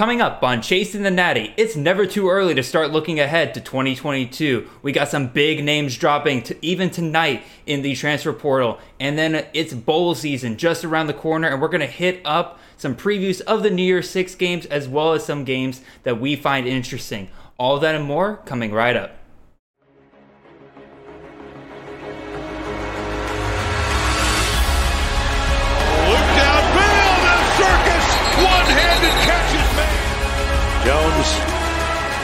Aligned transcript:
Coming 0.00 0.22
up 0.22 0.42
on 0.42 0.62
Chasing 0.62 1.02
the 1.02 1.10
Natty, 1.10 1.52
it's 1.58 1.76
never 1.76 2.06
too 2.06 2.30
early 2.30 2.54
to 2.54 2.62
start 2.62 2.90
looking 2.90 3.20
ahead 3.20 3.52
to 3.52 3.60
2022. 3.60 4.66
We 4.80 4.92
got 4.92 5.08
some 5.08 5.26
big 5.26 5.62
names 5.62 5.98
dropping 5.98 6.40
to 6.44 6.56
even 6.64 6.88
tonight 6.88 7.42
in 7.66 7.82
the 7.82 7.94
transfer 7.94 8.32
portal, 8.32 8.78
and 8.98 9.18
then 9.18 9.44
it's 9.52 9.74
bowl 9.74 10.14
season 10.14 10.56
just 10.56 10.86
around 10.86 11.08
the 11.08 11.12
corner, 11.12 11.48
and 11.48 11.60
we're 11.60 11.68
going 11.68 11.82
to 11.82 11.86
hit 11.86 12.22
up 12.24 12.58
some 12.78 12.96
previews 12.96 13.42
of 13.42 13.62
the 13.62 13.68
New 13.68 13.82
Year's 13.82 14.08
Six 14.08 14.34
games 14.34 14.64
as 14.64 14.88
well 14.88 15.12
as 15.12 15.22
some 15.22 15.44
games 15.44 15.82
that 16.04 16.18
we 16.18 16.34
find 16.34 16.66
interesting. 16.66 17.28
All 17.58 17.78
that 17.80 17.94
and 17.94 18.06
more 18.06 18.38
coming 18.46 18.72
right 18.72 18.96
up. 18.96 19.19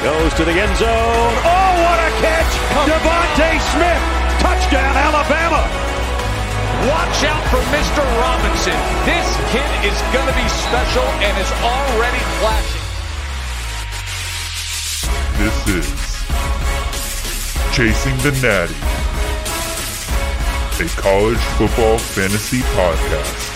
Goes 0.06 0.32
to 0.34 0.44
the 0.44 0.54
end 0.54 0.76
zone. 0.78 1.34
Oh, 1.42 1.72
what 1.82 1.98
a 1.98 2.10
catch! 2.22 2.52
DeVonta 2.86 3.50
Smith, 3.74 4.02
touchdown, 4.38 4.94
Alabama. 4.94 5.66
Watch 6.86 7.26
out 7.26 7.42
for 7.50 7.58
Mr. 7.74 8.06
Robinson. 8.22 8.78
This 9.02 9.26
kid 9.50 9.66
is 9.82 9.98
going 10.14 10.28
to 10.30 10.36
be 10.38 10.46
special 10.62 11.02
and 11.26 11.34
is 11.42 11.50
already 11.58 12.22
flashing. 12.38 12.86
This 15.42 15.56
is 15.74 15.90
Chasing 17.74 18.16
the 18.22 18.30
Natty, 18.46 18.78
a 20.84 20.88
college 21.02 21.42
football 21.58 21.98
fantasy 21.98 22.60
podcast. 22.78 23.55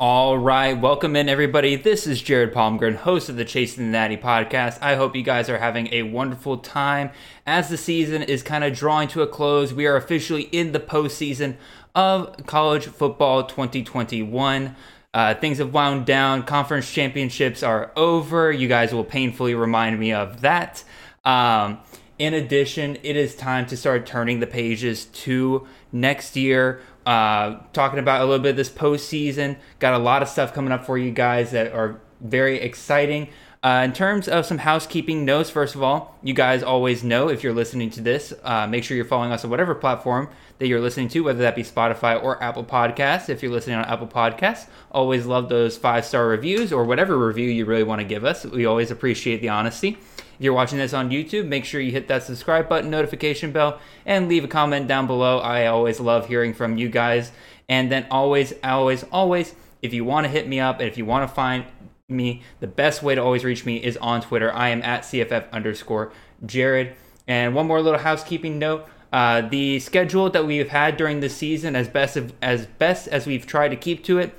All 0.00 0.38
right, 0.38 0.72
welcome 0.80 1.14
in 1.14 1.28
everybody. 1.28 1.76
This 1.76 2.06
is 2.06 2.22
Jared 2.22 2.54
Palmgren, 2.54 2.96
host 2.96 3.28
of 3.28 3.36
the 3.36 3.44
Chasing 3.44 3.84
the 3.84 3.90
Natty 3.90 4.16
podcast. 4.16 4.78
I 4.80 4.94
hope 4.94 5.14
you 5.14 5.22
guys 5.22 5.50
are 5.50 5.58
having 5.58 5.92
a 5.92 6.04
wonderful 6.04 6.56
time 6.56 7.10
as 7.46 7.68
the 7.68 7.76
season 7.76 8.22
is 8.22 8.42
kind 8.42 8.64
of 8.64 8.74
drawing 8.74 9.08
to 9.08 9.20
a 9.20 9.26
close. 9.26 9.74
We 9.74 9.86
are 9.86 9.96
officially 9.96 10.44
in 10.44 10.72
the 10.72 10.80
postseason 10.80 11.56
of 11.94 12.46
college 12.46 12.86
football 12.86 13.44
2021. 13.44 14.74
Uh, 15.12 15.34
things 15.34 15.58
have 15.58 15.74
wound 15.74 16.06
down. 16.06 16.44
Conference 16.44 16.90
championships 16.90 17.62
are 17.62 17.92
over. 17.94 18.50
You 18.50 18.68
guys 18.68 18.94
will 18.94 19.04
painfully 19.04 19.54
remind 19.54 20.00
me 20.00 20.14
of 20.14 20.40
that. 20.40 20.82
Um, 21.26 21.78
in 22.18 22.32
addition, 22.32 22.96
it 23.02 23.16
is 23.16 23.34
time 23.34 23.66
to 23.66 23.76
start 23.76 24.06
turning 24.06 24.40
the 24.40 24.46
pages 24.46 25.04
to 25.04 25.66
next 25.92 26.36
year 26.36 26.80
uh, 27.06 27.56
talking 27.72 27.98
about 27.98 28.20
a 28.20 28.24
little 28.24 28.42
bit 28.42 28.50
of 28.50 28.56
this 28.56 28.70
postseason. 28.70 29.56
Got 29.78 29.94
a 29.94 29.98
lot 29.98 30.22
of 30.22 30.28
stuff 30.28 30.52
coming 30.52 30.72
up 30.72 30.84
for 30.84 30.98
you 30.98 31.10
guys 31.10 31.50
that 31.52 31.72
are 31.72 32.00
very 32.20 32.60
exciting. 32.60 33.28
Uh, 33.62 33.82
in 33.84 33.92
terms 33.92 34.26
of 34.26 34.46
some 34.46 34.56
housekeeping 34.56 35.26
notes, 35.26 35.50
first 35.50 35.74
of 35.74 35.82
all, 35.82 36.16
you 36.22 36.32
guys 36.32 36.62
always 36.62 37.04
know 37.04 37.28
if 37.28 37.44
you're 37.44 37.52
listening 37.52 37.90
to 37.90 38.00
this, 38.00 38.32
uh, 38.42 38.66
make 38.66 38.82
sure 38.82 38.96
you're 38.96 39.04
following 39.04 39.32
us 39.32 39.44
on 39.44 39.50
whatever 39.50 39.74
platform 39.74 40.30
that 40.58 40.66
you're 40.66 40.80
listening 40.80 41.08
to, 41.08 41.20
whether 41.20 41.40
that 41.40 41.54
be 41.54 41.62
Spotify 41.62 42.22
or 42.22 42.42
Apple 42.42 42.64
Podcasts. 42.64 43.28
If 43.28 43.42
you're 43.42 43.52
listening 43.52 43.76
on 43.76 43.84
Apple 43.84 44.06
Podcasts, 44.06 44.66
always 44.90 45.26
love 45.26 45.50
those 45.50 45.76
five 45.76 46.06
star 46.06 46.26
reviews 46.26 46.72
or 46.72 46.84
whatever 46.84 47.18
review 47.18 47.50
you 47.50 47.66
really 47.66 47.82
want 47.82 48.00
to 48.00 48.06
give 48.06 48.24
us. 48.24 48.46
We 48.46 48.64
always 48.64 48.90
appreciate 48.90 49.42
the 49.42 49.50
honesty. 49.50 49.98
If 50.40 50.44
you're 50.44 50.54
watching 50.54 50.78
this 50.78 50.94
on 50.94 51.10
YouTube, 51.10 51.48
make 51.48 51.66
sure 51.66 51.82
you 51.82 51.92
hit 51.92 52.08
that 52.08 52.22
subscribe 52.22 52.66
button, 52.66 52.88
notification 52.88 53.52
bell, 53.52 53.78
and 54.06 54.26
leave 54.26 54.42
a 54.42 54.48
comment 54.48 54.88
down 54.88 55.06
below. 55.06 55.38
I 55.38 55.66
always 55.66 56.00
love 56.00 56.28
hearing 56.28 56.54
from 56.54 56.78
you 56.78 56.88
guys. 56.88 57.30
And 57.68 57.92
then 57.92 58.06
always, 58.10 58.54
always, 58.64 59.04
always, 59.12 59.54
if 59.82 59.92
you 59.92 60.02
want 60.02 60.24
to 60.24 60.30
hit 60.30 60.48
me 60.48 60.58
up 60.58 60.80
and 60.80 60.88
if 60.88 60.96
you 60.96 61.04
want 61.04 61.28
to 61.28 61.34
find 61.34 61.66
me, 62.08 62.42
the 62.60 62.66
best 62.66 63.02
way 63.02 63.14
to 63.14 63.22
always 63.22 63.44
reach 63.44 63.66
me 63.66 63.84
is 63.84 63.98
on 63.98 64.22
Twitter. 64.22 64.50
I 64.50 64.70
am 64.70 64.80
at 64.80 65.02
CFF 65.02 65.52
underscore 65.52 66.10
Jared. 66.46 66.96
And 67.28 67.54
one 67.54 67.66
more 67.66 67.82
little 67.82 68.00
housekeeping 68.00 68.58
note. 68.58 68.88
Uh, 69.12 69.42
the 69.42 69.78
schedule 69.78 70.30
that 70.30 70.46
we've 70.46 70.70
had 70.70 70.96
during 70.96 71.20
the 71.20 71.28
season, 71.28 71.76
as 71.76 71.86
best 71.86 72.16
of, 72.16 72.32
as 72.40 72.64
best 72.64 73.08
as 73.08 73.26
we've 73.26 73.46
tried 73.46 73.68
to 73.68 73.76
keep 73.76 74.02
to 74.04 74.18
it, 74.18 74.34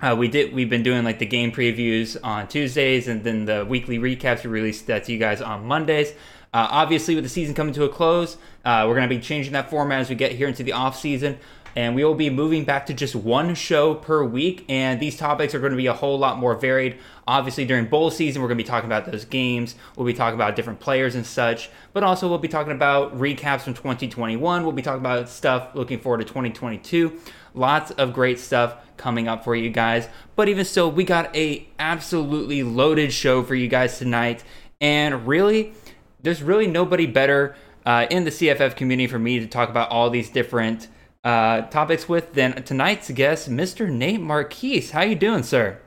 uh, 0.00 0.14
we 0.18 0.28
did. 0.28 0.52
We've 0.52 0.70
been 0.70 0.82
doing 0.82 1.04
like 1.04 1.18
the 1.18 1.26
game 1.26 1.52
previews 1.52 2.16
on 2.22 2.48
Tuesdays, 2.48 3.08
and 3.08 3.24
then 3.24 3.44
the 3.44 3.64
weekly 3.64 3.98
recaps 3.98 4.44
we 4.44 4.50
release 4.50 4.82
that 4.82 5.04
to 5.04 5.12
you 5.12 5.18
guys 5.18 5.40
on 5.40 5.66
Mondays. 5.66 6.12
Uh, 6.52 6.66
obviously, 6.70 7.14
with 7.14 7.24
the 7.24 7.30
season 7.30 7.54
coming 7.54 7.74
to 7.74 7.84
a 7.84 7.88
close, 7.88 8.36
uh, 8.64 8.84
we're 8.86 8.94
going 8.94 9.08
to 9.08 9.14
be 9.14 9.20
changing 9.20 9.52
that 9.52 9.68
format 9.68 10.00
as 10.00 10.08
we 10.08 10.14
get 10.14 10.32
here 10.32 10.48
into 10.48 10.62
the 10.62 10.72
off 10.72 10.98
season, 10.98 11.38
and 11.78 11.94
we 11.94 12.02
will 12.02 12.16
be 12.16 12.28
moving 12.28 12.64
back 12.64 12.86
to 12.86 12.92
just 12.92 13.14
one 13.14 13.54
show 13.54 13.94
per 13.94 14.24
week. 14.24 14.64
And 14.68 14.98
these 14.98 15.16
topics 15.16 15.54
are 15.54 15.60
going 15.60 15.70
to 15.70 15.76
be 15.76 15.86
a 15.86 15.92
whole 15.92 16.18
lot 16.18 16.36
more 16.36 16.56
varied. 16.56 16.98
Obviously, 17.24 17.64
during 17.64 17.86
bowl 17.86 18.10
season, 18.10 18.42
we're 18.42 18.48
going 18.48 18.58
to 18.58 18.64
be 18.64 18.68
talking 18.68 18.88
about 18.88 19.06
those 19.06 19.24
games. 19.24 19.76
We'll 19.94 20.04
be 20.04 20.12
talking 20.12 20.34
about 20.34 20.56
different 20.56 20.80
players 20.80 21.14
and 21.14 21.24
such, 21.24 21.70
but 21.92 22.02
also 22.02 22.28
we'll 22.28 22.38
be 22.38 22.48
talking 22.48 22.72
about 22.72 23.16
recaps 23.16 23.60
from 23.60 23.74
2021. 23.74 24.64
We'll 24.64 24.72
be 24.72 24.82
talking 24.82 24.98
about 24.98 25.28
stuff 25.28 25.72
looking 25.76 26.00
forward 26.00 26.18
to 26.18 26.24
2022. 26.24 27.16
Lots 27.54 27.92
of 27.92 28.12
great 28.12 28.40
stuff 28.40 28.74
coming 28.96 29.28
up 29.28 29.44
for 29.44 29.54
you 29.54 29.70
guys. 29.70 30.08
But 30.34 30.48
even 30.48 30.64
so, 30.64 30.88
we 30.88 31.04
got 31.04 31.34
a 31.36 31.68
absolutely 31.78 32.64
loaded 32.64 33.12
show 33.12 33.44
for 33.44 33.54
you 33.54 33.68
guys 33.68 33.98
tonight. 33.98 34.42
And 34.80 35.28
really, 35.28 35.74
there's 36.20 36.42
really 36.42 36.66
nobody 36.66 37.06
better 37.06 37.54
uh, 37.86 38.08
in 38.10 38.24
the 38.24 38.30
CFF 38.30 38.74
community 38.74 39.06
for 39.06 39.20
me 39.20 39.38
to 39.38 39.46
talk 39.46 39.68
about 39.68 39.90
all 39.90 40.10
these 40.10 40.28
different 40.28 40.88
uh, 41.28 41.60
topics 41.68 42.08
with 42.08 42.32
than 42.32 42.62
tonight's 42.62 43.10
guest, 43.10 43.50
Mr. 43.50 43.90
Nate 43.90 44.20
Marchese. 44.20 44.92
How 44.92 45.02
you 45.02 45.14
doing, 45.14 45.42
sir? 45.42 45.78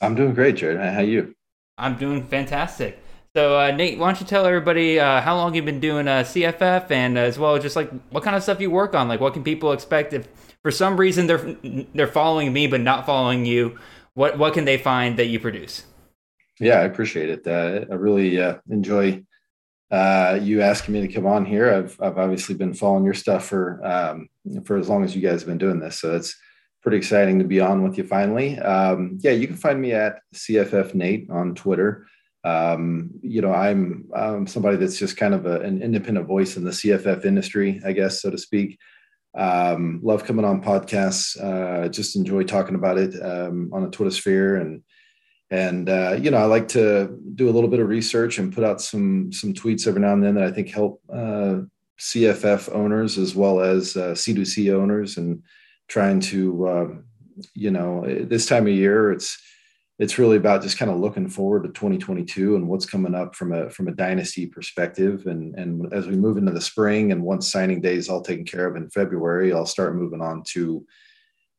I'm 0.00 0.16
doing 0.16 0.34
great, 0.34 0.56
Jared. 0.56 0.80
How 0.80 1.00
you? 1.00 1.32
I'm 1.78 1.96
doing 1.96 2.24
fantastic. 2.24 2.98
So, 3.36 3.56
uh, 3.56 3.70
Nate, 3.70 4.00
why 4.00 4.08
don't 4.08 4.20
you 4.20 4.26
tell 4.26 4.44
everybody 4.44 4.98
uh, 4.98 5.20
how 5.20 5.36
long 5.36 5.54
you've 5.54 5.64
been 5.64 5.78
doing 5.78 6.08
uh, 6.08 6.24
CFF, 6.24 6.90
and 6.90 7.16
as 7.16 7.38
well 7.38 7.56
just 7.60 7.76
like 7.76 7.88
what 8.10 8.24
kind 8.24 8.34
of 8.34 8.42
stuff 8.42 8.60
you 8.60 8.68
work 8.68 8.96
on? 8.96 9.06
Like, 9.06 9.20
what 9.20 9.32
can 9.32 9.44
people 9.44 9.70
expect 9.70 10.12
if 10.12 10.26
for 10.62 10.72
some 10.72 10.96
reason 10.96 11.28
they're 11.28 11.56
they're 11.94 12.08
following 12.08 12.52
me 12.52 12.66
but 12.66 12.80
not 12.80 13.06
following 13.06 13.46
you? 13.46 13.78
What 14.14 14.38
what 14.38 14.54
can 14.54 14.64
they 14.64 14.78
find 14.78 15.16
that 15.20 15.26
you 15.26 15.38
produce? 15.38 15.84
Yeah, 16.58 16.80
I 16.80 16.84
appreciate 16.84 17.30
it. 17.30 17.46
Uh, 17.46 17.84
I 17.90 17.94
really 17.94 18.40
uh, 18.40 18.56
enjoy 18.68 19.24
uh, 19.90 20.38
you 20.40 20.62
asking 20.62 20.94
me 20.94 21.06
to 21.06 21.12
come 21.12 21.26
on 21.26 21.44
here. 21.44 21.72
I've 21.72 22.00
I've 22.00 22.18
obviously 22.18 22.54
been 22.54 22.74
following 22.74 23.04
your 23.04 23.14
stuff 23.14 23.46
for 23.46 23.84
um, 23.84 24.28
for 24.64 24.76
as 24.76 24.88
long 24.88 25.04
as 25.04 25.14
you 25.14 25.22
guys 25.22 25.40
have 25.40 25.48
been 25.48 25.58
doing 25.58 25.80
this, 25.80 26.00
so 26.00 26.14
it's 26.14 26.36
pretty 26.82 26.98
exciting 26.98 27.38
to 27.38 27.44
be 27.44 27.60
on 27.60 27.82
with 27.82 27.96
you 27.96 28.04
finally. 28.04 28.58
Um, 28.58 29.18
yeah, 29.20 29.30
you 29.30 29.46
can 29.46 29.56
find 29.56 29.80
me 29.80 29.92
at 29.92 30.20
CFF 30.34 30.94
Nate 30.94 31.30
on 31.30 31.54
Twitter 31.54 32.06
um, 32.44 33.10
you 33.22 33.40
know, 33.40 33.52
I'm, 33.52 34.06
I'm 34.14 34.46
somebody 34.46 34.76
that's 34.76 34.98
just 34.98 35.16
kind 35.16 35.32
of 35.32 35.46
a, 35.46 35.60
an 35.60 35.82
independent 35.82 36.26
voice 36.26 36.56
in 36.56 36.64
the 36.64 36.70
CFF 36.70 37.24
industry, 37.24 37.80
I 37.84 37.92
guess, 37.92 38.20
so 38.20 38.30
to 38.30 38.38
speak. 38.38 38.78
Um, 39.34 40.00
love 40.02 40.24
coming 40.24 40.44
on 40.44 40.62
podcasts. 40.62 41.42
Uh, 41.42 41.88
just 41.88 42.16
enjoy 42.16 42.44
talking 42.44 42.74
about 42.74 42.98
it 42.98 43.20
um, 43.22 43.70
on 43.72 43.82
the 43.82 43.90
Twitter 43.90 44.10
sphere, 44.10 44.56
and 44.56 44.82
and 45.50 45.88
uh, 45.88 46.18
you 46.20 46.30
know, 46.30 46.38
I 46.38 46.44
like 46.44 46.68
to 46.68 47.18
do 47.34 47.48
a 47.48 47.52
little 47.52 47.68
bit 47.68 47.80
of 47.80 47.88
research 47.88 48.38
and 48.38 48.52
put 48.52 48.64
out 48.64 48.80
some 48.80 49.32
some 49.32 49.52
tweets 49.52 49.86
every 49.86 50.00
now 50.00 50.12
and 50.12 50.22
then 50.22 50.34
that 50.34 50.44
I 50.44 50.50
think 50.50 50.70
help 50.70 51.00
uh, 51.12 51.60
CFF 52.00 52.74
owners 52.74 53.18
as 53.18 53.34
well 53.34 53.60
as 53.60 53.96
uh, 53.96 54.12
C2C 54.12 54.74
owners, 54.74 55.16
and 55.16 55.42
trying 55.88 56.20
to, 56.20 56.68
um, 56.68 57.04
you 57.54 57.70
know, 57.70 58.04
this 58.24 58.46
time 58.46 58.66
of 58.66 58.72
year, 58.72 59.12
it's 59.12 59.40
it's 60.00 60.18
really 60.18 60.36
about 60.36 60.62
just 60.62 60.76
kind 60.76 60.90
of 60.90 60.98
looking 60.98 61.28
forward 61.28 61.62
to 61.62 61.68
2022 61.68 62.56
and 62.56 62.66
what's 62.66 62.86
coming 62.86 63.14
up 63.14 63.36
from 63.36 63.52
a 63.52 63.70
from 63.70 63.86
a 63.86 63.94
dynasty 63.94 64.46
perspective. 64.46 65.26
And 65.26 65.54
and 65.58 65.92
as 65.92 66.06
we 66.06 66.16
move 66.16 66.38
into 66.38 66.52
the 66.52 66.60
spring 66.60 67.12
and 67.12 67.22
once 67.22 67.52
signing 67.52 67.80
day 67.80 67.94
is 67.94 68.08
all 68.08 68.22
taken 68.22 68.44
care 68.44 68.66
of 68.66 68.76
in 68.76 68.90
february 68.90 69.52
i'll 69.52 69.66
start 69.66 69.94
moving 69.94 70.20
on 70.20 70.42
to 70.48 70.84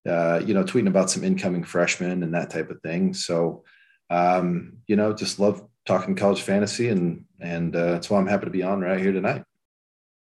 uh, 0.07 0.41
you 0.45 0.53
know 0.53 0.63
tweeting 0.63 0.87
about 0.87 1.09
some 1.09 1.23
incoming 1.23 1.63
freshmen 1.63 2.23
and 2.23 2.33
that 2.33 2.49
type 2.49 2.69
of 2.69 2.79
thing. 2.81 3.13
So 3.13 3.63
um, 4.09 4.73
you 4.87 4.95
know 4.95 5.13
just 5.13 5.39
love 5.39 5.63
talking 5.85 6.15
college 6.15 6.41
fantasy 6.41 6.89
and 6.89 7.25
and 7.39 7.75
uh, 7.75 7.91
that's 7.91 8.09
why 8.09 8.19
i'm 8.19 8.27
happy 8.27 8.45
to 8.45 8.51
be 8.51 8.63
on 8.63 8.81
right 8.81 8.99
here 8.99 9.11
tonight 9.11 9.43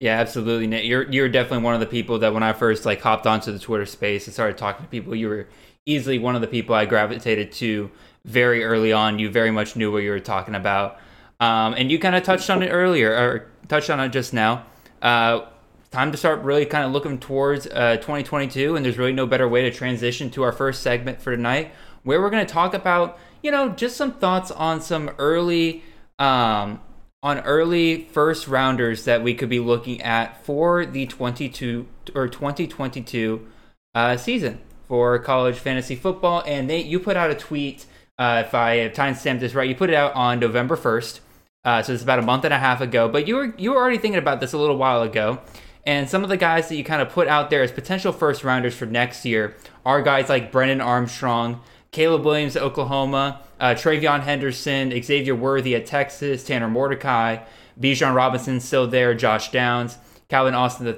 yeah, 0.03 0.19
absolutely, 0.19 0.67
Nick. 0.67 0.83
You're 0.83 1.09
you're 1.09 1.29
definitely 1.29 1.63
one 1.63 1.75
of 1.75 1.79
the 1.79 1.85
people 1.85 2.19
that 2.19 2.33
when 2.33 2.43
I 2.43 2.51
first 2.51 2.85
like 2.85 2.99
hopped 2.99 3.25
onto 3.25 3.53
the 3.53 3.59
Twitter 3.59 3.85
space 3.85 4.27
and 4.27 4.33
started 4.33 4.57
talking 4.57 4.83
to 4.83 4.89
people, 4.89 5.15
you 5.15 5.29
were 5.29 5.47
easily 5.85 6.19
one 6.19 6.35
of 6.35 6.41
the 6.41 6.47
people 6.47 6.75
I 6.75 6.85
gravitated 6.85 7.53
to 7.53 7.89
very 8.25 8.65
early 8.65 8.91
on. 8.91 9.17
You 9.17 9.29
very 9.29 9.49
much 9.49 9.77
knew 9.77 9.93
what 9.93 9.99
you 9.99 10.09
were 10.09 10.19
talking 10.19 10.55
about. 10.55 10.99
Um, 11.39 11.73
and 11.75 11.89
you 11.89 11.99
kind 11.99 12.17
of 12.17 12.23
touched 12.23 12.49
on 12.49 12.61
it 12.61 12.67
earlier, 12.67 13.13
or 13.13 13.49
touched 13.69 13.89
on 13.89 14.01
it 14.01 14.09
just 14.09 14.33
now. 14.33 14.65
Uh, 15.01 15.45
time 15.93 16.11
to 16.11 16.17
start 16.17 16.41
really 16.41 16.65
kind 16.65 16.83
of 16.83 16.91
looking 16.91 17.19
towards 17.19 17.67
uh, 17.67 17.97
2022, 17.97 18.75
and 18.75 18.83
there's 18.83 18.97
really 18.97 19.13
no 19.13 19.27
better 19.27 19.47
way 19.47 19.61
to 19.61 19.71
transition 19.71 20.29
to 20.31 20.41
our 20.41 20.51
first 20.51 20.81
segment 20.81 21.21
for 21.21 21.33
tonight, 21.35 21.71
where 22.01 22.19
we're 22.19 22.31
going 22.31 22.45
to 22.45 22.51
talk 22.51 22.73
about, 22.73 23.19
you 23.43 23.51
know, 23.51 23.69
just 23.69 23.95
some 23.95 24.11
thoughts 24.11 24.49
on 24.49 24.81
some 24.81 25.09
early, 25.19 25.83
um, 26.17 26.81
on 27.21 27.39
early 27.41 28.05
first 28.05 28.47
rounders 28.47 29.05
that 29.05 29.21
we 29.21 29.35
could 29.35 29.49
be 29.49 29.59
looking 29.59 30.01
at 30.01 30.43
for 30.43 30.83
the 30.83 31.05
22 31.05 31.87
or 32.15 32.27
2022 32.27 33.47
uh, 33.93 34.17
season 34.17 34.59
for 34.87 35.19
college 35.19 35.57
fantasy 35.57 35.95
football. 35.95 36.43
And 36.45 36.67
they 36.69 36.81
you 36.81 36.99
put 36.99 37.15
out 37.15 37.29
a 37.29 37.35
tweet. 37.35 37.85
Uh, 38.17 38.43
if 38.45 38.53
I 38.53 38.77
have 38.77 38.93
timestamped 38.93 39.39
this 39.39 39.53
right, 39.53 39.69
you 39.69 39.75
put 39.75 39.89
it 39.89 39.95
out 39.95 40.13
on 40.15 40.39
November 40.39 40.75
1st. 40.75 41.19
Uh, 41.63 41.81
so 41.81 41.93
it's 41.93 42.03
about 42.03 42.19
a 42.19 42.23
month 42.23 42.43
and 42.45 42.53
a 42.53 42.59
half 42.59 42.81
ago. 42.81 43.07
But 43.07 43.27
you 43.27 43.35
were 43.35 43.55
you 43.57 43.71
were 43.71 43.77
already 43.77 43.99
thinking 43.99 44.19
about 44.19 44.39
this 44.39 44.53
a 44.53 44.57
little 44.57 44.77
while 44.77 45.03
ago. 45.03 45.39
And 45.85 46.09
some 46.09 46.23
of 46.23 46.29
the 46.29 46.37
guys 46.37 46.69
that 46.69 46.75
you 46.75 46.83
kind 46.83 47.01
of 47.01 47.09
put 47.09 47.27
out 47.27 47.49
there 47.49 47.61
as 47.61 47.71
potential 47.71 48.13
first 48.13 48.43
rounders 48.43 48.75
for 48.75 48.85
next 48.85 49.25
year 49.25 49.55
are 49.85 50.01
guys 50.01 50.29
like 50.29 50.51
Brennan 50.51 50.81
Armstrong, 50.81 51.61
Caleb 51.91 52.23
Williams 52.23 52.55
at 52.55 52.63
Oklahoma, 52.63 53.41
uh, 53.59 53.75
TreVeyon 53.75 54.21
Henderson, 54.21 54.91
Xavier 55.03 55.35
Worthy 55.35 55.75
at 55.75 55.85
Texas, 55.85 56.43
Tanner 56.43 56.69
Mordecai, 56.69 57.37
Bijan 57.79 58.15
Robinson 58.15 58.59
still 58.59 58.87
there, 58.87 59.13
Josh 59.13 59.51
Downs, 59.51 59.97
Calvin 60.29 60.53
Austin 60.53 60.87
III, 60.87 60.93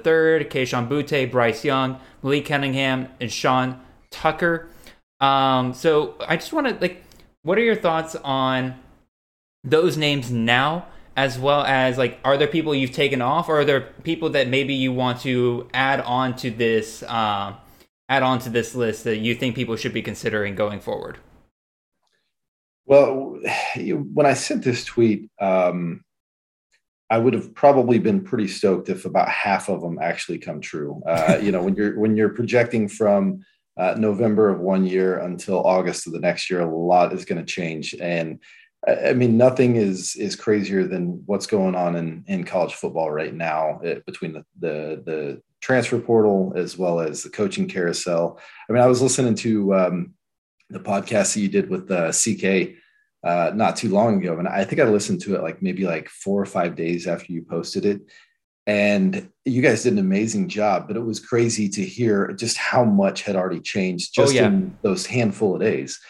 Kayshon 0.46 0.88
Boutte, 0.88 1.30
Bryce 1.30 1.64
Young, 1.64 2.00
Malik 2.22 2.46
Cunningham, 2.46 3.08
and 3.20 3.30
Sean 3.30 3.80
Tucker. 4.10 4.68
Um, 5.20 5.74
so 5.74 6.14
I 6.26 6.36
just 6.36 6.52
want 6.52 6.68
to 6.68 6.74
like, 6.80 7.02
what 7.42 7.58
are 7.58 7.62
your 7.62 7.76
thoughts 7.76 8.16
on 8.16 8.78
those 9.64 9.96
names 9.96 10.30
now? 10.30 10.86
As 11.16 11.38
well 11.38 11.62
as 11.62 11.96
like 11.96 12.18
are 12.24 12.36
there 12.36 12.46
people 12.46 12.74
you've 12.74 12.92
taken 12.92 13.22
off 13.22 13.48
or 13.48 13.60
are 13.60 13.64
there 13.64 13.80
people 14.04 14.30
that 14.30 14.48
maybe 14.48 14.74
you 14.74 14.92
want 14.92 15.20
to 15.20 15.66
add 15.72 16.00
on 16.00 16.36
to 16.36 16.50
this 16.50 17.02
uh, 17.04 17.54
add 18.08 18.22
on 18.22 18.38
to 18.38 18.50
this 18.50 18.74
list 18.74 19.04
that 19.04 19.16
you 19.16 19.34
think 19.34 19.56
people 19.56 19.74
should 19.76 19.94
be 19.94 20.02
considering 20.02 20.54
going 20.54 20.78
forward? 20.78 21.18
Well 22.84 23.40
when 24.12 24.26
i 24.26 24.34
sent 24.34 24.62
this 24.62 24.84
tweet 24.84 25.28
um, 25.40 26.04
i 27.10 27.18
would 27.18 27.34
have 27.34 27.54
probably 27.54 27.98
been 27.98 28.22
pretty 28.22 28.48
stoked 28.48 28.88
if 28.88 29.04
about 29.04 29.28
half 29.28 29.68
of 29.68 29.80
them 29.80 29.98
actually 30.00 30.38
come 30.38 30.60
true. 30.60 31.02
Uh, 31.06 31.38
you 31.42 31.50
know 31.50 31.62
when 31.62 31.74
you're 31.74 31.98
when 31.98 32.16
you're 32.16 32.28
projecting 32.28 32.88
from 32.88 33.40
uh, 33.78 33.94
november 33.98 34.50
of 34.50 34.60
one 34.60 34.86
year 34.86 35.18
until 35.18 35.66
august 35.66 36.06
of 36.06 36.12
the 36.12 36.20
next 36.20 36.48
year 36.50 36.60
a 36.60 36.76
lot 36.76 37.12
is 37.12 37.24
going 37.24 37.38
to 37.38 37.52
change. 37.52 37.94
And 38.00 38.38
I 38.86 39.14
mean, 39.14 39.36
nothing 39.36 39.76
is 39.76 40.14
is 40.16 40.36
crazier 40.36 40.86
than 40.86 41.22
what's 41.26 41.46
going 41.46 41.74
on 41.74 41.96
in, 41.96 42.24
in 42.28 42.44
college 42.44 42.74
football 42.74 43.10
right 43.10 43.34
now 43.34 43.80
it, 43.82 43.98
eh, 43.98 44.00
between 44.06 44.32
the, 44.32 44.44
the, 44.60 45.02
the 45.04 45.42
transfer 45.60 45.98
portal 45.98 46.52
as 46.56 46.78
well 46.78 47.00
as 47.00 47.22
the 47.22 47.30
coaching 47.30 47.66
carousel. 47.66 48.38
I 48.68 48.72
mean, 48.72 48.82
I 48.82 48.86
was 48.86 49.02
listening 49.02 49.34
to 49.36 49.74
um, 49.74 50.14
the 50.70 50.78
podcast 50.78 51.34
that 51.34 51.40
you 51.40 51.48
did 51.48 51.68
with 51.68 51.90
uh, 51.90 52.12
CK 52.12 52.76
uh, 53.24 53.50
not 53.54 53.76
too 53.76 53.88
long 53.88 54.22
ago, 54.22 54.38
and 54.38 54.46
I 54.46 54.64
think 54.64 54.80
I 54.80 54.84
listened 54.84 55.20
to 55.22 55.34
it 55.34 55.42
like 55.42 55.62
maybe 55.62 55.84
like 55.84 56.08
four 56.08 56.40
or 56.40 56.46
five 56.46 56.76
days 56.76 57.08
after 57.08 57.32
you 57.32 57.42
posted 57.42 57.84
it. 57.84 58.02
And 58.68 59.30
you 59.44 59.62
guys 59.62 59.84
did 59.84 59.92
an 59.92 60.00
amazing 60.00 60.48
job, 60.48 60.88
but 60.88 60.96
it 60.96 61.04
was 61.04 61.20
crazy 61.20 61.68
to 61.68 61.84
hear 61.84 62.32
just 62.32 62.56
how 62.56 62.84
much 62.84 63.22
had 63.22 63.36
already 63.36 63.60
changed 63.60 64.14
oh, 64.18 64.22
just 64.22 64.34
oh, 64.34 64.36
yeah. 64.36 64.46
in 64.48 64.76
those 64.82 65.06
handful 65.06 65.54
of 65.54 65.60
days. 65.60 66.00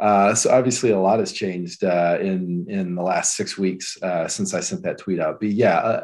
Uh, 0.00 0.34
so 0.34 0.50
obviously, 0.50 0.90
a 0.90 0.98
lot 0.98 1.18
has 1.18 1.32
changed 1.32 1.84
uh, 1.84 2.16
in 2.20 2.66
in 2.68 2.94
the 2.94 3.02
last 3.02 3.36
six 3.36 3.58
weeks 3.58 4.00
uh, 4.02 4.26
since 4.26 4.54
I 4.54 4.60
sent 4.60 4.82
that 4.82 4.98
tweet 4.98 5.20
out. 5.20 5.40
But 5.40 5.50
yeah, 5.50 6.02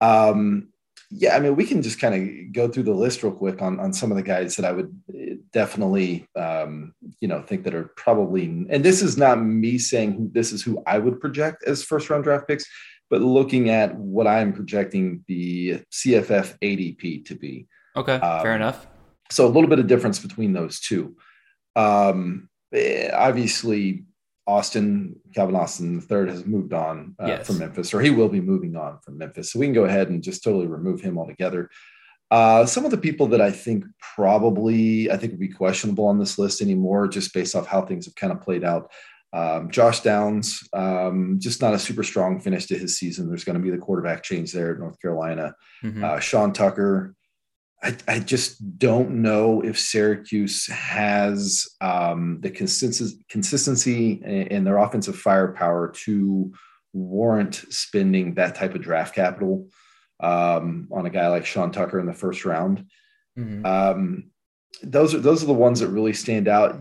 uh, 0.00 0.30
um, 0.30 0.68
yeah, 1.10 1.36
I 1.36 1.40
mean, 1.40 1.54
we 1.54 1.64
can 1.64 1.80
just 1.80 2.00
kind 2.00 2.14
of 2.14 2.52
go 2.52 2.68
through 2.68 2.82
the 2.82 2.92
list 2.92 3.22
real 3.22 3.32
quick 3.32 3.62
on 3.62 3.78
on 3.78 3.92
some 3.92 4.10
of 4.10 4.16
the 4.16 4.22
guys 4.22 4.56
that 4.56 4.64
I 4.64 4.72
would 4.72 4.92
uh, 5.08 5.34
definitely, 5.52 6.26
um, 6.34 6.92
you 7.20 7.28
know, 7.28 7.40
think 7.40 7.62
that 7.64 7.74
are 7.74 7.92
probably. 7.96 8.46
And 8.68 8.84
this 8.84 9.00
is 9.00 9.16
not 9.16 9.40
me 9.40 9.78
saying 9.78 10.30
this 10.34 10.52
is 10.52 10.62
who 10.62 10.82
I 10.84 10.98
would 10.98 11.20
project 11.20 11.62
as 11.64 11.84
first 11.84 12.10
round 12.10 12.24
draft 12.24 12.48
picks, 12.48 12.64
but 13.10 13.20
looking 13.20 13.70
at 13.70 13.94
what 13.94 14.26
I'm 14.26 14.52
projecting 14.52 15.24
the 15.28 15.82
CFF 15.92 16.58
ADP 16.60 17.26
to 17.26 17.34
be. 17.36 17.68
Okay, 17.96 18.14
um, 18.14 18.42
fair 18.42 18.56
enough. 18.56 18.88
So 19.30 19.46
a 19.46 19.52
little 19.54 19.70
bit 19.70 19.78
of 19.78 19.86
difference 19.86 20.18
between 20.18 20.52
those 20.52 20.80
two. 20.80 21.16
Um, 21.76 22.48
obviously 23.12 24.04
Austin, 24.46 25.16
Calvin 25.34 25.56
Austin 25.56 25.96
the 25.96 26.02
third 26.02 26.28
has 26.28 26.44
moved 26.44 26.72
on 26.72 27.14
uh, 27.22 27.26
yes. 27.26 27.46
from 27.46 27.58
Memphis, 27.58 27.94
or 27.94 28.00
he 28.00 28.10
will 28.10 28.28
be 28.28 28.40
moving 28.40 28.76
on 28.76 28.98
from 29.00 29.18
Memphis. 29.18 29.52
So 29.52 29.58
we 29.58 29.66
can 29.66 29.74
go 29.74 29.84
ahead 29.84 30.08
and 30.10 30.22
just 30.22 30.42
totally 30.42 30.66
remove 30.66 31.00
him 31.00 31.18
altogether. 31.18 31.70
Uh, 32.30 32.66
some 32.66 32.84
of 32.84 32.90
the 32.90 32.98
people 32.98 33.26
that 33.28 33.40
I 33.40 33.50
think 33.50 33.84
probably 34.14 35.10
I 35.10 35.16
think 35.16 35.32
would 35.32 35.40
be 35.40 35.48
questionable 35.48 36.06
on 36.06 36.18
this 36.18 36.38
list 36.38 36.60
anymore, 36.60 37.08
just 37.08 37.32
based 37.32 37.54
off 37.54 37.66
how 37.66 37.82
things 37.82 38.06
have 38.06 38.14
kind 38.16 38.32
of 38.32 38.40
played 38.40 38.64
out. 38.64 38.90
Um, 39.32 39.70
Josh 39.70 40.00
Downs, 40.00 40.62
um, 40.72 41.38
just 41.40 41.60
not 41.60 41.74
a 41.74 41.78
super 41.78 42.04
strong 42.04 42.40
finish 42.40 42.66
to 42.66 42.78
his 42.78 42.98
season. 42.98 43.28
There's 43.28 43.44
going 43.44 43.58
to 43.58 43.62
be 43.62 43.70
the 43.70 43.78
quarterback 43.78 44.22
change 44.22 44.52
there 44.52 44.72
at 44.72 44.78
North 44.78 45.00
Carolina. 45.00 45.54
Mm-hmm. 45.82 46.04
Uh, 46.04 46.20
Sean 46.20 46.52
Tucker, 46.52 47.14
I, 47.84 47.96
I, 48.08 48.18
just 48.18 48.78
don't 48.78 49.22
know 49.22 49.60
if 49.60 49.78
Syracuse 49.78 50.66
has 50.68 51.68
um, 51.82 52.38
the 52.40 52.50
consistency, 52.50 53.24
consistency 53.28 54.12
in 54.12 54.64
their 54.64 54.78
offensive 54.78 55.18
firepower 55.18 55.92
to 56.04 56.52
warrant 56.94 57.56
spending 57.68 58.34
that 58.34 58.54
type 58.54 58.74
of 58.74 58.80
draft 58.80 59.14
capital 59.14 59.68
um, 60.20 60.88
on 60.92 61.04
a 61.04 61.10
guy 61.10 61.28
like 61.28 61.44
Sean 61.44 61.70
Tucker 61.72 62.00
in 62.00 62.06
the 62.06 62.14
first 62.14 62.44
round. 62.44 62.86
Mm-hmm. 63.38 63.66
Um, 63.66 64.30
those 64.82 65.14
are 65.14 65.18
those 65.18 65.42
are 65.42 65.46
the 65.46 65.52
ones 65.52 65.80
that 65.80 65.88
really 65.88 66.14
stand 66.14 66.48
out. 66.48 66.80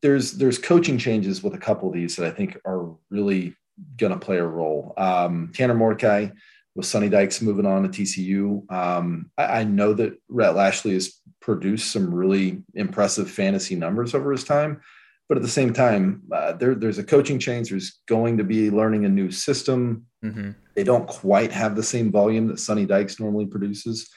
There's 0.00 0.32
there's 0.32 0.58
coaching 0.58 0.98
changes 0.98 1.42
with 1.42 1.54
a 1.54 1.58
couple 1.58 1.88
of 1.88 1.94
these 1.94 2.16
that 2.16 2.26
I 2.26 2.30
think 2.30 2.58
are 2.64 2.94
really 3.10 3.54
going 3.96 4.12
to 4.12 4.18
play 4.18 4.38
a 4.38 4.46
role. 4.46 4.94
Um, 4.96 5.50
Tanner 5.54 5.74
Mordecai 5.74 6.28
with 6.76 6.86
Sonny 6.86 7.08
Dykes 7.08 7.40
moving 7.40 7.66
on 7.66 7.82
to 7.82 7.88
TCU. 7.88 8.70
Um, 8.70 9.30
I, 9.38 9.60
I, 9.60 9.64
know 9.64 9.94
that 9.94 10.20
Rhett 10.28 10.54
Lashlee 10.54 10.92
has 10.92 11.20
produced 11.40 11.90
some 11.90 12.14
really 12.14 12.62
impressive 12.74 13.30
fantasy 13.30 13.74
numbers 13.74 14.14
over 14.14 14.30
his 14.30 14.44
time, 14.44 14.82
but 15.26 15.38
at 15.38 15.42
the 15.42 15.48
same 15.48 15.72
time, 15.72 16.22
uh, 16.30 16.52
there, 16.52 16.74
there's 16.74 16.98
a 16.98 17.04
coaching 17.04 17.38
change. 17.38 17.70
There's 17.70 18.00
going 18.06 18.36
to 18.36 18.44
be 18.44 18.70
learning 18.70 19.06
a 19.06 19.08
new 19.08 19.30
system. 19.30 20.06
Mm-hmm. 20.22 20.50
They 20.74 20.84
don't 20.84 21.08
quite 21.08 21.50
have 21.50 21.74
the 21.74 21.82
same 21.82 22.12
volume 22.12 22.46
that 22.48 22.60
Sonny 22.60 22.84
Dykes 22.84 23.18
normally 23.18 23.46
produces. 23.46 24.08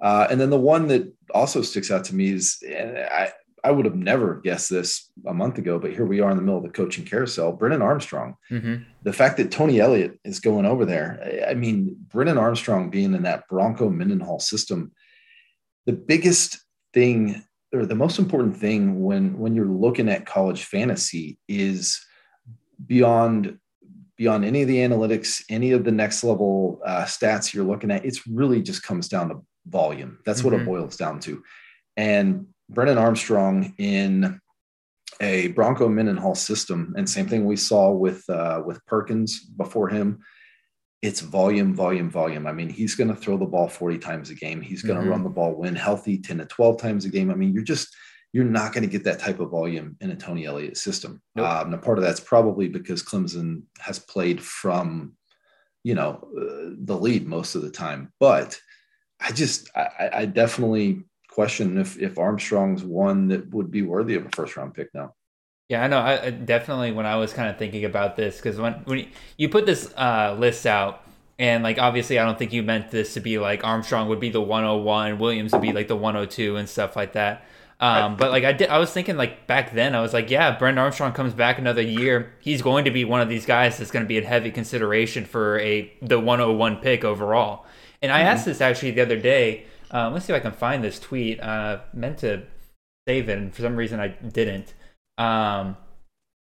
Uh, 0.00 0.26
and 0.30 0.40
then 0.40 0.48
the 0.48 0.58
one 0.58 0.88
that 0.88 1.12
also 1.34 1.60
sticks 1.60 1.90
out 1.90 2.04
to 2.04 2.14
me 2.14 2.32
is, 2.32 2.64
I, 2.66 3.30
I 3.64 3.70
would 3.70 3.84
have 3.84 3.94
never 3.94 4.36
guessed 4.36 4.70
this 4.70 5.10
a 5.26 5.34
month 5.34 5.58
ago, 5.58 5.78
but 5.78 5.92
here 5.92 6.06
we 6.06 6.20
are 6.20 6.30
in 6.30 6.36
the 6.36 6.42
middle 6.42 6.58
of 6.58 6.64
the 6.64 6.70
coaching 6.70 7.04
carousel. 7.04 7.52
Brennan 7.52 7.82
Armstrong, 7.82 8.36
mm-hmm. 8.50 8.82
the 9.02 9.12
fact 9.12 9.36
that 9.36 9.50
Tony 9.50 9.80
Elliott 9.80 10.18
is 10.24 10.40
going 10.40 10.66
over 10.66 10.84
there. 10.84 11.44
I 11.48 11.54
mean, 11.54 11.96
Brennan 12.08 12.38
Armstrong 12.38 12.90
being 12.90 13.14
in 13.14 13.22
that 13.22 13.48
Bronco 13.48 13.88
Mendenhall 13.90 14.40
system, 14.40 14.92
the 15.86 15.92
biggest 15.92 16.58
thing 16.92 17.44
or 17.72 17.86
the 17.86 17.94
most 17.94 18.18
important 18.18 18.56
thing 18.56 19.02
when 19.02 19.38
when 19.38 19.54
you're 19.54 19.66
looking 19.66 20.08
at 20.08 20.26
college 20.26 20.64
fantasy 20.64 21.38
is 21.48 22.00
beyond 22.84 23.58
beyond 24.16 24.44
any 24.44 24.60
of 24.62 24.68
the 24.68 24.76
analytics, 24.76 25.42
any 25.48 25.72
of 25.72 25.84
the 25.84 25.90
next 25.90 26.22
level 26.22 26.80
uh, 26.84 27.04
stats 27.04 27.54
you're 27.54 27.64
looking 27.64 27.90
at. 27.90 28.04
It's 28.04 28.26
really 28.26 28.60
just 28.60 28.82
comes 28.82 29.08
down 29.08 29.30
to 29.30 29.36
volume. 29.66 30.18
That's 30.26 30.40
mm-hmm. 30.40 30.46
what 30.46 30.54
it 30.54 30.56
mm-hmm. 30.58 30.66
boils 30.66 30.96
down 30.96 31.20
to. 31.20 31.42
And 31.96 32.46
Brennan 32.70 32.98
Armstrong 32.98 33.74
in 33.78 34.40
a 35.20 35.48
Bronco 35.48 35.88
Mendenhall 35.88 36.34
system, 36.34 36.94
and 36.96 37.08
same 37.08 37.26
thing 37.26 37.44
we 37.44 37.56
saw 37.56 37.90
with 37.90 38.28
uh, 38.30 38.62
with 38.64 38.84
Perkins 38.86 39.40
before 39.40 39.88
him. 39.88 40.20
It's 41.02 41.20
volume, 41.20 41.74
volume, 41.74 42.10
volume. 42.10 42.46
I 42.46 42.52
mean, 42.52 42.68
he's 42.68 42.94
going 42.94 43.08
to 43.08 43.16
throw 43.16 43.38
the 43.38 43.46
ball 43.46 43.68
40 43.68 43.98
times 43.98 44.30
a 44.30 44.34
game. 44.34 44.60
He's 44.60 44.82
going 44.82 44.96
to 44.96 45.02
mm-hmm. 45.02 45.10
run 45.10 45.24
the 45.24 45.30
ball 45.30 45.54
when 45.54 45.74
healthy 45.74 46.18
10 46.18 46.38
to 46.38 46.44
12 46.44 46.76
times 46.76 47.06
a 47.06 47.08
game. 47.08 47.30
I 47.30 47.34
mean, 47.34 47.54
you're 47.54 47.64
just 47.64 47.88
you're 48.32 48.44
not 48.44 48.72
going 48.72 48.82
to 48.82 48.90
get 48.90 49.04
that 49.04 49.18
type 49.18 49.40
of 49.40 49.50
volume 49.50 49.96
in 50.00 50.10
a 50.10 50.16
Tony 50.16 50.46
Elliott 50.46 50.76
system. 50.76 51.20
Nope. 51.34 51.46
Um, 51.46 51.72
and 51.72 51.82
part 51.82 51.98
of 51.98 52.04
that's 52.04 52.20
probably 52.20 52.68
because 52.68 53.02
Clemson 53.02 53.62
has 53.80 53.98
played 53.98 54.40
from, 54.40 55.14
you 55.82 55.94
know, 55.94 56.28
uh, 56.36 56.76
the 56.78 56.96
lead 56.96 57.26
most 57.26 57.56
of 57.56 57.62
the 57.62 57.70
time. 57.70 58.12
But 58.20 58.60
I 59.20 59.32
just, 59.32 59.68
I, 59.74 60.10
I 60.12 60.24
definitely 60.26 61.02
question 61.30 61.78
if 61.78 61.98
if 61.98 62.18
Armstrong's 62.18 62.84
one 62.84 63.28
that 63.28 63.48
would 63.50 63.70
be 63.70 63.82
worthy 63.82 64.16
of 64.16 64.26
a 64.26 64.30
first 64.30 64.56
round 64.56 64.74
pick 64.74 64.88
now. 64.94 65.14
Yeah, 65.68 65.84
I 65.84 65.86
know. 65.86 65.98
I, 65.98 66.26
I 66.26 66.30
definitely 66.30 66.92
when 66.92 67.06
I 67.06 67.16
was 67.16 67.32
kind 67.32 67.48
of 67.48 67.56
thinking 67.56 67.84
about 67.84 68.16
this 68.16 68.36
because 68.36 68.58
when 68.58 68.74
when 68.84 69.08
you 69.36 69.48
put 69.48 69.66
this 69.66 69.92
uh, 69.96 70.36
list 70.38 70.66
out 70.66 71.04
and 71.38 71.62
like 71.62 71.78
obviously 71.78 72.18
I 72.18 72.24
don't 72.24 72.38
think 72.38 72.52
you 72.52 72.62
meant 72.62 72.90
this 72.90 73.14
to 73.14 73.20
be 73.20 73.38
like 73.38 73.64
Armstrong 73.64 74.08
would 74.08 74.20
be 74.20 74.30
the 74.30 74.40
101, 74.40 75.18
Williams 75.18 75.52
would 75.52 75.62
be 75.62 75.72
like 75.72 75.88
the 75.88 75.96
102 75.96 76.56
and 76.56 76.68
stuff 76.68 76.96
like 76.96 77.12
that. 77.12 77.44
Um, 77.80 78.16
but 78.16 78.30
like 78.30 78.44
I 78.44 78.52
did, 78.52 78.68
I 78.68 78.76
was 78.76 78.92
thinking 78.92 79.16
like 79.16 79.46
back 79.46 79.72
then, 79.72 79.94
I 79.94 80.02
was 80.02 80.12
like, 80.12 80.28
yeah, 80.30 80.58
Brent 80.58 80.78
Armstrong 80.78 81.12
comes 81.12 81.32
back 81.32 81.58
another 81.58 81.80
year, 81.80 82.34
he's 82.40 82.60
going 82.60 82.84
to 82.84 82.90
be 82.90 83.06
one 83.06 83.22
of 83.22 83.30
these 83.30 83.46
guys 83.46 83.78
that's 83.78 83.90
going 83.90 84.04
to 84.04 84.08
be 84.08 84.18
in 84.18 84.24
heavy 84.24 84.50
consideration 84.50 85.24
for 85.24 85.58
a 85.60 85.90
the 86.02 86.20
101 86.20 86.76
pick 86.78 87.04
overall. 87.04 87.64
And 88.02 88.12
I 88.12 88.18
mm-hmm. 88.18 88.28
asked 88.28 88.44
this 88.44 88.60
actually 88.60 88.90
the 88.90 89.00
other 89.00 89.18
day 89.18 89.64
um, 89.90 90.12
let's 90.12 90.26
see 90.26 90.32
if 90.32 90.36
I 90.36 90.40
can 90.40 90.52
find 90.52 90.82
this 90.82 90.98
tweet. 90.98 91.40
Uh, 91.40 91.80
meant 91.92 92.18
to 92.18 92.42
save 93.08 93.28
it, 93.28 93.38
and 93.38 93.54
for 93.54 93.62
some 93.62 93.76
reason 93.76 94.00
I 94.00 94.08
didn't. 94.08 94.74
Um, 95.18 95.76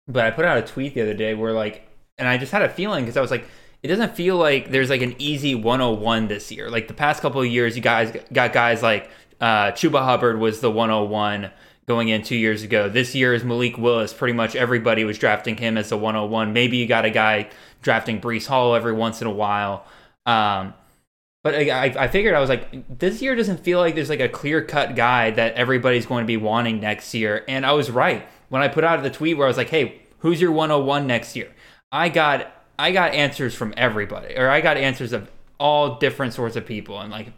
but 0.07 0.25
I 0.25 0.31
put 0.31 0.45
out 0.45 0.57
a 0.57 0.61
tweet 0.61 0.93
the 0.93 1.01
other 1.01 1.13
day 1.13 1.33
where 1.33 1.53
like, 1.53 1.87
and 2.17 2.27
I 2.27 2.37
just 2.37 2.51
had 2.51 2.61
a 2.61 2.69
feeling 2.69 3.03
because 3.03 3.17
I 3.17 3.21
was 3.21 3.31
like, 3.31 3.47
it 3.83 3.87
doesn't 3.87 4.15
feel 4.15 4.37
like 4.37 4.71
there's 4.71 4.89
like 4.89 5.01
an 5.01 5.15
easy 5.19 5.53
101 5.55 6.27
this 6.27 6.51
year. 6.51 6.69
Like 6.69 6.87
the 6.87 6.93
past 6.93 7.21
couple 7.21 7.41
of 7.41 7.47
years, 7.47 7.75
you 7.75 7.81
guys 7.81 8.15
got 8.31 8.53
guys 8.53 8.81
like 8.81 9.09
uh, 9.39 9.71
Chuba 9.71 10.03
Hubbard 10.03 10.39
was 10.39 10.59
the 10.59 10.71
101 10.71 11.51
going 11.87 12.09
in 12.09 12.23
two 12.23 12.35
years 12.35 12.63
ago. 12.63 12.89
This 12.89 13.13
year 13.13 13.33
is 13.33 13.43
Malik 13.43 13.77
Willis. 13.77 14.13
Pretty 14.13 14.33
much 14.33 14.55
everybody 14.55 15.03
was 15.03 15.17
drafting 15.17 15.57
him 15.57 15.77
as 15.77 15.91
a 15.91 15.97
101. 15.97 16.53
Maybe 16.53 16.77
you 16.77 16.87
got 16.87 17.05
a 17.05 17.11
guy 17.11 17.49
drafting 17.81 18.19
Breece 18.19 18.47
Hall 18.47 18.75
every 18.75 18.93
once 18.93 19.21
in 19.21 19.27
a 19.27 19.31
while. 19.31 19.85
Um, 20.25 20.73
but 21.45 21.53
I, 21.53 21.93
I 21.95 22.07
figured 22.07 22.33
I 22.33 22.39
was 22.39 22.49
like, 22.49 22.97
this 22.97 23.21
year 23.21 23.35
doesn't 23.35 23.59
feel 23.59 23.77
like 23.77 23.93
there's 23.93 24.09
like 24.09 24.19
a 24.19 24.27
clear 24.27 24.63
cut 24.63 24.95
guy 24.95 25.29
that 25.29 25.53
everybody's 25.53 26.07
going 26.07 26.23
to 26.23 26.27
be 26.27 26.37
wanting 26.37 26.79
next 26.79 27.13
year. 27.13 27.45
And 27.47 27.63
I 27.63 27.73
was 27.73 27.91
right 27.91 28.27
when 28.49 28.63
I 28.63 28.67
put 28.67 28.83
out 28.83 29.03
the 29.03 29.11
tweet 29.11 29.37
where 29.37 29.45
I 29.45 29.47
was 29.47 29.55
like, 29.55 29.69
hey, 29.69 30.01
who's 30.17 30.41
your 30.41 30.51
101 30.51 31.05
next 31.05 31.35
year? 31.35 31.51
I 31.91 32.09
got 32.09 32.51
I 32.79 32.91
got 32.91 33.13
answers 33.13 33.53
from 33.53 33.75
everybody, 33.77 34.35
or 34.35 34.49
I 34.49 34.59
got 34.59 34.77
answers 34.77 35.13
of 35.13 35.29
all 35.59 35.99
different 35.99 36.33
sorts 36.33 36.55
of 36.55 36.65
people. 36.65 36.99
And 36.99 37.11
like, 37.11 37.27
if 37.27 37.33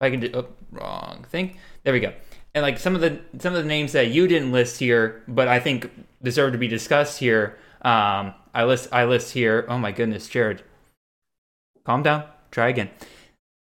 I 0.00 0.10
can 0.10 0.18
do 0.18 0.32
oh, 0.34 0.48
wrong 0.72 1.24
thing, 1.30 1.56
there 1.84 1.92
we 1.92 2.00
go 2.00 2.12
and 2.56 2.62
like 2.62 2.80
some 2.80 2.96
of 2.96 3.00
the 3.00 3.20
some 3.38 3.54
of 3.54 3.62
the 3.62 3.68
names 3.68 3.92
that 3.92 4.08
you 4.08 4.26
didn't 4.26 4.50
list 4.50 4.80
here, 4.80 5.22
but 5.28 5.46
I 5.46 5.60
think 5.60 5.90
deserve 6.24 6.50
to 6.52 6.58
be 6.58 6.66
discussed 6.66 7.20
here. 7.20 7.56
Um, 7.82 8.34
I 8.52 8.64
list 8.64 8.88
I 8.90 9.04
list 9.04 9.32
here. 9.32 9.64
Oh 9.68 9.78
my 9.78 9.92
goodness, 9.92 10.28
Jared, 10.28 10.64
calm 11.84 12.02
down. 12.02 12.24
Try 12.50 12.68
again. 12.68 12.90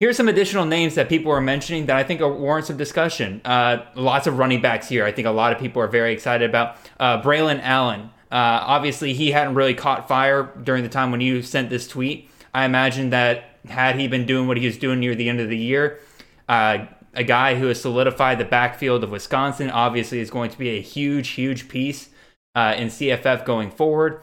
Here's 0.02 0.16
some 0.16 0.26
additional 0.26 0.64
names 0.64 0.96
that 0.96 1.08
people 1.08 1.30
are 1.30 1.40
mentioning 1.40 1.86
that 1.86 1.96
I 1.96 2.02
think 2.02 2.20
warrant 2.20 2.66
some 2.66 2.76
discussion. 2.76 3.40
Uh, 3.44 3.84
lots 3.94 4.26
of 4.26 4.36
running 4.36 4.60
backs 4.60 4.88
here. 4.88 5.04
I 5.04 5.12
think 5.12 5.28
a 5.28 5.30
lot 5.30 5.52
of 5.52 5.60
people 5.60 5.80
are 5.80 5.86
very 5.86 6.12
excited 6.12 6.50
about. 6.50 6.76
Uh, 6.98 7.22
Braylon 7.22 7.60
Allen. 7.62 8.10
Uh, 8.28 8.66
obviously, 8.66 9.12
he 9.12 9.30
hadn't 9.30 9.54
really 9.54 9.74
caught 9.74 10.08
fire 10.08 10.52
during 10.60 10.82
the 10.82 10.88
time 10.88 11.12
when 11.12 11.20
you 11.20 11.40
sent 11.40 11.70
this 11.70 11.86
tweet. 11.86 12.28
I 12.52 12.64
imagine 12.64 13.10
that 13.10 13.44
had 13.68 13.94
he 13.94 14.08
been 14.08 14.26
doing 14.26 14.48
what 14.48 14.56
he 14.56 14.66
was 14.66 14.76
doing 14.76 14.98
near 14.98 15.14
the 15.14 15.28
end 15.28 15.38
of 15.38 15.48
the 15.48 15.56
year, 15.56 16.00
uh, 16.48 16.86
a 17.14 17.22
guy 17.22 17.54
who 17.54 17.68
has 17.68 17.80
solidified 17.80 18.40
the 18.40 18.44
backfield 18.44 19.04
of 19.04 19.12
Wisconsin. 19.12 19.70
Obviously, 19.70 20.18
is 20.18 20.32
going 20.32 20.50
to 20.50 20.58
be 20.58 20.70
a 20.70 20.80
huge, 20.80 21.28
huge 21.28 21.68
piece 21.68 22.08
uh, 22.56 22.74
in 22.76 22.88
CFF 22.88 23.44
going 23.44 23.70
forward. 23.70 24.20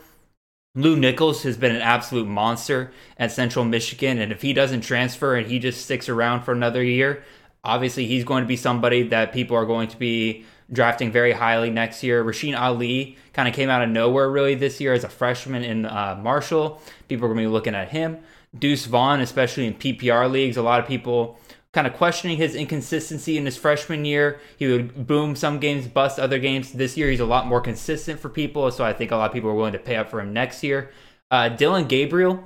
Lew 0.76 0.96
Nichols 0.96 1.42
has 1.44 1.58
been 1.58 1.76
an 1.76 1.82
absolute 1.82 2.28
monster 2.28 2.92
at 3.18 3.32
Central 3.32 3.66
Michigan, 3.66 4.20
and 4.20 4.32
if 4.32 4.44
he 4.44 4.54
doesn't 4.54 4.82
transfer 4.82 5.36
and 5.36 5.48
he 5.48 5.58
just 5.58 5.84
sticks 5.84 6.08
around 6.08 6.44
for 6.44 6.52
another 6.52 6.84
year, 6.84 7.24
obviously 7.64 8.06
he's 8.06 8.24
going 8.24 8.44
to 8.44 8.48
be 8.48 8.56
somebody 8.56 9.02
that 9.04 9.34
people 9.34 9.58
are 9.58 9.66
going 9.66 9.88
to 9.88 9.98
be 9.98 10.46
drafting 10.72 11.12
very 11.12 11.32
highly 11.32 11.72
next 11.72 12.04
year. 12.04 12.24
Rasheen 12.24 12.60
Ali 12.60 13.18
kind 13.34 13.48
of 13.48 13.56
came 13.56 13.70
out 13.70 13.82
of 13.82 13.90
nowhere 13.90 14.30
really 14.30 14.54
this 14.54 14.80
year 14.80 14.94
as 14.94 15.04
a 15.04 15.10
freshman 15.10 15.64
in 15.64 15.88
uh, 15.88 16.20
Marshall. 16.22 16.80
People 17.08 17.26
are 17.26 17.30
going 17.30 17.44
to 17.44 17.50
be 17.50 17.54
looking 17.54 17.74
at 17.74 17.90
him. 17.90 18.20
Deuce 18.58 18.86
Vaughn, 18.86 19.22
especially 19.22 19.66
in 19.66 19.74
PPR 19.74 20.30
leagues, 20.30 20.56
a 20.56 20.62
lot 20.62 20.80
of 20.80 20.88
people 20.88 21.40
kind 21.72 21.86
of 21.86 21.94
questioning 21.94 22.38
his 22.38 22.56
inconsistency 22.56 23.38
in 23.38 23.46
his 23.46 23.58
freshman 23.58 24.06
year. 24.06 24.40
He 24.58 24.68
would 24.68 25.06
boom 25.06 25.36
some 25.36 25.60
games, 25.60 25.88
bust 25.88 26.20
other 26.20 26.40
games. 26.40 26.74
This 26.74 26.98
year, 26.98 27.10
he's 27.10 27.20
a 27.20 27.26
lot 27.26 27.46
more 27.46 27.62
consistent 27.62 28.20
for 28.20 28.30
people, 28.30 28.72
so 28.72 28.84
I 28.84 28.94
think 28.94 29.12
a 29.12 29.16
lot 29.16 29.30
of 29.30 29.34
people 29.34 29.50
are 29.50 29.56
willing 29.56 29.74
to 29.74 29.80
pay 29.80 29.96
up 29.96 30.10
for 30.10 30.20
him 30.20 30.34
next 30.34 30.64
year. 30.64 30.92
Uh, 31.30 31.50
Dillon 31.50 31.88
Gabriel, 31.88 32.44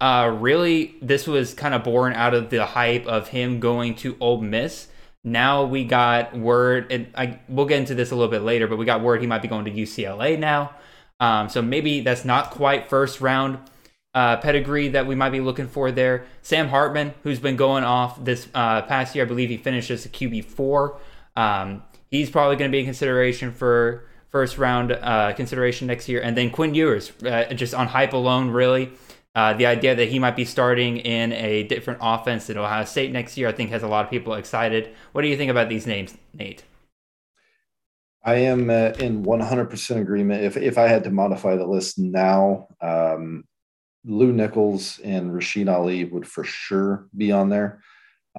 uh, 0.00 0.36
really, 0.38 0.96
this 1.00 1.26
was 1.26 1.54
kind 1.54 1.74
of 1.74 1.84
born 1.84 2.12
out 2.12 2.34
of 2.34 2.50
the 2.50 2.66
hype 2.66 3.06
of 3.06 3.28
him 3.28 3.60
going 3.60 3.94
to 3.96 4.16
Ole 4.20 4.42
Miss. 4.42 4.88
Now 5.24 5.64
we 5.64 5.84
got 5.84 6.36
word, 6.36 6.92
and 6.92 7.08
I, 7.14 7.40
we'll 7.48 7.66
get 7.66 7.78
into 7.78 7.94
this 7.94 8.10
a 8.10 8.14
little 8.14 8.30
bit 8.30 8.42
later, 8.42 8.66
but 8.66 8.76
we 8.76 8.84
got 8.84 9.00
word 9.00 9.22
he 9.22 9.26
might 9.26 9.42
be 9.42 9.48
going 9.48 9.64
to 9.64 9.70
UCLA 9.70 10.38
now. 10.38 10.74
Um, 11.18 11.48
so 11.48 11.62
maybe 11.62 12.00
that's 12.02 12.26
not 12.26 12.50
quite 12.50 12.90
first 12.90 13.22
round 13.22 13.58
uh, 14.16 14.38
pedigree 14.38 14.88
that 14.88 15.06
we 15.06 15.14
might 15.14 15.28
be 15.28 15.40
looking 15.40 15.68
for 15.68 15.92
there. 15.92 16.24
Sam 16.40 16.68
Hartman, 16.68 17.12
who's 17.22 17.38
been 17.38 17.54
going 17.54 17.84
off 17.84 18.24
this 18.24 18.48
uh, 18.54 18.80
past 18.82 19.14
year, 19.14 19.26
I 19.26 19.28
believe 19.28 19.50
he 19.50 19.58
finished 19.58 19.90
as 19.90 20.06
a 20.06 20.08
QB 20.08 20.46
four. 20.46 20.98
Um, 21.36 21.82
he's 22.10 22.30
probably 22.30 22.56
going 22.56 22.70
to 22.70 22.74
be 22.74 22.78
in 22.78 22.86
consideration 22.86 23.52
for 23.52 24.06
first 24.30 24.56
round 24.56 24.92
uh, 24.92 25.34
consideration 25.34 25.86
next 25.86 26.08
year. 26.08 26.22
And 26.22 26.34
then 26.34 26.48
Quinn 26.48 26.74
Ewers, 26.74 27.12
uh, 27.24 27.52
just 27.52 27.74
on 27.74 27.88
hype 27.88 28.14
alone, 28.14 28.50
really. 28.50 28.90
Uh, 29.34 29.52
the 29.52 29.66
idea 29.66 29.94
that 29.94 30.08
he 30.08 30.18
might 30.18 30.34
be 30.34 30.46
starting 30.46 30.96
in 30.96 31.32
a 31.32 31.64
different 31.64 31.98
offense 32.02 32.48
at 32.48 32.56
Ohio 32.56 32.86
State 32.86 33.12
next 33.12 33.36
year, 33.36 33.48
I 33.48 33.52
think, 33.52 33.68
has 33.68 33.82
a 33.82 33.88
lot 33.88 34.02
of 34.02 34.10
people 34.10 34.32
excited. 34.32 34.94
What 35.12 35.20
do 35.20 35.28
you 35.28 35.36
think 35.36 35.50
about 35.50 35.68
these 35.68 35.86
names, 35.86 36.16
Nate? 36.32 36.64
I 38.24 38.36
am 38.36 38.70
uh, 38.70 38.92
in 38.98 39.26
100% 39.26 40.00
agreement. 40.00 40.42
If 40.42 40.56
if 40.56 40.78
I 40.78 40.88
had 40.88 41.04
to 41.04 41.10
modify 41.10 41.54
the 41.54 41.66
list 41.66 41.98
now, 41.98 42.68
um, 42.80 43.44
Lew 44.06 44.32
Nichols 44.32 45.00
and 45.00 45.32
Rasheen 45.32 45.72
Ali 45.72 46.04
would 46.04 46.26
for 46.26 46.44
sure 46.44 47.08
be 47.16 47.32
on 47.32 47.48
there. 47.48 47.80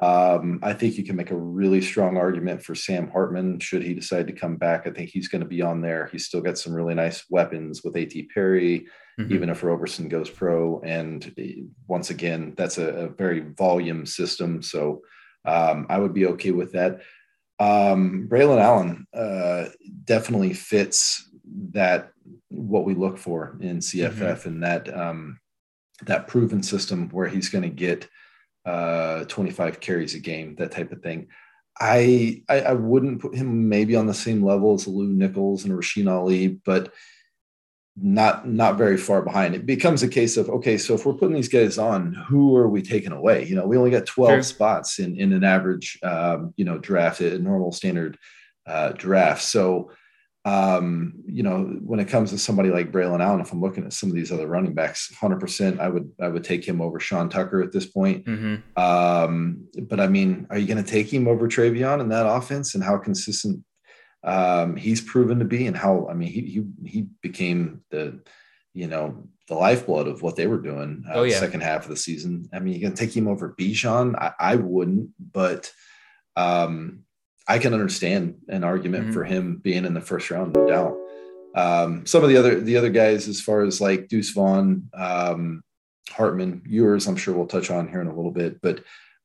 Um, 0.01 0.59
I 0.61 0.73
think 0.73 0.97
you 0.97 1.03
can 1.03 1.15
make 1.15 1.31
a 1.31 1.37
really 1.37 1.81
strong 1.81 2.17
argument 2.17 2.63
for 2.63 2.75
Sam 2.75 3.09
Hartman 3.09 3.59
should 3.59 3.81
he 3.81 3.93
decide 3.93 4.27
to 4.27 4.33
come 4.33 4.55
back. 4.55 4.85
I 4.85 4.91
think 4.91 5.09
he's 5.09 5.27
going 5.27 5.41
to 5.41 5.47
be 5.47 5.61
on 5.61 5.81
there. 5.81 6.07
He's 6.11 6.25
still 6.25 6.41
got 6.41 6.57
some 6.57 6.73
really 6.73 6.93
nice 6.93 7.25
weapons 7.29 7.83
with 7.83 7.95
A.T. 7.95 8.29
Perry, 8.33 8.87
mm-hmm. 9.19 9.33
even 9.33 9.49
if 9.49 9.63
Roberson 9.63 10.07
goes 10.07 10.29
pro. 10.29 10.81
And 10.81 11.33
eh, 11.37 11.63
once 11.87 12.11
again, 12.11 12.53
that's 12.55 12.77
a, 12.77 12.87
a 12.87 13.07
very 13.09 13.39
volume 13.39 14.05
system. 14.05 14.61
So 14.61 15.01
um, 15.45 15.87
I 15.89 15.97
would 15.97 16.13
be 16.13 16.27
okay 16.27 16.51
with 16.51 16.73
that. 16.73 17.01
Um, 17.59 18.27
Braylon 18.29 18.61
Allen 18.61 19.07
uh, 19.15 19.69
definitely 20.03 20.53
fits 20.53 21.27
that 21.71 22.11
what 22.49 22.85
we 22.85 22.93
look 22.93 23.17
for 23.17 23.57
in 23.61 23.79
CFF 23.79 24.13
mm-hmm. 24.13 24.49
and 24.49 24.63
that 24.63 24.95
um, 24.95 25.39
that 26.05 26.27
proven 26.27 26.63
system 26.63 27.09
where 27.09 27.27
he's 27.27 27.49
going 27.49 27.63
to 27.63 27.69
get 27.69 28.07
uh, 28.65 29.23
25 29.25 29.79
carries 29.79 30.15
a 30.15 30.19
game, 30.19 30.55
that 30.55 30.71
type 30.71 30.91
of 30.91 31.01
thing. 31.01 31.27
I, 31.79 32.43
I, 32.49 32.61
I 32.61 32.73
wouldn't 32.73 33.21
put 33.21 33.35
him 33.35 33.69
maybe 33.69 33.95
on 33.95 34.07
the 34.07 34.13
same 34.13 34.43
level 34.43 34.73
as 34.73 34.87
Lew 34.87 35.07
Nichols 35.07 35.63
and 35.63 35.73
Rasheen 35.73 36.11
Ali, 36.11 36.47
but 36.47 36.93
not 37.99 38.47
not 38.47 38.77
very 38.77 38.97
far 38.97 39.23
behind. 39.23 39.55
It 39.55 39.65
becomes 39.65 40.03
a 40.03 40.07
case 40.07 40.37
of 40.37 40.49
okay, 40.49 40.77
so 40.77 40.93
if 40.93 41.05
we're 41.05 41.13
putting 41.13 41.35
these 41.35 41.49
guys 41.49 41.77
on, 41.77 42.13
who 42.13 42.55
are 42.55 42.69
we 42.69 42.81
taking 42.81 43.11
away? 43.11 43.45
You 43.45 43.55
know, 43.55 43.65
we 43.65 43.77
only 43.77 43.89
got 43.89 44.05
12 44.05 44.31
sure. 44.31 44.43
spots 44.43 44.99
in 44.99 45.19
in 45.19 45.33
an 45.33 45.43
average 45.43 45.97
um, 46.03 46.53
you 46.57 46.65
know 46.65 46.77
draft, 46.77 47.21
a 47.21 47.39
normal 47.39 47.71
standard 47.71 48.17
uh, 48.67 48.91
draft. 48.91 49.41
So 49.41 49.91
um, 50.47 51.13
you 51.25 51.43
know, 51.43 51.63
when 51.83 51.99
it 51.99 52.07
comes 52.07 52.29
to 52.29 52.37
somebody 52.37 52.69
like 52.69 52.89
Braylon 52.89 53.21
Allen, 53.21 53.41
if 53.41 53.51
I'm 53.51 53.59
looking 53.59 53.83
at 53.83 53.91
some 53.91 54.07
of 54.07 54.15
these 54.15 54.31
other 54.31 54.47
running 54.47 54.73
backs, 54.73 55.11
100%, 55.13 55.77
I 55.77 55.89
would 55.89 56.09
I 56.21 56.29
would 56.29 56.45
take 56.45 56.65
him 56.65 56.79
over 56.79 57.01
Sean 57.01 57.27
Tucker 57.27 57.61
at 57.61 57.73
this 57.73 57.85
point. 57.85 58.25
Mm-hmm. 58.25 58.81
Um, 58.81 59.67
but 59.89 59.99
I 59.99 60.07
mean, 60.07 60.47
are 60.49 60.57
you 60.57 60.65
going 60.65 60.81
to 60.81 60.89
take 60.89 61.11
him 61.11 61.27
over 61.27 61.49
TreVeyon 61.49 61.99
in 61.99 62.07
that 62.09 62.25
offense 62.25 62.75
and 62.75 62.83
how 62.83 62.97
consistent 62.97 63.61
um, 64.23 64.77
he's 64.77 65.01
proven 65.01 65.39
to 65.39 65.45
be, 65.45 65.67
and 65.67 65.75
how 65.75 66.07
I 66.09 66.13
mean, 66.13 66.31
he 66.31 66.41
he 66.41 66.89
he 66.89 67.07
became 67.21 67.81
the 67.91 68.21
you 68.73 68.87
know 68.87 69.27
the 69.49 69.55
lifeblood 69.55 70.07
of 70.07 70.21
what 70.21 70.37
they 70.37 70.47
were 70.47 70.61
doing 70.61 71.03
uh, 71.09 71.15
oh, 71.15 71.23
yeah. 71.23 71.39
second 71.39 71.61
half 71.61 71.83
of 71.83 71.89
the 71.89 71.97
season. 71.97 72.47
I 72.53 72.59
mean, 72.59 72.73
you're 72.73 72.87
going 72.89 72.95
to 72.95 73.05
take 73.05 73.15
him 73.15 73.27
over 73.27 73.53
Bijan? 73.57 74.15
I, 74.15 74.31
I 74.39 74.55
wouldn't, 74.55 75.09
but 75.19 75.71
um, 76.37 77.03
I 77.47 77.59
can 77.59 77.73
understand 77.73 78.35
an 78.49 78.63
argument 78.63 79.05
mm-hmm. 79.05 79.13
for 79.13 79.23
him 79.23 79.57
being 79.57 79.85
in 79.85 79.93
the 79.93 80.01
first 80.01 80.29
round, 80.29 80.53
no 80.53 80.67
doubt. 80.67 80.97
Um, 81.55 82.05
some 82.05 82.23
of 82.23 82.29
the 82.29 82.37
other 82.37 82.59
the 82.59 82.77
other 82.77 82.89
guys, 82.89 83.27
as 83.27 83.41
far 83.41 83.63
as 83.63 83.81
like 83.81 84.09
Deuce 84.09 84.31
Vaughn, 84.31 84.89
um, 84.93 85.63
Hartman, 86.09 86.61
Ewers, 86.67 87.07
I'm 87.07 87.15
sure 87.15 87.33
we'll 87.33 87.47
touch 87.47 87.71
on 87.71 87.87
here 87.87 88.01
in 88.01 88.07
a 88.07 88.15
little 88.15 88.31
bit, 88.31 88.61
but 88.61 88.83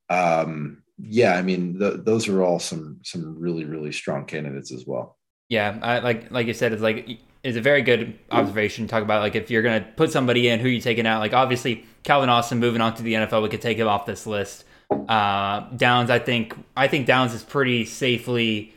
um, 0.08 0.82
yeah, 0.98 1.34
I 1.34 1.42
mean, 1.42 1.78
the, 1.78 1.92
those 1.92 2.28
are 2.28 2.42
all 2.42 2.58
some 2.58 3.00
some 3.02 3.38
really 3.38 3.64
really 3.64 3.92
strong 3.92 4.24
candidates 4.24 4.72
as 4.72 4.86
well. 4.86 5.18
Yeah, 5.48 5.78
I, 5.82 5.98
like 5.98 6.30
like 6.30 6.46
you 6.46 6.54
said, 6.54 6.72
it's 6.72 6.82
like 6.82 7.18
it's 7.42 7.56
a 7.56 7.60
very 7.60 7.82
good 7.82 8.18
observation. 8.30 8.86
Talk 8.86 9.02
about 9.02 9.20
like 9.20 9.34
if 9.34 9.50
you're 9.50 9.62
gonna 9.62 9.86
put 9.96 10.12
somebody 10.12 10.48
in, 10.48 10.60
who 10.60 10.68
you 10.68 10.80
taking 10.80 11.06
out? 11.06 11.20
Like 11.20 11.34
obviously 11.34 11.84
Calvin 12.04 12.28
Austin 12.28 12.58
moving 12.58 12.80
on 12.80 12.94
to 12.94 13.02
the 13.02 13.14
NFL, 13.14 13.42
we 13.42 13.48
could 13.48 13.62
take 13.62 13.78
him 13.78 13.88
off 13.88 14.06
this 14.06 14.26
list. 14.26 14.64
Uh, 15.08 15.68
Downs, 15.76 16.10
I 16.10 16.18
think 16.18 16.54
I 16.76 16.88
think 16.88 17.06
Downs 17.06 17.34
is 17.34 17.42
pretty 17.42 17.84
safely. 17.84 18.74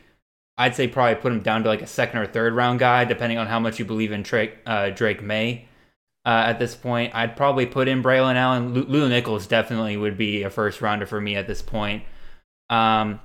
I'd 0.58 0.76
say 0.76 0.88
probably 0.88 1.16
put 1.16 1.34
him 1.34 1.42
down 1.42 1.64
to 1.64 1.70
like 1.70 1.82
a 1.82 1.88
second 1.88 2.20
or 2.20 2.26
third 2.26 2.54
round 2.54 2.80
guy, 2.80 3.04
depending 3.04 3.38
on 3.38 3.48
how 3.48 3.60
much 3.60 3.78
you 3.80 3.86
believe 3.86 4.12
in 4.12 4.24
Drake, 4.24 4.58
uh, 4.66 4.90
Drake 4.90 5.22
Maye. 5.22 5.66
Uh, 6.26 6.46
at 6.48 6.60
this 6.60 6.76
point, 6.76 7.14
I'd 7.14 7.36
probably 7.36 7.66
put 7.66 7.88
in 7.88 8.02
Braylon 8.02 8.36
Allen. 8.36 8.74
Lew 8.74 9.08
Nichols 9.10 9.46
definitely 9.46 9.96
would 9.96 10.18
be 10.18 10.44
a 10.44 10.50
first 10.50 10.82
rounder 10.82 11.06
for 11.06 11.22
me 11.22 11.36
at 11.36 11.46
this 11.46 11.62
point. 11.62 12.04
Um, 12.70 13.20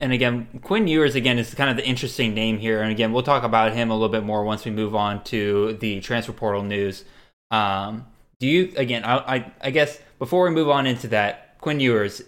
and 0.00 0.12
again, 0.12 0.48
Quinn 0.62 0.88
Ewers 0.88 1.14
again 1.14 1.38
is 1.38 1.54
kind 1.54 1.68
of 1.68 1.76
the 1.76 1.86
interesting 1.86 2.32
name 2.32 2.58
here. 2.58 2.80
And 2.80 2.90
again, 2.90 3.12
we'll 3.12 3.22
talk 3.22 3.42
about 3.42 3.74
him 3.74 3.90
a 3.90 3.94
little 3.94 4.08
bit 4.08 4.24
more 4.24 4.44
once 4.44 4.64
we 4.64 4.70
move 4.70 4.94
on 4.94 5.22
to 5.24 5.74
the 5.74 6.00
transfer 6.00 6.32
portal 6.32 6.62
news. 6.62 7.04
Um, 7.50 8.06
do 8.38 8.46
you 8.46 8.72
again? 8.76 9.04
I, 9.04 9.16
I, 9.18 9.52
I 9.60 9.70
guess 9.70 10.00
before 10.18 10.44
we 10.44 10.50
move 10.50 10.70
on 10.70 10.86
into 10.86 11.08
that, 11.08 11.49
Quinn 11.60 11.80
Ewers, 11.80 12.22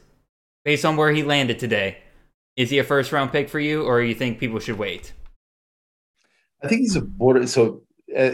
based 0.64 0.84
on 0.84 0.96
where 0.96 1.12
he 1.12 1.22
landed 1.22 1.58
today, 1.58 1.98
is 2.56 2.70
he 2.70 2.78
a 2.78 2.84
first 2.84 3.12
round 3.12 3.32
pick 3.32 3.48
for 3.48 3.60
you, 3.60 3.84
or 3.84 4.02
you 4.02 4.14
think 4.14 4.38
people 4.38 4.58
should 4.58 4.78
wait? 4.78 5.12
I 6.62 6.68
think 6.68 6.82
he's 6.82 6.96
a 6.96 7.00
border. 7.00 7.46
So, 7.46 7.82
uh, 8.16 8.30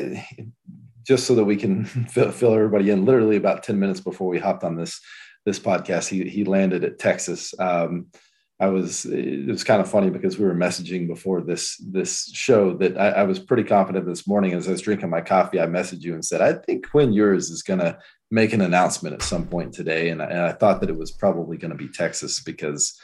just 1.06 1.26
so 1.26 1.34
that 1.34 1.44
we 1.44 1.56
can 1.56 1.84
fill, 2.10 2.30
fill 2.32 2.54
everybody 2.54 2.90
in, 2.90 3.04
literally 3.04 3.36
about 3.36 3.62
ten 3.62 3.78
minutes 3.78 4.00
before 4.00 4.28
we 4.28 4.38
hopped 4.38 4.64
on 4.64 4.76
this 4.76 5.00
this 5.46 5.58
podcast, 5.58 6.08
he 6.08 6.28
he 6.28 6.44
landed 6.44 6.84
at 6.84 6.98
Texas. 6.98 7.54
Um, 7.58 8.06
I 8.60 8.66
was 8.66 9.04
it 9.04 9.46
was 9.46 9.62
kind 9.62 9.80
of 9.80 9.88
funny 9.88 10.10
because 10.10 10.36
we 10.36 10.44
were 10.44 10.54
messaging 10.54 11.06
before 11.06 11.42
this 11.42 11.76
this 11.76 12.28
show 12.32 12.76
that 12.78 12.98
I, 12.98 13.10
I, 13.10 13.22
was 13.22 13.38
pretty 13.38 13.62
confident 13.62 14.04
this 14.04 14.26
morning 14.26 14.52
as 14.52 14.66
I 14.66 14.72
was 14.72 14.80
drinking 14.80 15.10
my 15.10 15.20
coffee. 15.20 15.60
I 15.60 15.66
messaged 15.66 16.02
you 16.02 16.14
and 16.14 16.24
said 16.24 16.40
I 16.40 16.54
think 16.54 16.90
Quinn 16.90 17.12
Ewers 17.12 17.50
is 17.50 17.62
going 17.62 17.78
to 17.78 17.96
make 18.32 18.52
an 18.52 18.60
announcement 18.60 19.14
at 19.14 19.22
some 19.22 19.46
point 19.46 19.72
today, 19.74 20.08
and 20.10 20.20
I, 20.20 20.26
and 20.26 20.40
I 20.40 20.52
thought 20.52 20.80
that 20.80 20.90
it 20.90 20.98
was 20.98 21.12
probably 21.12 21.56
going 21.56 21.70
to 21.70 21.76
be 21.76 21.88
Texas 21.88 22.40
because 22.40 23.00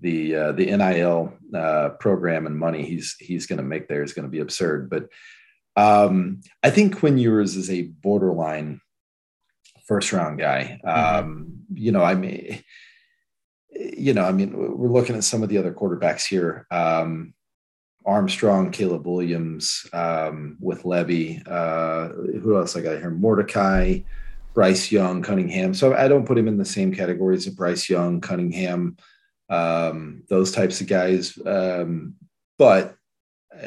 the 0.00 0.36
uh, 0.36 0.52
the 0.52 0.66
NIL 0.66 1.32
uh, 1.54 1.90
program 2.00 2.46
and 2.46 2.58
money 2.58 2.84
he's 2.84 3.16
he's 3.18 3.46
going 3.46 3.56
to 3.56 3.64
make 3.64 3.88
there 3.88 4.02
is 4.02 4.12
going 4.12 4.26
to 4.26 4.30
be 4.30 4.40
absurd. 4.40 4.90
But 4.90 5.08
um, 5.76 6.42
I 6.62 6.68
think 6.68 6.98
Quinn 6.98 7.16
Ewers 7.16 7.56
is 7.56 7.70
a 7.70 7.82
borderline 7.82 8.82
first 9.86 10.12
round 10.12 10.38
guy. 10.38 10.78
Mm-hmm. 10.84 11.18
Um, 11.24 11.60
you 11.72 11.90
know, 11.90 12.02
I 12.02 12.14
mean 12.16 12.62
you 13.72 14.14
know, 14.14 14.24
I 14.24 14.32
mean, 14.32 14.52
we're 14.56 14.88
looking 14.88 15.16
at 15.16 15.24
some 15.24 15.42
of 15.42 15.48
the 15.48 15.58
other 15.58 15.72
quarterbacks 15.72 16.26
here. 16.26 16.66
Um, 16.70 17.34
Armstrong, 18.06 18.70
Caleb 18.70 19.06
Williams, 19.06 19.86
um, 19.92 20.56
with 20.60 20.84
Lebby. 20.84 21.42
Uh, 21.46 22.08
who 22.40 22.56
else 22.56 22.76
I 22.76 22.80
got 22.80 22.98
here? 22.98 23.10
Mordecai, 23.10 24.00
Bryce 24.54 24.90
Young, 24.90 25.22
Cunningham. 25.22 25.74
So 25.74 25.94
I 25.94 26.08
don't 26.08 26.26
put 26.26 26.38
him 26.38 26.48
in 26.48 26.56
the 26.56 26.64
same 26.64 26.94
categories 26.94 27.46
as 27.46 27.54
Bryce 27.54 27.88
Young, 27.88 28.20
Cunningham, 28.20 28.96
um, 29.48 30.22
those 30.28 30.50
types 30.52 30.80
of 30.80 30.86
guys. 30.86 31.38
Um, 31.44 32.14
but 32.58 32.96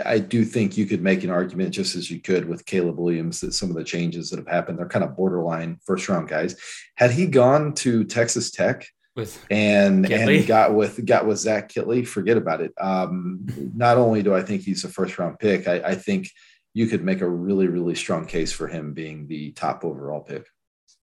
I 0.05 0.19
do 0.19 0.45
think 0.45 0.77
you 0.77 0.85
could 0.85 1.01
make 1.01 1.23
an 1.23 1.29
argument, 1.29 1.73
just 1.73 1.95
as 1.95 2.09
you 2.09 2.19
could 2.19 2.47
with 2.47 2.65
Caleb 2.65 2.97
Williams, 2.97 3.41
that 3.41 3.53
some 3.53 3.69
of 3.69 3.75
the 3.75 3.83
changes 3.83 4.29
that 4.29 4.39
have 4.39 4.47
happened, 4.47 4.79
they're 4.79 4.87
kind 4.87 5.05
of 5.05 5.15
borderline 5.15 5.77
first 5.85 6.09
round 6.09 6.27
guys. 6.27 6.55
Had 6.95 7.11
he 7.11 7.27
gone 7.27 7.73
to 7.75 8.03
Texas 8.03 8.49
Tech, 8.49 8.87
with 9.15 9.45
and 9.49 10.05
Kittley. 10.05 10.39
and 10.39 10.47
got 10.47 10.73
with 10.73 11.05
got 11.05 11.27
with 11.27 11.39
Zach 11.39 11.69
Kittley. 11.69 12.05
Forget 12.05 12.37
about 12.37 12.61
it. 12.61 12.73
Um, 12.79 13.45
not 13.75 13.97
only 13.97 14.23
do 14.23 14.33
I 14.33 14.41
think 14.41 14.63
he's 14.63 14.83
a 14.83 14.89
first 14.89 15.17
round 15.17 15.39
pick, 15.39 15.67
I, 15.67 15.75
I 15.75 15.95
think 15.95 16.29
you 16.73 16.87
could 16.87 17.03
make 17.03 17.21
a 17.21 17.29
really 17.29 17.67
really 17.67 17.95
strong 17.95 18.25
case 18.25 18.51
for 18.51 18.67
him 18.67 18.93
being 18.93 19.27
the 19.27 19.51
top 19.51 19.83
overall 19.85 20.21
pick. 20.21 20.47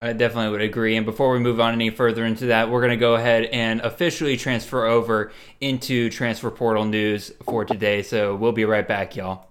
I 0.01 0.13
definitely 0.13 0.53
would 0.53 0.61
agree. 0.61 0.97
And 0.97 1.05
before 1.05 1.33
we 1.33 1.41
move 1.41 1.59
on 1.59 1.75
any 1.75 1.91
further 1.91 2.25
into 2.25 2.47
that, 2.47 2.71
we're 2.71 2.81
going 2.81 2.91
to 2.93 2.97
go 2.97 3.17
ahead 3.17 3.47
and 3.47 3.81
officially 3.81 4.37
transfer 4.37 4.87
over 4.87 5.33
into 5.61 6.09
transfer 6.09 6.53
portal 6.53 6.85
news 6.85 7.33
for 7.45 7.65
today. 7.65 8.03
So 8.05 8.37
we'll 8.37 8.53
be 8.53 8.65
right 8.65 8.87
back, 8.87 9.17
y'all. 9.17 9.49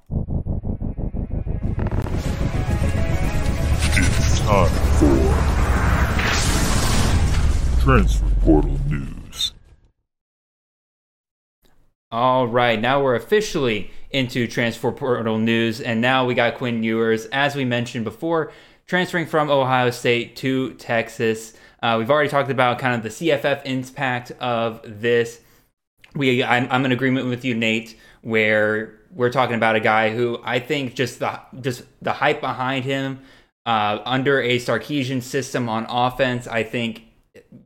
It's 3.99 4.39
time 4.39 4.69
for 4.95 5.57
transfer 7.83 8.36
Portal 8.47 8.79
News. 8.87 9.51
All 12.09 12.47
right, 12.47 12.79
now 12.79 13.03
we're 13.03 13.15
officially 13.15 13.91
into 14.09 14.47
Transfer 14.47 14.93
Portal 14.93 15.37
News, 15.37 15.81
and 15.81 15.99
now 15.99 16.25
we 16.25 16.33
got 16.33 16.55
Quinn 16.55 16.81
Ewers, 16.81 17.25
as 17.33 17.57
we 17.57 17.65
mentioned 17.65 18.05
before, 18.05 18.53
transferring 18.85 19.25
from 19.25 19.49
Ohio 19.49 19.89
State 19.89 20.37
to 20.37 20.75
Texas. 20.75 21.55
Uh, 21.83 21.97
we've 21.99 22.09
already 22.09 22.29
talked 22.29 22.49
about 22.49 22.79
kind 22.79 22.95
of 22.95 23.03
the 23.03 23.09
CFF 23.09 23.65
impact 23.65 24.31
of 24.39 24.79
this. 24.85 25.41
We, 26.15 26.41
I'm, 26.41 26.69
I'm 26.71 26.85
in 26.85 26.93
agreement 26.93 27.27
with 27.27 27.43
you, 27.43 27.53
Nate, 27.53 27.99
where 28.21 28.97
we're 29.13 29.29
talking 29.29 29.57
about 29.57 29.75
a 29.75 29.81
guy 29.81 30.15
who 30.15 30.39
I 30.41 30.59
think 30.59 30.95
just 30.95 31.19
the 31.19 31.41
just 31.59 31.83
the 32.01 32.13
hype 32.13 32.39
behind 32.39 32.85
him 32.85 33.19
uh, 33.65 33.99
under 34.05 34.41
a 34.41 34.57
Sarkisian 34.57 35.21
system 35.21 35.67
on 35.67 35.85
offense, 35.89 36.47
I 36.47 36.63
think 36.63 37.06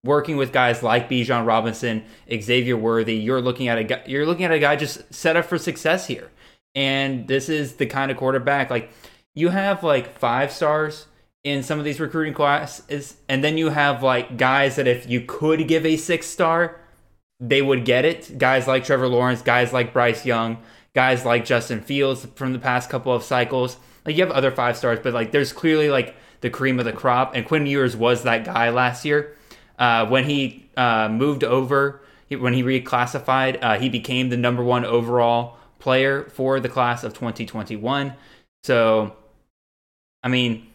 working 0.04 0.38
with 0.38 0.52
guys 0.52 0.84
like 0.84 1.10
Bijan 1.10 1.46
Robinson, 1.46 2.04
Xavier 2.30 2.78
Worthy, 2.78 3.16
you're 3.16 3.42
looking 3.42 3.68
at 3.68 3.78
a 3.78 3.84
guy, 3.84 4.02
you're 4.06 4.26
looking 4.26 4.46
at 4.46 4.52
a 4.52 4.60
guy 4.60 4.76
just 4.76 5.14
set 5.14 5.36
up 5.36 5.46
for 5.46 5.58
success 5.58 6.08
here. 6.08 6.30
And 6.74 7.28
this 7.28 7.50
is 7.50 7.76
the 7.76 7.86
kind 7.86 8.12
of 8.12 8.18
quarterback 8.18 8.70
like 8.70 8.92
you 9.34 9.50
have 9.50 9.84
like 9.84 10.18
five 10.18 10.52
stars 10.52 11.08
in 11.44 11.64
some 11.64 11.80
of 11.80 11.86
these 11.86 12.00
recruiting 12.00 12.34
classes, 12.34 13.18
and 13.28 13.44
then 13.44 13.58
you 13.58 13.70
have 13.70 14.04
like 14.04 14.38
guys 14.38 14.76
that 14.76 14.88
if 14.88 15.10
you 15.10 15.22
could 15.22 15.68
give 15.68 15.86
a 15.86 15.98
six 15.98 16.28
star, 16.28 16.80
they 17.40 17.62
would 17.62 17.84
get 17.84 18.06
it. 18.06 18.38
Guys 18.38 18.68
like 18.68 18.84
Trevor 18.84 19.08
Lawrence, 19.08 19.42
guys 19.42 19.74
like 19.74 19.94
Bryce 19.94 20.26
Young, 20.26 20.60
guys 20.94 21.26
like 21.26 21.46
Justin 21.46 21.82
Fields 21.82 22.28
from 22.36 22.54
the 22.54 22.60
past 22.60 22.90
couple 22.90 23.14
of 23.14 23.24
cycles. 23.24 23.78
Like 24.06 24.16
you 24.16 24.24
have 24.24 24.34
other 24.34 24.52
five 24.52 24.78
stars, 24.78 25.00
but 25.02 25.14
like 25.14 25.32
there's 25.32 25.54
clearly 25.54 25.90
like 25.90 26.16
the 26.42 26.50
cream 26.50 26.80
of 26.80 26.86
the 26.86 26.94
crop, 26.94 27.36
and 27.36 27.46
Quinn 27.46 27.66
Ewers 27.66 27.96
was 27.96 28.24
that 28.24 28.46
guy 28.46 28.70
last 28.70 29.06
year. 29.06 29.36
Uh, 29.82 30.06
when 30.06 30.26
he 30.26 30.70
uh, 30.78 31.10
moved 31.10 31.44
over, 31.44 32.02
when 32.30 32.54
he 32.54 32.62
reclassified, 32.62 33.58
uh, 33.64 33.80
he 33.80 33.90
became 33.90 34.30
the 34.30 34.38
number 34.38 34.64
one 34.64 34.86
overall 34.86 35.58
player 35.80 36.26
for 36.26 36.60
the 36.60 36.70
class 36.70 37.04
of 37.04 37.16
2021. 37.16 38.14
So, 38.64 39.16
I 40.22 40.28
mean, 40.28 40.68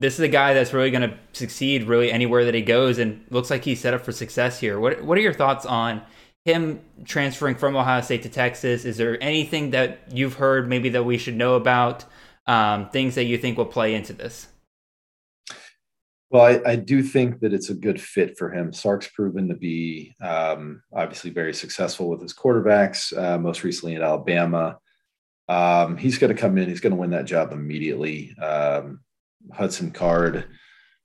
this 0.00 0.14
is 0.14 0.20
a 0.20 0.28
guy 0.28 0.54
that's 0.54 0.72
really 0.72 0.90
going 0.90 1.10
to 1.10 1.14
succeed 1.34 1.84
really 1.84 2.10
anywhere 2.10 2.46
that 2.46 2.54
he 2.54 2.62
goes, 2.62 2.98
and 2.98 3.22
looks 3.28 3.50
like 3.50 3.64
he's 3.64 3.80
set 3.80 3.92
up 3.92 4.00
for 4.00 4.12
success 4.12 4.58
here. 4.58 4.80
What 4.80 5.04
What 5.04 5.18
are 5.18 5.20
your 5.20 5.34
thoughts 5.34 5.66
on 5.66 6.00
him 6.46 6.80
transferring 7.04 7.56
from 7.56 7.76
Ohio 7.76 8.00
State 8.00 8.22
to 8.22 8.30
Texas? 8.30 8.86
Is 8.86 8.96
there 8.96 9.22
anything 9.22 9.72
that 9.72 10.00
you've 10.10 10.34
heard 10.34 10.70
maybe 10.70 10.88
that 10.88 11.04
we 11.04 11.18
should 11.18 11.36
know 11.36 11.56
about? 11.56 12.06
Um, 12.46 12.88
things 12.88 13.14
that 13.14 13.24
you 13.24 13.36
think 13.36 13.58
will 13.58 13.66
play 13.66 13.94
into 13.94 14.14
this? 14.14 14.48
Well, 16.34 16.46
I, 16.46 16.72
I, 16.72 16.74
do 16.74 17.00
think 17.00 17.38
that 17.42 17.54
it's 17.54 17.70
a 17.70 17.74
good 17.74 18.00
fit 18.00 18.36
for 18.36 18.50
him. 18.50 18.72
Sark's 18.72 19.06
proven 19.06 19.46
to 19.50 19.54
be 19.54 20.16
um, 20.20 20.82
obviously 20.92 21.30
very 21.30 21.54
successful 21.54 22.08
with 22.08 22.20
his 22.20 22.34
quarterbacks, 22.34 23.16
uh, 23.16 23.38
most 23.38 23.62
recently 23.62 23.94
at 23.94 24.02
Alabama. 24.02 24.78
Um, 25.48 25.96
he's 25.96 26.18
going 26.18 26.34
to 26.34 26.40
come 26.40 26.58
in, 26.58 26.68
he's 26.68 26.80
going 26.80 26.90
to 26.90 26.98
win 26.98 27.10
that 27.10 27.26
job 27.26 27.52
immediately. 27.52 28.34
Um, 28.36 28.98
Hudson 29.52 29.92
Card, 29.92 30.48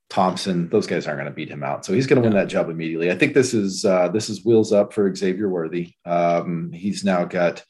Thompson, 0.09 0.67
those 0.69 0.87
guys 0.87 1.05
aren't 1.05 1.19
going 1.19 1.31
to 1.31 1.35
beat 1.35 1.51
him 1.51 1.61
out. 1.61 1.85
So 1.85 1.93
he's 1.93 2.07
going 2.07 2.19
to 2.19 2.27
win 2.27 2.35
that 2.35 2.47
job 2.47 2.71
immediately. 2.71 3.11
I 3.11 3.15
think 3.15 3.35
this 3.35 3.53
is 3.53 3.85
uh, 3.85 4.07
this 4.07 4.31
is 4.31 4.43
wheels 4.43 4.73
up 4.73 4.93
for 4.93 5.13
Xavier 5.13 5.47
Worthy. 5.47 5.93
Um, 6.07 6.71
he's 6.73 7.03
now 7.03 7.25
got, 7.25 7.63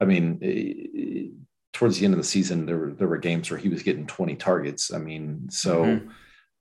I 0.00 0.04
mean, 0.04 0.40
eh, 0.42 1.28
towards 1.72 1.96
the 1.96 2.06
end 2.06 2.14
of 2.14 2.18
the 2.18 2.24
season, 2.24 2.66
there 2.66 2.76
were 2.76 2.92
there 2.92 3.06
were 3.06 3.18
games 3.18 3.52
where 3.52 3.60
he 3.60 3.68
was 3.68 3.84
getting 3.84 4.08
20 4.08 4.34
targets. 4.34 4.92
I 4.92 4.98
mean, 4.98 5.46
so 5.48 5.84
mm-hmm 5.84 6.10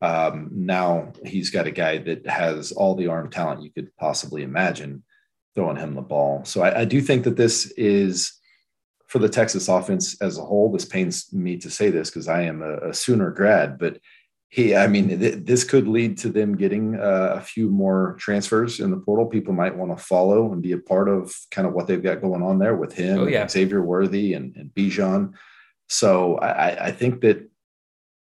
um, 0.03 0.49
now 0.51 1.13
he's 1.25 1.49
got 1.49 1.65
a 1.65 1.71
guy 1.71 1.97
that 1.99 2.27
has 2.27 2.73
all 2.73 2.93
the 2.93 3.07
arm 3.07 3.29
talent 3.29 3.63
you 3.63 3.71
could 3.71 3.95
possibly 3.95 4.43
imagine 4.43 5.01
throwing 5.55 5.77
him 5.77 5.95
the 5.95 6.01
ball. 6.01 6.43
So 6.43 6.61
I, 6.61 6.81
I 6.81 6.85
do 6.85 6.99
think 6.99 7.23
that 7.23 7.37
this 7.37 7.71
is 7.77 8.37
for 9.07 9.19
the 9.19 9.29
Texas 9.29 9.69
offense 9.69 10.21
as 10.21 10.37
a 10.37 10.43
whole. 10.43 10.69
This 10.69 10.83
pains 10.83 11.31
me 11.31 11.55
to 11.57 11.69
say 11.69 11.89
this 11.89 12.09
because 12.09 12.27
I 12.27 12.41
am 12.41 12.61
a, 12.61 12.89
a, 12.89 12.93
Sooner 12.93 13.31
grad, 13.31 13.77
but 13.77 13.99
he, 14.49 14.75
I 14.75 14.87
mean, 14.87 15.07
th- 15.19 15.45
this 15.45 15.63
could 15.63 15.87
lead 15.87 16.17
to 16.17 16.29
them 16.29 16.57
getting 16.57 16.99
uh, 16.99 17.35
a 17.37 17.41
few 17.41 17.69
more 17.69 18.17
transfers 18.19 18.81
in 18.81 18.91
the 18.91 18.97
portal. 18.97 19.25
People 19.25 19.53
might 19.53 19.77
want 19.77 19.97
to 19.97 20.03
follow 20.03 20.51
and 20.51 20.61
be 20.61 20.73
a 20.73 20.77
part 20.79 21.07
of 21.07 21.33
kind 21.49 21.65
of 21.65 21.73
what 21.73 21.87
they've 21.87 22.03
got 22.03 22.21
going 22.21 22.43
on 22.43 22.59
there 22.59 22.75
with 22.75 22.93
him, 22.93 23.19
oh, 23.19 23.27
yeah. 23.27 23.47
Xavier 23.47 23.81
Worthy, 23.81 24.33
and, 24.33 24.53
and 24.57 24.69
Bijan. 24.71 25.31
So 25.87 26.35
I, 26.39 26.87
I 26.87 26.91
think 26.91 27.21
that 27.21 27.49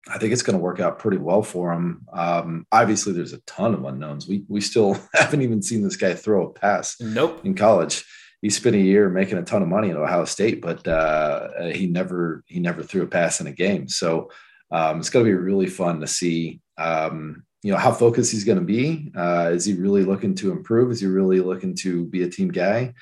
I 0.09 0.17
think 0.17 0.33
it's 0.33 0.41
going 0.41 0.57
to 0.57 0.63
work 0.63 0.79
out 0.79 0.99
pretty 0.99 1.17
well 1.17 1.43
for 1.43 1.73
him. 1.73 2.05
Um, 2.13 2.65
obviously, 2.71 3.13
there's 3.13 3.33
a 3.33 3.41
ton 3.41 3.73
of 3.73 3.85
unknowns. 3.85 4.27
We 4.27 4.45
we 4.47 4.61
still 4.61 4.97
haven't 5.13 5.41
even 5.41 5.61
seen 5.61 5.81
this 5.81 5.97
guy 5.97 6.13
throw 6.13 6.47
a 6.47 6.53
pass. 6.53 6.95
Nope. 6.99 7.45
In 7.45 7.55
college, 7.55 8.05
he 8.41 8.49
spent 8.49 8.75
a 8.75 8.79
year 8.79 9.09
making 9.09 9.37
a 9.37 9.43
ton 9.43 9.61
of 9.61 9.67
money 9.67 9.89
at 9.89 9.97
Ohio 9.97 10.25
State, 10.25 10.61
but 10.61 10.87
uh, 10.87 11.69
he 11.71 11.87
never 11.87 12.43
he 12.47 12.59
never 12.59 12.83
threw 12.83 13.03
a 13.03 13.07
pass 13.07 13.41
in 13.41 13.47
a 13.47 13.51
game. 13.51 13.87
So 13.87 14.31
um, 14.71 14.99
it's 14.99 15.09
going 15.09 15.25
to 15.25 15.31
be 15.31 15.35
really 15.35 15.67
fun 15.67 15.99
to 16.01 16.07
see. 16.07 16.61
Um, 16.77 17.43
you 17.63 17.71
know 17.71 17.79
how 17.79 17.91
focused 17.91 18.31
he's 18.31 18.43
going 18.43 18.59
to 18.59 18.63
be. 18.63 19.11
Uh, 19.15 19.49
is 19.51 19.65
he 19.65 19.73
really 19.73 20.03
looking 20.03 20.35
to 20.35 20.51
improve? 20.51 20.91
Is 20.91 21.01
he 21.01 21.07
really 21.07 21.41
looking 21.41 21.75
to 21.77 22.05
be 22.05 22.23
a 22.23 22.29
team 22.29 22.49
guy 22.49 22.93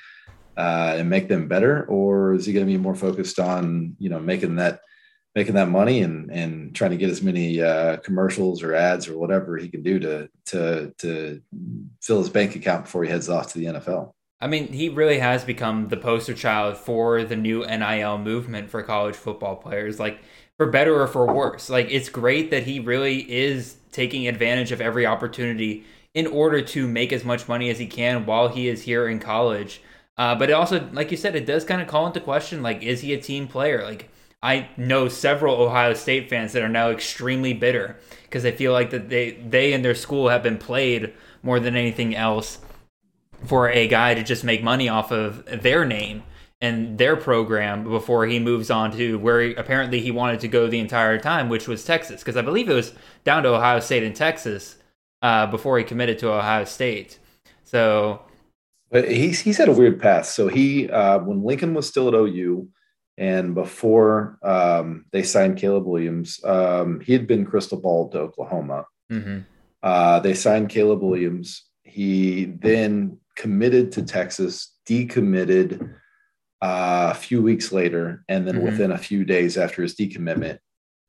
uh, 0.56 0.94
and 0.96 1.10
make 1.10 1.28
them 1.28 1.46
better, 1.46 1.84
or 1.84 2.34
is 2.34 2.46
he 2.46 2.52
going 2.52 2.66
to 2.66 2.72
be 2.72 2.78
more 2.78 2.94
focused 2.94 3.38
on 3.38 3.94
you 3.98 4.08
know 4.08 4.18
making 4.18 4.56
that 4.56 4.80
making 5.36 5.54
that 5.54 5.68
money 5.68 6.00
and 6.00 6.30
and 6.32 6.74
trying 6.74 6.90
to 6.90 6.96
get 6.96 7.10
as 7.10 7.22
many 7.22 7.60
uh, 7.60 7.98
commercials 7.98 8.62
or 8.62 8.74
ads 8.74 9.06
or 9.06 9.18
whatever 9.18 9.58
he 9.58 9.68
can 9.68 9.82
do 9.82 10.00
to 10.00 10.28
to 10.46 10.92
to 10.98 11.40
fill 12.00 12.18
his 12.18 12.30
bank 12.30 12.56
account 12.56 12.86
before 12.86 13.04
he 13.04 13.10
heads 13.10 13.28
off 13.28 13.52
to 13.52 13.58
the 13.58 13.66
NFL. 13.66 14.12
I 14.40 14.48
mean, 14.48 14.68
he 14.68 14.88
really 14.88 15.18
has 15.18 15.44
become 15.44 15.88
the 15.88 15.96
poster 15.96 16.34
child 16.34 16.76
for 16.76 17.22
the 17.22 17.36
new 17.36 17.64
NIL 17.64 18.18
movement 18.18 18.70
for 18.70 18.82
college 18.82 19.14
football 19.14 19.56
players. 19.56 20.00
Like 20.00 20.20
for 20.56 20.66
better 20.66 21.00
or 21.00 21.06
for 21.06 21.32
worse, 21.32 21.68
like 21.68 21.88
it's 21.90 22.08
great 22.08 22.50
that 22.50 22.64
he 22.64 22.80
really 22.80 23.30
is 23.30 23.76
taking 23.92 24.26
advantage 24.26 24.72
of 24.72 24.80
every 24.80 25.06
opportunity 25.06 25.84
in 26.14 26.26
order 26.26 26.62
to 26.62 26.88
make 26.88 27.12
as 27.12 27.24
much 27.24 27.46
money 27.46 27.68
as 27.68 27.78
he 27.78 27.86
can 27.86 28.24
while 28.24 28.48
he 28.48 28.68
is 28.68 28.82
here 28.82 29.06
in 29.06 29.20
college. 29.20 29.82
Uh, 30.16 30.34
but 30.34 30.48
it 30.48 30.54
also, 30.54 30.88
like 30.92 31.10
you 31.10 31.16
said, 31.18 31.36
it 31.36 31.44
does 31.44 31.62
kind 31.64 31.82
of 31.82 31.88
call 31.88 32.06
into 32.06 32.20
question 32.20 32.62
like, 32.62 32.82
is 32.82 33.02
he 33.02 33.12
a 33.12 33.20
team 33.20 33.46
player? 33.46 33.82
Like 33.84 34.08
I 34.46 34.68
know 34.76 35.08
several 35.08 35.56
Ohio 35.56 35.92
State 35.94 36.30
fans 36.30 36.52
that 36.52 36.62
are 36.62 36.68
now 36.68 36.90
extremely 36.90 37.52
bitter 37.52 37.96
because 38.22 38.44
they 38.44 38.52
feel 38.52 38.72
like 38.72 38.90
that 38.90 39.08
they 39.08 39.32
they 39.32 39.72
and 39.72 39.84
their 39.84 39.96
school 39.96 40.28
have 40.28 40.44
been 40.44 40.56
played 40.56 41.12
more 41.42 41.58
than 41.58 41.74
anything 41.74 42.14
else 42.14 42.60
for 43.44 43.68
a 43.68 43.88
guy 43.88 44.14
to 44.14 44.22
just 44.22 44.44
make 44.44 44.62
money 44.62 44.88
off 44.88 45.10
of 45.10 45.44
their 45.46 45.84
name 45.84 46.22
and 46.60 46.96
their 46.96 47.16
program 47.16 47.82
before 47.82 48.24
he 48.26 48.38
moves 48.38 48.70
on 48.70 48.92
to 48.92 49.18
where 49.18 49.40
he, 49.40 49.54
apparently 49.54 50.00
he 50.00 50.12
wanted 50.12 50.38
to 50.38 50.48
go 50.48 50.68
the 50.68 50.78
entire 50.78 51.18
time, 51.18 51.48
which 51.48 51.66
was 51.66 51.84
Texas. 51.84 52.20
Because 52.20 52.36
I 52.36 52.42
believe 52.42 52.68
it 52.68 52.74
was 52.74 52.92
down 53.24 53.42
to 53.42 53.48
Ohio 53.48 53.80
State 53.80 54.04
and 54.04 54.14
Texas 54.14 54.76
uh, 55.22 55.48
before 55.48 55.76
he 55.76 55.84
committed 55.84 56.20
to 56.20 56.32
Ohio 56.32 56.64
State. 56.64 57.18
So, 57.64 58.22
but 58.92 59.10
he's 59.10 59.40
he's 59.40 59.58
had 59.58 59.68
a 59.68 59.72
weird 59.72 60.00
path. 60.00 60.26
So 60.26 60.46
he 60.46 60.88
uh, 60.88 61.18
when 61.18 61.42
Lincoln 61.42 61.74
was 61.74 61.88
still 61.88 62.06
at 62.06 62.14
OU, 62.14 62.68
and 63.18 63.54
before 63.54 64.38
um, 64.42 65.06
they 65.10 65.22
signed 65.22 65.56
Caleb 65.56 65.86
Williams, 65.86 66.40
um, 66.44 67.00
he 67.00 67.12
had 67.12 67.26
been 67.26 67.46
crystal 67.46 67.80
ball 67.80 68.08
to 68.10 68.18
Oklahoma. 68.18 68.86
Mm-hmm. 69.10 69.40
Uh, 69.82 70.20
they 70.20 70.34
signed 70.34 70.68
Caleb 70.68 71.02
Williams. 71.02 71.64
He 71.84 72.44
then 72.44 73.18
committed 73.36 73.92
to 73.92 74.02
Texas, 74.02 74.74
decommitted 74.88 75.94
uh, 76.60 77.12
a 77.12 77.14
few 77.14 77.42
weeks 77.42 77.72
later, 77.72 78.24
and 78.28 78.46
then 78.46 78.56
mm-hmm. 78.56 78.64
within 78.64 78.92
a 78.92 78.98
few 78.98 79.24
days 79.24 79.56
after 79.56 79.82
his 79.82 79.94
decommitment, 79.94 80.58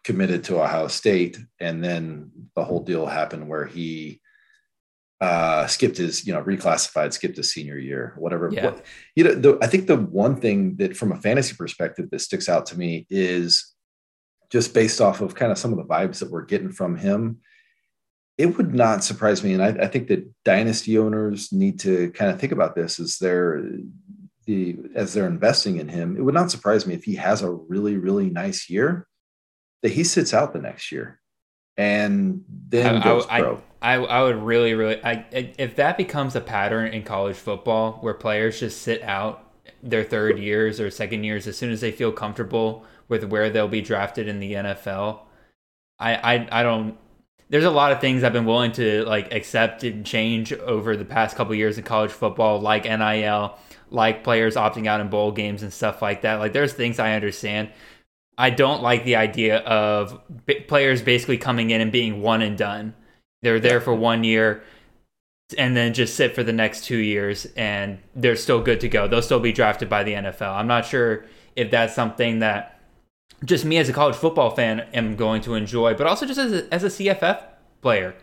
committed 0.04 0.44
to 0.46 0.62
Ohio 0.62 0.88
State, 0.88 1.38
and 1.60 1.84
then 1.84 2.32
the 2.56 2.64
whole 2.64 2.84
deal 2.84 3.06
happened 3.06 3.50
where 3.50 3.66
he 3.66 4.22
uh 5.20 5.66
skipped 5.66 5.98
his 5.98 6.28
you 6.28 6.34
know 6.34 6.44
reclassified 6.44 7.12
skipped 7.12 7.38
his 7.38 7.52
senior 7.52 7.78
year 7.78 8.14
whatever 8.18 8.50
yeah. 8.52 8.66
What, 8.66 8.86
you 9.16 9.24
know 9.24 9.34
the, 9.34 9.58
i 9.62 9.68
think 9.68 9.88
the 9.88 9.98
one 9.98 10.40
thing 10.40 10.76
that 10.78 10.96
from 10.96 11.12
a 11.12 11.20
fantasy 11.20 11.56
perspective 11.56 12.10
that 12.12 12.20
sticks 12.20 12.48
out 12.48 12.68
to 12.68 12.78
me 12.78 13.08
is 13.10 13.74
just 14.52 14.74
based 14.74 15.02
off 15.02 15.22
of 15.22 15.34
kind 15.34 15.52
of 15.52 15.58
some 15.58 15.72
of 15.72 15.78
the 15.78 15.86
vibes 15.86 16.20
that 16.20 16.30
we're 16.30 16.46
getting 16.46 16.72
from 16.72 16.96
him 16.96 17.40
it 18.38 18.58
would 18.58 18.76
not 18.76 19.04
surprise 19.04 19.44
me 19.44 19.54
and 19.54 19.64
i, 19.64 19.70
I 19.70 19.88
think 19.88 20.08
that 20.10 20.30
dynasty 20.46 21.00
owners 21.00 21.52
need 21.52 21.80
to 21.80 22.12
kind 22.12 22.30
of 22.30 22.40
think 22.40 22.52
about 22.52 22.76
this 22.76 23.00
as 23.00 23.18
they're 23.18 23.64
the 24.46 24.78
as 24.94 25.14
they're 25.14 25.26
investing 25.26 25.78
in 25.78 25.90
him 25.90 26.16
it 26.16 26.22
would 26.22 26.36
not 26.36 26.52
surprise 26.52 26.86
me 26.86 26.94
if 26.94 27.04
he 27.04 27.16
has 27.16 27.42
a 27.42 27.52
really 27.52 27.98
really 27.98 28.30
nice 28.30 28.70
year 28.70 29.08
that 29.82 29.92
he 29.92 30.04
sits 30.04 30.34
out 30.34 30.54
the 30.54 30.60
next 30.60 30.92
year 30.92 31.20
and 31.76 32.44
then 32.48 32.98
I, 32.98 33.04
goes 33.04 33.26
I, 33.30 33.42
pro. 33.42 33.56
I, 33.56 33.60
I 33.82 33.94
I 33.96 34.24
would 34.24 34.38
really, 34.38 34.74
really, 34.74 35.04
I, 35.04 35.26
if 35.32 35.76
that 35.76 35.98
becomes 35.98 36.36
a 36.36 36.42
pattern 36.42 36.94
in 36.94 37.04
college 37.04 37.36
football 37.36 37.94
where 38.02 38.14
players 38.14 38.60
just 38.60 38.82
sit 38.82 39.04
out 39.04 39.44
their 39.84 40.04
third 40.04 40.40
years 40.40 40.80
or 40.80 40.90
second 40.90 41.24
years 41.24 41.48
as 41.48 41.58
soon 41.58 41.72
as 41.72 41.82
they 41.82 41.92
feel 41.92 42.12
comfortable 42.12 42.86
with 43.08 43.24
where 43.26 43.50
they'll 43.50 43.68
be 43.68 43.82
drafted 43.82 44.28
in 44.28 44.40
the 44.40 44.54
NFL, 44.54 45.20
I, 46.00 46.16
I, 46.16 46.48
I 46.60 46.64
don't. 46.64 46.98
There's 47.50 47.64
a 47.64 47.72
lot 47.72 47.94
of 47.94 48.02
things 48.02 48.24
I've 48.24 48.34
been 48.34 48.46
willing 48.46 48.74
to 48.74 49.06
like 49.06 49.34
accept 49.34 49.84
and 49.84 50.06
change 50.06 50.52
over 50.52 50.98
the 50.98 51.06
past 51.06 51.38
couple 51.38 51.56
years 51.56 51.78
in 51.78 51.84
college 51.86 52.12
football, 52.12 52.60
like 52.60 52.84
NIL, 52.84 53.58
like 53.90 54.24
players 54.24 54.56
opting 54.56 54.88
out 54.88 55.00
in 55.00 55.10
bowl 55.10 55.32
games 55.32 55.64
and 55.64 55.72
stuff 55.72 56.02
like 56.02 56.24
that. 56.24 56.36
Like 56.36 56.52
there's 56.52 56.74
things 56.74 57.00
I 57.00 57.14
understand, 57.14 57.70
I 58.38 58.50
don't 58.50 58.84
like 58.84 59.06
the 59.06 59.16
idea 59.16 59.60
of 59.60 60.20
b- 60.46 60.60
players 60.62 61.02
basically 61.02 61.38
coming 61.38 61.70
in 61.70 61.80
and 61.80 61.92
being 61.92 62.22
one 62.22 62.42
and 62.42 62.58
done. 62.58 62.94
They're 63.42 63.60
there 63.60 63.82
for 63.82 63.94
one 63.94 64.24
year 64.24 64.64
and 65.58 65.78
then 65.78 65.94
just 65.94 66.16
sit 66.16 66.36
for 66.36 66.44
the 66.44 66.54
next 66.54 66.84
two 66.84 66.98
years 66.98 67.46
and 67.56 68.00
they're 68.16 68.36
still 68.36 68.62
good 68.62 68.80
to 68.82 68.90
go. 68.90 69.08
They'll 69.08 69.22
still 69.22 69.40
be 69.40 69.54
drafted 69.54 69.90
by 69.90 70.04
the 70.04 70.14
NFL. 70.14 70.54
I'm 70.54 70.68
not 70.68 70.86
sure 70.86 71.26
if 71.56 71.72
that's 71.72 71.96
something 71.96 72.40
that 72.40 72.82
just 73.46 73.64
me 73.66 73.78
as 73.78 73.88
a 73.88 73.94
college 73.94 74.16
football 74.16 74.50
fan 74.50 74.82
am 74.94 75.16
going 75.16 75.42
to 75.44 75.54
enjoy, 75.54 75.94
but 75.94 76.08
also 76.08 76.26
just 76.26 76.40
as 76.40 76.52
a, 76.52 76.74
as 76.74 76.84
a 76.84 76.88
CFF 76.88 77.42
player. 77.82 78.16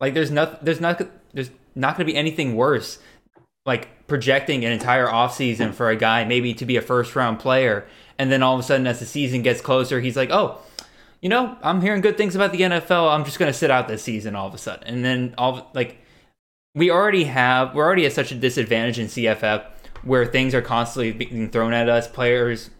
Like 0.00 0.14
there's 0.14 0.30
not 0.30 0.64
there's 0.64 0.80
not 0.80 1.00
there's 1.32 1.50
not 1.74 1.96
going 1.96 2.06
to 2.06 2.12
be 2.12 2.18
anything 2.18 2.56
worse 2.56 2.98
like 3.64 4.06
projecting 4.06 4.64
an 4.64 4.72
entire 4.72 5.06
offseason 5.06 5.72
for 5.72 5.88
a 5.88 5.96
guy 5.96 6.24
maybe 6.24 6.52
to 6.54 6.66
be 6.66 6.76
a 6.76 6.82
first 6.82 7.14
round 7.14 7.38
player 7.38 7.86
and 8.18 8.30
then 8.30 8.42
all 8.42 8.54
of 8.54 8.60
a 8.60 8.62
sudden 8.62 8.86
as 8.86 8.98
the 8.98 9.06
season 9.06 9.42
gets 9.42 9.60
closer 9.60 10.00
he's 10.00 10.16
like 10.16 10.30
oh 10.30 10.58
you 11.22 11.28
know 11.28 11.56
i'm 11.62 11.80
hearing 11.80 12.02
good 12.02 12.18
things 12.18 12.34
about 12.36 12.52
the 12.52 12.60
nfl 12.60 13.10
i'm 13.10 13.24
just 13.24 13.38
going 13.38 13.50
to 13.50 13.56
sit 13.56 13.70
out 13.70 13.88
this 13.88 14.02
season 14.02 14.36
all 14.36 14.46
of 14.46 14.54
a 14.54 14.58
sudden. 14.58 14.86
And 14.86 15.04
then 15.04 15.34
all 15.38 15.70
like 15.72 15.98
we 16.74 16.90
already 16.90 17.24
have 17.24 17.74
we're 17.74 17.84
already 17.84 18.04
at 18.04 18.12
such 18.12 18.32
a 18.32 18.34
disadvantage 18.34 18.98
in 18.98 19.06
cff 19.06 19.64
where 20.02 20.26
things 20.26 20.54
are 20.54 20.60
constantly 20.60 21.12
being 21.12 21.48
thrown 21.48 21.72
at 21.72 21.88
us 21.88 22.06
players 22.08 22.70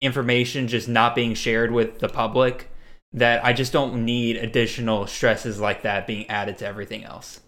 information 0.00 0.66
just 0.66 0.88
not 0.88 1.14
being 1.14 1.34
shared 1.34 1.70
with 1.70 1.98
the 1.98 2.08
public 2.08 2.70
that 3.12 3.44
i 3.44 3.52
just 3.52 3.72
don't 3.72 4.04
need 4.04 4.36
additional 4.36 5.06
stresses 5.06 5.60
like 5.60 5.82
that 5.82 6.06
being 6.06 6.28
added 6.28 6.58
to 6.58 6.66
everything 6.66 7.04
else. 7.04 7.40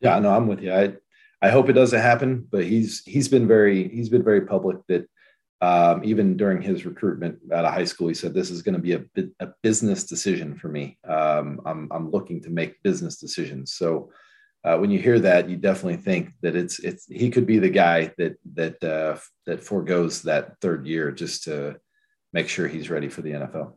Yeah 0.00 0.18
no 0.18 0.30
i'm 0.30 0.46
with 0.46 0.60
you. 0.60 0.72
I 0.72 0.94
I 1.42 1.50
hope 1.50 1.68
it 1.68 1.72
doesn't 1.72 2.00
happen, 2.00 2.46
but 2.50 2.64
he's 2.64 3.02
he's 3.04 3.28
been 3.28 3.48
very 3.48 3.88
he's 3.88 4.08
been 4.08 4.22
very 4.22 4.42
public 4.42 4.76
that 4.86 5.08
um, 5.62 6.02
even 6.04 6.36
during 6.36 6.60
his 6.60 6.84
recruitment 6.84 7.38
out 7.52 7.64
of 7.64 7.72
high 7.72 7.84
school, 7.84 8.08
he 8.08 8.14
said 8.14 8.34
this 8.34 8.50
is 8.50 8.62
going 8.62 8.74
to 8.74 8.80
be 8.80 8.94
a, 8.94 9.04
a 9.38 9.48
business 9.62 10.02
decision 10.02 10.56
for 10.56 10.68
me. 10.68 10.98
Um, 11.08 11.60
I'm 11.64 11.88
I'm 11.92 12.10
looking 12.10 12.42
to 12.42 12.50
make 12.50 12.82
business 12.82 13.16
decisions. 13.16 13.74
So 13.74 14.10
uh, 14.64 14.76
when 14.78 14.90
you 14.90 14.98
hear 14.98 15.20
that, 15.20 15.48
you 15.48 15.56
definitely 15.56 16.02
think 16.02 16.32
that 16.42 16.56
it's 16.56 16.80
it's 16.80 17.06
he 17.06 17.30
could 17.30 17.46
be 17.46 17.60
the 17.60 17.70
guy 17.70 18.12
that 18.18 18.34
that 18.54 18.82
uh, 18.82 19.16
that 19.46 19.62
foregoes 19.62 20.22
that 20.22 20.60
third 20.60 20.84
year 20.84 21.12
just 21.12 21.44
to 21.44 21.76
make 22.32 22.48
sure 22.48 22.66
he's 22.66 22.90
ready 22.90 23.08
for 23.08 23.22
the 23.22 23.30
NFL. 23.30 23.74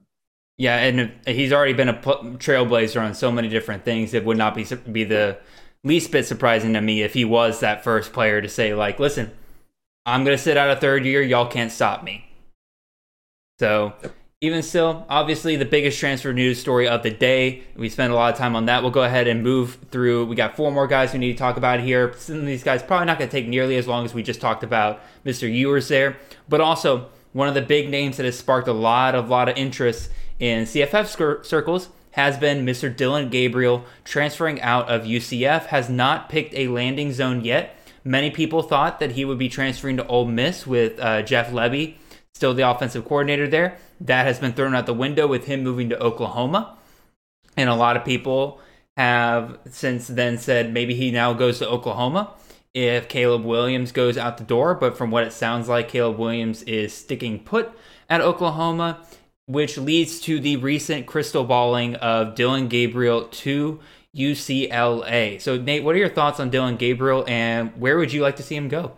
Yeah, 0.58 0.78
and 0.78 1.12
he's 1.28 1.54
already 1.54 1.74
been 1.74 1.90
a 1.90 1.94
trailblazer 1.94 3.00
on 3.00 3.14
so 3.14 3.32
many 3.32 3.48
different 3.48 3.86
things. 3.86 4.16
It 4.16 4.26
would 4.26 4.38
not 4.38 4.56
be 4.56 4.66
be 4.92 5.04
the 5.04 5.38
least 5.84 6.12
bit 6.12 6.26
surprising 6.26 6.74
to 6.74 6.82
me 6.82 7.04
if 7.04 7.14
he 7.14 7.26
was 7.26 7.60
that 7.60 7.84
first 7.84 8.12
player 8.12 8.42
to 8.42 8.50
say, 8.50 8.74
like, 8.74 9.00
listen, 9.00 9.32
I'm 10.06 10.24
going 10.24 10.38
to 10.38 10.42
sit 10.42 10.58
out 10.58 10.70
a 10.70 10.80
third 10.80 11.06
year. 11.06 11.22
Y'all 11.22 11.48
can't 11.48 11.72
stop 11.72 12.04
me. 12.04 12.30
So, 13.60 13.94
even 14.42 14.62
still, 14.62 15.06
obviously, 15.10 15.56
the 15.56 15.66
biggest 15.66 16.00
transfer 16.00 16.32
news 16.32 16.60
story 16.60 16.88
of 16.88 17.02
the 17.02 17.10
day. 17.10 17.64
We 17.76 17.90
spent 17.90 18.12
a 18.12 18.16
lot 18.16 18.34
of 18.34 18.38
time 18.38 18.56
on 18.56 18.66
that. 18.66 18.84
We'll 18.84 18.92
go 18.92 19.04
ahead 19.04 19.28
and 19.28 19.42
move 19.42 19.78
through. 19.90 20.26
We 20.26 20.36
got 20.36 20.56
four 20.56 20.72
more 20.72 20.88
guys 20.88 21.14
we 21.14 21.20
need 21.20 21.34
to 21.34 21.40
talk 21.40 21.58
about 21.58 21.80
here. 21.80 22.14
Some 22.18 22.40
of 22.40 22.46
these 22.46 22.64
guys 22.64 22.84
probably 22.84 23.08
not 23.08 23.18
going 23.18 23.30
to 23.30 23.36
take 23.36 23.48
nearly 23.48 23.78
as 23.78 23.88
long 23.88 24.06
as 24.06 24.14
we 24.14 24.22
just 24.22 24.42
talked 24.42 24.64
about 24.64 25.02
Mr. 25.26 25.52
Ewers 25.52 25.88
there. 25.88 26.18
But 26.48 26.62
also, 26.62 27.10
one 27.34 27.48
of 27.48 27.54
the 27.56 27.62
big 27.62 27.90
names 27.90 28.18
that 28.18 28.26
has 28.26 28.38
sparked 28.38 28.68
a 28.68 28.74
lot 28.74 29.16
of 29.16 29.30
lot 29.30 29.50
of 29.50 29.58
interest 29.58 30.12
in 30.40 30.66
CFF 30.66 31.44
circles 31.46 31.90
has 32.12 32.38
been 32.38 32.66
Mr. 32.66 32.96
Dillon 32.96 33.30
Gabriel 33.30 33.84
transferring 34.04 34.62
out 34.62 34.88
of 34.88 35.04
UCF, 35.04 35.66
has 35.66 35.90
not 35.90 36.30
picked 36.30 36.54
a 36.54 36.68
landing 36.68 37.12
zone 37.12 37.44
yet. 37.44 37.75
Many 38.06 38.30
people 38.30 38.62
thought 38.62 39.00
that 39.00 39.14
he 39.14 39.26
would 39.26 39.38
be 39.38 39.50
transferring 39.50 39.98
to 39.98 40.08
Ole 40.08 40.26
Miss 40.26 40.66
with 40.66 41.00
uh, 41.00 41.24
Jeff 41.24 41.52
Lebby, 41.52 41.96
still 42.34 42.54
the 42.54 42.70
offensive 42.70 43.04
coordinator 43.04 43.48
there. 43.48 43.78
That 44.00 44.26
has 44.26 44.40
been 44.40 44.54
thrown 44.54 44.76
out 44.76 44.86
the 44.86 44.94
window 44.94 45.28
with 45.28 45.46
him 45.46 45.64
moving 45.64 45.90
to 45.90 46.00
Oklahoma. 46.00 46.78
And 47.58 47.70
a 47.70 47.76
lot 47.76 47.98
of 47.98 48.06
people 48.06 48.62
have 48.96 49.58
since 49.70 50.08
then 50.08 50.38
said 50.38 50.72
maybe 50.72 50.94
he 50.94 51.12
now 51.12 51.34
goes 51.34 51.60
to 51.60 51.68
Oklahoma 51.68 52.34
if 52.74 53.10
Caleb 53.10 53.44
Williams 53.44 53.92
goes 53.92 54.18
out 54.18 54.38
the 54.38 54.44
door. 54.44 54.76
But 54.76 54.98
from 54.98 55.12
what 55.12 55.24
it 55.24 55.34
sounds 55.34 55.68
like, 55.68 55.90
Caleb 55.90 56.20
Williams 56.20 56.62
is 56.64 56.94
sticking 56.94 57.40
put 57.40 57.72
at 58.10 58.22
Oklahoma 58.22 59.00
which 59.48 59.78
leads 59.78 60.20
to 60.22 60.40
the 60.40 60.58
recent 60.58 61.06
crystal 61.06 61.44
balling 61.44 61.96
of 61.96 62.36
Dillon 62.36 62.68
Gabriel 62.68 63.26
to 63.26 63.80
UCLA. 64.16 65.42
So, 65.42 65.58
Nate, 65.58 65.84
what 65.84 65.96
are 65.96 66.00
your 66.00 66.10
thoughts 66.10 66.40
on 66.40 66.50
Dillon 66.50 66.78
Gabriel 66.78 67.26
and 67.28 67.76
where 67.80 67.98
would 67.98 68.14
you 68.14 68.22
like 68.22 68.38
to 68.38 68.44
see 68.44 68.56
him 68.56 68.70
go? 68.70 68.96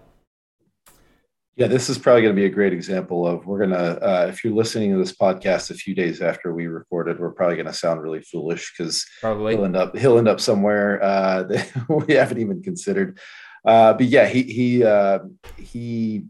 Yeah, 1.55 1.65
this 1.65 1.89
is 1.89 1.97
probably 1.97 2.21
going 2.21 2.35
to 2.35 2.39
be 2.39 2.45
a 2.45 2.49
great 2.49 2.71
example 2.71 3.25
of 3.25 3.47
we're 3.47 3.57
going 3.57 3.71
to, 3.71 3.99
uh, 3.99 4.27
if 4.27 4.43
you're 4.43 4.53
listening 4.53 4.91
to 4.91 4.99
this 4.99 5.15
podcast 5.15 5.71
a 5.71 5.73
few 5.73 5.95
days 5.95 6.21
after 6.21 6.53
we 6.53 6.67
recorded, 6.67 7.19
we're 7.19 7.31
probably 7.31 7.55
going 7.55 7.65
to 7.65 7.73
sound 7.73 7.99
really 7.99 8.21
foolish 8.21 8.71
because 8.77 9.03
probably 9.21 9.55
he'll 9.55 9.65
end 9.65 9.75
up, 9.75 9.97
he'll 9.97 10.19
end 10.19 10.27
up 10.27 10.39
somewhere 10.39 11.01
uh, 11.01 11.41
that 11.43 11.67
we 12.07 12.13
haven't 12.13 12.37
even 12.37 12.61
considered. 12.61 13.17
Uh, 13.65 13.93
but 13.93 14.05
yeah, 14.05 14.27
he, 14.27 14.43
he, 14.43 14.83
uh, 14.83 15.19
he, 15.57 16.25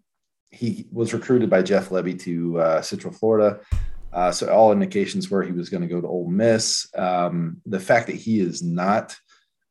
he 0.51 0.87
was 0.93 1.13
recruited 1.13 1.49
by 1.49 1.61
Jeff 1.61 1.89
Lebby 1.89 2.17
to 2.21 2.59
uh, 2.61 2.81
Central 2.81 3.13
Florida. 3.13 3.59
Uh, 4.13 4.31
so 4.31 4.51
all 4.51 4.71
indications 4.71 5.29
were 5.29 5.43
he 5.43 5.51
was 5.51 5.69
going 5.69 5.81
to 5.81 5.87
go 5.87 6.01
to 6.01 6.07
Ole 6.07 6.29
Miss. 6.29 6.87
Um, 6.95 7.61
the 7.65 7.79
fact 7.79 8.07
that 8.07 8.15
he 8.15 8.39
is 8.39 8.63
not 8.63 9.15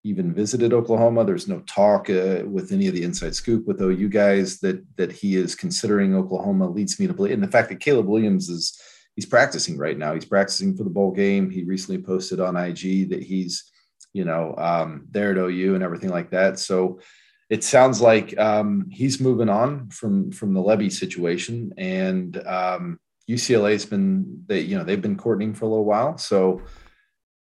even 0.04 0.32
visited 0.32 0.72
Oklahoma, 0.72 1.24
there's 1.24 1.48
no 1.48 1.60
talk 1.60 2.08
uh, 2.10 2.42
with 2.44 2.70
any 2.70 2.86
of 2.86 2.94
the 2.94 3.02
inside 3.02 3.34
scoop 3.34 3.66
with 3.66 3.80
OU 3.80 4.08
guys 4.08 4.60
that 4.60 4.84
that 4.96 5.10
he 5.10 5.36
is 5.36 5.54
considering 5.54 6.14
Oklahoma 6.14 6.68
leads 6.68 7.00
me 7.00 7.06
to 7.06 7.14
believe. 7.14 7.32
And 7.32 7.42
the 7.42 7.50
fact 7.50 7.70
that 7.70 7.80
Caleb 7.80 8.06
Williams 8.06 8.48
is 8.48 8.80
he's 9.16 9.26
practicing 9.26 9.76
right 9.76 9.98
now. 9.98 10.14
He's 10.14 10.24
practicing 10.24 10.76
for 10.76 10.84
the 10.84 10.90
bowl 10.90 11.10
game. 11.10 11.50
He 11.50 11.64
recently 11.64 12.00
posted 12.00 12.38
on 12.38 12.56
IG 12.56 13.10
that 13.10 13.22
he's 13.22 13.72
you 14.12 14.24
know 14.24 14.54
um, 14.58 15.06
there 15.10 15.32
at 15.32 15.38
OU 15.38 15.74
and 15.74 15.82
everything 15.82 16.10
like 16.10 16.30
that. 16.30 16.58
So 16.58 17.00
it 17.50 17.64
sounds 17.64 18.00
like 18.00 18.36
um, 18.38 18.86
he's 18.90 19.20
moving 19.20 19.48
on 19.48 19.88
from 19.90 20.30
from 20.30 20.54
the 20.54 20.62
Lebby 20.62 20.92
situation 20.92 21.72
and. 21.78 22.36
Um, 22.46 23.00
UCLA's 23.28 23.86
been 23.86 24.44
they 24.46 24.60
you 24.60 24.76
know 24.78 24.84
they've 24.84 25.02
been 25.02 25.16
courting 25.16 25.54
for 25.54 25.64
a 25.64 25.68
little 25.68 25.84
while, 25.84 26.16
so 26.18 26.62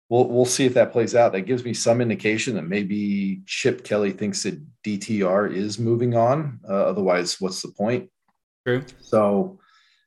we'll 0.09 0.29
we'll 0.29 0.45
see 0.45 0.67
if 0.67 0.75
that 0.75 0.93
plays 0.93 1.15
out. 1.15 1.33
That 1.33 1.43
gives 1.43 1.65
me 1.65 1.75
some 1.75 2.01
indication 2.01 2.55
that 2.57 2.67
maybe 2.67 3.43
Chip 3.47 3.85
Kelly 3.85 4.13
thinks 4.13 4.43
that 4.43 4.61
DTR 4.85 5.53
is 5.53 5.79
moving 5.79 6.17
on. 6.17 6.61
Uh, 6.69 6.73
otherwise, 6.73 7.41
what's 7.41 7.63
the 7.63 7.69
point? 7.69 8.11
True. 8.67 8.83
So, 9.01 9.61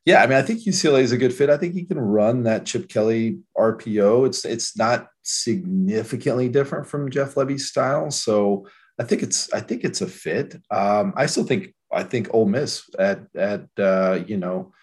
yeah, 0.06 0.22
I 0.22 0.28
mean, 0.28 0.38
I 0.38 0.42
think 0.42 0.62
UCLA 0.62 1.02
is 1.02 1.12
a 1.12 1.18
good 1.18 1.34
fit. 1.34 1.50
I 1.50 1.58
think 1.58 1.74
he 1.74 1.86
can 1.86 2.00
run 2.00 2.44
that 2.44 2.66
Chip 2.66 2.90
Kelly 2.90 3.40
RPO. 3.58 4.28
It's 4.28 4.46
it's 4.46 4.78
not 4.78 5.08
significantly 5.24 6.50
different 6.50 6.88
from 6.88 7.12
Jeff 7.12 7.36
Lebby's 7.36 7.70
style, 7.70 8.12
so 8.12 8.68
I 9.00 9.04
think 9.04 9.24
it's 9.24 9.52
I 9.54 9.62
think 9.62 9.84
it's 9.84 10.02
a 10.02 10.08
fit. 10.08 10.56
Um, 10.70 11.14
I 11.16 11.28
still 11.28 11.46
think 11.46 11.74
I 11.92 12.04
think 12.04 12.34
Ole 12.34 12.46
Miss 12.46 12.90
at 13.00 13.22
at 13.36 13.68
uh, 13.80 14.20
you 14.28 14.38
know 14.38 14.74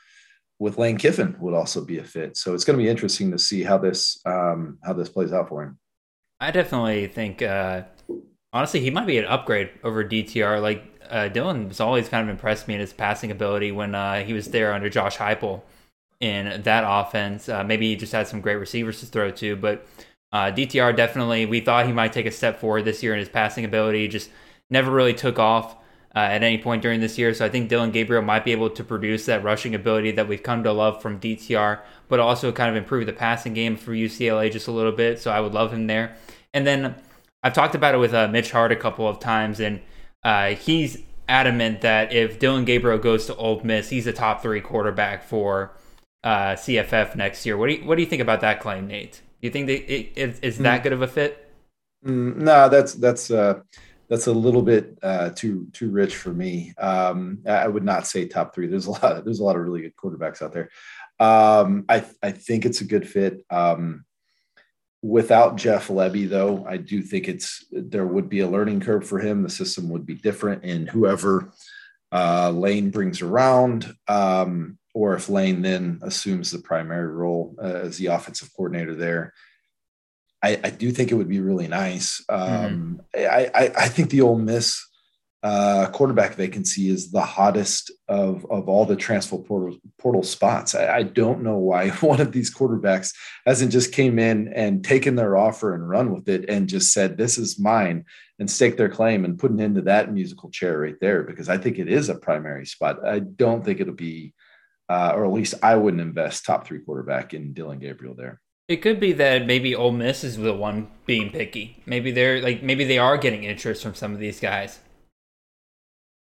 with 0.59 0.79
Lane 0.79 0.99
Kiffin 0.99 1.37
would 1.39 1.55
also 1.55 1.85
be 1.85 1.99
a 1.99 2.05
fit. 2.05 2.37
So 2.37 2.55
it's 2.55 2.65
going 2.65 2.79
to 2.79 2.83
be 2.83 2.89
interesting 2.89 3.31
to 3.31 3.39
see 3.39 3.63
how 3.63 3.79
this 3.79 4.21
um, 4.27 4.79
how 4.83 4.93
this 4.93 5.09
plays 5.09 5.33
out 5.33 5.49
for 5.49 5.63
him. 5.63 5.79
I 6.41 6.51
definitely 6.51 7.07
think 7.09 7.43
uh, 7.43 7.83
honestly 8.53 8.81
he 8.81 8.91
might 8.91 9.07
be 9.07 9.19
an 9.19 9.25
upgrade 9.27 9.71
over 9.83 10.05
DTR. 10.05 10.61
Like 10.61 10.85
uh, 11.09 11.29
Dillon 11.29 11.69
has 11.69 11.81
always 11.81 12.09
kind 12.09 12.29
of 12.29 12.33
impressed 12.33 12.69
me 12.69 12.75
in 12.75 12.81
his 12.81 12.93
passing 12.93 13.31
ability 13.31 13.73
when 13.73 13.95
uh, 13.95 14.23
he 14.23 14.33
was 14.33 14.49
there 14.49 14.73
under 14.73 14.89
Josh 14.89 15.17
Heupel 15.17 15.63
in 16.21 16.63
that 16.63 16.85
offense. 16.87 17.49
Uh, 17.49 17.63
maybe 17.65 17.89
he 17.89 17.97
just 17.97 18.13
had 18.13 18.27
some 18.27 18.41
great 18.41 18.57
receivers 18.57 19.01
to 19.01 19.07
throw 19.07 19.31
to, 19.31 19.57
but 19.57 19.87
uh, 20.33 20.47
DTR 20.47 20.95
definitely 20.97 21.47
we 21.47 21.61
thought 21.61 21.87
he 21.87 21.93
might 21.93 22.13
take 22.13 22.27
a 22.27 22.31
step 22.31 22.61
forward 22.61 22.85
this 22.85 23.03
year 23.03 23.13
in 23.13 23.21
his 23.21 23.29
passing 23.29 23.65
ability. 23.65 24.09
Just 24.09 24.31
never 24.71 24.91
really 24.91 25.15
took 25.15 25.39
off 25.39 25.77
uh, 26.15 26.21
at 26.21 26.43
any 26.43 26.59
point 26.59 26.83
during 26.83 27.01
this 27.01 27.19
year. 27.19 27.35
So 27.35 27.45
I 27.45 27.49
think 27.49 27.69
Dillon 27.69 27.91
Gabriel 27.91 28.23
might 28.23 28.45
be 28.45 28.53
able 28.53 28.71
to 28.71 28.85
produce 28.85 29.27
that 29.27 29.45
rushing 29.45 29.75
ability 29.75 30.13
that 30.13 30.29
we've 30.29 30.43
come 30.43 30.63
to 30.65 30.73
love 30.73 31.03
from 31.03 31.21
DTR, 31.21 31.81
but 32.09 32.21
also 32.21 32.53
kind 32.53 32.71
of 32.71 32.77
improve 32.77 33.07
the 33.07 33.13
passing 33.13 33.55
game 33.55 33.77
for 33.77 33.93
UCLA 33.93 34.51
just 34.51 34.69
a 34.69 34.73
little 34.73 34.93
bit. 34.93 35.19
So 35.19 35.31
I 35.31 35.41
would 35.41 35.55
love 35.55 35.73
him 35.73 35.87
there. 35.87 36.17
And 36.55 36.67
then 36.67 36.95
I've 37.43 37.55
talked 37.55 37.75
about 37.75 37.95
it 37.95 37.99
with 37.99 38.15
uh, 38.15 38.29
Mitch 38.29 38.51
Hart 38.51 38.73
a 38.73 38.77
couple 38.77 39.07
of 39.07 39.21
times, 39.21 39.61
and 39.61 39.81
uh, 40.25 40.51
he's 40.51 40.99
adamant 41.29 41.83
that 41.83 42.13
if 42.13 42.39
Dillon 42.39 42.65
Gabriel 42.65 42.99
goes 42.99 43.27
to 43.27 43.37
Ole 43.37 43.61
Miss, 43.63 43.91
he's 43.91 44.07
a 44.07 44.13
top 44.13 44.43
three 44.43 44.61
quarterback 44.61 45.23
for 45.23 45.73
uh, 46.25 46.55
CFF 46.55 47.15
next 47.15 47.47
year. 47.47 47.57
What 47.57 47.69
do 47.69 47.75
you 47.75 47.85
what 47.85 47.95
do 47.95 48.03
you 48.03 48.09
think 48.09 48.23
about 48.23 48.41
that 48.41 48.61
claim, 48.61 48.87
Nate? 48.89 49.23
Do 49.41 49.47
you 49.47 49.51
think 49.51 49.67
that 49.69 49.93
it, 49.93 50.13
it, 50.17 50.39
is 50.43 50.59
that 50.59 50.81
mm. 50.81 50.83
good 50.83 50.93
of 50.93 51.03
a 51.03 51.07
fit? 51.07 51.53
Mm, 52.05 52.37
no, 52.37 52.69
that's 52.69 52.95
that's 52.95 53.31
uh, 53.31 53.61
that's 54.09 54.27
a 54.27 54.33
little 54.33 54.63
bit 54.63 54.99
uh, 55.03 55.31
too 55.31 55.69
too 55.73 55.91
rich 55.91 56.17
for 56.17 56.31
me. 56.31 56.75
Um, 56.79 57.41
I 57.47 57.69
would 57.69 57.85
not 57.85 58.07
say 58.07 58.27
top 58.27 58.55
three. 58.55 58.67
There's 58.67 58.87
a 58.87 58.93
lot. 58.93 59.05
Of, 59.05 59.25
there's 59.25 59.41
a 59.41 59.45
lot 59.45 59.57
of 59.57 59.63
really 59.63 59.83
good 59.83 59.97
quarterbacks 59.97 60.43
out 60.43 60.53
there. 60.53 60.71
Um, 61.21 61.85
I 61.89 62.05
I 62.23 62.31
think 62.31 62.65
it's 62.65 62.81
a 62.81 62.87
good 62.87 63.09
fit. 63.09 63.45
Um, 63.51 64.05
without 65.03 65.57
Jeff 65.57 65.89
Lebby, 65.89 66.29
though, 66.29 66.65
I 66.67 66.77
do 66.79 67.03
think 67.03 67.29
it's 67.29 67.65
there 67.71 68.07
would 68.07 68.29
be 68.29 68.41
a 68.41 68.49
learning 68.49 68.81
curve 68.81 69.07
for 69.07 69.19
him. 69.19 69.43
The 69.43 69.51
system 69.51 69.89
would 69.91 70.07
be 70.07 70.15
different, 70.15 70.65
and 70.65 70.89
whoever 70.89 71.53
uh, 72.11 72.51
Lane 72.51 72.91
brings 72.91 73.21
around, 73.21 73.95
um, 74.09 74.79
or 74.95 75.15
if 75.15 75.29
Lane 75.29 75.61
then 75.63 76.01
assumes 76.03 76.51
the 76.51 76.59
primary 76.61 77.09
role 77.09 77.55
uh, 77.63 77.67
as 77.67 77.99
the 77.99 78.07
offensive 78.07 78.51
coordinator 78.57 78.95
there, 78.95 79.35
I, 80.43 80.61
I, 80.63 80.71
do 80.71 80.91
think 80.93 81.11
it 81.11 81.17
would 81.17 81.29
be 81.29 81.41
really 81.41 81.69
nice. 81.69 82.25
Um, 82.29 83.01
mm-hmm. 83.15 83.27
I, 83.27 83.51
I, 83.55 83.73
I, 83.77 83.89
think 83.89 84.11
the 84.11 84.21
Ole 84.21 84.39
Miss 84.39 84.81
uh, 85.43 85.89
quarterback 85.91 86.35
vacancy 86.35 86.89
is 86.89 87.13
the 87.13 87.21
hottest 87.21 87.93
of, 88.09 88.45
of 88.51 88.69
all 88.69 88.85
the 88.85 88.97
transfer 88.97 89.39
portal, 89.39 89.79
portal 89.99 90.23
spots. 90.23 90.75
I, 90.75 90.97
I, 90.97 91.03
don't 91.05 91.43
know 91.43 91.59
why 91.59 91.91
one 92.01 92.21
of 92.21 92.33
these 92.33 92.53
quarterbacks 92.53 93.15
hasn't 93.47 93.71
just 93.71 93.93
came 93.93 94.19
in 94.19 94.53
and 94.53 94.85
taken 94.85 95.15
their 95.15 95.37
offer 95.37 95.75
and 95.75 95.89
run 95.89 96.13
with 96.13 96.29
it 96.29 96.49
and 96.49 96.69
just 96.69 96.93
said, 96.93 97.17
this 97.17 97.39
is 97.39 97.59
mine 97.59 98.05
and 98.41 98.51
stake 98.51 98.77
their 98.77 98.89
claim 98.89 99.25
and 99.25 99.39
put 99.39 99.53
an 99.53 99.61
end 99.61 99.77
to 99.77 99.83
that 99.83 100.13
musical 100.13 100.51
chair 100.51 100.79
right 100.79 100.99
there, 101.01 101.23
because 101.23 101.49
I 101.49 101.59
think 101.59 101.79
it 101.79 101.89
is 101.89 102.09
a 102.09 102.17
primary 102.17 102.67
spot. 102.67 103.07
I 103.07 103.21
don't 103.21 103.65
think 103.65 103.81
it'll 103.81 103.95
be, 103.95 104.35
uh, 104.89 105.13
or 105.15 105.25
at 105.25 105.33
least 105.33 105.55
I 105.63 105.77
wouldn't 105.77 106.01
invest 106.01 106.45
top 106.45 106.67
three 106.67 106.81
quarterback 106.81 107.33
in 107.33 107.53
Dillon 107.53 107.79
Gabriel 107.79 108.15
there. 108.15 108.41
It 108.69 108.83
could 108.83 109.01
be 109.01 109.13
that 109.15 109.47
maybe 109.47 109.75
Ole 109.75 109.93
Miss 109.93 110.23
is 110.23 110.37
the 110.37 110.53
one 110.53 110.89
being 111.07 111.31
picky. 111.31 111.83
Maybe 111.87 112.11
they're 112.11 112.43
like 112.43 112.63
maybe 112.63 112.85
they 112.85 112.99
are 112.99 113.17
getting 113.17 113.45
interest 113.45 113.83
from 113.83 113.95
some 113.95 114.13
of 114.13 114.21
these 114.21 114.41
guys, 114.41 114.79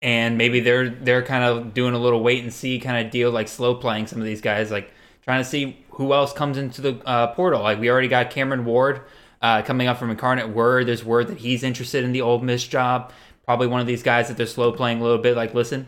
and 0.01 0.37
maybe 0.37 0.59
they're 0.59 0.89
they're 0.89 1.23
kind 1.23 1.45
of 1.45 1.73
doing 1.73 1.93
a 1.93 1.99
little 1.99 2.21
wait 2.21 2.43
and 2.43 2.53
see 2.53 2.77
kind 2.79 3.05
of 3.05 3.11
deal, 3.11 3.31
like 3.31 3.47
slow 3.47 3.73
playing 3.75 4.07
some 4.07 4.19
of 4.19 4.25
these 4.25 4.41
guys, 4.41 4.69
like 4.69 4.91
trying 5.23 5.41
to 5.41 5.49
see 5.49 5.85
who 5.91 6.13
else 6.13 6.33
comes 6.33 6.57
into 6.57 6.81
the 6.81 6.95
uh, 7.05 7.27
portal. 7.27 7.61
Like 7.61 7.79
we 7.79 7.89
already 7.89 8.09
got 8.09 8.31
Cameron 8.31 8.65
Ward 8.65 9.01
uh, 9.41 9.61
coming 9.61 9.87
up 9.87 9.97
from 9.97 10.11
Incarnate 10.11 10.49
Word. 10.49 10.87
There's 10.87 11.05
word 11.05 11.27
that 11.27 11.37
he's 11.37 11.63
interested 11.63 12.03
in 12.03 12.11
the 12.11 12.21
Ole 12.21 12.39
Miss 12.39 12.67
job. 12.67 13.13
Probably 13.45 13.67
one 13.67 13.79
of 13.79 13.87
these 13.87 14.03
guys 14.03 14.27
that 14.27 14.35
they're 14.35 14.45
slow 14.45 14.73
playing 14.73 14.99
a 14.99 15.03
little 15.03 15.19
bit. 15.19 15.37
Like, 15.37 15.53
listen, 15.53 15.87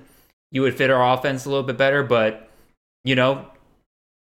you 0.52 0.62
would 0.62 0.76
fit 0.76 0.90
our 0.92 1.14
offense 1.14 1.44
a 1.44 1.50
little 1.50 1.64
bit 1.64 1.78
better, 1.78 2.04
but 2.04 2.50
you 3.04 3.16
know, 3.16 3.48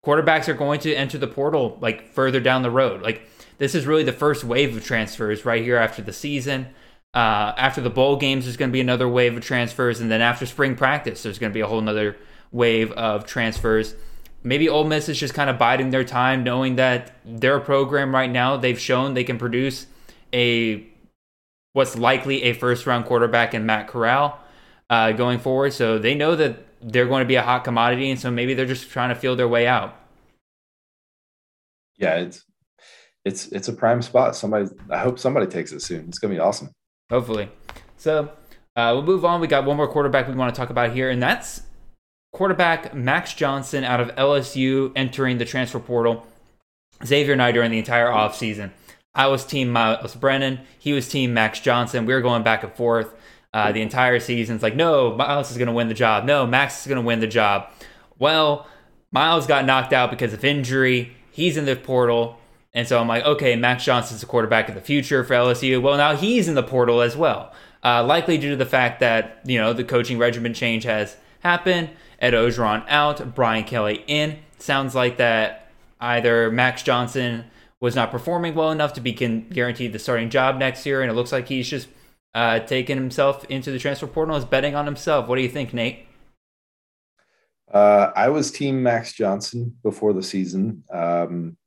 quarterbacks 0.06 0.48
are 0.48 0.54
going 0.54 0.80
to 0.82 0.94
enter 0.94 1.18
the 1.18 1.28
portal 1.28 1.78
like 1.82 2.10
further 2.14 2.40
down 2.40 2.62
the 2.62 2.72
road. 2.72 3.02
Like 3.02 3.28
this 3.58 3.74
is 3.74 3.86
really 3.86 4.04
the 4.04 4.14
first 4.14 4.44
wave 4.44 4.76
of 4.76 4.84
transfers 4.84 5.46
right 5.46 5.64
here 5.64 5.78
after 5.78 6.02
the 6.02 6.14
season. 6.14 6.68
Uh, 7.14 7.54
after 7.58 7.80
the 7.80 7.90
bowl 7.90 8.18
games, 8.18 8.44
there's 8.44 8.58
going 8.58 8.70
to 8.70 8.74
be 8.74 8.82
another 8.82 9.08
wave 9.08 9.38
of 9.38 9.44
transfers, 9.44 10.02
and 10.02 10.12
then 10.12 10.20
after 10.20 10.46
spring 10.46 10.76
practice, 10.76 11.24
there's 11.24 11.40
going 11.40 11.50
to 11.50 11.54
be 11.54 11.62
a 11.62 11.68
whole 11.68 11.80
nother 11.80 12.18
wave 12.52 12.92
of 12.92 13.26
transfers. 13.26 13.96
Maybe 14.44 14.68
Ole 14.68 14.84
Miss 14.84 15.08
is 15.08 15.18
just 15.18 15.34
kind 15.34 15.50
of 15.50 15.58
biding 15.58 15.92
their 15.92 16.04
time, 16.04 16.44
knowing 16.44 16.76
that 16.76 17.14
their 17.24 17.60
program 17.62 18.14
right 18.14 18.30
now 18.30 18.58
they've 18.58 18.80
shown 18.80 19.14
they 19.14 19.24
can 19.24 19.38
produce 19.38 19.88
a 20.34 20.86
what's 21.72 21.98
likely 21.98 22.44
a 22.44 22.54
first 22.54 22.86
round 22.86 23.06
quarterback 23.06 23.54
in 23.54 23.66
Matt 23.66 23.88
Corral 23.88 24.38
uh, 24.90 25.14
going 25.14 25.40
forward. 25.40 25.74
So 25.74 25.98
they 25.98 26.16
know 26.16 26.36
that 26.36 26.66
they're 26.82 27.08
going 27.08 27.22
to 27.22 27.28
be 27.28 27.36
a 27.36 27.42
hot 27.42 27.64
commodity, 27.64 28.12
and 28.12 28.20
so 28.20 28.32
maybe 28.32 28.54
they're 28.54 28.66
just 28.66 28.90
trying 28.90 29.10
to 29.10 29.16
feel 29.16 29.36
their 29.36 29.48
way 29.48 29.68
out. 29.68 29.96
Yeah, 31.98 32.18
it's 32.18 32.44
it's 33.24 33.48
it's 33.48 33.68
a 33.68 33.74
prime 33.74 34.02
spot. 34.02 34.36
Somebody, 34.36 34.70
I 34.90 35.00
hope 35.00 35.20
somebody 35.20 35.48
takes 35.48 35.72
it 35.72 35.82
soon. 35.82 36.08
It's 36.08 36.20
going 36.20 36.34
to 36.34 36.38
be 36.38 36.40
awesome. 36.42 36.72
Hopefully. 37.10 37.50
So 37.98 38.32
uh, 38.76 38.92
we'll 38.94 39.04
move 39.04 39.26
on. 39.26 39.42
We 39.42 39.48
got 39.48 39.66
one 39.66 39.78
more 39.78 39.88
quarterback 39.88 40.28
we 40.28 40.36
want 40.36 40.54
to 40.54 40.60
talk 40.60 40.70
about 40.70 40.92
here, 40.92 41.10
and 41.10 41.22
that's 41.22 41.62
quarterback 42.34 42.94
Max 42.94 43.34
Johnson 43.34 43.84
out 43.84 44.02
of 44.02 44.10
LSU 44.16 44.92
entering 44.96 45.38
the 45.38 45.46
transfer 45.46 45.80
portal. 45.80 46.26
Xavier 47.04 47.34
and 47.34 47.42
I 47.42 47.52
during 47.52 47.72
the 47.72 47.80
entire 47.80 48.08
offseason. 48.08 48.72
I 49.14 49.28
was 49.28 49.46
team 49.46 49.70
Myles 49.70 50.16
Brennan. 50.16 50.60
He 50.78 50.94
was 50.94 51.08
team 51.08 51.34
Max 51.34 51.60
Johnson. 51.60 52.06
We 52.06 52.14
were 52.14 52.22
going 52.22 52.44
back 52.44 52.64
and 52.64 52.74
forth 52.74 53.14
uh, 53.56 53.72
the 53.72 53.82
entire 53.82 54.20
season. 54.20 54.56
It's 54.56 54.64
like, 54.64 54.76
no, 54.76 55.16
Myles 55.16 55.50
is 55.50 55.58
going 55.58 55.68
to 55.68 55.74
win 55.74 55.88
the 55.88 55.94
job. 55.94 56.26
No, 56.26 56.46
Max 56.46 56.82
is 56.82 56.88
going 56.88 57.02
to 57.02 57.08
win 57.08 57.22
the 57.22 57.28
job. 57.28 57.72
Well, 58.20 58.68
Myles 59.12 59.48
got 59.48 59.64
knocked 59.64 59.94
out 59.94 60.10
because 60.10 60.34
of 60.34 60.44
injury. 60.44 61.16
He's 61.32 61.56
in 61.56 61.64
the 61.64 61.78
portal. 61.78 62.38
And 62.74 62.86
so 62.86 63.00
I'm 63.00 63.08
like, 63.08 63.24
okay, 63.24 63.56
Max 63.56 63.86
Johnson's 63.86 64.20
the 64.20 64.26
quarterback 64.26 64.68
of 64.68 64.76
the 64.76 64.82
future 64.82 65.24
for 65.24 65.34
LSU. 65.34 65.82
Well, 65.82 65.96
now 65.96 66.18
he's 66.18 66.50
in 66.50 66.56
the 66.56 66.64
portal 66.64 67.00
as 67.00 67.16
well. 67.16 67.54
Uh, 67.82 68.04
likely 68.04 68.38
due 68.38 68.50
to 68.50 68.58
the 68.58 68.66
fact 68.66 69.00
that, 69.00 69.40
you 69.46 69.58
know, 69.58 69.72
the 69.72 69.86
coaching 69.86 70.18
regimen 70.18 70.54
change 70.54 70.84
has 70.84 71.16
happened. 71.40 71.92
Ed 72.20 72.34
Orgeron 72.34 72.84
out, 72.90 73.34
Brian 73.36 73.64
Kelly 73.64 74.04
in. 74.06 74.40
Sounds 74.58 74.94
like 74.94 75.16
that 75.16 75.72
either 76.02 76.52
Max 76.52 76.84
Johnson 76.84 77.46
was 77.80 77.96
not 77.96 78.12
performing 78.12 78.54
well 78.54 78.72
enough 78.72 78.92
to 78.94 79.02
be 79.02 79.14
guaranteed 79.14 79.94
the 79.94 80.00
starting 80.00 80.30
job 80.30 80.58
next 80.58 80.86
year, 80.86 81.02
and 81.02 81.10
it 81.10 81.14
looks 81.14 81.32
like 81.32 81.48
he's 81.48 81.70
just 81.70 81.88
uh, 82.36 82.60
taking 82.60 82.98
himself 82.98 83.46
into 83.46 83.72
the 83.72 83.80
transfer 83.80 84.06
portal, 84.06 84.36
is 84.36 84.46
betting 84.46 84.76
on 84.76 84.86
himself. 84.86 85.28
What 85.28 85.38
do 85.38 85.42
you 85.42 85.50
think, 85.50 85.74
Nate? 85.74 86.06
Uh, 87.74 88.12
I 88.16 88.30
was 88.30 88.52
Team 88.52 88.84
Max 88.84 89.14
Johnson 89.14 89.78
before 89.82 90.14
the 90.14 90.22
season. 90.22 90.84
Um, 90.92 91.58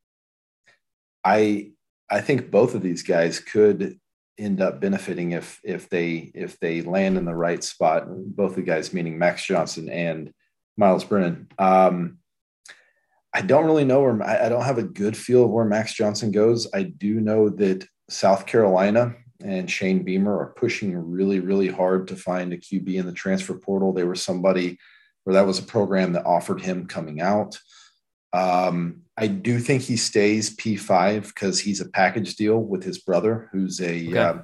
I 1.25 1.73
I 2.11 2.21
think 2.21 2.51
both 2.51 2.75
of 2.75 2.83
these 2.83 3.03
guys 3.03 3.41
could 3.41 3.99
end 4.39 4.61
up 4.61 4.81
benefiting 4.81 5.33
if 5.33 5.59
if 5.65 5.89
they 5.89 6.31
if 6.35 6.61
they 6.61 6.83
land 6.83 7.17
in 7.17 7.25
the 7.25 7.35
right 7.35 7.65
spot. 7.65 8.05
Both 8.07 8.55
the 8.55 8.63
guys, 8.63 8.93
meaning 8.93 9.19
Max 9.19 9.45
Johnson 9.45 9.89
and 9.89 10.33
Myles 10.77 11.05
Brennan. 11.05 11.49
Um, 11.59 12.19
I 13.35 13.41
don't 13.41 13.67
really 13.67 13.85
know 13.85 14.03
where 14.03 14.23
I 14.23 14.49
don't 14.49 14.65
have 14.65 14.79
a 14.79 14.83
good 14.83 15.17
feel 15.17 15.45
of 15.45 15.51
where 15.51 15.65
Max 15.65 15.95
Johnson 15.95 16.31
goes. 16.31 16.69
I 16.73 16.85
do 16.85 17.21
know 17.21 17.49
that 17.51 17.87
South 18.09 18.47
Carolina 18.47 19.15
and 19.43 19.71
Shane 19.71 20.03
Beamer 20.03 20.37
are 20.37 20.55
pushing 20.57 20.97
really, 20.97 21.41
really 21.41 21.69
hard 21.69 22.09
to 22.09 22.17
find 22.17 22.53
a 22.53 22.59
QB 22.59 22.95
in 22.95 23.07
the 23.07 23.13
transfer 23.13 23.55
portal. 23.55 23.93
They 23.93 24.05
were 24.05 24.17
somebody 24.17 24.79
where 25.25 25.35
that 25.35 25.47
was 25.47 25.59
a 25.59 25.65
program 25.65 26.13
that 26.15 26.27
offered 26.27 26.61
him 26.61 26.87
coming 26.87 27.21
out. 27.21 27.59
Um, 28.33 29.03
I 29.17 29.27
do 29.27 29.59
think 29.59 29.83
he 29.83 29.97
stays 29.97 30.57
P5 30.57 31.29
because 31.29 31.61
he's 31.61 31.81
a 31.81 31.89
package 31.89 32.37
deal 32.37 32.59
with 32.59 32.83
his 32.83 32.99
brother, 32.99 33.49
who's 33.53 33.81
a 33.81 34.09
okay. 34.09 34.19
uh, 34.19 34.35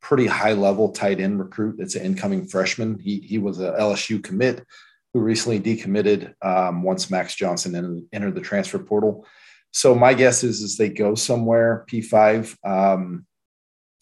pretty 0.00 0.26
high 0.26 0.52
level 0.52 0.90
tight 0.90 1.20
end 1.20 1.38
recruit. 1.38 1.76
It's 1.78 1.94
an 1.94 2.04
incoming 2.04 2.46
freshman. 2.46 2.98
He, 2.98 3.18
he 3.20 3.38
was 3.38 3.60
a 3.60 3.72
LSU 3.72 4.22
commit, 4.22 4.64
who 5.12 5.20
recently 5.20 5.60
decommitted 5.60 6.34
um, 6.44 6.82
once 6.82 7.10
Max 7.10 7.34
Johnson 7.34 7.74
entered, 7.74 8.02
entered, 8.12 8.34
the 8.34 8.40
transfer 8.40 8.78
portal. 8.78 9.26
So 9.72 9.94
my 9.94 10.14
guess 10.14 10.44
is, 10.44 10.60
is 10.60 10.76
they 10.76 10.88
go 10.88 11.14
somewhere 11.14 11.84
P5. 11.90 12.56
Um, 12.64 13.26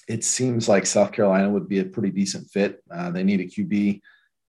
it 0.09 0.25
seems 0.25 0.69
like 0.69 0.87
South 0.87 1.13
Carolina 1.13 1.51
would 1.51 1.69
be 1.69 1.81
a 1.81 1.85
pretty 1.85 2.11
decent 2.11 2.51
fit. 2.51 2.83
Uh, 2.91 3.11
they 3.11 3.25
need 3.25 3.41
a 3.41 3.45
QB. 3.45 4.01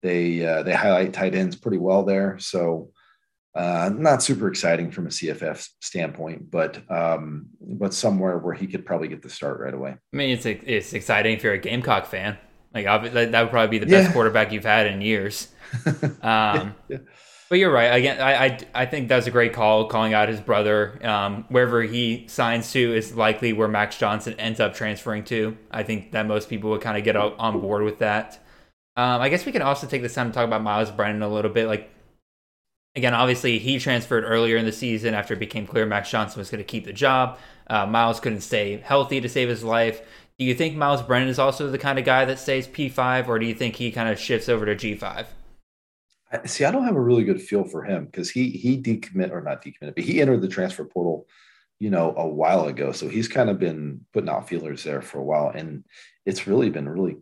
They 0.04 0.46
uh, 0.46 0.64
they 0.64 0.74
highlight 0.74 1.14
tight 1.14 1.36
ends 1.36 1.56
pretty 1.56 1.78
well 1.78 2.04
there. 2.04 2.38
So 2.40 2.92
uh, 3.56 3.90
not 3.92 4.22
super 4.22 4.48
exciting 4.48 4.92
from 4.92 5.08
a 5.08 5.10
CFF 5.10 5.68
standpoint, 5.82 6.52
but 6.52 6.80
um, 6.92 7.48
but 7.60 7.94
somewhere 7.94 8.38
where 8.38 8.54
he 8.54 8.68
could 8.68 8.86
probably 8.86 9.08
get 9.08 9.24
the 9.24 9.30
start 9.30 9.60
right 9.60 9.74
away. 9.74 9.96
I 10.14 10.16
mean, 10.16 10.30
it's 10.30 10.46
it's 10.46 10.94
exciting 10.94 11.36
if 11.36 11.44
you're 11.44 11.54
a 11.54 11.58
Gamecock 11.58 12.06
fan. 12.06 12.38
Like 12.74 12.86
that 12.86 13.42
would 13.42 13.50
probably 13.50 13.80
be 13.80 13.84
the 13.84 13.90
best 13.90 14.10
yeah. 14.10 14.14
quarterback 14.14 14.52
you've 14.52 14.66
had 14.66 14.88
in 14.88 15.02
years. 15.02 15.50
Um, 15.98 16.14
yeah, 16.24 16.72
yeah. 16.90 16.98
But 17.50 17.60
you're 17.60 17.72
right. 17.72 17.86
Again, 17.86 18.20
I, 18.20 18.46
I, 18.46 18.60
I 18.74 18.86
think 18.86 19.08
that's 19.08 19.26
a 19.26 19.32
great 19.32 19.54
call, 19.54 19.88
calling 19.88 20.14
out 20.14 20.28
his 20.28 20.42
brother. 20.42 21.00
Um, 21.06 21.46
wherever 21.48 21.82
he 21.82 22.28
signs 22.28 22.72
to 22.74 22.94
is 22.94 23.16
likely 23.16 23.54
where 23.54 23.70
Max 23.70 23.98
Johnson 23.98 24.34
ends 24.38 24.60
up 24.60 24.74
transferring 24.74 25.24
to. 25.26 25.58
I 25.72 25.84
think 25.84 26.12
that 26.12 26.26
most 26.26 26.50
people 26.50 26.72
would 26.72 26.82
kind 26.82 26.98
of 26.98 27.06
get 27.06 27.16
on 27.16 27.62
board 27.62 27.84
with 27.84 28.00
that. 28.00 28.44
Um, 28.98 29.22
I 29.22 29.30
guess 29.30 29.46
we 29.46 29.54
can 29.54 29.62
also 29.62 29.88
take 29.88 30.02
this 30.02 30.14
time 30.14 30.30
to 30.30 30.34
talk 30.34 30.46
about 30.46 30.62
Myles 30.62 30.92
Brennan 30.92 31.22
a 31.22 31.30
little 31.30 31.52
bit. 31.52 31.68
Like, 31.68 31.90
again, 32.96 33.14
obviously 33.14 33.60
he 33.60 33.80
transferred 33.80 34.26
earlier 34.26 34.58
in 34.58 34.66
the 34.66 34.72
season 34.74 35.14
after 35.14 35.34
it 35.34 35.40
became 35.40 35.68
clear 35.68 35.86
Max 35.86 36.10
Johnson 36.10 36.40
was 36.40 36.50
going 36.50 36.60
to 36.60 36.66
keep 36.66 36.84
the 36.84 36.94
job. 36.94 37.38
Uh, 37.68 37.86
Myles 37.86 38.20
couldn't 38.20 38.42
stay 38.42 38.78
healthy 38.78 39.22
to 39.22 39.30
save 39.30 39.48
his 39.48 39.64
life. 39.64 40.02
Do 40.38 40.46
you 40.46 40.54
think 40.54 40.76
Myles 40.76 41.02
Brennan 41.02 41.30
is 41.30 41.40
also 41.40 41.70
the 41.70 41.78
kind 41.78 41.98
of 41.98 42.04
guy 42.04 42.26
that 42.26 42.40
stays 42.40 42.68
P5, 42.68 43.28
or 43.28 43.40
do 43.40 43.46
you 43.46 43.56
think 43.56 43.76
he 43.76 43.92
kind 43.92 44.10
of 44.10 44.20
shifts 44.20 44.50
over 44.50 44.66
to 44.66 44.76
G5? 44.76 45.28
See, 46.46 46.66
I 46.66 46.72
don't 46.72 46.84
have 46.84 46.96
a 46.96 47.02
really 47.02 47.24
good 47.24 47.42
feel 47.42 47.64
for 47.64 47.84
him 47.84 48.06
because 48.06 48.30
he 48.30 48.50
he 48.50 48.82
decommit 48.82 49.32
or 49.32 49.42
not 49.42 49.64
decommitted, 49.64 49.96
but 49.96 50.04
he 50.04 50.22
entered 50.22 50.42
the 50.42 50.50
transfer 50.50 50.84
portal, 50.84 51.26
you 51.80 51.90
know, 51.90 52.14
a 52.18 52.28
while 52.28 52.68
ago. 52.68 52.92
So 52.92 53.08
he's 53.08 53.30
kind 53.30 53.50
of 53.50 53.60
been 53.60 54.06
putting 54.14 54.30
out 54.30 54.50
feelers 54.50 54.84
there 54.84 55.02
for 55.02 55.20
a 55.20 55.24
while, 55.24 55.50
and 55.50 55.86
it's 56.26 56.46
really 56.46 56.70
been 56.70 56.90
really 56.90 57.18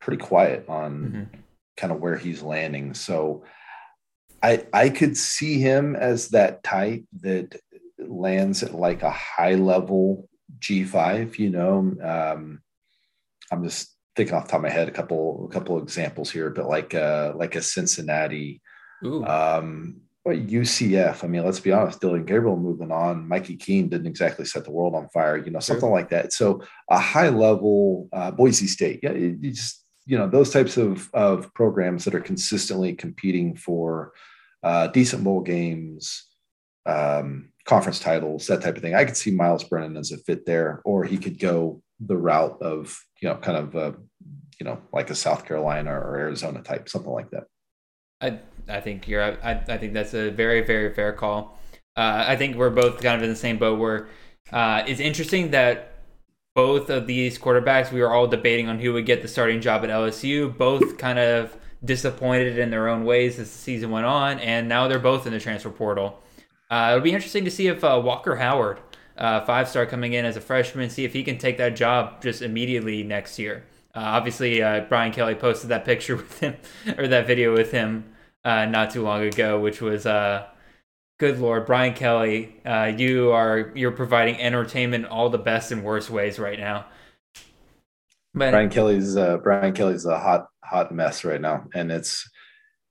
pretty 0.00 0.22
quiet 0.22 0.68
on 0.68 0.92
mm-hmm. 1.00 1.40
kind 1.78 1.92
of 1.92 2.00
where 2.00 2.16
he's 2.16 2.42
landing. 2.42 2.92
So 2.92 3.44
I 4.42 4.66
I 4.74 4.90
could 4.90 5.16
see 5.16 5.58
him 5.58 5.96
as 5.96 6.28
that 6.28 6.62
type 6.62 7.04
that 7.20 7.58
lands 7.98 8.62
at 8.62 8.74
like 8.74 9.02
a 9.02 9.10
high 9.10 9.54
level 9.54 10.28
G5. 10.58 11.38
You 11.38 11.50
know, 11.50 11.78
um, 12.02 12.60
I'm 13.50 13.64
just 13.64 13.97
thinking 14.18 14.34
off 14.34 14.44
the 14.44 14.50
top 14.50 14.58
of 14.58 14.64
my 14.64 14.70
head 14.70 14.88
a 14.88 14.92
couple 14.92 15.48
a 15.48 15.52
couple 15.52 15.78
examples 15.78 16.30
here, 16.30 16.50
but 16.50 16.68
like 16.68 16.92
uh 16.94 17.32
like 17.36 17.54
a 17.54 17.62
Cincinnati, 17.62 18.60
Ooh. 19.04 19.24
um, 19.24 20.02
UCF. 20.26 21.24
I 21.24 21.26
mean, 21.26 21.44
let's 21.44 21.60
be 21.60 21.72
honest, 21.72 22.00
Dillon 22.00 22.24
Gabriel 22.24 22.56
moving 22.56 22.92
on. 22.92 23.26
Mikey 23.26 23.56
Keene 23.56 23.88
didn't 23.88 24.08
exactly 24.08 24.44
set 24.44 24.64
the 24.64 24.70
world 24.70 24.94
on 24.94 25.08
fire, 25.08 25.36
you 25.38 25.50
know, 25.50 25.60
something 25.60 25.90
like 25.90 26.10
that. 26.10 26.32
So 26.32 26.62
a 26.90 26.98
high 26.98 27.30
level 27.30 28.08
uh, 28.12 28.30
Boise 28.32 28.66
State, 28.66 29.00
yeah, 29.02 29.12
you 29.12 29.36
just 29.52 29.84
you 30.04 30.18
know 30.18 30.28
those 30.28 30.50
types 30.50 30.76
of 30.76 31.08
of 31.14 31.52
programs 31.54 32.04
that 32.04 32.14
are 32.14 32.20
consistently 32.20 32.94
competing 32.94 33.56
for 33.56 34.12
uh, 34.62 34.88
decent 34.88 35.22
bowl 35.22 35.40
games, 35.40 36.26
um, 36.86 37.50
conference 37.64 38.00
titles, 38.00 38.46
that 38.48 38.62
type 38.62 38.76
of 38.76 38.82
thing. 38.82 38.94
I 38.94 39.04
could 39.04 39.16
see 39.16 39.30
Myles 39.30 39.64
Brennan 39.64 39.96
as 39.96 40.10
a 40.10 40.18
fit 40.18 40.44
there, 40.44 40.82
or 40.84 41.04
he 41.04 41.18
could 41.18 41.38
go 41.38 41.82
the 42.00 42.16
route 42.16 42.60
of 42.62 42.98
you 43.20 43.28
know 43.28 43.36
kind 43.36 43.56
of 43.56 43.76
uh, 43.76 43.92
you 44.58 44.64
know 44.64 44.80
like 44.92 45.10
a 45.10 45.14
South 45.14 45.44
Carolina 45.44 45.90
or 45.92 46.16
Arizona 46.16 46.62
type, 46.62 46.88
something 46.88 47.12
like 47.12 47.30
that. 47.30 47.44
I 48.20 48.38
I 48.68 48.80
think 48.80 49.08
you're 49.08 49.22
I 49.22 49.62
I 49.68 49.78
think 49.78 49.92
that's 49.92 50.14
a 50.14 50.30
very 50.30 50.62
very 50.62 50.92
fair 50.94 51.12
call. 51.12 51.58
Uh, 51.96 52.24
I 52.28 52.36
think 52.36 52.56
we're 52.56 52.70
both 52.70 53.02
kind 53.02 53.16
of 53.16 53.22
in 53.22 53.30
the 53.30 53.36
same 53.36 53.58
boat. 53.58 53.78
Where 53.78 54.08
uh, 54.52 54.84
it's 54.86 55.00
interesting 55.00 55.50
that 55.50 55.94
both 56.54 56.90
of 56.90 57.06
these 57.06 57.38
quarterbacks 57.38 57.92
we 57.92 58.00
were 58.00 58.12
all 58.12 58.26
debating 58.26 58.68
on 58.68 58.78
who 58.78 58.92
would 58.92 59.06
get 59.06 59.22
the 59.22 59.28
starting 59.28 59.60
job 59.60 59.84
at 59.84 59.90
LSU. 59.90 60.56
Both 60.56 60.98
kind 60.98 61.18
of 61.18 61.56
disappointed 61.84 62.58
in 62.58 62.70
their 62.70 62.88
own 62.88 63.04
ways 63.04 63.38
as 63.38 63.50
the 63.50 63.58
season 63.58 63.90
went 63.90 64.06
on, 64.06 64.40
and 64.40 64.68
now 64.68 64.88
they're 64.88 64.98
both 64.98 65.26
in 65.26 65.32
the 65.32 65.40
transfer 65.40 65.70
portal. 65.70 66.20
Uh, 66.70 66.88
it'll 66.90 67.02
be 67.02 67.12
interesting 67.12 67.44
to 67.44 67.50
see 67.50 67.68
if 67.68 67.82
uh, 67.82 68.00
Walker 68.02 68.36
Howard 68.36 68.80
uh, 69.16 69.40
five 69.44 69.68
star 69.68 69.86
coming 69.86 70.12
in 70.12 70.24
as 70.24 70.36
a 70.36 70.40
freshman, 70.40 70.90
see 70.90 71.04
if 71.04 71.12
he 71.12 71.22
can 71.22 71.38
take 71.38 71.58
that 71.58 71.76
job 71.76 72.22
just 72.22 72.42
immediately 72.42 73.02
next 73.02 73.38
year. 73.38 73.64
Uh, 73.98 74.02
obviously, 74.02 74.62
uh, 74.62 74.82
Brian 74.88 75.10
Kelly 75.10 75.34
posted 75.34 75.70
that 75.70 75.84
picture 75.84 76.14
with 76.16 76.38
him 76.38 76.54
or 76.96 77.08
that 77.08 77.26
video 77.26 77.52
with 77.52 77.72
him 77.72 78.04
uh, 78.44 78.64
not 78.64 78.92
too 78.92 79.02
long 79.02 79.22
ago, 79.22 79.58
which 79.58 79.80
was 79.80 80.06
uh, 80.06 80.46
good 81.18 81.40
lord, 81.40 81.66
Brian 81.66 81.94
Kelly, 81.94 82.60
uh, 82.64 82.92
you 82.96 83.32
are 83.32 83.72
you're 83.74 83.90
providing 83.90 84.40
entertainment 84.40 85.06
all 85.06 85.30
the 85.30 85.38
best 85.38 85.72
and 85.72 85.82
worst 85.82 86.10
ways 86.10 86.38
right 86.38 86.60
now. 86.60 86.86
But, 88.34 88.52
Brian 88.52 88.70
Kelly's 88.70 89.16
Brian 89.16 89.74
Kelly's 89.74 90.06
a 90.06 90.16
hot 90.16 90.46
hot 90.62 90.92
mess 90.92 91.24
right 91.24 91.40
now, 91.40 91.66
and 91.74 91.90
it's 91.90 92.30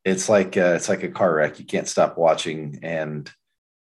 it's 0.03 0.27
like 0.27 0.57
it's 0.57 0.89
like 0.89 1.03
a 1.03 1.09
car 1.09 1.35
wreck. 1.35 1.57
You 1.57 1.65
can't 1.65 1.87
stop 1.87 2.17
watching 2.17 2.79
and 2.83 3.31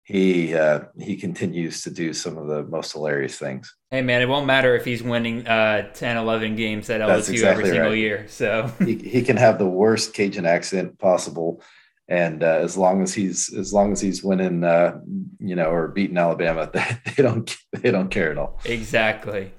he 0.05 0.55
uh, 0.55 0.81
he 0.99 1.17
continues 1.17 1.83
to 1.83 1.91
do 1.91 2.13
some 2.13 2.37
of 2.37 2.49
the 2.49 2.65
most 2.65 2.93
hilarious 2.93 3.39
things. 3.39 3.75
Hey 3.91 4.03
man, 4.03 4.21
it 4.21 4.29
won't 4.29 4.47
matter 4.47 4.75
if 4.75 4.85
he's 4.85 5.03
winning 5.03 5.47
uh, 5.47 5.93
10, 5.93 6.17
11 6.17 6.57
games 6.57 6.91
at 6.91 7.01
LSU 7.01 7.31
exactly 7.31 7.47
every 7.47 7.65
single 7.67 7.91
right. 7.91 7.99
year. 7.99 8.27
So 8.29 8.73
he, 8.81 8.97
he 8.97 9.23
can 9.23 9.37
have 9.37 9.59
the 9.59 9.69
worst 9.69 10.13
Cajun 10.15 10.45
accent 10.45 10.99
possible, 10.99 11.63
and 12.09 12.43
uh, 12.43 12.59
as 12.63 12.77
long 12.77 13.03
as 13.03 13.15
he's 13.15 13.55
as 13.55 13.73
long 13.73 13.93
as 13.93 14.01
he's 14.01 14.25
winning, 14.25 14.65
uh, 14.65 14.99
you 15.39 15.55
know, 15.55 15.71
or 15.71 15.89
beating 15.89 16.19
Alabama, 16.19 16.69
they, 16.75 16.99
they 17.15 17.23
don't 17.23 17.57
they 17.73 17.91
don't 17.93 18.11
care 18.11 18.33
at 18.33 18.39
all. 18.39 18.61
Exactly. 18.65 19.53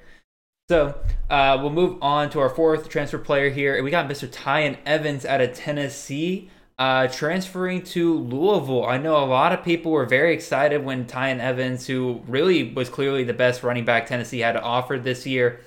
So 0.69 0.97
uh, 1.29 1.57
we'll 1.61 1.71
move 1.71 1.97
on 2.01 2.29
to 2.31 2.39
our 2.39 2.49
fourth 2.49 2.89
transfer 2.89 3.17
player 3.17 3.49
here. 3.49 3.75
And 3.75 3.83
we 3.83 3.91
got 3.91 4.09
Mr. 4.09 4.29
Tiyon 4.29 4.77
Evans 4.85 5.25
out 5.25 5.41
of 5.41 5.53
Tennessee 5.53 6.49
uh, 6.79 7.07
transferring 7.07 7.83
to 7.83 8.17
Louisville. 8.17 8.85
I 8.85 8.97
know 8.97 9.23
a 9.23 9.25
lot 9.25 9.53
of 9.53 9.63
people 9.63 9.91
were 9.91 10.05
very 10.05 10.33
excited 10.33 10.83
when 10.83 11.05
Tiyon 11.05 11.39
Evans, 11.39 11.85
who 11.85 12.21
really 12.27 12.73
was 12.73 12.89
clearly 12.89 13.23
the 13.23 13.33
best 13.33 13.63
running 13.63 13.85
back 13.85 14.07
Tennessee 14.07 14.39
had 14.39 14.53
to 14.53 14.61
offer 14.61 14.97
this 14.97 15.25
year, 15.25 15.61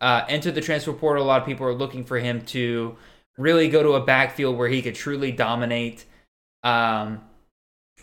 uh, 0.00 0.24
entered 0.28 0.54
the 0.54 0.60
transfer 0.60 0.92
portal. 0.92 1.24
A 1.24 1.26
lot 1.26 1.40
of 1.40 1.46
people 1.46 1.66
are 1.66 1.74
looking 1.74 2.04
for 2.04 2.18
him 2.18 2.42
to 2.46 2.96
really 3.36 3.68
go 3.68 3.82
to 3.82 3.92
a 3.92 4.04
backfield 4.04 4.56
where 4.56 4.68
he 4.68 4.82
could 4.82 4.96
truly 4.96 5.30
dominate. 5.30 6.04
Um, 6.64 7.22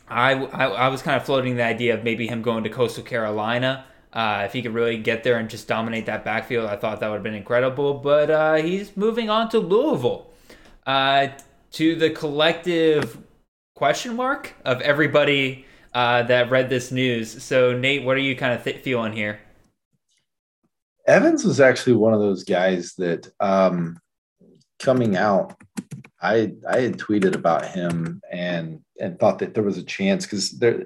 I, 0.08 0.34
I, 0.34 0.66
I 0.68 0.88
was 0.88 1.02
kind 1.02 1.18
of 1.18 1.26
floating 1.26 1.58
the 1.58 1.64
idea 1.64 1.94
of 1.94 2.04
maybe 2.04 2.28
him 2.28 2.42
going 2.42 2.64
to 2.64 2.70
Coastal 2.70 3.04
Carolina. 3.04 3.86
Uh, 4.14 4.44
if 4.46 4.54
he 4.54 4.62
could 4.62 4.74
really 4.74 4.98
get 4.98 5.24
there 5.24 5.38
and 5.38 5.50
just 5.50 5.68
dominate 5.68 6.06
that 6.06 6.24
backfield, 6.24 6.70
I 6.70 6.78
thought 6.78 7.02
that 7.02 7.10
would 7.10 7.16
have 7.16 7.24
been 7.24 7.36
incredible. 7.36 7.96
But 7.96 8.30
uh, 8.30 8.56
he's 8.56 8.96
moving 8.96 9.30
on 9.30 9.50
to 9.50 9.60
Louisville. 9.60 10.32
Uh, 10.86 11.28
to 11.76 11.94
the 11.94 12.10
collective 12.10 13.18
question 13.76 14.16
mark 14.16 14.54
of 14.64 14.80
everybody 14.80 15.66
uh, 15.94 16.24
that 16.24 16.50
read 16.50 16.70
this 16.70 16.90
news. 16.90 17.44
So, 17.44 17.78
Nate, 17.78 18.06
what 18.06 18.16
are 18.16 18.22
you 18.22 18.34
kind 18.34 18.54
of 18.54 18.64
th- 18.64 18.82
feeling 18.82 19.12
here? 19.12 19.42
Evans 21.06 21.44
was 21.44 21.60
actually 21.60 21.98
one 21.98 22.14
of 22.14 22.22
those 22.22 22.46
guys 22.46 22.94
that 22.96 23.30
um, 23.42 24.00
coming 24.80 25.18
out, 25.18 25.62
I 26.22 26.54
I 26.68 26.80
had 26.80 26.98
tweeted 26.98 27.36
about 27.36 27.66
him 27.66 28.22
and 28.32 28.80
and 29.00 29.20
thought 29.20 29.40
that 29.40 29.54
there 29.54 29.64
was 29.64 29.78
a 29.78 29.84
chance 29.84 30.26
because 30.26 30.52
there 30.52 30.86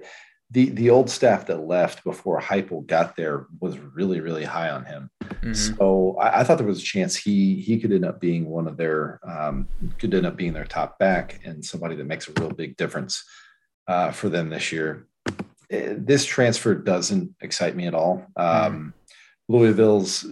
the 0.49 0.69
the 0.71 0.89
old 0.89 1.09
staff 1.09 1.45
that 1.45 1.67
left 1.67 2.03
before 2.03 2.41
Heupel 2.41 2.85
got 2.87 3.15
there 3.15 3.45
was 3.61 3.77
really 3.77 4.21
really 4.21 4.43
high 4.43 4.71
on 4.71 4.85
him. 4.85 5.11
Mm-hmm. 5.29 5.53
So 5.53 6.17
I, 6.19 6.41
I, 6.41 6.43
thought 6.43 6.57
there 6.57 6.67
was 6.67 6.81
a 6.81 6.85
chance 6.85 7.15
he 7.15 7.55
he 7.55 7.79
could 7.79 7.91
end 7.91 8.05
up 8.05 8.19
being 8.19 8.49
one 8.49 8.67
of 8.67 8.77
their 8.77 9.19
um, 9.23 9.67
could 9.97 10.13
end 10.13 10.25
up 10.25 10.35
being 10.35 10.53
their 10.53 10.65
top 10.65 10.99
back 10.99 11.39
and 11.43 11.63
somebody 11.63 11.95
that 11.95 12.05
makes 12.05 12.27
a 12.27 12.33
real 12.39 12.51
big 12.51 12.77
difference 12.77 13.23
uh, 13.87 14.11
for 14.11 14.29
them 14.29 14.49
this 14.49 14.71
year. 14.71 15.07
Eh, 15.71 15.93
this 15.97 16.25
transfer 16.25 16.75
doesn't 16.75 17.35
excite 17.41 17.75
me 17.75 17.87
at 17.87 17.93
all. 17.93 18.25
Um, 18.35 18.45
mm-hmm. 18.73 18.89
Louisville's 19.55 20.25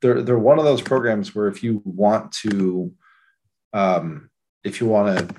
they're 0.00 0.22
they're 0.22 0.38
one 0.38 0.58
of 0.58 0.64
those 0.64 0.82
programs 0.82 1.34
where 1.34 1.48
if 1.48 1.62
you 1.62 1.82
want 1.84 2.32
to 2.32 2.92
um, 3.72 4.30
if 4.64 4.80
you 4.80 4.86
want 4.86 5.18
to 5.18 5.34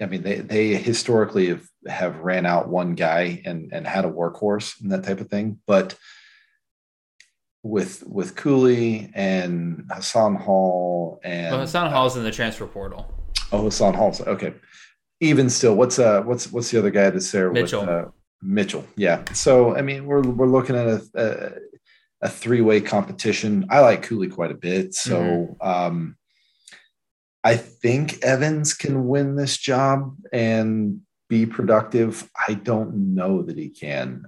I 0.00 0.06
mean, 0.06 0.22
they, 0.22 0.36
they 0.36 0.74
historically 0.76 1.48
have, 1.48 1.68
have 1.86 2.18
ran 2.20 2.46
out 2.46 2.68
one 2.68 2.94
guy 2.94 3.42
and, 3.44 3.72
and 3.72 3.86
had 3.86 4.04
a 4.04 4.10
workhorse 4.10 4.80
and 4.80 4.92
that 4.92 5.04
type 5.04 5.20
of 5.20 5.28
thing. 5.28 5.58
But 5.66 5.96
with 7.62 8.04
with 8.06 8.36
Cooley 8.36 9.10
and 9.14 9.84
Hassan 9.90 10.36
Hall 10.36 11.20
and 11.24 11.52
well, 11.52 11.60
Hassan 11.60 11.90
Hall's 11.90 12.16
in 12.16 12.24
the 12.24 12.30
transfer 12.30 12.66
portal. 12.66 13.12
Oh, 13.52 13.64
Hassan 13.64 13.94
Hall's 13.94 14.20
okay. 14.20 14.54
Even 15.20 15.50
still, 15.50 15.74
what's 15.74 15.98
uh 15.98 16.22
what's 16.22 16.52
what's 16.52 16.70
the 16.70 16.78
other 16.78 16.90
guy 16.90 17.10
that's 17.10 17.30
there? 17.32 17.50
Mitchell. 17.50 17.80
With, 17.80 17.88
uh, 17.88 18.04
Mitchell. 18.40 18.86
Yeah. 18.96 19.24
So 19.32 19.76
I 19.76 19.82
mean, 19.82 20.06
we're 20.06 20.22
we're 20.22 20.46
looking 20.46 20.76
at 20.76 20.86
a 20.86 21.02
a, 21.14 22.26
a 22.26 22.28
three 22.28 22.60
way 22.60 22.80
competition. 22.80 23.66
I 23.70 23.80
like 23.80 24.02
Cooley 24.02 24.28
quite 24.28 24.52
a 24.52 24.54
bit. 24.54 24.94
So 24.94 25.20
mm-hmm. 25.20 25.68
um, 25.68 26.16
I 27.42 27.56
think 27.56 28.22
Evans 28.22 28.74
can 28.74 29.08
win 29.08 29.34
this 29.34 29.56
job 29.56 30.16
and 30.32 31.00
be 31.28 31.46
productive. 31.46 32.28
I 32.48 32.54
don't 32.54 33.14
know 33.14 33.42
that 33.42 33.58
he 33.58 33.68
can. 33.68 34.24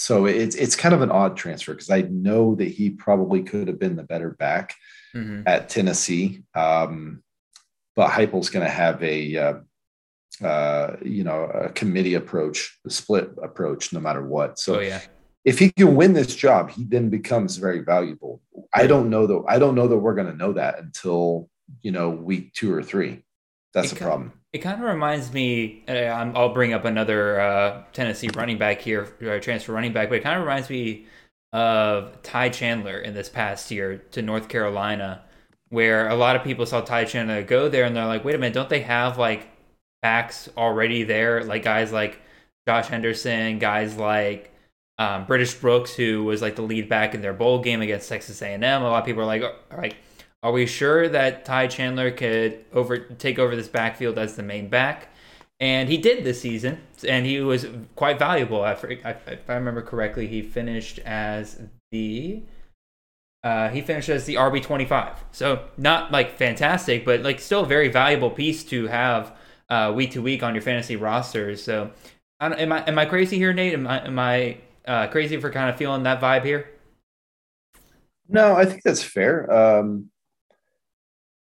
So 0.00 0.24
it's 0.24 0.56
it's 0.56 0.76
kind 0.76 0.94
of 0.94 1.02
an 1.02 1.10
odd 1.10 1.36
transfer 1.36 1.74
because 1.74 1.90
I 1.90 2.02
know 2.02 2.54
that 2.54 2.68
he 2.68 2.88
probably 2.88 3.42
could 3.42 3.68
have 3.68 3.78
been 3.78 3.96
the 3.96 4.02
better 4.02 4.30
back 4.30 4.74
mm-hmm. 5.14 5.42
at 5.46 5.68
Tennessee. 5.68 6.42
Um, 6.54 7.22
but 7.94 8.08
Heupel's 8.10 8.48
going 8.48 8.64
to 8.64 8.72
have 8.72 9.02
a 9.04 9.36
uh, 9.36 9.54
uh, 10.42 10.96
you 11.02 11.22
know 11.22 11.44
a 11.44 11.68
committee 11.68 12.14
approach, 12.14 12.78
a 12.86 12.90
split 12.90 13.30
approach, 13.42 13.92
no 13.92 14.00
matter 14.00 14.26
what. 14.26 14.58
So 14.58 14.76
oh, 14.76 14.80
yeah. 14.80 15.02
if 15.44 15.58
he 15.58 15.70
can 15.70 15.94
win 15.94 16.14
this 16.14 16.34
job, 16.34 16.70
he 16.70 16.84
then 16.84 17.10
becomes 17.10 17.58
very 17.58 17.80
valuable. 17.80 18.40
I 18.72 18.86
don't 18.86 19.10
know 19.10 19.26
though. 19.26 19.44
I 19.46 19.58
don't 19.58 19.74
know 19.74 19.86
that 19.86 19.98
we're 19.98 20.14
going 20.14 20.30
to 20.30 20.36
know 20.36 20.54
that 20.54 20.78
until 20.78 21.50
you 21.82 21.92
know 21.92 22.08
week 22.08 22.54
two 22.54 22.72
or 22.72 22.82
three. 22.82 23.22
That's 23.74 23.92
it 23.92 24.00
a 24.00 24.02
problem. 24.02 24.32
It 24.52 24.58
kind 24.58 24.82
of 24.82 24.88
reminds 24.88 25.32
me. 25.32 25.84
Uh, 25.88 25.92
I'll 25.92 26.52
bring 26.52 26.72
up 26.72 26.84
another 26.84 27.40
uh, 27.40 27.82
Tennessee 27.92 28.30
running 28.34 28.58
back 28.58 28.80
here, 28.80 29.08
uh, 29.22 29.38
transfer 29.40 29.72
running 29.72 29.92
back, 29.92 30.08
but 30.08 30.16
it 30.16 30.22
kind 30.22 30.36
of 30.36 30.42
reminds 30.44 30.68
me 30.70 31.06
of 31.52 32.20
Ty 32.22 32.50
Chandler 32.50 32.98
in 32.98 33.14
this 33.14 33.28
past 33.28 33.70
year 33.70 33.98
to 34.12 34.22
North 34.22 34.48
Carolina, 34.48 35.22
where 35.68 36.08
a 36.08 36.14
lot 36.14 36.36
of 36.36 36.44
people 36.44 36.66
saw 36.66 36.80
Ty 36.80 37.04
Chandler 37.04 37.42
go 37.42 37.68
there 37.68 37.84
and 37.84 37.94
they're 37.94 38.06
like, 38.06 38.24
wait 38.24 38.34
a 38.34 38.38
minute, 38.38 38.54
don't 38.54 38.68
they 38.68 38.82
have 38.82 39.18
like 39.18 39.48
backs 40.02 40.48
already 40.56 41.04
there? 41.04 41.44
Like 41.44 41.62
guys 41.62 41.92
like 41.92 42.20
Josh 42.66 42.88
Henderson, 42.88 43.58
guys 43.58 43.96
like 43.96 44.52
um, 44.98 45.26
British 45.26 45.54
Brooks, 45.54 45.94
who 45.94 46.24
was 46.24 46.42
like 46.42 46.56
the 46.56 46.62
lead 46.62 46.88
back 46.88 47.14
in 47.14 47.22
their 47.22 47.32
bowl 47.32 47.60
game 47.62 47.82
against 47.82 48.08
Texas 48.08 48.42
A&M. 48.42 48.62
A 48.62 48.80
lot 48.80 49.00
of 49.00 49.06
people 49.06 49.22
are 49.22 49.26
like, 49.26 49.42
all 49.42 49.78
right, 49.78 49.94
are 50.42 50.52
we 50.52 50.66
sure 50.66 51.08
that 51.08 51.44
Ty 51.44 51.66
Chandler 51.66 52.10
could 52.10 52.64
over 52.72 52.98
take 52.98 53.38
over 53.38 53.54
this 53.54 53.68
backfield 53.68 54.18
as 54.18 54.36
the 54.36 54.42
main 54.42 54.68
back? 54.68 55.08
And 55.58 55.90
he 55.90 55.98
did 55.98 56.24
this 56.24 56.40
season, 56.40 56.80
and 57.06 57.26
he 57.26 57.40
was 57.40 57.66
quite 57.94 58.18
valuable. 58.18 58.64
If 58.64 58.84
I 58.84 59.54
remember 59.54 59.82
correctly, 59.82 60.26
he 60.26 60.40
finished 60.40 60.98
as 61.00 61.60
the 61.90 62.42
uh, 63.42 63.68
he 63.68 63.82
finished 63.82 64.08
as 64.08 64.24
the 64.24 64.36
RB 64.36 64.62
twenty 64.62 64.86
five. 64.86 65.22
So 65.32 65.64
not 65.76 66.12
like 66.12 66.38
fantastic, 66.38 67.04
but 67.04 67.20
like 67.20 67.40
still 67.40 67.62
a 67.64 67.66
very 67.66 67.88
valuable 67.88 68.30
piece 68.30 68.64
to 68.64 68.86
have 68.86 69.36
uh, 69.68 69.92
week 69.94 70.12
to 70.12 70.22
week 70.22 70.42
on 70.42 70.54
your 70.54 70.62
fantasy 70.62 70.96
rosters. 70.96 71.62
So 71.62 71.90
am 72.40 72.72
I 72.72 72.82
am 72.84 72.98
I 72.98 73.04
crazy 73.04 73.36
here, 73.36 73.52
Nate? 73.52 73.74
Am 73.74 73.86
I 73.86 74.06
am 74.06 74.18
I 74.18 74.58
uh, 74.86 75.08
crazy 75.08 75.36
for 75.36 75.50
kind 75.50 75.68
of 75.68 75.76
feeling 75.76 76.04
that 76.04 76.20
vibe 76.20 76.44
here? 76.44 76.70
No, 78.28 78.54
I 78.54 78.64
think 78.64 78.82
that's 78.82 79.02
fair. 79.02 79.50
Um, 79.52 80.09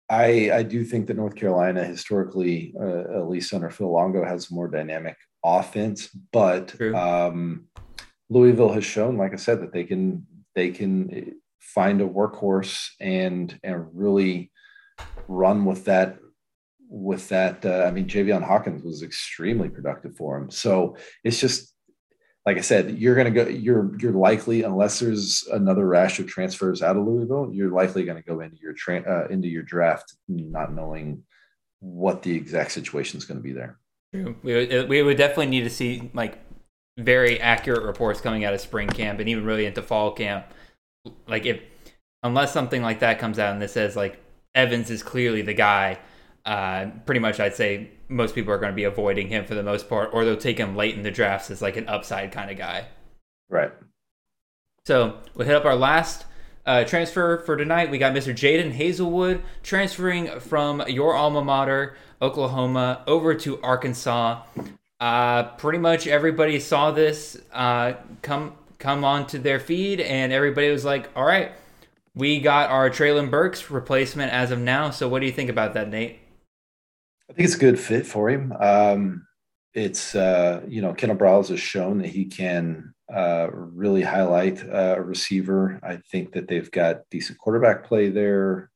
I 0.10 0.52
I 0.52 0.64
do 0.64 0.84
think 0.84 1.08
that 1.08 1.18
North 1.18 1.36
Carolina 1.36 1.84
historically, 1.84 2.74
uh, 2.80 3.18
at 3.18 3.30
least 3.30 3.54
under 3.54 3.70
Phil 3.70 3.92
Longo, 3.92 4.24
has 4.24 4.52
more 4.52 4.68
dynamic 4.68 5.18
offense, 5.44 6.08
but 6.32 6.80
um, 6.94 7.68
Louisville 8.30 8.74
has 8.74 8.86
shown, 8.86 9.18
like 9.18 9.34
I 9.34 9.38
said, 9.38 9.62
that 9.62 9.74
they 9.74 9.84
can 9.84 10.26
they 10.56 10.72
can 10.72 11.36
find 11.60 12.02
a 12.02 12.08
workhorse 12.08 12.90
and 13.00 13.58
and 13.64 13.88
really 13.94 14.52
run 15.28 15.66
with 15.66 15.86
that 15.86 16.18
with 16.90 17.28
that. 17.30 17.66
Uh, 17.66 17.84
I 17.88 17.92
mean, 17.92 18.08
Javian 18.08 18.44
Hawkins 18.44 18.84
was 18.84 19.04
extremely 19.04 19.70
productive 19.70 20.16
for 20.16 20.38
him. 20.38 20.50
So 20.50 20.98
it's 21.24 21.40
just 21.40 21.74
like 22.48 22.58
I 22.58 22.62
said, 22.62 22.98
you're 22.98 23.14
going 23.14 23.34
to 23.34 23.44
go. 23.44 23.50
You're 23.50 23.92
you're 24.00 24.14
likely, 24.14 24.64
unless 24.64 25.00
there's 25.00 25.46
another 25.52 25.86
rash 25.86 26.18
of 26.20 26.28
transfers 26.28 26.82
out 26.82 26.96
of 26.96 27.06
Louisville, 27.06 27.50
you're 27.52 27.72
likely 27.72 28.06
going 28.06 28.16
to 28.16 28.24
go 28.24 28.40
into 28.40 28.56
your 28.62 28.72
tra- 28.72 29.02
uh, 29.02 29.28
into 29.30 29.50
your 29.50 29.64
draft 29.64 30.16
not 30.30 30.74
knowing 30.74 31.24
what 31.82 32.24
the 32.24 32.34
exact 32.34 32.72
situation 32.72 33.18
is 33.18 33.26
going 33.26 33.38
to 33.38 33.44
be 33.44 33.52
there. 33.52 33.80
True. 34.14 34.38
We 34.44 34.54
would, 34.54 34.88
we 34.88 35.04
would 35.04 35.18
definitely 35.18 35.48
need 35.48 35.64
to 35.64 35.70
see 35.70 36.10
like 36.14 36.40
very 36.98 37.38
accurate 37.42 37.84
reports 37.84 38.22
coming 38.22 38.46
out 38.46 38.54
of 38.54 38.62
spring 38.62 38.88
camp 38.88 39.20
and 39.20 39.28
even 39.28 39.44
really 39.44 39.66
into 39.66 39.82
fall 39.82 40.14
camp. 40.14 40.46
Like 41.28 41.46
if 41.46 41.60
unless 42.24 42.54
something 42.54 42.82
like 42.82 43.02
that 43.02 43.20
comes 43.20 43.40
out 43.40 43.52
and 43.52 43.62
this 43.62 43.74
says 43.74 43.98
like 43.98 44.24
Evans 44.56 44.90
is 44.90 45.04
clearly 45.04 45.42
the 45.42 45.54
guy, 45.54 46.00
uh, 46.46 46.92
pretty 47.06 47.20
much 47.20 47.42
I'd 47.42 47.56
say 47.56 47.92
most 48.10 48.36
people 48.36 48.54
are 48.54 48.58
going 48.58 48.72
to 48.72 48.76
be 48.76 48.84
avoiding 48.84 49.28
him 49.28 49.46
for 49.46 49.56
the 49.56 49.64
most 49.64 49.90
part, 49.90 50.10
or 50.14 50.24
they'll 50.24 50.38
take 50.38 50.58
him 50.58 50.76
late 50.76 50.96
in 50.96 51.04
the 51.04 51.12
drafts 51.12 51.52
as 51.52 51.62
like 51.62 51.78
an 51.78 51.88
upside 51.88 52.32
kind 52.32 52.50
of 52.50 52.58
guy. 52.58 52.88
Right. 53.50 53.72
So 54.86 55.18
we 55.36 55.46
hit 55.46 55.56
up 55.56 55.66
our 55.66 55.76
last 55.76 56.26
uh, 56.66 56.84
transfer 56.84 57.40
for 57.40 57.58
tonight. 57.58 57.92
We 57.92 57.98
got 57.98 58.14
Mr. 58.14 58.34
Jadon 58.34 58.76
Haselwood 58.76 59.42
transferring 59.64 60.40
from 60.40 60.84
your 60.88 61.16
alma 61.16 61.44
mater, 61.44 61.98
Oklahoma, 62.22 63.04
over 63.08 63.36
to 63.36 63.62
Arkansas. 63.62 64.44
Uh, 65.00 65.44
pretty 65.58 65.78
much 65.78 66.08
everybody 66.08 66.60
saw 66.60 66.92
this 66.92 67.40
uh, 67.54 67.94
come 68.22 68.54
come 68.80 69.04
onto 69.04 69.40
their 69.40 69.60
feed, 69.60 70.00
and 70.00 70.34
everybody 70.34 70.70
was 70.72 70.84
like, 70.84 71.10
"All 71.16 71.26
right, 71.26 71.52
we 72.16 72.40
got 72.40 72.70
our 72.70 72.90
Treylon 72.90 73.30
Burks 73.30 73.70
replacement 73.70 74.32
as 74.32 74.52
of 74.52 74.60
now." 74.60 74.90
So, 74.90 75.08
what 75.08 75.20
do 75.20 75.26
you 75.26 75.32
think 75.32 75.50
about 75.50 75.74
that, 75.76 75.90
Nate? 75.90 76.20
I 77.30 77.34
think 77.34 77.46
it's 77.46 77.56
a 77.56 77.60
good 77.60 77.80
fit 77.80 78.06
for 78.06 78.30
him. 78.30 78.54
Um, 78.60 79.28
it's 79.74 80.16
uh, 80.16 80.62
you 80.68 80.82
know 80.82 80.94
Kendal 80.94 81.18
Briles 81.18 81.50
has 81.50 81.60
shown 81.60 82.00
that 82.00 82.08
he 82.08 82.26
can 82.26 82.94
uh, 83.14 83.48
really 83.52 84.02
highlight 84.02 84.64
a 84.64 85.02
receiver. 85.02 85.80
I 85.84 85.98
think 86.12 86.34
that 86.34 86.48
they've 86.48 86.72
got 86.72 87.10
decent 87.12 87.38
quarterback 87.38 87.86
play 87.86 88.10
there. 88.10 88.72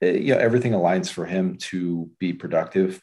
It, 0.00 0.14
uh, 0.14 0.18
you 0.18 0.34
know 0.34 0.40
everything 0.40 0.72
aligns 0.72 1.10
for 1.10 1.24
him 1.26 1.56
to 1.70 2.10
be 2.18 2.32
productive. 2.32 3.00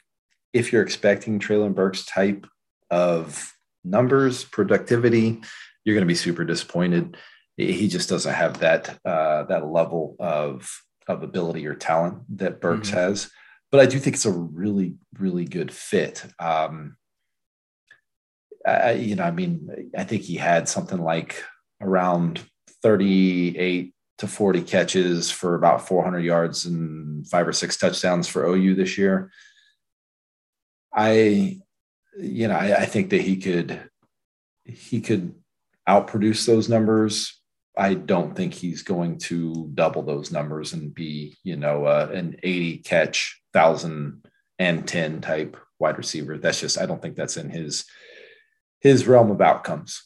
If 0.53 0.72
you're 0.72 0.84
expecting 0.84 1.39
Treylon 1.39 1.76
Burks 1.76 2.05
type 2.05 2.45
of 2.89 3.53
numbers, 3.84 4.43
productivity, 4.43 5.41
you're 5.84 5.95
going 5.95 6.05
to 6.05 6.12
be 6.12 6.16
super 6.16 6.45
disappointed. 6.45 7.18
He 7.57 7.88
just 7.88 8.09
doesn't 8.09 8.34
have 8.34 8.59
that 8.59 8.99
uh, 9.03 9.43
that 9.43 9.68
level 9.68 10.16
of 10.20 10.70
of 11.07 11.24
ability 11.24 11.66
or 11.66 11.76
talent 11.76 12.24
that 12.38 12.62
Burks 12.62 12.89
mm-hmm. 12.89 12.99
has 12.99 13.32
but 13.72 13.80
I 13.80 13.86
do 13.86 13.99
think 13.99 14.15
it's 14.15 14.26
a 14.26 14.32
really, 14.32 14.95
really 15.17 15.45
good 15.45 15.72
fit. 15.72 16.26
Um, 16.39 16.97
I, 18.65 18.91
you 18.91 19.15
know, 19.15 19.24
I 19.24 19.32
mean, 19.32 19.89
I 19.97 20.03
think 20.03 20.24
he 20.24 20.36
had 20.36 20.69
something 20.69 21.01
like 21.01 21.43
around 21.82 22.41
38 22.84 23.93
to 24.19 24.28
40 24.28 24.61
catches 24.61 25.32
for 25.32 25.55
about 25.55 25.88
400 25.88 26.19
yards 26.19 26.65
and 26.65 27.28
five 27.28 27.47
or 27.47 27.53
six 27.53 27.78
touchdowns 27.78 28.28
for 28.28 28.45
OU 28.45 28.76
this 28.76 28.97
year. 28.97 29.32
I, 30.93 31.59
you 32.19 32.47
know, 32.47 32.55
I, 32.55 32.82
I 32.82 32.86
think 32.86 33.09
that 33.11 33.22
he 33.22 33.38
could, 33.38 33.89
he 34.65 35.01
could 35.01 35.34
outproduce 35.88 36.45
those 36.45 36.69
numbers. 36.69 37.40
I 37.82 37.95
don't 37.95 38.36
think 38.36 38.53
he's 38.53 38.84
going 38.84 39.17
to 39.19 39.71
double 39.73 40.03
those 40.03 40.32
numbers 40.32 40.73
and 40.73 40.93
be, 40.93 41.39
you 41.43 41.55
know, 41.55 41.86
uh, 41.86 42.11
an 42.13 42.36
80 42.43 42.77
catch 42.77 43.41
thousand 43.53 44.23
and 44.59 44.88
ten 44.88 45.19
type 45.19 45.57
wide 45.79 45.97
receiver. 45.97 46.38
That's 46.38 46.59
just 46.59 46.79
I 46.79 46.86
don't 46.86 47.01
think 47.01 47.15
that's 47.15 47.38
in 47.38 47.49
his 47.49 47.86
his 48.82 49.07
realm 49.07 49.32
of 49.32 49.41
outcomes. 49.41 50.03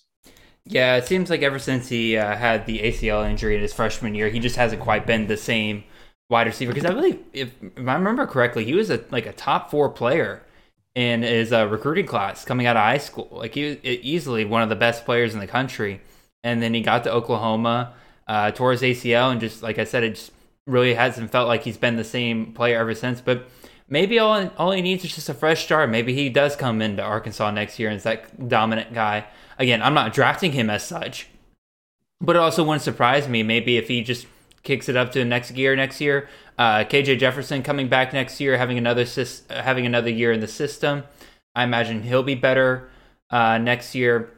Yeah, 0.64 0.96
it 0.96 1.06
seems 1.06 1.30
like 1.30 1.42
ever 1.42 1.60
since 1.60 1.90
he 1.90 2.16
uh, 2.16 2.38
had 2.38 2.66
the 2.66 2.80
ACL 2.80 3.30
injury 3.30 3.56
in 3.56 3.62
his 3.62 3.74
freshman 3.74 4.16
year, 4.16 4.30
he 4.30 4.40
just 4.40 4.56
hasn't 4.56 4.82
quite 4.82 5.06
been 5.06 5.28
the 5.28 5.36
same 5.36 5.84
wide 6.30 6.48
receiver. 6.48 6.74
Because 6.74 6.90
I 6.90 6.94
believe, 6.94 7.20
if, 7.34 7.52
if, 7.62 7.88
I 7.88 7.94
remember 7.96 8.26
correctly, 8.26 8.64
he 8.64 8.74
was 8.74 8.90
a 8.90 9.04
like 9.12 9.26
a 9.26 9.34
top 9.34 9.70
four 9.70 9.90
player 9.90 10.44
in 10.96 11.24
his 11.24 11.52
uh, 11.52 11.68
recruiting 11.68 12.06
class 12.06 12.46
coming 12.46 12.68
out 12.68 12.78
of 12.78 12.84
high 12.84 13.00
school. 13.00 13.28
Like 13.32 13.54
he 13.54 13.66
was 13.66 13.78
easily 13.84 14.46
one 14.46 14.62
of 14.62 14.70
the 14.70 14.78
best 14.78 15.04
players 15.04 15.34
in 15.34 15.42
the 15.42 15.48
country. 15.48 16.00
And 16.46 16.62
then 16.62 16.76
he 16.76 16.82
got 16.82 17.04
to 17.06 17.12
Oklahoma, 17.12 17.94
uh, 18.28 18.52
tore 18.52 18.72
his 18.72 18.84
ACL, 18.84 19.32
and 19.32 19.42
just 19.42 19.64
like 19.64 19.80
I 19.80 19.84
said, 19.84 20.04
it 20.04 20.12
just 20.12 20.32
really 20.68 20.94
hasn't 20.94 21.32
felt 21.32 21.48
like 21.48 21.64
he's 21.64 21.76
been 21.76 21.96
the 21.96 22.04
same 22.04 22.54
player 22.54 22.80
ever 22.80 22.94
since. 22.94 23.20
But 23.20 23.50
maybe 23.90 24.20
all 24.20 24.52
all 24.58 24.72
he 24.72 24.84
needs 24.84 25.04
is 25.04 25.16
just 25.16 25.28
a 25.28 25.34
fresh 25.34 25.66
start. 25.66 25.90
Maybe 25.90 26.14
he 26.14 26.30
does 26.30 26.56
come 26.56 26.84
into 26.84 27.02
Arkansas 27.02 27.50
next 27.50 27.80
year 27.80 27.90
and 27.90 27.98
is 27.98 28.04
that 28.04 28.48
dominant 28.48 28.94
guy. 28.94 29.26
Again, 29.58 29.82
I'm 29.82 29.96
not 29.96 30.14
drafting 30.14 30.52
him 30.52 30.70
as 30.70 30.86
such, 30.86 31.30
but 32.22 32.36
it 32.36 32.40
also 32.40 32.64
wouldn't 32.64 32.84
surprise 32.84 33.28
me. 33.28 33.42
Maybe 33.42 33.78
if 33.78 33.88
he 33.88 34.04
just 34.04 34.28
kicks 34.62 34.88
it 34.88 34.96
up 34.96 35.12
to 35.14 35.20
the 35.20 35.26
next 35.26 35.52
gear 35.52 35.76
next 35.76 36.00
year. 36.00 36.30
Uh, 36.60 36.84
KJ 36.84 37.20
Jefferson 37.20 37.64
coming 37.64 37.88
back 37.88 38.14
next 38.14 38.40
year, 38.40 38.58
having 38.58 38.78
another 38.78 39.06
having 39.50 39.86
another 39.86 40.10
year 40.10 40.32
in 40.32 40.42
the 40.42 40.48
system. 40.48 41.04
I 41.56 41.64
imagine 41.64 42.04
he'll 42.04 42.24
be 42.24 42.36
better 42.36 42.90
uh, 43.32 43.58
next 43.58 43.96
year. 43.96 44.32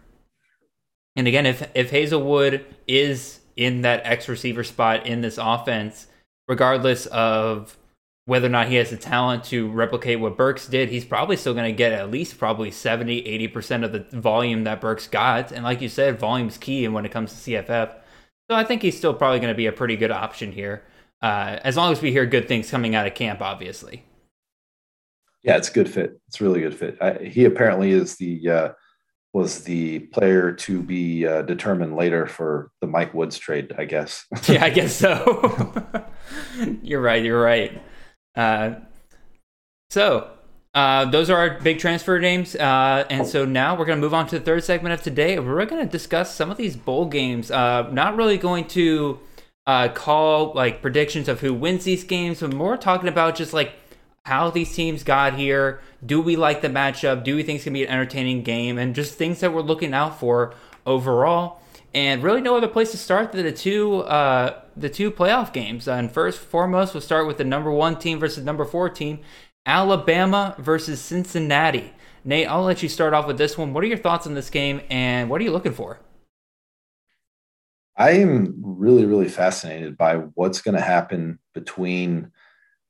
And 1.18 1.28
again, 1.28 1.46
if 1.46 1.70
if 1.76 1.92
Haselwood 1.92 2.64
is 2.88 3.42
in 3.58 3.82
that 3.82 4.06
X 4.06 4.30
receiver 4.30 4.64
spot 4.64 5.06
in 5.06 5.20
this 5.22 5.38
offense, 5.42 6.08
regardless 6.48 7.08
of 7.08 7.76
whether 8.26 8.48
or 8.48 8.52
not 8.52 8.68
he 8.68 8.76
has 8.76 8.92
the 8.92 8.98
talent 8.98 9.44
to 9.46 9.70
replicate 9.72 10.20
what 10.20 10.38
Burks 10.38 10.68
did, 10.68 10.90
he's 10.90 11.06
probably 11.06 11.36
still 11.38 11.54
going 11.54 11.66
to 11.66 11.76
get 11.76 11.94
at 11.94 12.12
least 12.12 12.38
probably 12.38 12.70
70, 12.70 13.24
80% 13.24 13.86
of 13.86 13.94
the 13.94 14.20
volume 14.20 14.66
that 14.66 14.82
Burks 14.82 15.08
got. 15.08 15.54
And 15.54 15.64
like 15.64 15.80
you 15.80 15.88
said, 15.88 16.20
volume's 16.20 16.58
key 16.58 16.86
when 16.90 17.06
it 17.06 17.12
comes 17.12 17.32
to 17.32 17.52
CFF. 17.52 17.96
So 18.50 18.56
I 18.56 18.66
think 18.66 18.82
he's 18.82 18.98
still 18.98 19.14
probably 19.14 19.40
going 19.40 19.54
to 19.54 19.58
be 19.58 19.68
a 19.68 19.72
pretty 19.72 19.96
good 19.96 20.12
option 20.12 20.52
here 20.52 20.84
uh, 21.22 21.60
as 21.64 21.78
long 21.78 21.92
as 21.94 22.02
we 22.02 22.12
hear 22.12 22.26
good 22.26 22.50
things 22.50 22.70
coming 22.70 22.96
out 22.96 23.08
of 23.08 23.16
camp, 23.16 23.42
obviously. 23.42 24.04
Yeah, 25.44 25.56
it's 25.56 25.70
a 25.70 25.74
good 25.74 25.90
fit. 25.90 26.20
It's 26.28 26.42
a 26.42 26.44
really 26.44 26.62
good 26.62 26.76
fit. 26.76 26.98
I, 27.02 27.14
he 27.24 27.46
apparently 27.46 27.92
is 27.92 28.18
the 28.18 28.50
uh, 28.50 28.70
was 29.34 29.64
the 29.64 30.00
player 30.00 30.52
to 30.52 30.82
be 30.82 31.28
uh, 31.28 31.42
determined 31.44 31.96
later 31.96 32.26
for 32.26 32.72
the 32.82 32.88
Mike 32.88 33.14
Woods 33.14 33.38
trade, 33.38 33.74
I 33.78 33.86
guess. 33.86 34.26
yeah, 34.48 34.64
I 34.64 34.70
guess 34.70 34.96
so. 34.96 35.86
you're 36.82 37.02
right. 37.02 37.24
You're 37.24 37.42
right. 37.42 37.82
Uh, 38.36 38.76
so 39.90 40.32
uh, 40.74 41.06
those 41.06 41.30
are 41.30 41.38
our 41.38 41.60
big 41.60 41.80
transfer 41.80 42.20
names. 42.20 42.56
Uh, 42.56 43.06
and 43.10 43.26
so 43.26 43.46
now 43.46 43.78
we're 43.78 43.86
going 43.86 43.98
to 43.98 44.02
move 44.02 44.14
on 44.14 44.28
to 44.28 44.38
the 44.38 44.46
third 44.46 44.64
segment 44.64 44.94
of 44.94 45.02
today. 45.02 45.40
We're 45.40 45.66
going 45.66 45.84
to 45.84 45.92
discuss 45.92 46.34
some 46.36 46.52
of 46.52 46.58
these 46.58 46.76
bowl 46.76 47.06
games. 47.06 47.50
Uh, 47.50 47.90
not 47.92 48.16
really 48.16 48.38
going 48.38 48.68
to 48.70 49.20
uh, 49.66 49.90
call 49.90 50.54
like 50.54 50.82
predictions 50.82 51.28
of 51.28 51.42
who 51.42 51.54
wins 51.54 51.84
these 51.84 52.04
games, 52.04 52.40
but 52.40 52.54
more 52.54 52.78
talking 52.78 53.10
about 53.10 53.36
just 53.36 53.54
like 53.54 53.74
how 54.28 54.50
these 54.50 54.76
teams 54.76 55.04
got 55.04 55.36
here. 55.36 55.80
Do 56.06 56.22
we 56.22 56.36
like 56.36 56.62
the 56.62 56.68
matchup? 56.68 57.24
Do 57.24 57.36
we 57.38 57.44
think 57.44 57.56
it's 57.56 57.66
going 57.66 57.74
to 57.74 57.80
be 57.80 57.86
an 57.86 57.92
entertaining 57.92 58.44
game? 58.44 58.78
And 58.78 58.94
just 58.94 59.16
things 59.16 59.40
that 59.40 59.54
we're 59.54 59.62
looking 59.62 59.94
out 59.94 60.20
for 60.20 60.54
overall. 60.86 61.62
And 61.94 62.22
really, 62.22 62.42
no 62.42 62.58
other 62.58 62.68
place 62.68 62.92
to 62.92 62.98
start 62.98 63.32
than 63.32 63.46
the 63.46 63.54
two 63.54 64.00
uh, 64.02 64.62
the 64.76 64.90
two 64.90 65.12
playoff 65.12 65.54
games. 65.54 65.88
And 65.88 66.12
first, 66.12 66.40
foremost, 66.40 66.94
we'll 66.94 67.02
start 67.02 67.26
with 67.26 67.38
the 67.38 67.46
number 67.46 67.72
one 67.72 67.98
team 67.98 68.20
versus 68.20 68.44
number 68.44 68.66
four 68.66 68.90
team. 68.90 69.20
Alabama 69.66 70.56
versus 70.60 71.00
Cincinnati. 71.00 71.94
Nate, 72.26 72.50
I'll 72.50 72.64
let 72.64 72.84
you 72.84 72.90
start 72.90 73.14
off 73.14 73.28
with 73.28 73.38
this 73.38 73.58
one. 73.58 73.74
What 73.74 73.84
are 73.86 73.88
your 73.88 73.98
thoughts 73.98 74.28
on 74.28 74.34
this 74.34 74.50
game 74.50 74.82
and 74.90 75.30
what 75.30 75.40
are 75.40 75.46
you 75.46 75.52
looking 75.52 75.72
for? 75.72 76.02
I 77.96 78.12
am 78.12 78.56
really, 78.62 79.06
really 79.06 79.30
fascinated 79.30 79.98
by 79.98 80.16
what's 80.18 80.62
going 80.62 80.76
to 80.76 80.84
happen 80.84 81.40
between, 81.54 82.32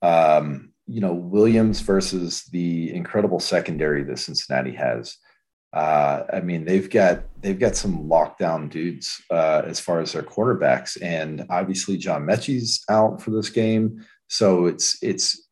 um, 0.02 0.74
you 0.88 1.02
know, 1.02 1.14
Williams 1.14 1.82
versus 1.82 2.44
the 2.52 2.94
incredible 2.94 3.40
secondary 3.40 4.04
that 4.04 4.20
Cincinnati 4.20 4.74
has. 4.74 5.18
Uh, 5.74 6.24
I 6.32 6.40
mean, 6.40 6.66
they've 6.66 6.90
got 6.90 7.26
they've 7.42 7.60
got 7.60 7.76
some 7.76 8.08
lockdown 8.08 8.70
dudes 8.70 9.22
uh, 9.30 9.64
as 9.66 9.80
far 9.80 10.00
as 10.00 10.14
their 10.14 10.24
quarterbacks, 10.24 10.98
and 11.02 11.46
obviously 11.50 11.98
John 11.98 12.26
Metchie's 12.26 12.84
out 12.90 13.22
for 13.22 13.32
this 13.32 13.50
game, 13.50 14.06
so 14.30 14.66
it's 14.66 14.98
it's 15.04 15.48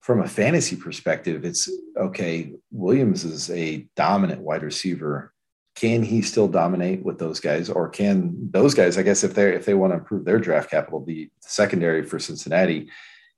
from 0.00 0.20
a 0.20 0.28
fantasy 0.28 0.76
perspective, 0.76 1.46
it's 1.46 1.66
okay. 1.98 2.52
Williams 2.70 3.24
is 3.24 3.50
a 3.50 3.88
dominant 3.96 4.42
wide 4.42 4.62
receiver. 4.62 5.32
Can 5.76 6.02
he 6.02 6.20
still 6.20 6.46
dominate 6.46 7.02
with 7.02 7.18
those 7.18 7.40
guys, 7.40 7.70
or 7.70 7.88
can 7.88 8.50
those 8.50 8.74
guys? 8.74 8.96
I 8.96 9.02
guess 9.02 9.24
if 9.24 9.34
they 9.34 9.54
if 9.54 9.64
they 9.64 9.74
want 9.74 9.92
to 9.92 9.98
improve 9.98 10.24
their 10.24 10.38
draft 10.38 10.70
capital, 10.70 11.02
the 11.02 11.30
secondary 11.40 12.04
for 12.04 12.18
Cincinnati, 12.18 12.90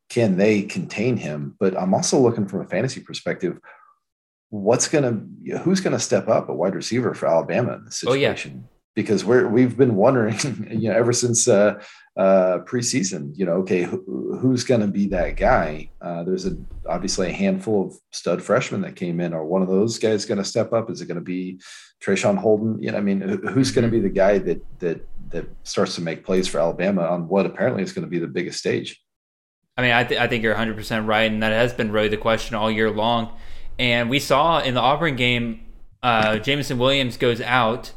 can 0.09 0.37
they 0.37 0.63
contain 0.63 1.17
him? 1.17 1.57
But 1.59 1.77
I'm 1.77 1.95
also 1.95 2.19
looking 2.19 2.47
from 2.47 2.61
a 2.61 2.69
fantasy 2.69 3.01
perspective. 3.01 3.59
What's 4.51 4.89
gonna 4.89 5.21
who's 5.63 5.81
gonna 5.81 5.99
step 5.99 6.29
up 6.29 6.49
a 6.49 6.55
wide 6.55 6.75
receiver 6.75 7.15
for 7.15 7.27
Alabama 7.27 7.75
in 7.75 7.85
this 7.85 7.99
situation? 7.99 8.53
Oh, 8.55 8.61
yeah 8.61 8.69
because 8.97 9.25
we're 9.25 9.47
we've 9.47 9.77
been 9.77 9.95
wondering, 9.95 10.67
you 10.71 10.89
know, 10.89 10.97
ever 10.97 11.13
since 11.13 11.47
uh, 11.47 11.81
uh, 12.17 12.59
preseason, 12.65 13.31
you 13.37 13.45
know, 13.45 13.53
okay, 13.53 13.83
who, 13.83 14.39
who's 14.41 14.65
going 14.65 14.81
to 14.81 14.89
be 14.89 15.07
that 15.09 15.37
guy? 15.37 15.89
Uh, 16.01 16.25
there's 16.25 16.47
a 16.47 16.57
obviously 16.89 17.29
a 17.29 17.33
handful 17.33 17.87
of 17.87 17.95
stud 18.11 18.43
freshmen 18.43 18.81
that 18.81 18.97
came 18.97 19.21
in. 19.21 19.35
Are 19.35 19.45
one 19.45 19.63
of 19.63 19.69
those 19.69 19.99
guys 19.99 20.25
going 20.25 20.39
to 20.39 20.45
step 20.45 20.73
up? 20.73 20.91
Is 20.91 21.01
it 21.01 21.07
going 21.07 21.17
to 21.17 21.21
be 21.21 21.61
Traeshon 22.03 22.39
Holden? 22.39 22.83
You 22.83 22.91
know, 22.91 22.99
I 22.99 23.03
mean, 23.03 23.21
who's 23.21 23.71
going 23.71 23.85
to 23.85 23.91
be 23.91 24.01
the 24.01 24.09
guy 24.09 24.39
that 24.39 24.65
that 24.81 25.07
that 25.29 25.47
starts 25.63 25.95
to 25.97 26.01
make 26.01 26.25
plays 26.25 26.49
for 26.49 26.59
Alabama 26.59 27.03
on 27.03 27.29
what 27.29 27.47
apparently 27.47 27.83
is 27.83 27.93
going 27.93 28.05
to 28.05 28.11
be 28.11 28.19
the 28.19 28.27
biggest 28.27 28.59
stage? 28.59 29.01
I 29.77 29.83
mean, 29.83 29.93
I, 29.93 30.05
th- 30.05 30.21
I 30.21 30.27
think 30.27 30.43
you're 30.43 30.53
100 30.53 30.77
percent 30.77 31.07
right, 31.07 31.31
and 31.31 31.43
that 31.43 31.53
has 31.53 31.73
been 31.73 31.93
really 31.93 32.09
the 32.09 32.17
question 32.17 32.55
all 32.55 32.71
year 32.71 32.91
long. 32.91 33.33
And 33.79 34.09
we 34.09 34.19
saw 34.19 34.61
in 34.61 34.75
the 34.75 34.81
Auburn 34.81 35.17
game, 35.17 35.61
uh, 36.03 36.39
Jameson 36.39 36.79
Williams 36.79 37.17
goes 37.17 37.41
out 37.41 37.93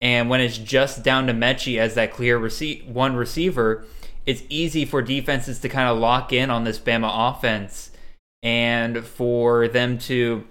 and 0.00 0.30
when 0.30 0.40
it's 0.40 0.58
just 0.58 1.02
down 1.02 1.26
to 1.26 1.32
Metchie 1.32 1.78
as 1.78 1.94
that 1.94 2.12
clear 2.12 2.38
rece- 2.38 2.86
one 2.86 3.16
receiver, 3.16 3.84
it's 4.26 4.42
easy 4.48 4.84
for 4.84 5.02
defenses 5.02 5.58
to 5.60 5.68
kind 5.68 5.88
of 5.88 5.98
lock 5.98 6.32
in 6.32 6.50
on 6.50 6.64
this 6.64 6.78
Bama 6.78 7.10
offense 7.30 7.90
and 8.42 9.04
for 9.04 9.66
them 9.66 9.98
to 9.98 10.46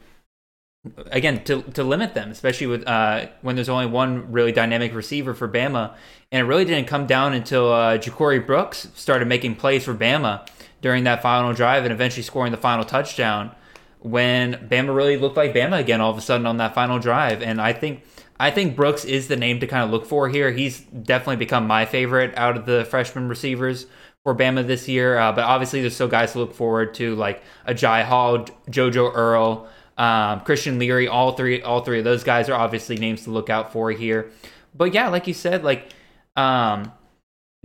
again 1.07 1.43
to 1.45 1.61
to 1.61 1.83
limit 1.83 2.13
them, 2.13 2.31
especially 2.31 2.67
with 2.67 2.85
uh, 2.87 3.27
when 3.41 3.55
there's 3.55 3.69
only 3.69 3.85
one 3.85 4.31
really 4.31 4.51
dynamic 4.51 4.93
receiver 4.93 5.33
for 5.33 5.47
Bama. 5.47 5.93
And 6.31 6.45
it 6.45 6.49
really 6.49 6.65
didn't 6.65 6.87
come 6.87 7.05
down 7.05 7.33
until 7.33 7.71
uh, 7.71 7.97
Ja'Corey 7.97 8.45
Brooks 8.45 8.89
started 8.95 9.29
making 9.29 9.55
plays 9.55 9.85
for 9.85 9.93
Bama 9.93 10.45
during 10.81 11.03
that 11.05 11.21
final 11.21 11.53
drive 11.53 11.83
and 11.83 11.93
eventually 11.93 12.23
scoring 12.23 12.51
the 12.51 12.57
final 12.57 12.85
touchdown. 12.85 13.51
When 13.99 14.53
Bama 14.69 14.95
really 14.95 15.17
looked 15.17 15.37
like 15.37 15.53
Bama 15.53 15.79
again 15.79 16.01
all 16.01 16.11
of 16.11 16.17
a 16.17 16.21
sudden 16.21 16.45
on 16.45 16.57
that 16.57 16.75
final 16.75 16.99
drive, 16.99 17.41
and 17.41 17.59
I 17.59 17.73
think 17.73 18.03
I 18.39 18.51
think 18.51 18.75
Brooks 18.75 19.03
is 19.03 19.27
the 19.27 19.35
name 19.35 19.59
to 19.59 19.67
kind 19.67 19.83
of 19.83 19.89
look 19.89 20.05
for 20.05 20.29
here. 20.29 20.51
He's 20.51 20.81
definitely 20.81 21.37
become 21.37 21.65
my 21.65 21.85
favorite 21.85 22.37
out 22.37 22.55
of 22.55 22.65
the 22.65 22.85
freshman 22.85 23.27
receivers 23.27 23.87
for 24.23 24.35
Bama 24.35 24.65
this 24.65 24.87
year. 24.87 25.17
Uh, 25.17 25.31
but 25.31 25.43
obviously, 25.43 25.81
there's 25.81 25.95
still 25.95 26.07
guys 26.07 26.33
to 26.33 26.39
look 26.39 26.53
forward 26.53 26.93
to, 26.95 27.15
like 27.15 27.41
Agiye 27.67 28.03
Hall, 28.03 28.39
JoJo 28.69 29.11
Earle, 29.15 29.67
um, 29.97 30.41
Christian 30.41 30.77
Leary. 30.77 31.07
All 31.07 31.31
three, 31.31 31.61
all 31.61 31.81
three 31.83 31.99
of 31.99 32.05
those 32.05 32.23
guys 32.23 32.47
are 32.47 32.55
obviously 32.55 32.97
names 32.97 33.23
to 33.23 33.31
look 33.31 33.49
out 33.49 33.73
for 33.73 33.89
here. 33.91 34.31
But 34.75 34.93
yeah, 34.93 35.07
like 35.09 35.25
you 35.25 35.33
said, 35.33 35.63
like 35.63 35.91
um, 36.35 36.91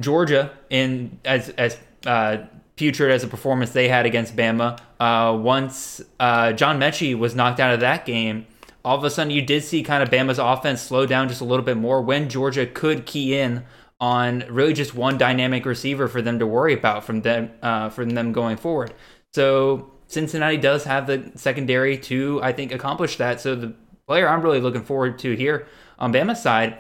Georgia 0.01 0.53
in 0.71 1.21
as 1.25 1.51
as 1.51 1.79
uh, 2.07 2.39
putrid 2.83 3.13
as 3.13 3.23
a 3.23 3.29
performance 3.29 3.71
they 3.71 3.87
had 3.87 4.07
against 4.07 4.35
Bama. 4.35 4.77
Uh, 4.99 5.39
once 5.39 6.01
uh, 6.19 6.53
John 6.53 6.81
Metchie 6.81 7.17
was 7.17 7.37
knocked 7.37 7.61
out 7.61 7.73
of 7.73 7.81
that 7.81 8.05
game 8.05 8.47
all 8.85 8.97
of 8.97 9.05
a 9.05 9.11
sudden 9.11 9.31
you 9.31 9.43
did 9.43 9.63
see 9.63 9.83
kind 9.83 10.03
of 10.03 10.11
Bama's 10.11 10.39
offense 10.39 10.81
slow 10.81 11.07
down 11.07 11.29
just 11.29 11.41
a 11.41 11.45
little 11.45 11.65
bit 11.65 11.77
more 11.77 12.03
when 12.03 12.29
Georgia 12.29 12.67
could 12.67 13.07
key 13.07 13.39
in 13.39 13.65
on 14.01 14.45
really 14.49 14.73
just 14.73 14.95
one 14.95 15.17
dynamic 15.17 15.65
receiver 15.65 16.09
for 16.09 16.21
them 16.21 16.41
to 16.41 16.47
worry 16.47 16.75
about 16.75 17.05
from 17.05 17.23
them 17.23 17.51
uh, 17.63 17.89
from 17.89 18.11
them 18.11 18.33
going 18.33 18.57
forward. 18.57 18.93
So 19.33 19.93
Cincinnati 20.09 20.57
does 20.57 20.85
have 20.85 21.07
the 21.07 21.31
secondary 21.37 21.97
to 21.99 22.41
I 22.43 22.53
think 22.53 22.73
accomplish 22.73 23.17
that. 23.19 23.41
So 23.41 23.55
the 23.55 23.75
player 24.07 24.29
I'm 24.29 24.43
really 24.43 24.61
looking 24.61 24.83
forward 24.83 25.19
to 25.21 25.37
here 25.37 25.67
on 25.99 26.13
Bama's 26.13 26.43
side, 26.43 26.79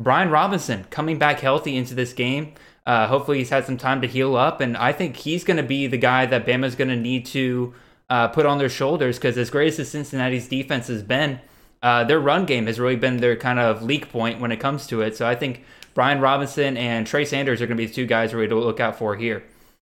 Brian 0.00 0.30
Robinson 0.30 0.84
coming 0.90 1.18
back 1.18 1.38
healthy 1.38 1.76
into 1.76 1.94
this 1.94 2.12
game. 2.12 2.54
Uh, 2.88 3.06
hopefully 3.06 3.36
he's 3.36 3.50
had 3.50 3.66
some 3.66 3.76
time 3.76 4.00
to 4.00 4.06
heal 4.08 4.34
up, 4.34 4.62
and 4.62 4.74
I 4.74 4.94
think 4.94 5.14
he's 5.14 5.44
going 5.44 5.58
to 5.58 5.62
be 5.62 5.86
the 5.86 5.98
guy 5.98 6.24
that 6.24 6.46
Bama's 6.46 6.74
going 6.74 6.88
to 6.88 6.96
need 6.96 7.26
to 7.26 7.74
uh, 8.08 8.28
put 8.28 8.46
on 8.46 8.56
their 8.56 8.70
shoulders 8.70 9.18
because 9.18 9.36
as 9.36 9.50
great 9.50 9.78
as 9.78 9.90
Cincinnati's 9.90 10.48
defense 10.48 10.86
has 10.86 11.02
been, 11.02 11.38
uh, 11.82 12.04
their 12.04 12.18
run 12.18 12.46
game 12.46 12.66
has 12.66 12.80
really 12.80 12.96
been 12.96 13.18
their 13.18 13.36
kind 13.36 13.58
of 13.58 13.82
leak 13.82 14.10
point 14.10 14.40
when 14.40 14.50
it 14.50 14.56
comes 14.56 14.86
to 14.86 15.02
it. 15.02 15.14
So 15.18 15.28
I 15.28 15.34
think 15.34 15.64
Brian 15.92 16.18
Robinson 16.18 16.78
and 16.78 17.06
Trey 17.06 17.26
Sanders 17.26 17.60
are 17.60 17.66
going 17.66 17.76
to 17.76 17.82
be 17.82 17.84
the 17.84 17.92
two 17.92 18.06
guys 18.06 18.32
really 18.32 18.48
to 18.48 18.54
look 18.54 18.80
out 18.80 18.96
for 18.96 19.14
here. 19.14 19.44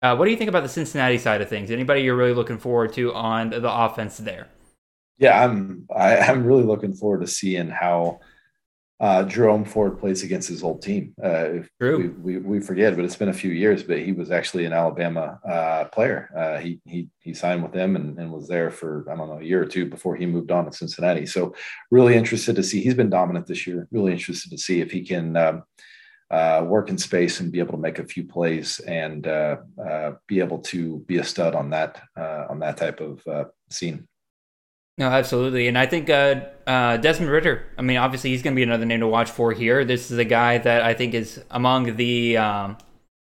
Uh, 0.03 0.15
what 0.15 0.27
do 0.27 0.31
you 0.31 0.37
think 0.37 0.51
about 0.51 0.63
the 0.63 0.69
Cincinnati 0.69 1.17
side 1.17 1.41
of 1.41 1.49
things? 1.49 1.71
Anybody 1.71 2.03
you're 2.03 2.15
really 2.15 2.35
looking 2.35 2.59
forward 2.59 2.93
to 2.93 3.15
on 3.15 3.49
the 3.49 3.73
offense 3.73 4.19
there? 4.19 4.49
Yeah, 5.17 5.43
I'm. 5.43 5.87
I, 5.97 6.17
am 6.17 6.23
i 6.23 6.27
am 6.27 6.45
really 6.45 6.65
looking 6.65 6.93
forward 6.93 7.23
to 7.23 7.27
seeing 7.27 7.71
how 7.71 8.21
uh, 9.03 9.25
Jerome 9.25 9.65
Ford 9.65 9.99
plays 9.99 10.23
against 10.23 10.49
his 10.49 10.63
old 10.63 10.81
team. 10.81 11.13
Uh, 11.21 11.65
True. 11.81 12.15
We, 12.23 12.37
we, 12.37 12.39
we, 12.39 12.61
forget, 12.61 12.95
but 12.95 13.05
it's 13.05 13.17
been 13.17 13.31
a 13.31 13.35
few 13.35 13.51
years. 13.51 13.83
But 13.83 13.99
he 13.99 14.13
was 14.13 14.31
actually 14.31 14.65
an 14.65 14.73
Alabama 14.73 15.41
uh, 15.45 15.85
player. 15.87 16.31
Uh, 16.37 16.59
he 16.59 16.81
he 16.87 17.09
he 17.19 17.35
signed 17.35 17.65
with 17.65 17.73
them 17.73 17.97
and, 17.97 18.17
and 18.17 18.31
was 18.31 18.47
there 18.47 18.71
for 18.71 19.05
I 19.11 19.17
don't 19.17 19.29
know 19.29 19.41
a 19.41 19.45
year 19.45 19.61
or 19.61 19.67
two 19.67 19.87
before 19.87 20.15
he 20.15 20.25
moved 20.25 20.53
on 20.53 20.67
to 20.67 20.73
Cincinnati. 20.73 21.27
So 21.27 21.53
really 21.91 22.15
interested 22.15 22.55
to 22.55 22.63
see. 22.63 22.81
He's 22.81 22.95
been 22.95 23.11
dominant 23.11 23.49
this 23.49 23.67
year. 23.67 23.89
Really 23.91 24.13
interested 24.13 24.51
to 24.51 24.59
see 24.59 24.81
if 24.81 24.93
he 24.93 25.05
can. 25.05 25.37
Um, 25.37 25.65
uh, 26.31 26.65
work 26.67 26.89
in 26.89 26.97
space 26.97 27.41
and 27.41 27.53
be 27.53 27.59
able 27.59 27.73
to 27.73 27.79
make 27.79 27.99
a 27.99 28.07
few 28.07 28.25
plays 28.25 28.81
and 28.87 29.27
uh, 29.27 29.57
be 30.27 30.41
able 30.41 30.61
to 30.61 31.01
be 31.01 31.19
a 31.19 31.25
stud 31.25 31.55
on 31.55 31.69
that 31.69 32.01
on 32.17 32.59
that 32.59 32.79
type 32.79 33.03
of 33.03 33.21
scene. 33.69 34.09
No, 34.99 35.09
absolutely, 35.09 35.69
and 35.69 35.79
I 35.79 35.87
think 35.87 36.11
uh, 36.11 36.43
uh, 36.67 36.99
Desmond 36.99 37.31
Ridder, 37.31 37.67
I 37.79 37.83
mean, 37.83 37.97
obviously, 37.97 38.31
he's 38.31 38.43
going 38.43 38.55
to 38.55 38.57
be 38.57 38.63
another 38.63 38.85
name 38.85 39.01
to 39.01 39.07
watch 39.07 39.31
for 39.31 39.53
here. 39.53 39.87
This 39.87 40.11
is 40.11 40.19
a 40.19 40.25
guy 40.25 40.59
that 40.59 40.83
I 40.83 40.93
think 40.93 41.15
is 41.15 41.43
among 41.51 41.97
the 41.97 42.37
um, 42.37 42.77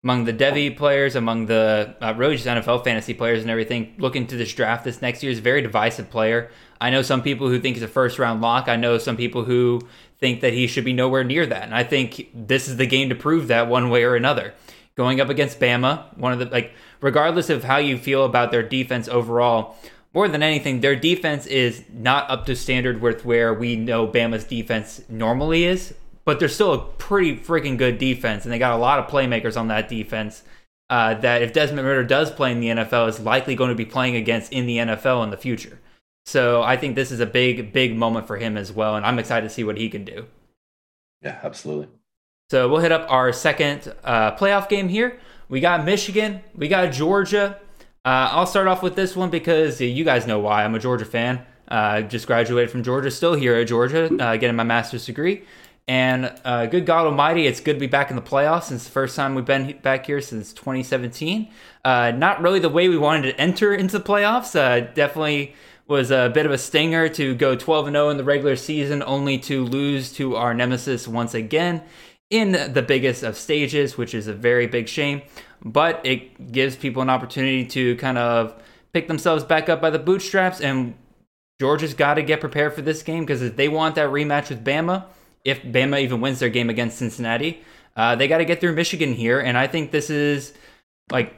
among 0.03 0.25
the 0.25 0.33
devy 0.33 0.75
players, 0.75 1.15
among 1.15 1.45
the 1.45 1.95
uh, 2.01 2.15
really 2.17 2.37
just 2.37 2.47
NFL 2.47 2.83
fantasy 2.83 3.13
players 3.13 3.43
and 3.43 3.51
everything. 3.51 3.93
Looking 3.99 4.25
to 4.27 4.35
this 4.35 4.51
draft 4.51 4.83
this 4.83 4.99
next 4.99 5.21
year 5.21 5.31
is 5.31 5.37
a 5.37 5.43
very 5.43 5.61
divisive 5.61 6.09
player. 6.09 6.49
I 6.81 6.89
know 6.89 7.03
some 7.03 7.21
people 7.21 7.47
who 7.47 7.59
think 7.59 7.75
he's 7.75 7.83
a 7.83 7.87
first 7.87 8.17
round 8.17 8.41
lock. 8.41 8.67
I 8.67 8.75
know 8.75 8.97
some 8.97 9.15
people 9.15 9.43
who 9.43 9.79
think 10.19 10.41
that 10.41 10.53
he 10.53 10.65
should 10.65 10.85
be 10.85 10.93
nowhere 10.93 11.23
near 11.23 11.45
that, 11.45 11.63
and 11.63 11.75
I 11.75 11.83
think 11.83 12.29
this 12.33 12.67
is 12.67 12.77
the 12.77 12.87
game 12.87 13.09
to 13.09 13.15
prove 13.15 13.49
that 13.49 13.67
one 13.67 13.91
way 13.91 14.03
or 14.03 14.15
another. 14.15 14.55
Going 14.95 15.21
up 15.21 15.29
against 15.29 15.59
Bama, 15.59 16.17
one 16.17 16.33
of 16.33 16.39
the 16.39 16.45
like, 16.45 16.73
regardless 16.99 17.51
of 17.51 17.63
how 17.63 17.77
you 17.77 17.99
feel 17.99 18.25
about 18.25 18.49
their 18.49 18.63
defense 18.63 19.07
overall 19.07 19.77
more 20.14 20.28
than 20.28 20.43
anything, 20.43 20.82
their 20.82 20.95
defense 20.95 21.45
is 21.47 21.84
not 21.91 22.30
up 22.30 22.45
to 22.45 22.55
standard 22.55 23.01
with 23.01 23.26
where 23.26 23.53
we 23.53 23.76
know 23.76 24.07
Bama's 24.07 24.43
defense 24.43 25.01
normally 25.09 25.64
is, 25.66 25.93
but 26.26 26.39
they're 26.39 26.47
still 26.49 26.74
a 26.74 26.80
pretty 26.80 27.38
freaking 27.38 27.78
good 27.78 27.97
defense, 27.97 28.45
and 28.45 28.53
they 28.53 28.59
got 28.59 28.74
a 28.74 28.78
lot 28.78 28.99
of 28.99 29.07
playmakers 29.07 29.57
on 29.57 29.68
that 29.70 29.89
defense. 29.89 30.43
uh, 30.89 31.16
that 31.16 31.41
if 31.41 31.53
Desmond 31.53 31.88
Ridder 31.88 32.03
does 32.03 32.30
play 32.30 32.51
in 32.51 32.59
the 32.59 32.68
NFL, 32.68 33.09
is 33.09 33.20
likely 33.20 33.55
going 33.55 33.70
to 33.70 33.76
be 33.76 33.86
playing 33.86 34.16
against 34.16 34.51
in 34.53 34.68
the 34.68 34.78
NFL 34.78 35.24
in 35.24 35.32
the 35.32 35.38
future. 35.38 35.80
So 36.26 36.61
I 36.61 36.78
think 36.78 36.95
this 36.95 37.11
is 37.11 37.20
a 37.20 37.26
big, 37.26 37.74
big 37.74 37.95
moment 37.95 38.28
for 38.28 38.38
him 38.38 38.57
as 38.57 38.72
well, 38.72 38.95
and 38.95 39.05
I'm 39.05 39.18
excited 39.18 39.47
to 39.47 39.53
see 39.53 39.64
what 39.64 39.78
he 39.78 39.89
can 39.89 40.05
do. 40.05 40.28
Yeah, 41.22 41.39
absolutely. 41.41 41.88
So 42.51 42.70
we'll 42.70 42.82
hit 42.82 42.91
up 42.91 43.09
our 43.09 43.34
second 43.34 43.93
uh, 44.03 44.36
playoff 44.36 44.70
game 44.70 44.88
here. 44.89 45.20
We 45.49 45.59
got 45.61 45.84
Michigan, 45.84 46.41
we 46.55 46.68
got 46.68 46.91
Georgia. 46.93 47.59
Uh, 48.05 48.27
I'll 48.31 48.45
start 48.45 48.67
off 48.67 48.83
with 48.83 48.95
this 48.95 49.15
one 49.15 49.29
because 49.29 49.79
you 49.79 50.03
guys 50.03 50.27
know 50.27 50.39
why. 50.39 50.65
I'm 50.65 50.75
a 50.75 50.79
Georgia 50.79 51.05
fan. 51.05 51.45
Uh, 51.69 52.01
just 52.01 52.27
graduated 52.27 52.69
from 52.69 52.83
Georgia, 52.83 53.09
still 53.09 53.33
here 53.33 53.55
at 53.55 53.67
Georgia, 53.67 54.13
uh, 54.21 54.35
getting 54.35 54.57
my 54.57 54.63
master's 54.63 55.05
degree. 55.05 55.43
And 55.87 56.33
uh, 56.43 56.65
good 56.65 56.85
God 56.85 57.05
Almighty, 57.05 57.47
it's 57.47 57.61
good 57.61 57.75
to 57.75 57.79
be 57.79 57.87
back 57.87 58.09
in 58.09 58.17
the 58.17 58.21
playoffs 58.21 58.63
since 58.63 58.83
the 58.83 58.91
first 58.91 59.15
time 59.15 59.35
we've 59.35 59.45
been 59.45 59.77
back 59.81 60.05
here 60.05 60.19
since 60.19 60.51
2017. 60.51 61.49
Uh, 61.85 62.11
not 62.11 62.41
really 62.41 62.59
the 62.59 62.69
way 62.69 62.89
we 62.89 62.97
wanted 62.97 63.31
to 63.31 63.39
enter 63.39 63.73
into 63.73 63.97
the 63.97 64.03
playoffs. 64.03 64.53
Uh, 64.53 64.91
definitely 64.93 65.55
was 65.87 66.11
a 66.11 66.29
bit 66.33 66.45
of 66.45 66.51
a 66.51 66.57
stinger 66.57 67.07
to 67.09 67.35
go 67.35 67.55
12 67.55 67.87
0 67.87 68.09
in 68.09 68.17
the 68.17 68.23
regular 68.23 68.55
season, 68.57 69.01
only 69.05 69.37
to 69.37 69.63
lose 69.63 70.11
to 70.13 70.35
our 70.35 70.53
nemesis 70.53 71.07
once 71.07 71.33
again 71.33 71.81
in 72.29 72.73
the 72.73 72.81
biggest 72.81 73.21
of 73.21 73.37
stages, 73.37 73.97
which 73.97 74.15
is 74.15 74.27
a 74.27 74.33
very 74.33 74.65
big 74.65 74.87
shame. 74.87 75.21
But 75.64 76.01
it 76.05 76.51
gives 76.51 76.76
people 76.76 77.01
an 77.01 77.09
opportunity 77.09 77.66
to 77.68 77.95
kind 77.97 78.18
of 78.18 78.61
pick 78.91 79.07
themselves 79.07 79.43
back 79.43 79.70
up 79.70 79.82
by 79.82 79.89
the 79.89 79.99
bootstraps. 79.99 80.59
And 80.59 80.95
Georgia's 81.59 81.93
got 81.93 82.16
to 82.16 82.24
get 82.24 82.39
prepared 82.39 82.74
for 82.74 82.82
this 82.82 83.03
game 83.03 83.26
because 83.26 83.41
if 83.41 83.55
they 83.55 83.70
want 83.70 83.95
that 83.95 84.09
rematch 84.09 84.49
with 84.49 84.64
Bama, 84.64 85.05
if 85.45 85.61
Bama 85.64 86.01
even 86.01 86.22
wins 86.22 86.39
their 86.39 86.49
game 86.49 86.70
against 86.70 86.97
Cincinnati, 86.97 87.61
uh, 87.95 88.16
they 88.16 88.28
got 88.28 88.39
to 88.39 88.45
get 88.45 88.59
through 88.59 88.74
Michigan 88.74 89.14
here. 89.14 89.39
And 89.39 89.57
I 89.57 89.68
think 89.68 89.91
this 89.91 90.09
is 90.09 90.53
like 91.11 91.34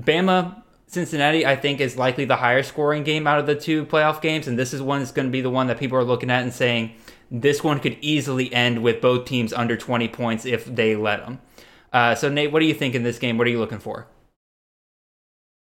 Bama 0.00 0.62
Cincinnati, 0.86 1.44
I 1.44 1.56
think, 1.56 1.80
is 1.80 1.96
likely 1.96 2.24
the 2.24 2.36
higher 2.36 2.62
scoring 2.62 3.02
game 3.02 3.26
out 3.26 3.38
of 3.38 3.46
the 3.46 3.54
two 3.54 3.84
playoff 3.86 4.20
games. 4.20 4.46
And 4.46 4.58
this 4.58 4.72
is 4.72 4.80
one 4.80 5.00
that's 5.00 5.12
going 5.12 5.26
to 5.26 5.32
be 5.32 5.40
the 5.40 5.50
one 5.50 5.66
that 5.66 5.78
people 5.78 5.98
are 5.98 6.04
looking 6.04 6.30
at 6.30 6.42
and 6.42 6.52
saying, 6.52 6.92
this 7.30 7.64
one 7.64 7.80
could 7.80 7.98
easily 8.00 8.52
end 8.52 8.82
with 8.82 9.00
both 9.00 9.24
teams 9.24 9.52
under 9.52 9.76
20 9.76 10.08
points 10.08 10.46
if 10.46 10.64
they 10.64 10.94
let 10.94 11.24
them. 11.24 11.40
Uh, 11.96 12.14
so, 12.14 12.28
Nate, 12.28 12.52
what 12.52 12.60
do 12.60 12.66
you 12.66 12.74
think 12.74 12.94
in 12.94 13.02
this 13.02 13.18
game? 13.18 13.38
What 13.38 13.46
are 13.46 13.50
you 13.50 13.58
looking 13.58 13.78
for? 13.78 14.06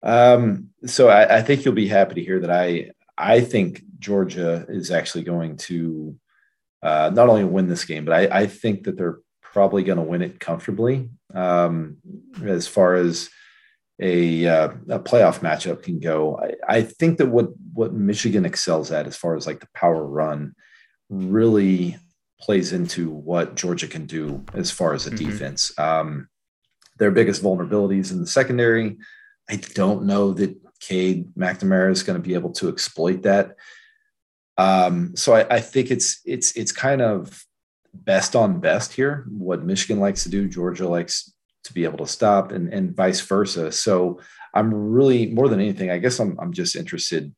Um, 0.03 0.69
so 0.85 1.09
I, 1.09 1.39
I 1.39 1.43
think 1.43 1.65
you'll 1.65 1.73
be 1.73 1.89
happy 1.89 2.17
to 2.17 2.23
hear 2.23 2.41
that 2.41 2.51
I 2.51 2.91
I 3.17 3.41
think 3.41 3.83
Georgia 3.99 4.67
is 4.69 4.91
actually 4.91 5.25
going 5.25 5.57
to 5.69 6.15
uh, 6.83 7.11
not 7.15 7.31
only 7.31 7.45
win 7.45 7.69
this 7.69 7.87
game, 7.87 8.05
but 8.05 8.13
I, 8.13 8.41
I 8.43 8.47
think 8.49 8.85
that 8.85 8.99
they're 8.99 9.21
probably 9.41 9.83
going 9.83 9.97
to 9.97 10.05
win 10.05 10.21
it 10.21 10.41
comfortably. 10.41 11.09
Um, 11.33 11.97
as 12.45 12.67
far 12.67 12.97
as 12.97 13.31
a, 13.99 14.47
uh, 14.47 14.69
a 14.91 14.99
playoff 14.99 15.39
matchup 15.41 15.83
can 15.83 16.01
go. 16.01 16.39
I, 16.39 16.77
I, 16.77 16.83
think 16.83 17.17
that 17.17 17.29
what 17.29 17.49
what 17.73 17.95
Michigan 17.95 18.45
excels 18.45 18.91
at, 18.91 19.07
as 19.07 19.17
far 19.17 19.37
as 19.37 19.47
like 19.47 19.61
the 19.61 19.69
power 19.75 20.05
run, 20.05 20.55
really 21.09 21.97
plays 22.41 22.73
into 22.73 23.11
what 23.11 23.55
Georgia 23.55 23.87
can 23.87 24.07
do 24.07 24.45
as 24.55 24.71
far 24.71 24.95
as 24.95 25.07
a 25.07 25.11
mm-hmm. 25.11 25.31
defense. 25.31 25.79
Um, 25.79 26.29
their 26.99 27.11
biggest 27.11 27.43
vulnerabilities 27.43 28.13
in 28.13 28.21
the 28.21 28.27
secondary. 28.27 28.99
I 29.49 29.57
don't 29.57 30.05
know 30.05 30.33
that 30.35 30.57
Cade 30.81 31.35
McNamara 31.37 31.91
is 31.91 32.03
going 32.03 32.21
to 32.21 32.27
be 32.27 32.35
able 32.35 32.53
to 32.53 32.69
exploit 32.69 33.23
that. 33.23 33.57
Um, 34.59 35.17
so 35.17 35.35
I, 35.35 35.57
I 35.57 35.61
think 35.61 35.91
it's 35.91 36.21
it's 36.25 36.53
it's 36.53 36.73
kind 36.73 37.01
of 37.01 37.45
best 37.95 38.37
on 38.37 38.61
best 38.61 38.93
here. 38.93 39.27
What 39.29 39.65
Michigan 39.65 40.01
likes 40.01 40.23
to 40.25 40.29
do, 40.29 40.49
Georgia 40.49 40.89
likes 40.89 41.33
to 41.65 41.73
be 41.73 41.85
able 41.85 41.99
to 41.99 42.07
stop 42.07 42.53
and, 42.53 42.73
and 42.73 42.95
vice 42.95 43.21
versa. 43.21 43.73
So 43.73 44.21
I'm 44.55 44.73
really 44.73 45.27
more 45.27 45.49
than 45.49 45.61
anything, 45.61 45.91
I 45.91 45.99
guess 45.99 46.19
I'm, 46.19 46.39
I'm 46.41 46.53
just 46.53 46.77
interested. 46.77 47.35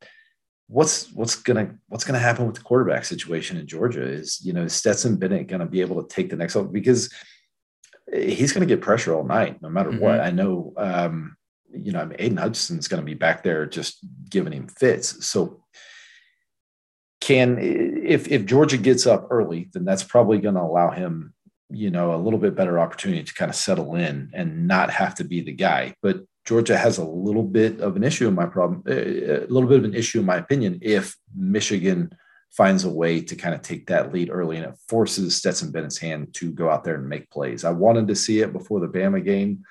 What's, 0.67 1.11
what's 1.11 1.35
going 1.35 1.67
to, 1.67 1.75
what's 1.87 2.05
to 2.05 2.17
happen 2.17 2.45
with 2.45 2.55
the 2.55 2.61
quarterback 2.61 3.05
situation 3.05 3.57
in 3.57 3.67
Georgia 3.67 4.03
is, 4.03 4.39
you 4.43 4.53
know, 4.53 4.67
Stetson 4.67 5.17
Bennett 5.17 5.47
going 5.47 5.59
to 5.59 5.65
be 5.65 5.81
able 5.81 6.01
to 6.01 6.15
take 6.15 6.29
the 6.29 6.35
next 6.35 6.55
level 6.55 6.71
because 6.71 7.13
he's 8.13 8.53
going 8.53 8.67
to 8.67 8.73
get 8.73 8.81
pressure 8.81 9.13
all 9.13 9.23
night, 9.23 9.61
no 9.61 9.69
matter 9.69 9.91
mm-hmm. 9.91 9.99
what. 9.99 10.19
I 10.19 10.31
know, 10.31 10.73
um, 10.77 11.35
you 11.71 11.91
know, 11.91 12.01
I 12.01 12.05
mean, 12.05 12.15
Aidan 12.19 12.37
Hutchinson's 12.37 12.87
going 12.87 13.01
to 13.01 13.05
be 13.05 13.13
back 13.13 13.43
there 13.43 13.65
just 13.65 13.99
giving 14.29 14.53
him 14.53 14.67
fits. 14.67 15.25
So 15.27 15.63
can, 17.21 17.57
if, 17.59 18.27
if 18.29 18.45
Georgia 18.45 18.77
gets 18.77 19.05
up 19.05 19.27
early, 19.29 19.69
then 19.73 19.85
that's 19.85 20.03
probably 20.03 20.39
going 20.39 20.55
to 20.55 20.61
allow 20.61 20.91
him 20.91 21.33
you 21.73 21.89
know, 21.89 22.13
a 22.13 22.17
little 22.17 22.39
bit 22.39 22.55
better 22.55 22.79
opportunity 22.79 23.23
to 23.23 23.33
kind 23.33 23.49
of 23.49 23.55
settle 23.55 23.95
in 23.95 24.29
and 24.33 24.67
not 24.67 24.91
have 24.91 25.15
to 25.15 25.23
be 25.23 25.41
the 25.41 25.51
guy. 25.51 25.95
But 26.01 26.23
Georgia 26.45 26.77
has 26.77 26.97
a 26.97 27.05
little 27.05 27.43
bit 27.43 27.79
of 27.79 27.95
an 27.95 28.03
issue 28.03 28.27
in 28.27 28.35
my 28.35 28.45
problem, 28.45 28.83
a 28.87 29.45
little 29.47 29.69
bit 29.69 29.79
of 29.79 29.85
an 29.85 29.93
issue 29.93 30.19
in 30.19 30.25
my 30.25 30.37
opinion, 30.37 30.79
if 30.81 31.15
Michigan 31.35 32.13
finds 32.51 32.83
a 32.83 32.89
way 32.89 33.19
to 33.19 33.35
kind 33.35 33.55
of 33.55 33.61
take 33.61 33.87
that 33.87 34.13
lead 34.13 34.29
early 34.29 34.57
and 34.57 34.65
it 34.65 34.77
forces 34.87 35.35
Stetson 35.35 35.71
Bennett's 35.71 35.97
hand 35.97 36.33
to 36.35 36.51
go 36.51 36.69
out 36.69 36.83
there 36.83 36.95
and 36.95 37.09
make 37.09 37.29
plays. 37.31 37.63
I 37.63 37.71
wanted 37.71 38.07
to 38.09 38.15
see 38.15 38.41
it 38.41 38.53
before 38.53 38.79
the 38.79 38.87
Bama 38.87 39.23
game. 39.23 39.63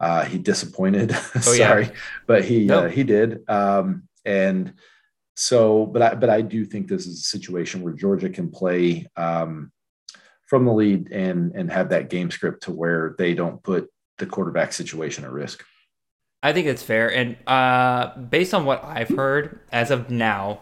Uh, 0.00 0.24
he 0.24 0.38
disappointed. 0.38 1.10
Oh, 1.34 1.40
Sorry, 1.40 1.84
yeah. 1.84 1.92
but 2.26 2.44
he 2.44 2.64
nope. 2.66 2.84
uh, 2.84 2.88
he 2.88 3.04
did. 3.04 3.48
Um, 3.48 4.08
and 4.24 4.74
so, 5.36 5.86
but 5.86 6.02
I 6.02 6.14
but 6.14 6.30
I 6.30 6.40
do 6.40 6.64
think 6.64 6.88
this 6.88 7.06
is 7.06 7.20
a 7.20 7.22
situation 7.22 7.82
where 7.82 7.92
Georgia 7.92 8.28
can 8.28 8.50
play 8.50 9.06
um, 9.16 9.70
from 10.46 10.64
the 10.64 10.72
lead 10.72 11.10
and 11.12 11.52
and 11.54 11.70
have 11.70 11.90
that 11.90 12.10
game 12.10 12.30
script 12.30 12.64
to 12.64 12.72
where 12.72 13.14
they 13.18 13.34
don't 13.34 13.62
put 13.62 13.88
the 14.18 14.26
quarterback 14.26 14.72
situation 14.72 15.24
at 15.24 15.30
risk. 15.30 15.64
I 16.42 16.52
think 16.52 16.66
it's 16.66 16.82
fair, 16.82 17.12
and 17.12 17.36
uh, 17.46 18.16
based 18.18 18.52
on 18.52 18.64
what 18.64 18.84
I've 18.84 19.08
heard 19.08 19.60
as 19.70 19.90
of 19.90 20.10
now, 20.10 20.60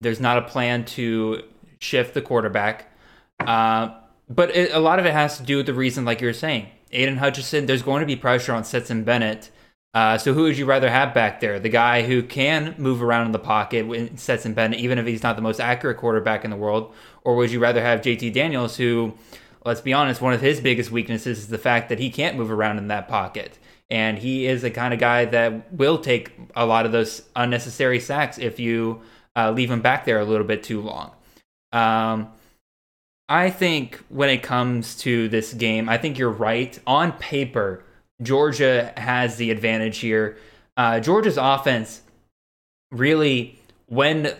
there's 0.00 0.20
not 0.20 0.38
a 0.38 0.42
plan 0.42 0.84
to 0.84 1.42
shift 1.78 2.14
the 2.14 2.22
quarterback. 2.22 2.92
Uh, 3.40 3.94
but 4.28 4.54
it, 4.54 4.72
a 4.72 4.78
lot 4.78 4.98
of 4.98 5.06
it 5.06 5.12
has 5.12 5.38
to 5.38 5.42
do 5.42 5.58
with 5.58 5.66
the 5.66 5.74
reason, 5.74 6.04
like 6.04 6.20
you 6.20 6.26
were 6.26 6.32
saying, 6.32 6.68
Aidan 6.90 7.18
Hutchinson. 7.18 7.66
There's 7.66 7.82
going 7.82 8.00
to 8.00 8.06
be 8.06 8.16
pressure 8.16 8.52
on 8.52 8.64
Stetson 8.64 9.04
Bennett. 9.04 9.50
Uh, 9.94 10.16
so 10.16 10.32
who 10.32 10.44
would 10.44 10.56
you 10.56 10.64
rather 10.64 10.88
have 10.88 11.12
back 11.12 11.40
there? 11.40 11.60
The 11.60 11.68
guy 11.68 12.02
who 12.02 12.22
can 12.22 12.74
move 12.78 13.02
around 13.02 13.26
in 13.26 13.32
the 13.32 13.38
pocket, 13.38 14.18
Stetson 14.18 14.54
Bennett, 14.54 14.80
even 14.80 14.98
if 14.98 15.06
he's 15.06 15.22
not 15.22 15.36
the 15.36 15.42
most 15.42 15.60
accurate 15.60 15.98
quarterback 15.98 16.44
in 16.44 16.50
the 16.50 16.56
world, 16.56 16.94
or 17.24 17.36
would 17.36 17.50
you 17.50 17.60
rather 17.60 17.82
have 17.82 18.00
JT 18.00 18.32
Daniels, 18.32 18.76
who, 18.76 19.12
let's 19.66 19.82
be 19.82 19.92
honest, 19.92 20.22
one 20.22 20.32
of 20.32 20.40
his 20.40 20.60
biggest 20.60 20.90
weaknesses 20.90 21.40
is 21.40 21.48
the 21.48 21.58
fact 21.58 21.90
that 21.90 21.98
he 21.98 22.08
can't 22.08 22.38
move 22.38 22.50
around 22.50 22.78
in 22.78 22.88
that 22.88 23.06
pocket. 23.06 23.58
And 23.92 24.18
he 24.18 24.46
is 24.46 24.62
the 24.62 24.70
kind 24.70 24.94
of 24.94 25.00
guy 25.00 25.26
that 25.26 25.70
will 25.70 25.98
take 25.98 26.32
a 26.56 26.64
lot 26.64 26.86
of 26.86 26.92
those 26.92 27.20
unnecessary 27.36 28.00
sacks 28.00 28.38
if 28.38 28.58
you 28.58 29.02
uh, 29.36 29.50
leave 29.50 29.70
him 29.70 29.82
back 29.82 30.06
there 30.06 30.18
a 30.18 30.24
little 30.24 30.46
bit 30.46 30.62
too 30.62 30.80
long. 30.80 31.10
Um, 31.72 32.32
I 33.28 33.50
think 33.50 34.02
when 34.08 34.30
it 34.30 34.42
comes 34.42 34.96
to 35.00 35.28
this 35.28 35.52
game, 35.52 35.90
I 35.90 35.98
think 35.98 36.18
you're 36.18 36.30
right. 36.30 36.78
On 36.86 37.12
paper, 37.12 37.84
Georgia 38.22 38.94
has 38.96 39.36
the 39.36 39.50
advantage 39.50 39.98
here. 39.98 40.38
Uh, 40.74 40.98
Georgia's 40.98 41.36
offense 41.36 42.00
really, 42.90 43.58
when 43.88 44.34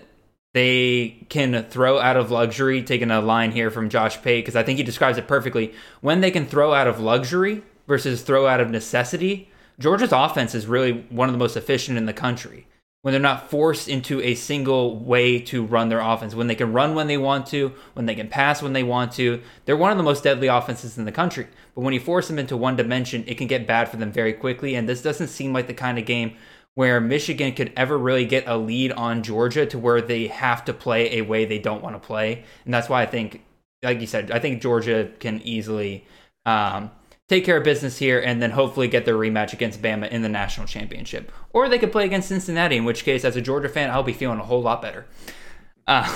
they 0.55 1.27
can 1.29 1.65
throw 1.65 1.99
out 1.99 2.17
of 2.17 2.31
luxury, 2.31 2.83
taking 2.83 3.11
a 3.11 3.21
line 3.21 3.51
here 3.51 3.71
from 3.71 3.91
Josh 3.91 4.23
Pate, 4.23 4.43
because 4.43 4.57
I 4.57 4.63
think 4.63 4.79
he 4.79 4.83
describes 4.83 5.19
it 5.19 5.29
perfectly. 5.29 5.75
When 6.01 6.23
they 6.23 6.31
can 6.31 6.47
throw 6.47 6.73
out 6.73 6.87
of 6.87 7.01
luxury 7.01 7.63
versus 7.93 8.23
throw 8.23 8.47
out 8.47 8.59
of 8.59 8.71
necessity, 8.71 9.51
Georgia's 9.79 10.13
offense 10.13 10.55
is 10.55 10.67
really 10.67 11.05
one 11.11 11.29
of 11.29 11.35
the 11.35 11.39
most 11.39 11.59
efficient 11.59 11.99
in 11.99 12.07
the 12.07 12.13
country. 12.15 12.67
When 13.03 13.13
they're 13.13 13.21
not 13.21 13.51
forced 13.51 13.87
into 13.87 14.19
a 14.23 14.35
single 14.35 14.99
way 14.99 15.39
to 15.41 15.63
run 15.63 15.91
their 15.91 16.01
offense, 16.01 16.35
when 16.35 16.47
they 16.47 16.55
can 16.55 16.73
run 16.73 16.95
when 16.95 17.07
they 17.07 17.19
want 17.19 17.47
to, 17.49 17.75
when 17.93 18.07
they 18.07 18.15
can 18.15 18.29
pass 18.29 18.63
when 18.63 18.73
they 18.73 18.83
want 18.83 19.13
to, 19.13 19.43
they're 19.67 19.77
one 19.77 19.93
of 19.93 19.99
the 19.99 20.05
most 20.05 20.25
deadly 20.25 20.47
offenses 20.47 20.97
in 20.97 21.05
the 21.05 21.13
country. 21.13 21.47
But 21.75 21.83
when 21.83 21.93
you 21.93 22.01
force 22.01 22.29
them 22.29 22.39
into 22.39 22.57
one 22.57 22.77
dimension, 22.77 23.25
it 23.27 23.37
can 23.37 23.47
get 23.47 23.67
bad 23.67 23.91
for 23.91 23.99
them 23.99 24.11
very 24.11 24.33
quickly. 24.33 24.75
And 24.75 24.89
this 24.89 25.03
doesn't 25.03 25.29
seem 25.29 25.53
like 25.53 25.67
the 25.67 25.75
kind 25.75 25.99
of 25.99 26.07
game 26.07 26.35
where 26.75 26.99
Michigan 26.99 27.53
could 27.53 27.75
ever 27.77 27.99
really 27.99 28.25
get 28.25 28.49
a 28.49 28.57
lead 28.57 28.93
on 28.93 29.23
Georgia 29.23 29.67
to 29.67 29.79
where 29.79 30.01
they 30.01 30.29
have 30.29 30.65
to 30.65 30.73
play 30.73 31.19
a 31.19 31.21
way 31.21 31.45
they 31.45 31.59
don't 31.59 31.83
want 31.83 31.95
to 31.95 32.07
play. 32.07 32.43
And 32.65 32.73
that's 32.73 32.89
why 32.89 33.03
I 33.03 33.07
think, 33.07 33.43
like 33.83 34.01
you 34.01 34.07
said, 34.07 34.31
I 34.31 34.39
think 34.39 34.63
Georgia 34.63 35.11
can 35.21 35.43
easily 35.43 36.07
um, 36.47 36.91
take 37.33 37.47
care 37.47 37.57
of 37.57 37.65
business 37.65 37.97
here 37.97 38.21
and 38.21 38.43
then 38.43 38.51
hopefully 38.51 38.89
get 38.89 39.07
their 39.07 39.15
rematch 39.15 39.55
against 39.55 39.81
Bama 39.81 40.07
in 40.11 40.21
the 40.21 40.29
national 40.29 40.67
championship. 40.67 41.33
Or 41.55 41.67
they 41.67 41.79
could 41.79 41.91
play 41.91 42.05
against 42.05 42.29
Cincinnati, 42.29 42.77
in 42.77 42.85
which 42.85 43.05
case, 43.05 43.25
as 43.25 43.37
a 43.37 43.41
Georgia 43.41 43.71
fan, 43.71 43.91
I'll 43.91 44.03
be 44.03 44.13
feeling 44.13 44.39
a 44.39 44.45
whole 44.45 44.61
lot 44.61 44.83
better. 44.83 45.07
Uh, 45.87 46.15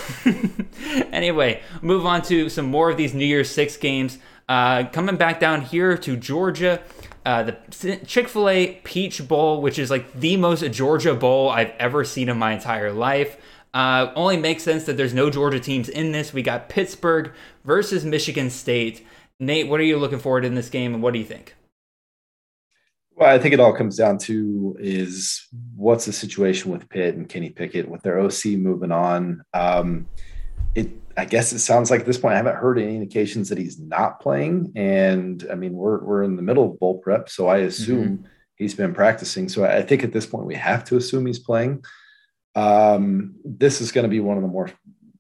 anyway, 1.12 1.62
move 1.81 2.05
on 2.05 2.21
to 2.23 2.51
some 2.51 2.67
more 2.67 2.91
of 2.91 2.99
these 2.99 3.14
New 3.14 3.25
Year's 3.25 3.51
Six 3.51 3.79
games. 3.79 4.19
Uh, 4.47 4.85
coming 4.93 5.17
back 5.17 5.41
down 5.41 5.62
here 5.62 5.97
to 5.97 6.19
Georgia, 6.19 6.83
uh, 7.25 7.45
the 7.45 8.01
Chick 8.07 8.29
fil 8.29 8.51
A 8.51 8.75
Peach 8.85 9.27
Bowl, 9.27 9.62
which 9.62 9.79
is 9.79 9.91
like 9.91 10.12
the 10.12 10.37
most 10.37 10.71
Georgia 10.71 11.14
bowl 11.14 11.49
I've 11.49 11.73
ever 11.79 12.05
seen 12.05 12.29
in 12.29 12.37
my 12.37 12.53
entire 12.53 12.93
life. 12.93 13.39
Uh, 13.73 14.12
only 14.14 14.37
makes 14.37 14.62
sense 14.62 14.85
that 14.85 14.99
there's 14.99 15.14
no 15.14 15.31
Georgia 15.31 15.61
teams 15.61 15.89
in 15.89 16.12
this. 16.12 16.35
We 16.35 16.43
got 16.43 16.69
Pittsburgh 16.69 17.33
versus 17.64 18.05
Michigan 18.05 18.51
State. 18.51 19.07
Nate, 19.39 19.68
what 19.68 19.80
are 19.80 19.84
you 19.84 19.99
looking 19.99 20.18
forward 20.18 20.45
in 20.45 20.55
this 20.55 20.68
game, 20.68 20.95
and 20.95 21.03
what 21.03 21.12
do 21.12 21.18
you 21.18 21.24
think? 21.24 21.55
Well, 23.16 23.34
I 23.34 23.39
think 23.39 23.55
it 23.55 23.61
all 23.61 23.74
comes 23.74 23.97
down 23.97 24.18
to 24.18 24.76
is 24.78 25.47
what's 25.74 26.05
the 26.05 26.12
situation 26.12 26.70
with 26.70 26.89
Pitt 26.89 27.14
and 27.16 27.28
Kenny 27.28 27.49
Pickett 27.49 27.89
with 27.89 28.03
their 28.03 28.18
OC 28.18 28.45
moving 28.59 28.93
on. 28.93 29.43
Um, 29.55 30.07
it, 30.74 30.91
I 31.16 31.24
guess 31.24 31.53
it 31.55 31.61
sounds 31.61 31.91
like 31.91 32.01
at 32.01 32.07
this 32.07 32.18
point 32.18 32.34
I 32.34 32.37
haven't 32.37 32.57
heard 32.57 32.78
any 32.78 32.95
indications 32.95 33.49
that 33.49 33.57
he's 33.57 33.80
not 33.80 34.20
playing, 34.20 34.72
and 34.76 35.47
I 35.51 35.55
mean 35.55 35.72
we're 35.72 36.05
we're 36.05 36.22
in 36.24 36.37
the 36.37 36.43
middle 36.43 36.70
of 36.70 36.78
bowl 36.78 36.99
prep, 36.99 37.30
so 37.30 37.47
I 37.49 37.59
assume 37.59 38.18
mm-hmm. 38.18 38.26
he's 38.57 38.74
been 38.74 38.93
practicing. 38.93 39.49
So 39.49 39.64
I 39.64 39.82
think 39.82 40.05
at 40.05 40.12
this 40.12 40.26
point 40.26 40.45
we 40.45 40.55
have 40.55 40.84
to 40.84 40.97
assume 40.97 41.24
he's 41.24 41.39
playing. 41.39 41.84
Um, 42.55 43.37
this 43.45 43.80
is 43.80 43.93
going 43.93 44.05
to 44.05 44.11
be 44.11 44.20
one 44.20 44.37
of 44.37 44.43
the 44.43 44.49
more 44.49 44.70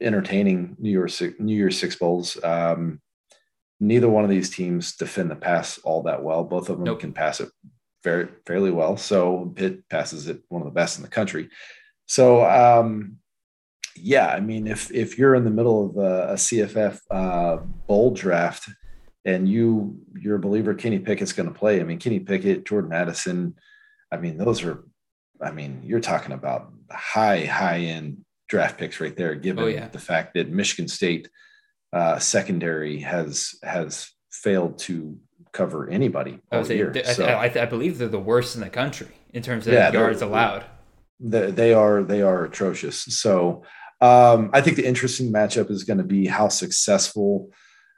entertaining 0.02 0.76
New 0.78 0.90
Year's 0.90 1.22
New 1.38 1.56
Year's 1.56 1.78
Six 1.78 1.96
bowls. 1.96 2.36
Um, 2.44 3.00
neither 3.80 4.08
one 4.08 4.24
of 4.24 4.30
these 4.30 4.50
teams 4.50 4.96
defend 4.96 5.30
the 5.30 5.36
pass 5.36 5.78
all 5.78 6.02
that 6.02 6.22
well. 6.22 6.44
Both 6.44 6.68
of 6.68 6.76
them 6.76 6.84
nope. 6.84 7.00
can 7.00 7.12
pass 7.12 7.40
it 7.40 7.50
very 8.02 8.28
fairly 8.46 8.70
well. 8.70 8.96
So 8.96 9.52
Pitt 9.54 9.88
passes 9.88 10.28
it 10.28 10.40
one 10.48 10.62
of 10.62 10.66
the 10.66 10.74
best 10.74 10.96
in 10.96 11.02
the 11.02 11.08
country. 11.08 11.48
So 12.06 12.44
um, 12.44 13.18
yeah, 13.96 14.28
I 14.28 14.40
mean, 14.40 14.66
if 14.66 14.90
if 14.92 15.18
you're 15.18 15.34
in 15.34 15.44
the 15.44 15.50
middle 15.50 15.86
of 15.86 15.96
a, 15.96 16.32
a 16.32 16.34
CFF 16.34 17.00
uh, 17.10 17.56
bowl 17.86 18.12
draft 18.12 18.68
and 19.24 19.48
you 19.48 19.98
you're 20.14 20.36
a 20.36 20.40
believer 20.40 20.74
Kenny 20.74 20.98
Pickett's 20.98 21.32
going 21.32 21.48
to 21.48 21.58
play, 21.58 21.80
I 21.80 21.84
mean, 21.84 21.98
Kenny 21.98 22.20
Pickett, 22.20 22.64
Jordan 22.64 22.92
Addison, 22.92 23.54
I 24.12 24.18
mean, 24.18 24.38
those 24.38 24.64
are, 24.64 24.84
I 25.40 25.50
mean, 25.50 25.82
you're 25.84 26.00
talking 26.00 26.32
about 26.32 26.72
high 26.90 27.44
high 27.44 27.80
end 27.80 28.24
draft 28.48 28.78
picks 28.78 29.00
right 29.00 29.16
there. 29.16 29.34
Given 29.34 29.64
oh, 29.64 29.68
yeah. 29.68 29.88
the 29.88 29.98
fact 29.98 30.34
that 30.34 30.50
Michigan 30.50 30.88
State 30.88 31.28
uh, 31.96 32.18
secondary 32.18 32.98
has 33.00 33.54
has 33.62 34.10
failed 34.30 34.78
to 34.78 35.18
cover 35.52 35.88
anybody 35.88 36.38
all 36.52 36.62
say, 36.62 36.76
year. 36.76 36.92
I, 36.94 37.12
so, 37.12 37.24
I, 37.24 37.44
I, 37.44 37.64
believe 37.64 37.96
they're 37.96 38.08
the 38.08 38.18
worst 38.18 38.54
in 38.54 38.60
the 38.60 38.68
country 38.68 39.08
in 39.32 39.42
terms 39.42 39.66
of 39.66 39.72
yeah, 39.72 39.90
yards 39.90 40.20
allowed. 40.20 40.66
They, 41.18 41.50
they 41.50 41.72
are 41.72 42.02
they 42.02 42.20
are 42.20 42.44
atrocious. 42.44 42.98
So 43.22 43.62
um, 44.02 44.50
I 44.52 44.60
think 44.60 44.76
the 44.76 44.86
interesting 44.86 45.32
matchup 45.32 45.70
is 45.70 45.84
going 45.84 45.96
to 45.96 46.04
be 46.04 46.26
how 46.26 46.48
successful 46.48 47.50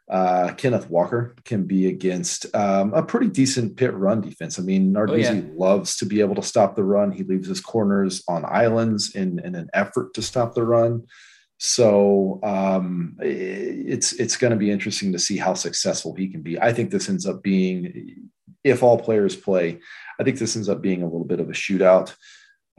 uh, 0.09 0.53
Kenneth 0.57 0.89
Walker 0.89 1.35
can 1.45 1.65
be 1.65 1.89
against 1.89 2.47
um, 2.55 2.95
a 2.95 3.03
pretty 3.03 3.27
decent 3.27 3.77
Pitt 3.77 3.95
run 3.95 4.21
defense. 4.21 4.61
I 4.61 4.63
mean, 4.63 4.95
Narduzzi 4.95 5.31
oh, 5.31 5.33
yeah. 5.33 5.43
loves 5.57 5.97
to 5.97 6.07
be 6.07 6.21
able 6.21 6.37
to 6.37 6.43
stop 6.43 6.77
the 6.77 6.85
run. 6.85 7.11
He 7.11 7.25
leaves 7.25 7.49
his 7.49 7.61
corners 7.61 8.23
on 8.29 8.45
islands 8.45 9.17
in, 9.17 9.41
in 9.41 9.57
an 9.57 9.69
effort 9.75 10.15
to 10.15 10.23
stop 10.23 10.55
the 10.55 10.63
run. 10.63 11.03
So 11.59 12.39
um, 12.45 13.17
it's 13.21 14.13
it's 14.13 14.37
going 14.37 14.53
to 14.53 14.57
be 14.57 14.71
interesting 14.71 15.13
to 15.13 15.19
see 15.19 15.37
how 15.37 15.55
successful 15.55 16.15
he 16.15 16.29
can 16.29 16.41
be. 16.41 16.59
I 16.59 16.73
think 16.73 16.91
this 16.91 17.09
ends 17.09 17.27
up 17.27 17.43
being, 17.43 18.31
if 18.63 18.85
all 18.85 18.99
players 18.99 19.35
play, 19.35 19.81
I 20.21 20.23
think 20.23 20.39
this 20.39 20.55
ends 20.55 20.69
up 20.69 20.81
being 20.81 21.03
a 21.03 21.07
little 21.07 21.25
bit 21.25 21.41
of 21.41 21.49
a 21.49 21.53
shootout. 21.53 22.15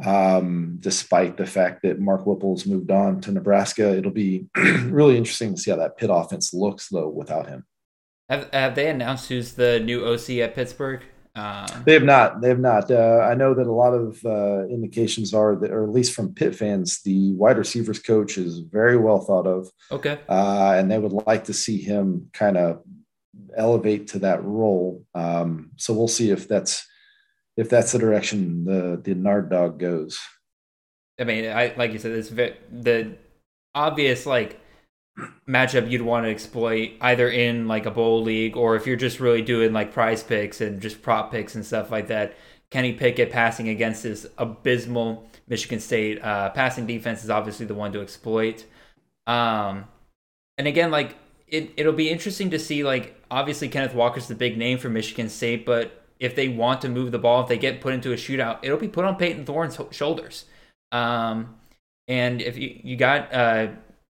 Um, 0.04 0.78
despite 0.80 1.36
the 1.36 1.46
fact 1.46 1.82
that 1.84 2.00
Mark 2.00 2.24
Whipple's 2.24 2.66
moved 2.66 2.90
on 2.90 3.20
to 3.22 3.34
Nebraska, 3.34 3.98
it'll 3.98 4.12
be 4.12 4.48
really 4.56 5.18
interesting 5.18 5.56
to 5.56 5.62
see 5.62 5.72
how 5.72 5.78
that 5.78 5.98
Pitt 5.98 6.10
offense 6.12 6.54
looks 6.54 6.88
though 6.88 7.10
without 7.10 7.50
him. 7.50 7.66
Have, 8.30 8.50
have 8.54 8.76
they 8.76 8.90
announced 8.90 9.28
who's 9.28 9.54
the 9.54 9.82
new 9.82 10.06
OC 10.06 10.30
at 10.38 10.56
Pittsburgh? 10.56 11.04
Um, 11.40 11.84
they 11.86 11.94
have 11.94 12.04
not. 12.04 12.42
They 12.42 12.50
have 12.50 12.60
not. 12.60 12.92
Uh, 12.92 13.26
I 13.30 13.34
know 13.34 13.54
that 13.54 13.68
a 13.68 13.72
lot 13.72 13.94
of 13.94 14.24
uh, 14.26 14.66
indications 14.68 15.34
are 15.34 15.56
that, 15.56 15.72
or 15.72 15.84
at 15.84 15.92
least 15.92 16.14
from 16.14 16.34
Pitt 16.34 16.56
fans, 16.56 17.02
the 17.04 17.34
wide 17.34 17.58
receivers 17.58 18.00
coach 18.00 18.38
is 18.38 18.60
very 18.60 18.98
well 18.98 19.20
thought 19.20 19.48
of. 19.48 19.70
Okay. 19.92 20.20
Uh, 20.28 20.76
and 20.78 20.92
they 20.92 21.00
would 21.00 21.14
like 21.26 21.46
to 21.46 21.54
see 21.54 21.78
him 21.78 22.30
kind 22.34 22.58
of 22.58 22.84
elevate 23.56 24.08
to 24.08 24.20
that 24.20 24.44
role. 24.44 25.06
Um, 25.16 25.72
so 25.78 25.94
we'll 25.94 26.08
see 26.08 26.30
if 26.30 26.48
that's 26.48 26.86
if 27.56 27.70
that's 27.70 27.92
the 27.92 28.00
direction 28.00 28.66
the 28.66 29.02
the 29.02 29.16
Nard 29.16 29.50
dog 29.50 29.80
goes. 29.80 30.20
I 31.20 31.24
mean, 31.24 31.46
I 31.50 31.74
like 31.78 31.94
you 31.94 32.00
said, 32.00 32.12
it's 32.12 32.30
very, 32.30 32.56
the 32.72 33.16
obvious 33.76 34.26
like 34.26 34.60
matchup 35.48 35.90
you'd 35.90 36.02
want 36.02 36.26
to 36.26 36.30
exploit 36.30 36.92
either 37.02 37.30
in 37.30 37.68
like 37.68 37.86
a 37.86 37.92
bowl 37.92 38.22
league 38.22 38.56
or 38.56 38.76
if 38.76 38.86
you're 38.88 38.96
just 38.96 39.20
really 39.20 39.42
doing 39.42 39.74
like 39.74 39.94
prize 39.94 40.24
picks 40.24 40.62
and 40.62 40.82
just 40.82 41.02
prop 41.02 41.32
picks 41.32 41.56
and 41.56 41.66
stuff 41.66 41.92
like 41.92 42.08
that. 42.08 42.36
Kenny 42.72 42.94
Pickett 42.94 43.32
passing 43.32 43.70
against 43.70 44.04
this 44.04 44.28
abysmal 44.38 45.28
Michigan 45.48 45.80
State 45.80 46.24
uh, 46.24 46.50
passing 46.52 46.86
defense 46.86 47.24
is 47.24 47.30
obviously 47.30 47.66
the 47.66 47.74
one 47.74 47.92
to 47.94 48.02
exploit. 48.02 48.64
Um, 49.26 49.86
and 50.58 50.68
again, 50.68 50.92
like 50.92 51.16
it, 51.48 51.72
it'll 51.78 51.94
be 51.94 52.10
interesting 52.10 52.52
to 52.52 52.60
see. 52.60 52.84
Like 52.84 53.20
obviously, 53.32 53.70
Kenneth 53.70 53.96
Walker's 53.96 54.28
the 54.28 54.36
big 54.36 54.58
name 54.58 54.78
for 54.78 54.90
Michigan 54.90 55.30
State, 55.30 55.66
but 55.66 56.06
if 56.20 56.36
they 56.36 56.48
want 56.48 56.82
to 56.82 56.90
move 56.90 57.12
the 57.12 57.20
ball, 57.20 57.42
if 57.42 57.48
they 57.48 57.58
get 57.58 57.82
put 57.82 57.94
into 57.94 58.12
a 58.12 58.16
shootout, 58.16 58.60
it'll 58.62 58.78
be 58.78 58.88
put 58.88 59.06
on 59.06 59.16
Payton 59.16 59.46
Thorne's 59.46 59.80
shoulders. 59.92 60.46
Um, 60.92 61.56
and 62.08 62.42
if 62.42 62.58
you 62.58 62.80
you 62.84 62.98
got 62.98 63.34
uh, 63.34 63.70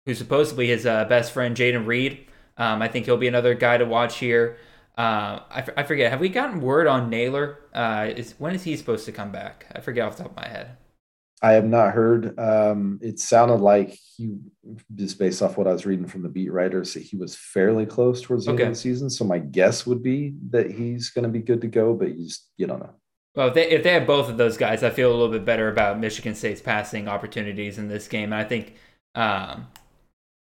who's 0.06 0.18
supposedly 0.18 0.68
his 0.68 0.86
uh, 0.86 1.04
best 1.06 1.32
friend, 1.32 1.56
Jayden 1.56 1.86
Reed. 1.86 2.26
Um, 2.56 2.82
I 2.82 2.88
think 2.88 3.06
he'll 3.06 3.16
be 3.16 3.28
another 3.28 3.54
guy 3.54 3.78
to 3.78 3.84
watch 3.84 4.18
here. 4.18 4.58
Uh, 4.96 5.40
I, 5.50 5.58
f- 5.58 5.70
I 5.76 5.82
forget. 5.82 6.10
Have 6.10 6.20
we 6.20 6.28
gotten 6.28 6.60
word 6.60 6.86
on 6.86 7.10
Nailor? 7.10 7.58
Uh, 7.74 8.10
is 8.14 8.34
when 8.38 8.54
is 8.54 8.62
he 8.62 8.76
supposed 8.76 9.06
to 9.06 9.12
come 9.12 9.32
back? 9.32 9.66
I 9.74 9.80
forget 9.80 10.06
off 10.06 10.16
the 10.16 10.22
top 10.22 10.32
of 10.32 10.36
my 10.36 10.48
head. 10.48 10.76
I 11.42 11.52
have 11.52 11.66
not 11.66 11.92
heard. 11.92 12.38
Um, 12.38 12.98
it 13.02 13.18
sounded 13.18 13.56
like 13.56 13.98
he, 14.16 14.38
just 14.94 15.18
based 15.18 15.42
off 15.42 15.58
what 15.58 15.66
I 15.66 15.72
was 15.72 15.84
reading 15.84 16.06
from 16.06 16.22
the 16.22 16.28
beat 16.28 16.50
writers, 16.50 16.94
that 16.94 17.02
he 17.02 17.16
was 17.16 17.34
fairly 17.34 17.84
close 17.84 18.22
towards 18.22 18.46
the 18.46 18.52
okay. 18.52 18.62
end 18.62 18.70
of 18.70 18.76
the 18.76 18.80
season. 18.80 19.10
So 19.10 19.24
my 19.24 19.40
guess 19.40 19.84
would 19.84 20.02
be 20.02 20.34
that 20.50 20.70
he's 20.70 21.10
going 21.10 21.24
to 21.24 21.28
be 21.28 21.40
good 21.40 21.60
to 21.62 21.66
go, 21.66 21.92
but 21.92 22.16
you 22.16 22.26
just 22.26 22.50
you 22.56 22.66
don't 22.66 22.80
know. 22.80 22.94
Well, 23.34 23.48
if 23.48 23.54
they, 23.54 23.68
if 23.68 23.82
they 23.82 23.92
have 23.92 24.06
both 24.06 24.28
of 24.28 24.36
those 24.36 24.56
guys, 24.56 24.84
I 24.84 24.90
feel 24.90 25.10
a 25.10 25.14
little 25.14 25.28
bit 25.32 25.44
better 25.44 25.68
about 25.68 25.98
Michigan 25.98 26.36
State's 26.36 26.62
passing 26.62 27.08
opportunities 27.08 27.78
in 27.78 27.88
this 27.88 28.06
game. 28.06 28.32
And 28.32 28.40
I 28.40 28.44
think 28.44 28.74
um, 29.16 29.66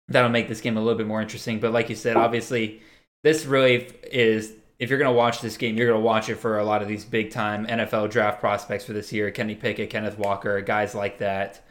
that'll 0.10 0.30
make 0.30 0.48
this 0.48 0.62
game 0.62 0.78
a 0.78 0.82
little 0.82 0.98
bit 0.98 1.08
more 1.08 1.22
interesting. 1.22 1.60
But 1.60 1.72
like 1.72 1.90
you 1.90 1.96
said, 1.96 2.18
obviously, 2.18 2.82
this 3.24 3.46
really 3.46 3.92
is 4.04 4.54
if 4.80 4.90
you're 4.90 5.00
going 5.00 5.12
to 5.12 5.18
watch 5.18 5.42
this 5.42 5.58
game, 5.58 5.78
you're 5.78 5.88
going 5.88 6.00
to 6.00 6.06
watch 6.06 6.30
it 6.30 6.36
for 6.36 6.58
a 6.58 6.64
lot 6.64 6.82
of 6.82 6.88
these 6.88 7.04
big 7.04 7.32
time 7.32 7.68
NFL 7.68 8.10
draft 8.10 8.40
prospects 8.40 8.86
for 8.86 8.94
this 8.94 9.12
year 9.12 9.30
Kenny 9.30 9.56
Pickett, 9.56 9.90
Kenneth 9.90 10.18
Walker, 10.18 10.62
guys 10.62 10.96
like 10.96 11.20
that. 11.20 11.62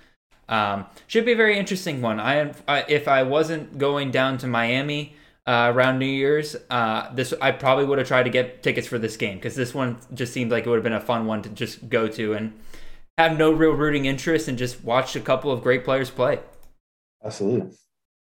Um, 0.49 0.87
should 1.07 1.25
be 1.25 1.33
a 1.33 1.37
very 1.37 1.59
interesting 1.59 2.01
one. 2.01 2.21
I, 2.21 2.53
I, 2.67 2.85
if 2.89 3.09
I 3.09 3.23
wasn't 3.23 3.79
going 3.79 4.11
down 4.11 4.39
to 4.39 4.47
Miami 4.47 5.15
uh, 5.47 5.73
around 5.75 5.99
New 5.99 6.07
Year's, 6.07 6.57
uh, 6.71 7.13
this 7.15 7.35
I 7.41 7.53
probably 7.53 7.85
would 7.87 7.99
have 7.99 8.09
tried 8.09 8.25
to 8.25 8.31
get 8.31 8.63
tickets 8.63 8.87
for 8.87 8.99
this 8.99 9.17
game 9.17 9.37
because 9.37 9.57
this 9.57 9.75
one 9.75 9.99
just 10.15 10.33
seemed 10.33 10.51
like 10.51 10.67
it 10.67 10.71
would 10.71 10.77
have 10.77 10.85
been 10.85 10.93
a 10.93 11.01
fun 11.01 11.27
one 11.27 11.43
to 11.43 11.49
just 11.51 11.89
go 11.89 12.09
to 12.09 12.35
and 12.35 12.53
have 13.17 13.37
no 13.37 13.51
real 13.51 13.73
rooting 13.73 14.05
interest 14.05 14.49
and 14.49 14.57
just 14.57 14.85
watch 14.85 15.17
a 15.17 15.21
couple 15.21 15.51
of 15.51 15.63
great 15.63 15.85
players 15.85 16.11
play. 16.11 16.41
Absolutely. 17.25 17.77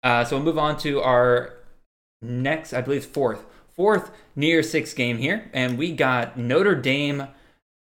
Uh, 0.05 0.23
so 0.23 0.37
we'll 0.37 0.45
move 0.45 0.59
on 0.59 0.77
to 0.77 1.01
our 1.01 1.55
next, 2.21 2.75
I 2.75 2.83
believe, 2.83 3.07
fourth, 3.07 3.45
fourth 3.75 4.11
New 4.37 4.47
Year's 4.47 4.71
Six 4.71 4.93
game 4.93 5.17
here, 5.17 5.51
and 5.55 5.79
we 5.79 5.93
got 5.93 6.39
Notre 6.39 6.75
Dame 6.75 7.29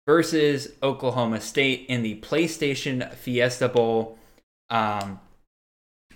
versus 0.07 0.73
Oklahoma 0.83 1.41
State 1.41 1.87
in 1.89 2.03
the 2.03 2.21
PlayStation 2.21 3.13
Fiesta 3.15 3.69
Bowl. 3.69 4.19
Um, 4.69 5.19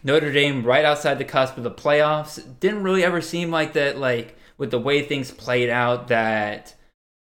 Notre 0.03 0.31
Dame 0.31 0.63
right 0.63 0.85
outside 0.85 1.19
the 1.19 1.25
cusp 1.25 1.57
of 1.57 1.65
the 1.65 1.71
playoffs. 1.71 2.43
Didn't 2.61 2.83
really 2.83 3.03
ever 3.03 3.23
seem 3.23 3.51
like 3.51 3.73
that, 3.73 3.99
like 3.99 4.37
with 4.59 4.71
the 4.71 4.79
way 4.79 5.03
things 5.03 5.31
played 5.31 5.71
out, 5.71 6.09
that 6.09 6.75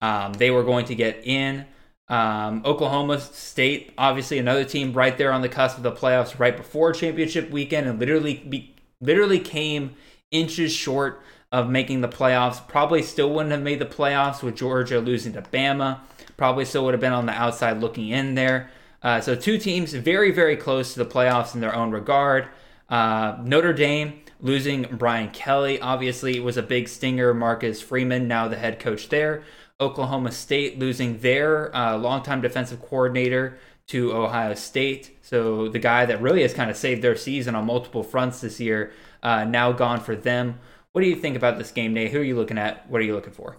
um, 0.00 0.32
they 0.32 0.50
were 0.50 0.64
going 0.64 0.86
to 0.86 0.94
get 0.94 1.26
in. 1.26 1.66
Um, 2.11 2.62
Oklahoma 2.64 3.20
State, 3.20 3.92
obviously 3.96 4.38
another 4.38 4.64
team 4.64 4.92
right 4.92 5.16
there 5.16 5.32
on 5.32 5.42
the 5.42 5.48
cusp 5.48 5.76
of 5.76 5.84
the 5.84 5.92
playoffs, 5.92 6.40
right 6.40 6.56
before 6.56 6.92
championship 6.92 7.50
weekend, 7.50 7.86
and 7.86 8.00
literally 8.00 8.34
be, 8.34 8.74
literally 9.00 9.38
came 9.38 9.94
inches 10.32 10.72
short 10.72 11.22
of 11.52 11.70
making 11.70 12.00
the 12.00 12.08
playoffs. 12.08 12.66
Probably 12.66 13.00
still 13.02 13.30
wouldn't 13.30 13.52
have 13.52 13.62
made 13.62 13.78
the 13.78 13.86
playoffs 13.86 14.42
with 14.42 14.56
Georgia 14.56 14.98
losing 14.98 15.32
to 15.34 15.42
Bama. 15.42 16.00
Probably 16.36 16.64
still 16.64 16.84
would 16.84 16.94
have 16.94 17.00
been 17.00 17.12
on 17.12 17.26
the 17.26 17.32
outside 17.32 17.80
looking 17.80 18.08
in 18.08 18.34
there. 18.34 18.70
Uh, 19.02 19.20
so 19.20 19.36
two 19.36 19.56
teams 19.56 19.92
very 19.94 20.32
very 20.32 20.56
close 20.56 20.92
to 20.92 20.98
the 20.98 21.11
playoffs 21.11 21.54
in 21.54 21.61
their 21.61 21.74
own 21.74 21.92
regard. 21.92 22.48
Uh, 22.88 23.38
Notre 23.44 23.72
Dame 23.72 24.20
losing 24.40 24.82
Brian 24.90 25.30
Kelly 25.30 25.80
obviously 25.80 26.40
was 26.40 26.56
a 26.56 26.62
big 26.62 26.88
stinger. 26.88 27.32
Marcus 27.32 27.80
Freeman 27.80 28.26
now 28.26 28.48
the 28.48 28.56
head 28.56 28.80
coach 28.80 29.08
there. 29.11 29.44
Oklahoma 29.80 30.32
State 30.32 30.78
losing 30.78 31.18
their 31.18 31.74
uh, 31.74 31.96
longtime 31.96 32.40
defensive 32.40 32.80
coordinator 32.82 33.58
to 33.88 34.12
Ohio 34.12 34.54
State. 34.54 35.18
So 35.22 35.68
the 35.68 35.78
guy 35.78 36.06
that 36.06 36.22
really 36.22 36.42
has 36.42 36.54
kind 36.54 36.70
of 36.70 36.76
saved 36.76 37.02
their 37.02 37.16
season 37.16 37.54
on 37.54 37.66
multiple 37.66 38.02
fronts 38.02 38.40
this 38.40 38.60
year, 38.60 38.92
uh, 39.22 39.44
now 39.44 39.72
gone 39.72 40.00
for 40.00 40.14
them. 40.14 40.60
What 40.92 41.02
do 41.02 41.08
you 41.08 41.16
think 41.16 41.36
about 41.36 41.58
this 41.58 41.70
game, 41.70 41.94
Nate? 41.94 42.10
Who 42.12 42.20
are 42.20 42.24
you 42.24 42.36
looking 42.36 42.58
at? 42.58 42.88
What 42.90 43.00
are 43.00 43.04
you 43.04 43.14
looking 43.14 43.32
for? 43.32 43.56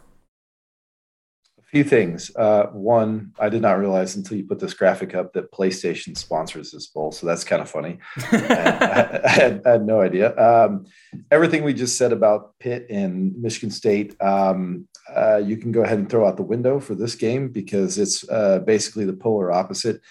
A 1.60 1.64
few 1.64 1.84
things. 1.84 2.34
Uh, 2.36 2.68
one, 2.68 3.34
I 3.40 3.50
did 3.50 3.62
not 3.62 3.80
realize 3.80 4.16
until 4.16 4.38
you 4.38 4.46
put 4.46 4.60
this 4.60 4.74
graphic 4.74 5.16
up 5.16 5.34
that 5.34 5.52
PlayStation 5.52 6.18
sponsors 6.18 6.72
this 6.72 6.88
bowl, 6.88 7.12
so 7.12 7.26
that's 7.26 7.46
kind 7.46 7.62
of 7.62 7.70
funny. 7.70 8.00
I, 8.18 9.20
I, 9.24 9.30
had, 9.30 9.62
I, 9.66 9.72
had, 9.72 9.86
no 9.86 10.02
idea. 10.02 10.38
Um, 10.38 10.86
everything 11.30 11.64
we 11.64 11.74
just 11.74 11.98
said 11.98 12.12
about 12.12 12.58
Pitt 12.60 12.88
and 12.90 13.36
Michigan 13.38 13.72
State, 13.72 14.22
um, 14.22 14.88
uh, 15.16 15.38
you 15.38 15.58
can 15.58 15.72
go 15.72 15.84
ahead 15.84 15.98
and 15.98 16.10
throw 16.10 16.28
out 16.28 16.38
the 16.38 16.44
window 16.44 16.80
for 16.80 16.96
this 16.96 17.16
game 17.16 17.50
because 17.50 17.98
it's 17.98 18.28
uh, 18.30 18.60
basically 18.60 19.06
the 19.06 19.14
polar 19.14 19.52
opposite. 19.52 20.02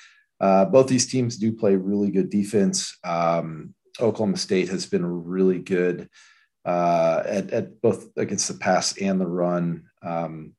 Uh, 0.40 0.64
both 0.64 0.88
these 0.88 1.06
teams 1.06 1.36
do 1.36 1.52
play 1.52 1.76
really 1.76 2.10
good 2.10 2.30
defense. 2.30 2.96
Um, 3.04 3.74
Oklahoma 4.00 4.36
State 4.36 4.68
has 4.68 4.86
been 4.86 5.04
really 5.04 5.58
good 5.58 6.08
uh, 6.64 7.22
at, 7.26 7.50
at, 7.50 7.80
both 7.80 8.08
against 8.16 8.48
the 8.48 8.54
pass 8.54 8.96
and 8.98 9.20
the 9.20 9.26
run. 9.26 9.84
Um, 10.02 10.54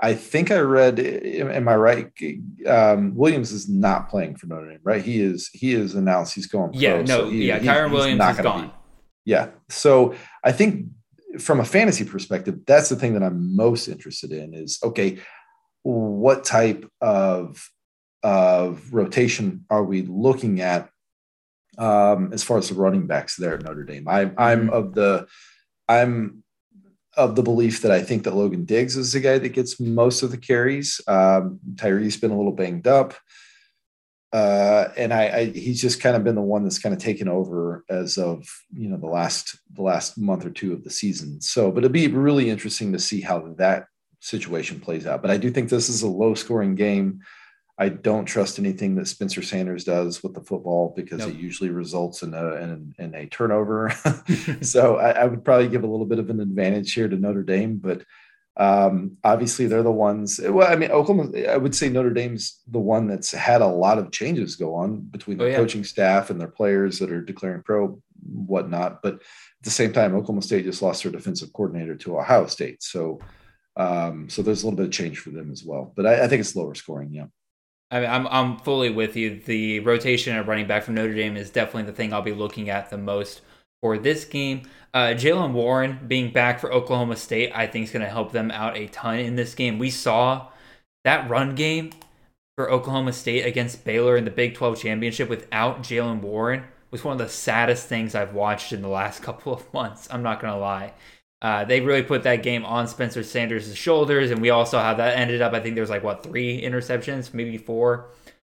I 0.00 0.14
think 0.14 0.50
I 0.50 0.58
read. 0.58 1.00
Am 1.00 1.68
I 1.68 1.74
right? 1.74 2.12
Um, 2.66 3.16
Williams 3.16 3.50
is 3.50 3.68
not 3.68 4.08
playing 4.08 4.36
for 4.36 4.46
Notre 4.46 4.70
Dame, 4.70 4.80
right? 4.84 5.02
He 5.02 5.20
is. 5.20 5.50
He 5.52 5.72
is 5.72 5.96
announced 5.96 6.34
he's 6.34 6.46
going. 6.46 6.70
Pro, 6.70 6.80
yeah, 6.80 6.98
no, 6.98 7.04
so 7.04 7.30
he, 7.30 7.48
yeah. 7.48 7.58
Kyren 7.58 7.90
Williams 7.90 8.22
is 8.22 8.40
gone. 8.40 8.68
Be, 8.68 8.72
yeah, 9.24 9.48
so 9.68 10.14
I 10.44 10.52
think 10.52 10.86
from 11.38 11.60
a 11.60 11.64
fantasy 11.64 12.04
perspective, 12.04 12.60
that's 12.66 12.88
the 12.88 12.96
thing 12.96 13.14
that 13.14 13.22
I'm 13.22 13.54
most 13.54 13.88
interested 13.88 14.32
in. 14.32 14.54
Is 14.54 14.78
okay, 14.82 15.18
what 15.82 16.44
type 16.44 16.90
of 17.00 17.70
of 18.22 18.92
rotation 18.92 19.64
are 19.70 19.84
we 19.84 20.02
looking 20.02 20.60
at 20.60 20.90
um, 21.76 22.32
as 22.32 22.42
far 22.42 22.58
as 22.58 22.68
the 22.68 22.74
running 22.74 23.06
backs 23.06 23.36
there 23.36 23.54
at 23.54 23.62
Notre 23.62 23.84
Dame? 23.84 24.08
I, 24.08 24.22
I'm 24.36 24.66
mm-hmm. 24.66 24.70
of 24.70 24.94
the 24.94 25.26
I'm 25.88 26.42
of 27.16 27.34
the 27.34 27.42
belief 27.42 27.82
that 27.82 27.90
I 27.90 28.00
think 28.00 28.24
that 28.24 28.34
Logan 28.34 28.64
Diggs 28.64 28.96
is 28.96 29.12
the 29.12 29.20
guy 29.20 29.38
that 29.38 29.48
gets 29.48 29.80
most 29.80 30.22
of 30.22 30.30
the 30.30 30.36
carries. 30.36 31.00
Um, 31.08 31.58
Tyree's 31.74 32.16
been 32.16 32.30
a 32.30 32.36
little 32.36 32.52
banged 32.52 32.86
up. 32.86 33.14
Uh, 34.32 34.88
and 34.96 35.14
I, 35.14 35.28
I, 35.28 35.44
he's 35.46 35.80
just 35.80 36.00
kind 36.00 36.14
of 36.14 36.22
been 36.22 36.34
the 36.34 36.42
one 36.42 36.62
that's 36.62 36.78
kind 36.78 36.94
of 36.94 37.00
taken 37.00 37.28
over 37.28 37.84
as 37.88 38.18
of 38.18 38.46
you 38.72 38.88
know 38.88 38.98
the 38.98 39.06
last 39.06 39.58
the 39.72 39.82
last 39.82 40.18
month 40.18 40.44
or 40.44 40.50
two 40.50 40.72
of 40.72 40.84
the 40.84 40.90
season. 40.90 41.40
So, 41.40 41.70
but 41.70 41.78
it'd 41.78 41.92
be 41.92 42.08
really 42.08 42.50
interesting 42.50 42.92
to 42.92 42.98
see 42.98 43.22
how 43.22 43.54
that 43.56 43.86
situation 44.20 44.80
plays 44.80 45.06
out. 45.06 45.22
But 45.22 45.30
I 45.30 45.38
do 45.38 45.50
think 45.50 45.70
this 45.70 45.88
is 45.88 46.02
a 46.02 46.08
low 46.08 46.34
scoring 46.34 46.74
game. 46.74 47.20
I 47.80 47.88
don't 47.88 48.24
trust 48.24 48.58
anything 48.58 48.96
that 48.96 49.06
Spencer 49.06 49.40
Sanders 49.40 49.84
does 49.84 50.22
with 50.22 50.34
the 50.34 50.40
football 50.40 50.92
because 50.96 51.20
nope. 51.20 51.30
it 51.30 51.36
usually 51.36 51.70
results 51.70 52.22
in 52.22 52.34
a 52.34 52.54
in, 52.56 52.94
in 52.98 53.14
a 53.14 53.26
turnover. 53.26 53.92
so 54.60 54.96
I, 54.96 55.10
I, 55.10 55.24
would 55.24 55.44
probably 55.44 55.68
give 55.68 55.84
a 55.84 55.86
little 55.86 56.06
bit 56.06 56.18
of 56.18 56.28
an 56.28 56.40
advantage 56.40 56.92
here 56.92 57.08
to 57.08 57.16
Notre 57.16 57.44
Dame, 57.44 57.76
but 57.76 58.02
um, 58.58 59.16
obviously 59.22 59.66
they're 59.66 59.82
the 59.82 59.90
ones. 59.90 60.40
Well, 60.42 60.70
I 60.70 60.76
mean, 60.76 60.90
Oklahoma. 60.90 61.36
I 61.48 61.56
would 61.56 61.74
say 61.74 61.88
Notre 61.88 62.10
Dame's 62.10 62.60
the 62.66 62.80
one 62.80 63.06
that's 63.06 63.30
had 63.30 63.62
a 63.62 63.66
lot 63.66 63.98
of 63.98 64.10
changes 64.10 64.56
go 64.56 64.74
on 64.74 65.00
between 65.00 65.38
the 65.38 65.44
oh, 65.44 65.46
yeah. 65.48 65.56
coaching 65.56 65.84
staff 65.84 66.30
and 66.30 66.40
their 66.40 66.48
players 66.48 66.98
that 66.98 67.10
are 67.10 67.22
declaring 67.22 67.62
pro, 67.62 68.00
whatnot. 68.22 69.00
But 69.00 69.14
at 69.14 69.20
the 69.62 69.70
same 69.70 69.92
time, 69.92 70.14
Oklahoma 70.14 70.42
State 70.42 70.64
just 70.64 70.82
lost 70.82 71.04
their 71.04 71.12
defensive 71.12 71.52
coordinator 71.52 71.94
to 71.96 72.18
Ohio 72.18 72.46
State, 72.46 72.82
so. 72.82 73.20
Um, 73.76 74.28
so 74.28 74.42
there's 74.42 74.64
a 74.64 74.66
little 74.66 74.76
bit 74.76 74.86
of 74.86 74.92
change 74.92 75.20
for 75.20 75.30
them 75.30 75.52
as 75.52 75.62
well, 75.62 75.92
but 75.94 76.04
I, 76.04 76.24
I 76.24 76.26
think 76.26 76.40
it's 76.40 76.56
lower 76.56 76.74
scoring. 76.74 77.12
Yeah. 77.12 77.26
I 77.92 78.00
mean, 78.00 78.10
I'm 78.10 78.26
I'm 78.26 78.58
fully 78.58 78.90
with 78.90 79.16
you. 79.16 79.40
The 79.44 79.80
rotation 79.80 80.36
of 80.36 80.48
running 80.48 80.66
back 80.66 80.82
from 80.82 80.94
Notre 80.94 81.14
Dame 81.14 81.36
is 81.36 81.50
definitely 81.50 81.84
the 81.84 81.92
thing 81.92 82.12
I'll 82.12 82.20
be 82.20 82.32
looking 82.32 82.70
at 82.70 82.90
the 82.90 82.98
most 82.98 83.40
for 83.82 83.98
this 83.98 84.24
game. 84.24 84.62
Uh, 84.94 85.08
Jaylen 85.08 85.52
Warren 85.52 86.00
being 86.06 86.32
back 86.32 86.60
for 86.60 86.72
Oklahoma 86.72 87.16
State, 87.16 87.52
I 87.54 87.66
think 87.66 87.84
is 87.84 87.92
going 87.92 88.04
to 88.04 88.10
help 88.10 88.32
them 88.32 88.50
out 88.50 88.76
a 88.76 88.86
ton 88.88 89.18
in 89.18 89.36
this 89.36 89.54
game. 89.54 89.78
We 89.78 89.90
saw 89.90 90.48
that 91.04 91.28
run 91.28 91.54
game 91.54 91.90
for 92.56 92.70
Oklahoma 92.70 93.12
State 93.12 93.46
against 93.46 93.84
Baylor 93.84 94.16
in 94.16 94.24
the 94.24 94.30
Big 94.30 94.54
12 94.54 94.80
championship 94.80 95.28
without 95.28 95.82
Jaylen 95.82 96.20
Warren 96.20 96.64
was 96.90 97.04
one 97.04 97.12
of 97.12 97.18
the 97.18 97.28
saddest 97.28 97.86
things 97.86 98.14
I've 98.14 98.34
watched 98.34 98.72
in 98.72 98.82
the 98.82 98.88
last 98.88 99.22
couple 99.22 99.52
of 99.52 99.72
months. 99.72 100.08
I'm 100.10 100.22
not 100.22 100.40
going 100.40 100.52
to 100.52 100.58
lie. 100.58 100.92
Uh, 101.40 101.64
they 101.64 101.80
really 101.80 102.02
put 102.02 102.24
that 102.24 102.42
game 102.42 102.64
on 102.64 102.88
Spencer 102.88 103.22
Sanders' 103.22 103.76
shoulders, 103.76 104.32
and 104.32 104.42
we 104.42 104.50
all 104.50 104.66
saw 104.66 104.82
how 104.82 104.94
that 104.94 105.16
ended 105.16 105.40
up. 105.40 105.52
I 105.52 105.60
think 105.60 105.76
there 105.76 105.82
was 105.82 105.90
like 105.90 106.02
what 106.02 106.24
three 106.24 106.60
interceptions, 106.60 107.32
maybe 107.32 107.56
four, 107.58 108.10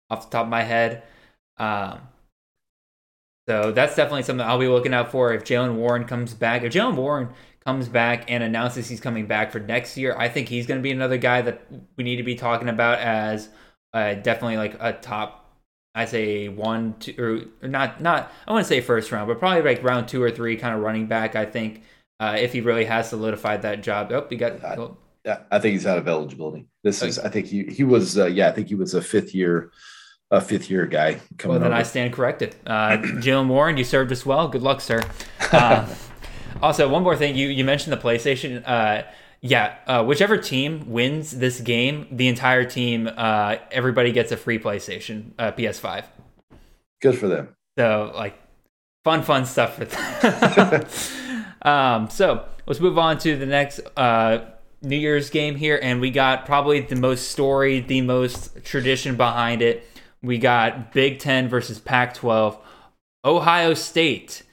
off 0.10 0.30
the 0.30 0.38
top 0.38 0.46
of 0.46 0.50
my 0.50 0.64
head. 0.64 1.04
Um, 1.58 2.02
so 3.48 3.72
that's 3.72 3.96
definitely 3.96 4.24
something 4.24 4.46
I'll 4.46 4.60
be 4.60 4.68
looking 4.68 4.94
out 4.94 5.12
for 5.12 5.34
if 5.34 5.44
Jaylen 5.44 5.76
Warren 5.76 6.06
comes 6.06 6.34
back. 6.34 6.64
If 6.64 6.74
Jaylen 6.74 6.96
Warren 6.96 7.30
comes 7.66 7.88
back 7.88 8.30
and 8.30 8.44
announces 8.44 8.88
he's 8.88 9.02
coming 9.02 9.26
back 9.26 9.52
for 9.52 9.60
next 9.60 9.98
year, 9.98 10.16
I 10.18 10.30
think 10.30 10.48
he's 10.48 10.66
going 10.66 10.80
to 10.80 10.84
be 10.84 10.92
another 10.92 11.18
guy 11.18 11.42
that 11.42 11.66
we 11.98 12.04
need 12.04 12.18
to 12.18 12.24
be 12.24 12.36
talking 12.36 12.70
about 12.70 13.00
as 13.00 13.50
uh, 13.94 14.16
definitely 14.16 14.58
like 14.58 14.76
a 14.80 14.94
top. 14.94 15.40
I 15.96 16.06
say 16.06 16.48
one, 16.48 16.96
two, 17.00 17.52
or 17.62 17.68
not, 17.68 18.02
not. 18.02 18.32
I 18.48 18.52
want 18.52 18.66
to 18.66 18.68
say 18.68 18.82
first 18.82 19.12
round, 19.12 19.28
but 19.28 19.40
probably 19.40 19.62
like 19.62 19.84
round 19.84 20.08
two 20.08 20.24
or 20.24 20.32
three 20.32 20.56
kind 20.56 20.76
of 20.76 20.82
running 20.82 21.06
back. 21.06 21.36
I 21.36 21.46
think 21.46 21.84
uh, 22.20 22.38
if 22.40 22.54
he 22.54 22.62
really 22.62 22.86
has 22.86 23.10
solidified 23.10 23.62
that 23.62 23.84
job. 23.84 24.12
Oh, 24.12 24.26
he 24.30 24.38
got. 24.38 24.64
I, 24.64 24.78
yeah, 25.26 25.40
I 25.52 25.60
think 25.60 25.74
he's 25.74 25.86
out 25.86 26.00
of 26.00 26.08
eligibility. 26.08 26.66
This 26.84 27.04
is. 27.04 27.20
I 27.20 27.30
think 27.30 27.46
he 27.46 27.66
he 27.66 27.84
was. 27.84 28.18
Uh, 28.18 28.26
yeah, 28.26 28.48
I 28.48 28.52
think 28.52 28.70
he 28.70 28.76
was 28.76 28.94
a 28.94 29.02
fifth 29.02 29.36
year. 29.36 29.72
A 30.34 30.42
fifth 30.42 30.70
year 30.70 30.88
guy 30.88 31.20
coming. 31.38 31.54
Well, 31.56 31.60
then 31.60 31.72
over. 31.72 31.80
I 31.80 31.84
stand 31.84 32.12
corrected. 32.14 32.56
Uh, 32.66 32.98
Jaylen 32.98 33.48
Warren, 33.48 33.78
you 33.78 33.84
served 33.84 34.12
us 34.12 34.26
well. 34.26 34.48
Good 34.48 34.64
luck, 34.64 34.82
sir. 34.82 35.04
Uh, 35.52 35.88
also, 36.62 36.90
one 36.90 37.04
more 37.04 37.16
thing. 37.16 37.36
You 37.36 37.50
you 37.50 37.64
mentioned 37.64 37.94
the 37.94 37.98
PlayStation. 37.98 38.64
Uh, 38.68 39.04
yeah, 39.42 39.76
uh, 39.86 40.04
whichever 40.04 40.38
team 40.38 40.90
wins 40.90 41.32
this 41.32 41.60
game, 41.60 42.08
the 42.10 42.30
entire 42.30 42.64
team, 42.64 43.10
uh, 43.16 43.58
everybody 43.72 44.12
gets 44.12 44.32
a 44.32 44.38
free 44.38 44.58
PlayStation, 44.58 45.34
uh, 45.38 45.52
PS5. 45.52 46.06
Good 47.02 47.18
for 47.18 47.28
them. 47.28 47.50
So, 47.78 48.14
like, 48.16 48.40
fun, 49.04 49.22
fun 49.22 49.46
stuff 49.46 49.76
for 49.76 49.86
them. 49.86 50.86
Um, 51.64 52.10
so 52.10 52.46
let's 52.68 52.80
move 52.80 52.98
on 52.98 53.18
to 53.20 53.38
the 53.38 53.46
next 53.46 53.80
uh, 53.96 54.40
New 54.82 54.98
Year's 54.98 55.30
game 55.30 55.56
here, 55.56 55.80
and 55.82 56.02
we 56.02 56.12
got 56.12 56.46
probably 56.46 56.82
the 56.82 56.98
most 56.98 57.32
story, 57.32 57.80
the 57.80 58.02
most 58.02 58.64
tradition 58.66 59.16
behind 59.16 59.62
it. 59.62 59.88
We 60.24 60.38
got 60.38 60.94
Big 60.94 61.20
Ten 61.20 61.50
versus 61.50 61.80
Pac-12. 61.80 62.58
Ohio 63.26 63.74
State, 63.74 64.44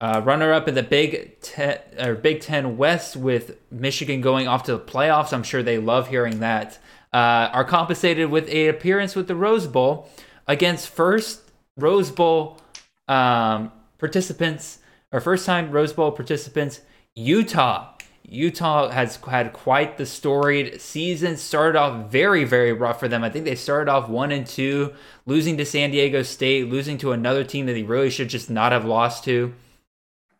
uh, 0.00 0.20
runner-up 0.24 0.68
in 0.68 0.74
the 0.74 0.82
Big 0.82 1.40
Ten 1.40 1.78
or 1.98 2.14
Big 2.14 2.40
Ten 2.40 2.76
West, 2.76 3.16
with 3.16 3.56
Michigan 3.70 4.20
going 4.20 4.48
off 4.48 4.64
to 4.64 4.72
the 4.72 4.80
playoffs. 4.80 5.32
I'm 5.32 5.44
sure 5.44 5.62
they 5.62 5.78
love 5.78 6.08
hearing 6.08 6.40
that. 6.40 6.78
Uh, 7.12 7.50
are 7.52 7.64
compensated 7.64 8.30
with 8.30 8.48
a 8.48 8.68
appearance 8.68 9.14
with 9.14 9.28
the 9.28 9.36
Rose 9.36 9.66
Bowl 9.66 10.08
against 10.48 10.88
first 10.88 11.52
Rose 11.76 12.10
Bowl 12.10 12.58
um, 13.06 13.70
participants 13.98 14.78
or 15.12 15.20
first 15.20 15.46
time 15.46 15.70
Rose 15.70 15.92
Bowl 15.92 16.10
participants, 16.10 16.80
Utah. 17.14 17.91
Utah 18.24 18.88
has 18.88 19.16
had 19.16 19.52
quite 19.52 19.98
the 19.98 20.06
storied 20.06 20.80
season. 20.80 21.36
Started 21.36 21.78
off 21.78 22.10
very, 22.10 22.44
very 22.44 22.72
rough 22.72 23.00
for 23.00 23.08
them. 23.08 23.24
I 23.24 23.30
think 23.30 23.44
they 23.44 23.54
started 23.54 23.90
off 23.90 24.08
one 24.08 24.32
and 24.32 24.46
two, 24.46 24.94
losing 25.26 25.56
to 25.56 25.66
San 25.66 25.90
Diego 25.90 26.22
State, 26.22 26.68
losing 26.68 26.98
to 26.98 27.12
another 27.12 27.44
team 27.44 27.66
that 27.66 27.72
they 27.72 27.82
really 27.82 28.10
should 28.10 28.28
just 28.28 28.48
not 28.48 28.72
have 28.72 28.84
lost 28.84 29.24
to, 29.24 29.54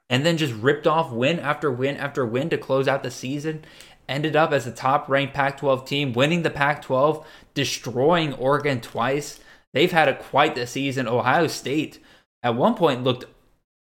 and 0.09 0.25
then 0.25 0.37
just 0.37 0.55
ripped 0.55 0.87
off 0.87 1.13
win 1.13 1.39
after 1.39 1.71
win 1.71 1.97
after 1.97 2.25
win 2.25 2.49
to 2.51 2.59
close 2.59 2.89
out 2.89 3.03
the 3.03 3.11
season. 3.11 3.65
Ended 4.09 4.37
up 4.37 4.53
as 4.53 4.67
a 4.67 4.73
top 4.73 5.09
ranked 5.09 5.35
Pac 5.35 5.59
12 5.59 5.87
team, 5.87 6.13
winning 6.13 6.43
the 6.43 6.51
Pac 6.51 6.83
12, 6.83 7.27
destroying 7.55 8.33
Oregon 8.35 8.81
twice. 8.81 9.41
They've 9.73 9.93
had 9.93 10.09
a 10.09 10.17
quite 10.17 10.55
the 10.55 10.67
season. 10.67 11.09
Ohio 11.09 11.47
State 11.47 11.99
at 12.43 12.55
one 12.55 12.75
point 12.75 13.05
looked 13.05 13.25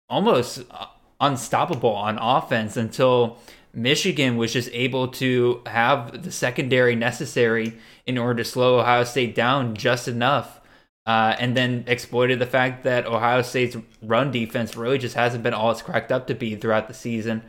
almost 0.10 0.64
uh, 0.72 0.88
unstoppable 1.20 1.90
on 1.90 2.18
offense 2.18 2.78
until 2.78 3.38
Michigan 3.76 4.38
was 4.38 4.54
just 4.54 4.70
able 4.72 5.10
to 5.10 5.62
have 5.66 6.24
the 6.24 6.32
secondary 6.32 6.96
necessary 6.96 7.78
in 8.06 8.18
order 8.18 8.36
to 8.36 8.50
slow 8.50 8.80
Ohio 8.80 9.04
State 9.04 9.36
down 9.36 9.76
just 9.76 10.08
enough. 10.08 10.62
Uh, 11.06 11.36
and 11.38 11.56
then 11.56 11.84
exploited 11.86 12.40
the 12.40 12.48
fact 12.48 12.84
that 12.84 13.06
Ohio 13.06 13.44
State's 13.44 13.78
run 14.02 14.32
defense 14.32 14.76
really 14.76 14.98
just 14.98 15.14
hasn't 15.14 15.44
been 15.44 15.54
all 15.54 15.70
it's 15.70 15.84
cracked 15.84 16.12
up 16.12 16.26
to 16.28 16.34
be 16.34 16.56
throughout 16.56 16.88
the 16.88 16.96
season. 16.96 17.44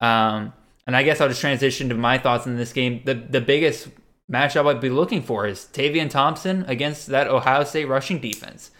Um, 0.00 0.52
and 0.86 0.96
I 0.96 1.04
guess 1.04 1.20
I'll 1.20 1.28
just 1.28 1.40
transition 1.40 1.88
to 1.90 1.94
my 1.94 2.18
thoughts 2.18 2.46
in 2.46 2.56
this 2.56 2.72
game. 2.72 3.02
The 3.04 3.14
the 3.14 3.40
biggest 3.40 3.88
matchup 4.30 4.66
I'd 4.66 4.80
be 4.80 4.90
looking 4.90 5.22
for 5.22 5.46
is 5.46 5.68
Tavion 5.72 6.10
Thompson 6.10 6.64
against 6.66 7.06
that 7.08 7.28
Ohio 7.28 7.62
State 7.64 7.86
rushing 7.86 8.18
defense. 8.18 8.70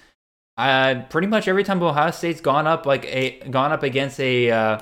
Uh, 0.57 1.03
pretty 1.11 1.29
much 1.29 1.47
every 1.47 1.63
time 1.63 1.83
Ohio 1.83 2.11
State's 2.11 2.41
gone 2.41 2.67
up 2.67 2.87
like 2.87 3.05
a 3.05 3.41
gone 3.51 3.73
up 3.73 3.83
against 3.83 4.19
a 4.19 4.51
uh, 4.51 4.79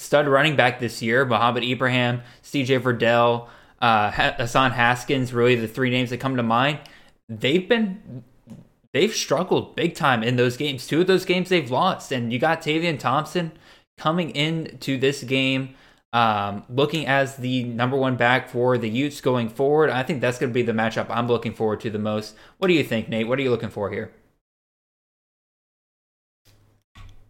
stud 0.00 0.26
running 0.26 0.56
back 0.56 0.80
this 0.80 1.02
year, 1.02 1.24
Mohamed 1.24 1.64
Ibrahim, 1.64 2.22
C.J. 2.42 2.80
Verdell, 2.80 3.48
uh, 3.80 4.10
Hassan 4.10 4.72
Haskins, 4.72 5.32
really 5.32 5.54
the 5.54 5.68
three 5.68 5.90
names 5.90 6.10
that 6.10 6.18
come 6.18 6.36
to 6.36 6.42
mind. 6.42 6.80
They've 7.28 7.68
been 7.68 8.24
they've 8.92 9.14
struggled 9.14 9.76
big 9.76 9.94
time 9.94 10.22
in 10.22 10.36
those 10.36 10.56
games. 10.56 10.86
Two 10.86 11.02
of 11.02 11.06
those 11.06 11.24
games 11.24 11.48
they've 11.48 11.70
lost, 11.70 12.12
and 12.12 12.32
you 12.32 12.38
got 12.38 12.60
Tavion 12.60 12.98
Thompson 12.98 13.52
coming 13.96 14.30
into 14.30 14.98
this 14.98 15.22
game 15.22 15.74
um, 16.12 16.64
looking 16.68 17.06
as 17.06 17.36
the 17.36 17.64
number 17.64 17.96
one 17.96 18.16
back 18.16 18.48
for 18.48 18.76
the 18.76 18.88
Utes 18.88 19.20
going 19.20 19.48
forward. 19.48 19.90
I 19.90 20.02
think 20.02 20.20
that's 20.20 20.38
going 20.38 20.50
to 20.50 20.54
be 20.54 20.62
the 20.62 20.72
matchup 20.72 21.06
I'm 21.08 21.28
looking 21.28 21.54
forward 21.54 21.80
to 21.80 21.90
the 21.90 21.98
most. 21.98 22.34
What 22.58 22.68
do 22.68 22.74
you 22.74 22.82
think, 22.84 23.08
Nate? 23.08 23.28
What 23.28 23.38
are 23.38 23.42
you 23.42 23.50
looking 23.50 23.70
for 23.70 23.90
here? 23.90 24.12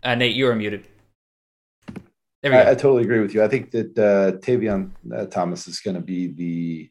Uh, 0.02 0.14
Nate, 0.14 0.34
you 0.34 0.48
are 0.48 0.54
muted. 0.54 0.86
I. 2.42 2.70
I 2.70 2.74
totally 2.74 3.02
agree 3.02 3.20
with 3.20 3.34
you. 3.34 3.42
I 3.42 3.48
think 3.48 3.70
that 3.72 3.98
uh, 3.98 4.38
Tavion 4.38 4.92
uh, 5.14 5.26
Thomas 5.26 5.68
is 5.68 5.80
going 5.80 5.96
to 5.96 6.00
be 6.00 6.28
the 6.28 6.90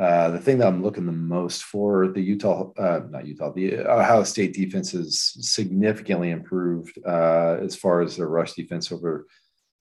uh, 0.00 0.30
the 0.30 0.38
thing 0.38 0.56
that 0.56 0.66
I'm 0.66 0.82
looking 0.82 1.04
the 1.04 1.12
most 1.12 1.64
for 1.64 2.08
the 2.08 2.22
Utah, 2.22 2.72
uh, 2.78 3.00
not 3.10 3.26
Utah, 3.26 3.52
the 3.52 3.80
Ohio 3.80 4.24
State 4.24 4.54
defense 4.54 4.94
is 4.94 5.36
significantly 5.40 6.30
improved 6.30 6.98
uh, 7.06 7.58
as 7.60 7.76
far 7.76 8.00
as 8.00 8.16
their 8.16 8.28
rush 8.28 8.54
defense 8.54 8.90
over 8.90 9.26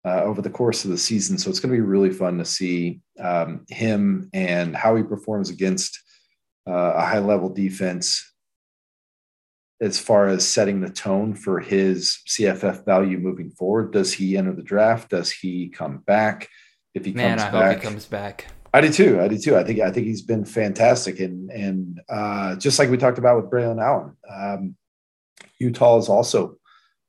uh, 0.05 0.21
over 0.21 0.41
the 0.41 0.49
course 0.49 0.85
of 0.85 0.91
the 0.91 0.97
season. 0.97 1.37
So 1.37 1.49
it's 1.49 1.59
going 1.59 1.73
to 1.73 1.77
be 1.77 1.85
really 1.85 2.11
fun 2.11 2.37
to 2.37 2.45
see 2.45 3.01
um, 3.19 3.65
him 3.67 4.29
and 4.33 4.75
how 4.75 4.95
he 4.95 5.03
performs 5.03 5.49
against 5.49 5.99
uh, 6.65 6.93
a 6.95 7.01
high 7.01 7.19
level 7.19 7.49
defense 7.49 8.33
as 9.79 9.99
far 9.99 10.27
as 10.27 10.47
setting 10.47 10.81
the 10.81 10.89
tone 10.89 11.35
for 11.35 11.59
his 11.59 12.19
CFF 12.27 12.85
value 12.85 13.17
moving 13.17 13.51
forward. 13.51 13.91
Does 13.91 14.13
he 14.13 14.37
enter 14.37 14.53
the 14.53 14.63
draft? 14.63 15.11
Does 15.11 15.31
he 15.31 15.69
come 15.69 15.99
back? 15.99 16.49
If 16.93 17.05
he 17.05 17.13
Man, 17.13 17.37
comes 17.37 17.41
I 17.43 17.51
back, 17.51 17.73
hope 17.73 17.83
he 17.83 17.89
comes 17.89 18.05
back. 18.05 18.47
I 18.73 18.81
do 18.81 18.91
too. 18.91 19.21
I 19.21 19.27
do 19.27 19.37
too. 19.37 19.55
I 19.55 19.63
think 19.63 19.79
I 19.79 19.91
think 19.91 20.07
he's 20.07 20.21
been 20.21 20.45
fantastic, 20.45 21.19
and 21.19 21.49
and 21.51 22.01
uh, 22.09 22.55
just 22.55 22.79
like 22.79 22.89
we 22.89 22.97
talked 22.97 23.17
about 23.17 23.41
with 23.41 23.51
Braylon 23.51 23.81
Allen, 23.81 24.15
um, 24.29 24.75
Utah 25.59 25.97
is 25.97 26.09
also 26.09 26.57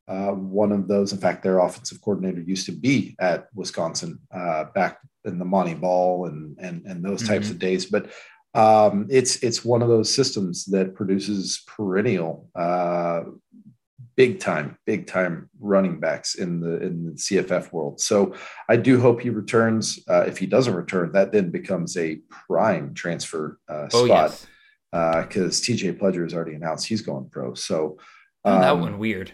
uh, 0.06 0.30
one 0.30 0.72
of 0.72 0.88
those. 0.88 1.12
In 1.12 1.18
fact, 1.18 1.42
their 1.42 1.58
offensive 1.58 2.00
coordinator 2.00 2.40
used 2.40 2.66
to 2.66 2.72
be 2.72 3.16
at 3.18 3.48
Wisconsin 3.54 4.20
uh, 4.32 4.64
back 4.74 4.98
in 5.24 5.38
the 5.38 5.44
Montee 5.44 5.74
Ball 5.74 6.26
and 6.26 6.56
and 6.58 6.86
and 6.86 7.04
those 7.04 7.26
types 7.26 7.46
mm-hmm. 7.46 7.54
of 7.54 7.58
days. 7.58 7.86
But 7.86 8.10
um, 8.54 9.06
it's 9.10 9.36
it's 9.42 9.64
one 9.64 9.82
of 9.82 9.88
those 9.88 10.12
systems 10.12 10.64
that 10.66 10.94
produces 10.94 11.62
perennial, 11.66 12.48
uh, 12.54 13.22
big 14.16 14.40
time, 14.40 14.76
big 14.86 15.06
time 15.06 15.50
running 15.60 16.00
backs 16.00 16.34
in 16.34 16.60
the 16.60 16.82
in 16.82 17.04
the 17.04 17.12
CFF 17.12 17.72
world. 17.72 18.00
So 18.00 18.34
I 18.68 18.76
do 18.76 19.00
hope 19.00 19.20
he 19.20 19.30
returns. 19.30 20.00
Uh, 20.08 20.24
if 20.26 20.38
he 20.38 20.46
doesn't 20.46 20.74
return, 20.74 21.12
that 21.12 21.32
then 21.32 21.50
becomes 21.50 21.96
a 21.96 22.16
prime 22.28 22.94
transfer 22.94 23.58
uh, 23.68 23.88
oh, 23.92 24.06
spot 24.06 24.46
because 24.90 25.68
yes. 25.68 25.80
TJ 25.80 25.98
Pledger 25.98 26.22
has 26.22 26.34
already 26.34 26.54
announced 26.54 26.86
he's 26.86 27.02
going 27.02 27.28
pro. 27.28 27.54
So 27.54 27.98
um, 28.44 28.60
that 28.60 28.78
one 28.78 28.98
weird. 28.98 29.32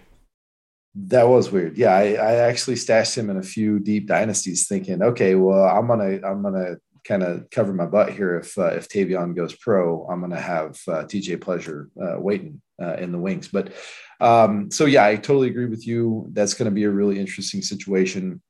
That 0.97 1.29
was 1.29 1.51
weird. 1.51 1.77
Yeah, 1.77 1.95
I, 1.95 2.13
I, 2.13 2.35
actually 2.37 2.77
stashed 2.77 3.19
him 3.19 3.29
in 3.29 3.37
a 3.37 3.43
few 3.43 3.81
deep 3.81 4.07
dynasties, 4.07 4.69
thinking, 4.69 5.03
okay, 5.03 5.35
well, 5.35 5.65
I'm 5.65 5.89
gonna 5.89 6.21
I'm 6.25 6.43
gonna 6.43 6.77
kind 7.07 7.23
of 7.23 7.49
cover 7.51 7.73
my 7.73 7.87
butt 7.87 8.13
here. 8.13 8.39
If 8.39 8.57
uh, 8.59 8.69
if 8.69 8.89
Tavion 8.89 9.37
goes 9.37 9.55
pro, 9.55 10.07
I'm 10.07 10.21
gonna 10.21 10.41
have 10.41 10.71
uh, 10.89 11.05
TJ 11.05 11.39
Pledger 11.39 11.89
uh, 12.03 12.21
waiting 12.21 12.61
uh, 12.83 12.95
in 12.95 13.13
the 13.13 13.19
wings. 13.19 13.49
But 13.49 13.73
um, 14.21 14.71
so 14.71 14.87
yeah, 14.87 15.05
I 15.05 15.17
totally 15.17 15.49
agree 15.49 15.67
with 15.67 15.87
you. 15.87 16.29
That's 16.33 16.55
going 16.55 16.71
to 16.71 16.75
be 16.75 16.85
a 16.85 16.91
really 16.91 17.19
interesting 17.19 17.63
situation. 17.63 18.41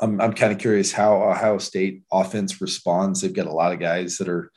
I'm 0.00 0.20
I'm 0.20 0.32
kind 0.32 0.52
of 0.52 0.58
curious 0.58 0.92
how 0.92 1.22
Ohio 1.22 1.58
State 1.58 2.02
offense 2.12 2.60
responds. 2.60 3.20
They've 3.20 3.32
got 3.32 3.46
a 3.46 3.52
lot 3.52 3.72
of 3.72 3.80
guys 3.80 4.18
that 4.18 4.28
are 4.28 4.50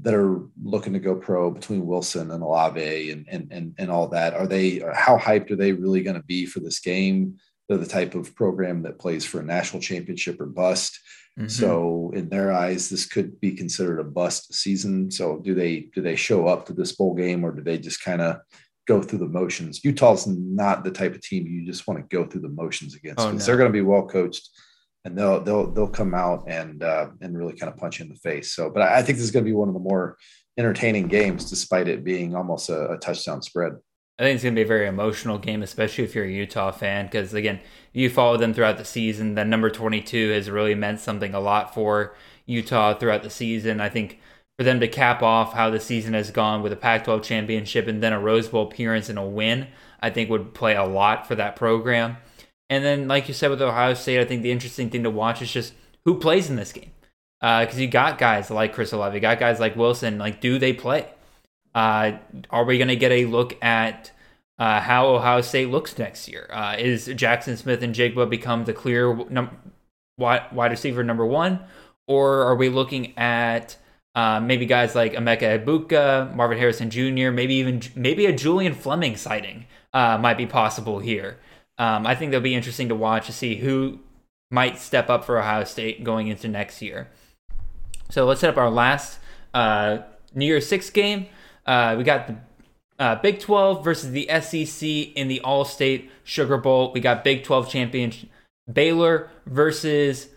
that 0.00 0.14
are 0.14 0.40
looking 0.62 0.94
to 0.94 0.98
go 0.98 1.14
pro 1.14 1.50
between 1.50 1.86
Wilson 1.86 2.30
and 2.30 2.42
Olave 2.42 3.10
and 3.10 3.26
and 3.30 3.48
and, 3.50 3.74
and 3.78 3.90
all 3.90 4.08
that? 4.08 4.34
Are 4.34 4.46
they 4.46 4.82
how 4.94 5.18
hyped 5.18 5.50
are 5.50 5.56
they 5.56 5.72
really 5.72 6.02
going 6.02 6.16
to 6.16 6.22
be 6.22 6.46
for 6.46 6.60
this 6.60 6.80
game? 6.80 7.38
They're 7.72 7.78
the 7.78 7.86
type 7.86 8.14
of 8.14 8.34
program 8.34 8.82
that 8.82 8.98
plays 8.98 9.24
for 9.24 9.40
a 9.40 9.44
national 9.44 9.80
championship 9.80 10.38
or 10.40 10.46
bust. 10.46 11.00
Mm-hmm. 11.38 11.48
So 11.48 12.12
in 12.14 12.28
their 12.28 12.52
eyes, 12.52 12.90
this 12.90 13.06
could 13.06 13.40
be 13.40 13.52
considered 13.52 13.98
a 13.98 14.04
bust 14.04 14.52
season. 14.52 15.10
So 15.10 15.38
do 15.38 15.54
they 15.54 15.88
do 15.94 16.02
they 16.02 16.14
show 16.16 16.46
up 16.46 16.66
to 16.66 16.74
this 16.74 16.92
bowl 16.92 17.14
game 17.14 17.44
or 17.44 17.52
do 17.52 17.62
they 17.62 17.78
just 17.78 18.04
kind 18.04 18.20
of 18.20 18.40
go 18.86 19.00
through 19.00 19.20
the 19.20 19.26
motions? 19.26 19.82
Utah's 19.82 20.26
not 20.26 20.84
the 20.84 20.90
type 20.90 21.14
of 21.14 21.22
team 21.22 21.46
you 21.46 21.64
just 21.64 21.86
want 21.86 21.98
to 21.98 22.14
go 22.14 22.26
through 22.26 22.42
the 22.42 22.48
motions 22.50 22.94
against 22.94 23.16
because 23.16 23.28
oh, 23.28 23.32
no. 23.32 23.38
they're 23.38 23.56
going 23.56 23.70
to 23.70 23.72
be 23.72 23.80
well 23.80 24.06
coached 24.06 24.50
and 25.06 25.16
they'll 25.16 25.40
they'll 25.40 25.72
they'll 25.72 25.88
come 25.88 26.14
out 26.14 26.44
and 26.46 26.82
uh, 26.82 27.08
and 27.22 27.36
really 27.36 27.54
kind 27.54 27.72
of 27.72 27.78
punch 27.78 27.98
you 27.98 28.04
in 28.04 28.10
the 28.10 28.18
face. 28.18 28.54
So, 28.54 28.68
but 28.68 28.82
I 28.82 29.02
think 29.02 29.16
this 29.16 29.24
is 29.24 29.30
going 29.30 29.44
to 29.44 29.50
be 29.50 29.56
one 29.56 29.68
of 29.68 29.74
the 29.74 29.80
more 29.80 30.18
entertaining 30.58 31.08
games, 31.08 31.48
despite 31.48 31.88
it 31.88 32.04
being 32.04 32.36
almost 32.36 32.68
a, 32.68 32.92
a 32.92 32.98
touchdown 32.98 33.40
spread. 33.40 33.72
I 34.22 34.26
think 34.26 34.36
it's 34.36 34.44
going 34.44 34.54
to 34.54 34.58
be 34.60 34.62
a 34.62 34.66
very 34.66 34.86
emotional 34.86 35.36
game, 35.36 35.64
especially 35.64 36.04
if 36.04 36.14
you're 36.14 36.24
a 36.24 36.30
Utah 36.30 36.70
fan, 36.70 37.06
because 37.06 37.34
again, 37.34 37.58
you 37.92 38.08
follow 38.08 38.36
them 38.36 38.54
throughout 38.54 38.78
the 38.78 38.84
season. 38.84 39.34
That 39.34 39.48
number 39.48 39.68
22 39.68 40.30
has 40.30 40.48
really 40.48 40.76
meant 40.76 41.00
something 41.00 41.34
a 41.34 41.40
lot 41.40 41.74
for 41.74 42.14
Utah 42.46 42.94
throughout 42.94 43.24
the 43.24 43.30
season. 43.30 43.80
I 43.80 43.88
think 43.88 44.20
for 44.56 44.62
them 44.62 44.78
to 44.78 44.86
cap 44.86 45.24
off 45.24 45.54
how 45.54 45.70
the 45.70 45.80
season 45.80 46.14
has 46.14 46.30
gone 46.30 46.62
with 46.62 46.72
a 46.72 46.76
Pac 46.76 47.02
12 47.02 47.24
championship 47.24 47.88
and 47.88 48.00
then 48.00 48.12
a 48.12 48.20
Rose 48.20 48.46
Bowl 48.46 48.68
appearance 48.68 49.08
and 49.08 49.18
a 49.18 49.26
win, 49.26 49.66
I 50.00 50.10
think 50.10 50.30
would 50.30 50.54
play 50.54 50.76
a 50.76 50.84
lot 50.84 51.26
for 51.26 51.34
that 51.34 51.56
program. 51.56 52.16
And 52.70 52.84
then, 52.84 53.08
like 53.08 53.26
you 53.26 53.34
said 53.34 53.50
with 53.50 53.60
Ohio 53.60 53.94
State, 53.94 54.20
I 54.20 54.24
think 54.24 54.44
the 54.44 54.52
interesting 54.52 54.88
thing 54.88 55.02
to 55.02 55.10
watch 55.10 55.42
is 55.42 55.50
just 55.50 55.74
who 56.04 56.20
plays 56.20 56.48
in 56.48 56.54
this 56.54 56.72
game. 56.72 56.92
Because 57.40 57.76
uh, 57.76 57.80
you 57.80 57.88
got 57.88 58.18
guys 58.18 58.52
like 58.52 58.72
Chris 58.72 58.92
Olave, 58.92 59.16
you 59.16 59.20
got 59.20 59.40
guys 59.40 59.58
like 59.58 59.74
Wilson. 59.74 60.16
Like, 60.18 60.40
do 60.40 60.60
they 60.60 60.72
play? 60.72 61.08
Uh, 61.74 62.12
are 62.50 62.64
we 62.64 62.78
going 62.78 62.86
to 62.86 62.94
get 62.94 63.10
a 63.10 63.26
look 63.26 63.60
at 63.64 64.11
uh, 64.62 64.80
how 64.80 65.08
Ohio 65.08 65.40
State 65.40 65.70
looks 65.70 65.98
next 65.98 66.28
year? 66.28 66.48
Uh, 66.52 66.76
is 66.78 67.06
Jackson 67.16 67.56
Smith-Njigba 67.56 68.30
become 68.30 68.64
the 68.64 68.72
clear 68.72 69.12
num- 69.28 69.56
wide 70.16 70.70
receiver 70.70 71.02
number 71.02 71.26
one? 71.26 71.58
Or 72.06 72.42
are 72.44 72.54
we 72.54 72.68
looking 72.68 73.18
at 73.18 73.76
uh, 74.14 74.38
maybe 74.38 74.64
guys 74.64 74.94
like 74.94 75.14
Emeka 75.14 75.64
Egbuka, 75.64 76.32
Marvin 76.36 76.58
Harrison 76.58 76.90
Jr., 76.90 77.32
maybe 77.32 77.54
even 77.54 77.82
maybe 77.96 78.26
a 78.26 78.32
Julian 78.32 78.72
Fleming 78.72 79.16
sighting 79.16 79.66
uh, 79.92 80.16
might 80.18 80.36
be 80.36 80.46
possible 80.46 81.00
here. 81.00 81.38
Um, 81.76 82.06
I 82.06 82.14
think 82.14 82.30
that'll 82.30 82.44
be 82.44 82.54
interesting 82.54 82.88
to 82.88 82.94
watch 82.94 83.26
to 83.26 83.32
see 83.32 83.56
who 83.56 83.98
might 84.48 84.78
step 84.78 85.10
up 85.10 85.24
for 85.24 85.40
Ohio 85.40 85.64
State 85.64 86.04
going 86.04 86.28
into 86.28 86.46
next 86.46 86.80
year. 86.80 87.08
So 88.10 88.26
let's 88.26 88.40
set 88.40 88.50
up 88.50 88.58
our 88.58 88.70
last 88.70 89.18
uh, 89.54 89.98
New 90.36 90.46
Year's 90.46 90.68
Six 90.68 90.88
game. 90.90 91.26
Uh, 91.66 91.96
we 91.98 92.04
got 92.04 92.28
the 92.28 92.36
uh, 92.98 93.16
Big 93.16 93.40
12 93.40 93.84
versus 93.84 94.10
the 94.10 94.28
SEC 94.40 94.88
in 94.88 95.28
the 95.28 95.40
All 95.40 95.64
State 95.64 96.10
Sugar 96.24 96.56
Bowl. 96.56 96.92
We 96.92 97.00
got 97.00 97.24
Big 97.24 97.44
12 97.44 97.68
champion 97.68 98.12
Baylor 98.70 99.30
versus 99.46 100.28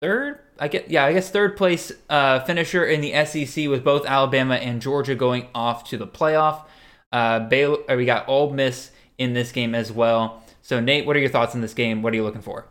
third. 0.00 0.40
I 0.58 0.68
get 0.68 0.90
yeah, 0.90 1.04
I 1.04 1.12
guess 1.12 1.30
third 1.30 1.56
place 1.56 1.92
uh, 2.08 2.40
finisher 2.40 2.84
in 2.84 3.00
the 3.00 3.24
SEC 3.24 3.68
with 3.68 3.84
both 3.84 4.06
Alabama 4.06 4.56
and 4.56 4.82
Georgia 4.82 5.14
going 5.14 5.48
off 5.54 5.84
to 5.90 5.96
the 5.96 6.06
playoff. 6.06 6.64
Uh, 7.12 7.40
Baylor, 7.40 7.78
we 7.96 8.04
got 8.04 8.28
Ole 8.28 8.50
Miss 8.50 8.90
in 9.18 9.34
this 9.34 9.52
game 9.52 9.74
as 9.74 9.92
well. 9.92 10.42
So, 10.62 10.80
Nate, 10.80 11.06
what 11.06 11.16
are 11.16 11.20
your 11.20 11.30
thoughts 11.30 11.54
on 11.54 11.60
this 11.60 11.74
game? 11.74 12.02
What 12.02 12.12
are 12.12 12.16
you 12.16 12.24
looking 12.24 12.42
for? 12.42 12.66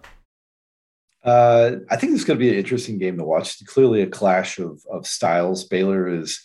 Uh, 1.23 1.78
I 1.89 1.97
think 1.97 2.11
this 2.11 2.21
is 2.21 2.25
going 2.25 2.39
to 2.39 2.45
be 2.45 2.49
an 2.49 2.55
interesting 2.55 2.97
game 2.97 3.17
to 3.17 3.23
watch. 3.23 3.59
It's 3.59 3.71
clearly 3.73 4.01
a 4.01 4.07
clash 4.07 4.59
of, 4.59 4.82
of 4.89 5.07
styles. 5.07 5.65
Baylor 5.65 6.07
is 6.07 6.39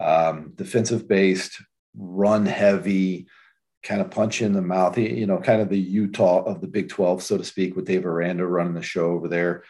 um, 0.00 0.52
defensive 0.54 1.08
based, 1.08 1.62
run 1.96 2.46
heavy, 2.46 3.26
kind 3.82 4.00
of 4.00 4.10
punch 4.10 4.42
in 4.42 4.52
the 4.52 4.62
mouth, 4.62 4.96
you 4.96 5.26
know, 5.26 5.38
kind 5.38 5.60
of 5.60 5.68
the 5.68 5.78
Utah 5.78 6.42
of 6.42 6.60
the 6.60 6.68
Big 6.68 6.88
12, 6.88 7.22
so 7.22 7.38
to 7.38 7.44
speak, 7.44 7.74
with 7.74 7.86
Dave 7.86 8.06
Aranda 8.06 8.46
running 8.46 8.74
the 8.74 8.82
show 8.82 9.12
over 9.12 9.28
there. 9.28 9.64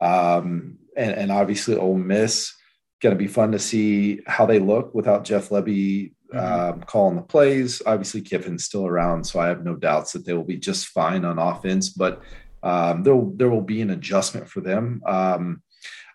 Um, 0.00 0.78
and, 0.96 1.12
and 1.12 1.32
obviously, 1.32 1.76
Ole 1.76 1.96
Miss, 1.96 2.52
going 3.00 3.14
to 3.14 3.18
be 3.18 3.28
fun 3.28 3.52
to 3.52 3.58
see 3.58 4.20
how 4.26 4.46
they 4.46 4.58
look 4.58 4.94
without 4.94 5.24
Jeff 5.24 5.48
Lebby 5.50 6.12
mm-hmm. 6.32 6.38
um, 6.38 6.82
calling 6.82 7.16
the 7.16 7.22
plays. 7.22 7.82
Obviously, 7.86 8.20
Kiffin's 8.20 8.64
still 8.64 8.86
around, 8.86 9.24
so 9.24 9.40
I 9.40 9.48
have 9.48 9.64
no 9.64 9.76
doubts 9.76 10.12
that 10.12 10.24
they 10.24 10.32
will 10.32 10.44
be 10.44 10.56
just 10.56 10.88
fine 10.88 11.24
on 11.24 11.38
offense. 11.38 11.90
But 11.90 12.22
um, 12.62 13.02
there 13.02 13.20
there 13.34 13.50
will 13.50 13.60
be 13.62 13.82
an 13.82 13.90
adjustment 13.90 14.48
for 14.48 14.60
them. 14.60 15.02
Um, 15.06 15.62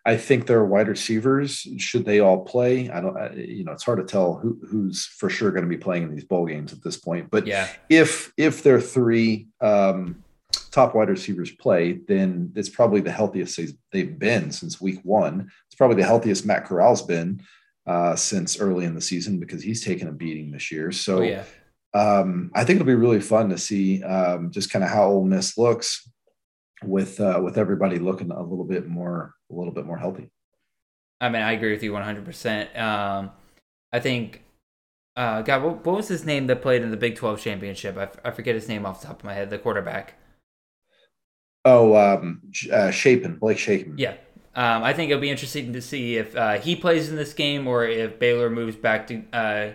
I 0.09 0.17
think 0.17 0.47
their 0.47 0.65
wide 0.65 0.87
receivers 0.87 1.67
should 1.77 2.03
they 2.03 2.19
all 2.19 2.43
play. 2.43 2.89
I 2.89 2.99
don't, 2.99 3.37
you 3.37 3.63
know, 3.63 3.73
it's 3.73 3.83
hard 3.83 3.99
to 3.99 4.03
tell 4.03 4.33
who, 4.33 4.59
who's 4.67 5.05
for 5.05 5.29
sure 5.29 5.51
going 5.51 5.65
to 5.65 5.69
be 5.69 5.77
playing 5.77 6.01
in 6.01 6.15
these 6.15 6.23
bowl 6.23 6.47
games 6.47 6.73
at 6.73 6.81
this 6.81 6.97
point. 6.97 7.29
But 7.29 7.45
yeah, 7.45 7.67
if 7.89 8.33
if 8.35 8.63
their 8.63 8.81
three 8.81 9.49
um, 9.61 10.23
top 10.71 10.95
wide 10.95 11.09
receivers 11.09 11.51
play, 11.51 11.99
then 12.07 12.51
it's 12.55 12.69
probably 12.69 13.01
the 13.01 13.11
healthiest 13.11 13.59
they've 13.91 14.17
been 14.17 14.51
since 14.51 14.81
week 14.81 14.99
one. 15.03 15.51
It's 15.67 15.75
probably 15.75 15.97
the 15.97 16.07
healthiest 16.07 16.43
Matt 16.43 16.65
Corral's 16.65 17.03
been 17.03 17.43
uh, 17.85 18.15
since 18.15 18.59
early 18.59 18.85
in 18.85 18.95
the 18.95 19.01
season 19.01 19.39
because 19.39 19.61
he's 19.61 19.85
taken 19.85 20.07
a 20.07 20.11
beating 20.11 20.49
this 20.49 20.71
year. 20.71 20.91
So 20.91 21.19
oh, 21.19 21.21
yeah. 21.21 21.43
um, 21.93 22.49
I 22.55 22.63
think 22.63 22.77
it'll 22.77 22.87
be 22.87 22.95
really 22.95 23.21
fun 23.21 23.49
to 23.49 23.59
see 23.59 24.01
um, 24.01 24.49
just 24.49 24.71
kind 24.71 24.83
of 24.83 24.89
how 24.89 25.03
Ole 25.03 25.25
Miss 25.25 25.55
looks 25.55 26.09
with 26.83 27.19
uh, 27.19 27.39
with 27.43 27.59
everybody 27.59 27.99
looking 27.99 28.31
a 28.31 28.41
little 28.41 28.65
bit 28.65 28.87
more 28.87 29.35
a 29.49 29.53
little 29.53 29.73
bit 29.73 29.85
more 29.85 29.97
healthy. 29.97 30.29
I 31.21 31.29
mean, 31.29 31.41
I 31.41 31.51
agree 31.51 31.71
with 31.71 31.83
you 31.83 31.93
100. 31.93 32.19
Um, 32.19 32.25
percent 32.25 32.69
I 33.91 33.99
think. 33.99 34.43
Uh, 35.15 35.41
God, 35.41 35.63
what, 35.63 35.85
what, 35.85 35.95
was 35.97 36.07
his 36.07 36.23
name 36.23 36.47
that 36.47 36.61
played 36.61 36.81
in 36.81 36.91
the 36.91 36.97
Big 36.97 37.15
12 37.15 37.41
championship? 37.41 37.97
I, 37.97 38.03
f- 38.03 38.17
I 38.23 38.31
forget 38.31 38.55
his 38.55 38.69
name 38.69 38.85
off 38.85 39.01
the 39.01 39.07
top 39.07 39.19
of 39.19 39.25
my 39.25 39.33
head. 39.33 39.49
The 39.49 39.57
quarterback. 39.57 40.13
Oh, 41.65 41.95
um, 41.95 42.41
uh, 42.71 42.91
Shapen, 42.91 43.35
Blake 43.35 43.57
Shapen. 43.57 43.95
Yeah. 43.97 44.13
Um, 44.55 44.83
I 44.83 44.93
think 44.93 45.11
it'll 45.11 45.21
be 45.21 45.29
interesting 45.29 45.73
to 45.73 45.81
see 45.81 46.15
if 46.15 46.35
uh, 46.35 46.59
he 46.59 46.75
plays 46.75 47.09
in 47.09 47.17
this 47.17 47.33
game 47.33 47.67
or 47.67 47.85
if 47.85 48.17
Baylor 48.17 48.49
moves 48.49 48.77
back 48.77 49.07
to 49.07 49.23
uh, 49.33 49.71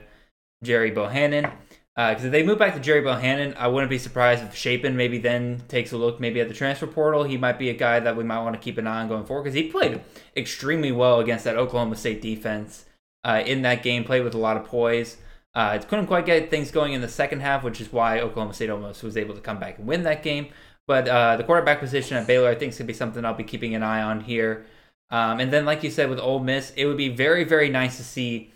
Gerry 0.62 0.90
Bohanon. 0.90 1.50
Because 1.96 2.24
uh, 2.24 2.26
if 2.26 2.32
they 2.32 2.42
move 2.42 2.58
back 2.58 2.74
to 2.74 2.80
Gerry 2.80 3.02
Bohanon, 3.02 3.54
I 3.56 3.68
wouldn't 3.68 3.88
be 3.88 3.98
surprised 3.98 4.42
if 4.42 4.56
Shapen 4.56 4.96
maybe 4.96 5.18
then 5.18 5.62
takes 5.68 5.92
a 5.92 5.96
look 5.96 6.18
maybe 6.18 6.40
at 6.40 6.48
the 6.48 6.54
transfer 6.54 6.88
portal. 6.88 7.22
He 7.22 7.36
might 7.36 7.56
be 7.56 7.70
a 7.70 7.74
guy 7.74 8.00
that 8.00 8.16
we 8.16 8.24
might 8.24 8.42
want 8.42 8.54
to 8.54 8.60
keep 8.60 8.78
an 8.78 8.88
eye 8.88 9.02
on 9.02 9.08
going 9.08 9.24
forward 9.24 9.44
because 9.44 9.54
he 9.54 9.70
played 9.70 10.00
extremely 10.36 10.90
well 10.90 11.20
against 11.20 11.44
that 11.44 11.56
Oklahoma 11.56 11.94
State 11.94 12.20
defense 12.20 12.86
uh, 13.22 13.44
in 13.46 13.62
that 13.62 13.84
game. 13.84 14.02
Played 14.02 14.24
with 14.24 14.34
a 14.34 14.38
lot 14.38 14.56
of 14.56 14.64
poise. 14.64 15.18
Uh, 15.54 15.78
couldn't 15.78 16.08
quite 16.08 16.26
get 16.26 16.50
things 16.50 16.72
going 16.72 16.94
in 16.94 17.00
the 17.00 17.08
second 17.08 17.40
half, 17.40 17.62
which 17.62 17.80
is 17.80 17.92
why 17.92 18.18
Oklahoma 18.18 18.54
State 18.54 18.70
almost 18.70 19.04
was 19.04 19.16
able 19.16 19.36
to 19.36 19.40
come 19.40 19.60
back 19.60 19.78
and 19.78 19.86
win 19.86 20.02
that 20.02 20.24
game. 20.24 20.48
But 20.88 21.06
uh, 21.06 21.36
the 21.36 21.44
quarterback 21.44 21.78
position 21.78 22.16
at 22.16 22.26
Baylor, 22.26 22.48
I 22.48 22.56
think, 22.56 22.72
is 22.72 22.78
going 22.78 22.86
to 22.86 22.92
be 22.92 22.96
something 22.96 23.24
I'll 23.24 23.34
be 23.34 23.44
keeping 23.44 23.76
an 23.76 23.84
eye 23.84 24.02
on 24.02 24.20
here. 24.20 24.66
Um, 25.10 25.38
and 25.38 25.52
then, 25.52 25.64
like 25.64 25.84
you 25.84 25.90
said, 25.90 26.10
with 26.10 26.18
Ole 26.18 26.40
Miss, 26.40 26.72
it 26.76 26.86
would 26.86 26.96
be 26.96 27.08
very, 27.08 27.44
very 27.44 27.68
nice 27.68 27.98
to 27.98 28.04
see 28.04 28.50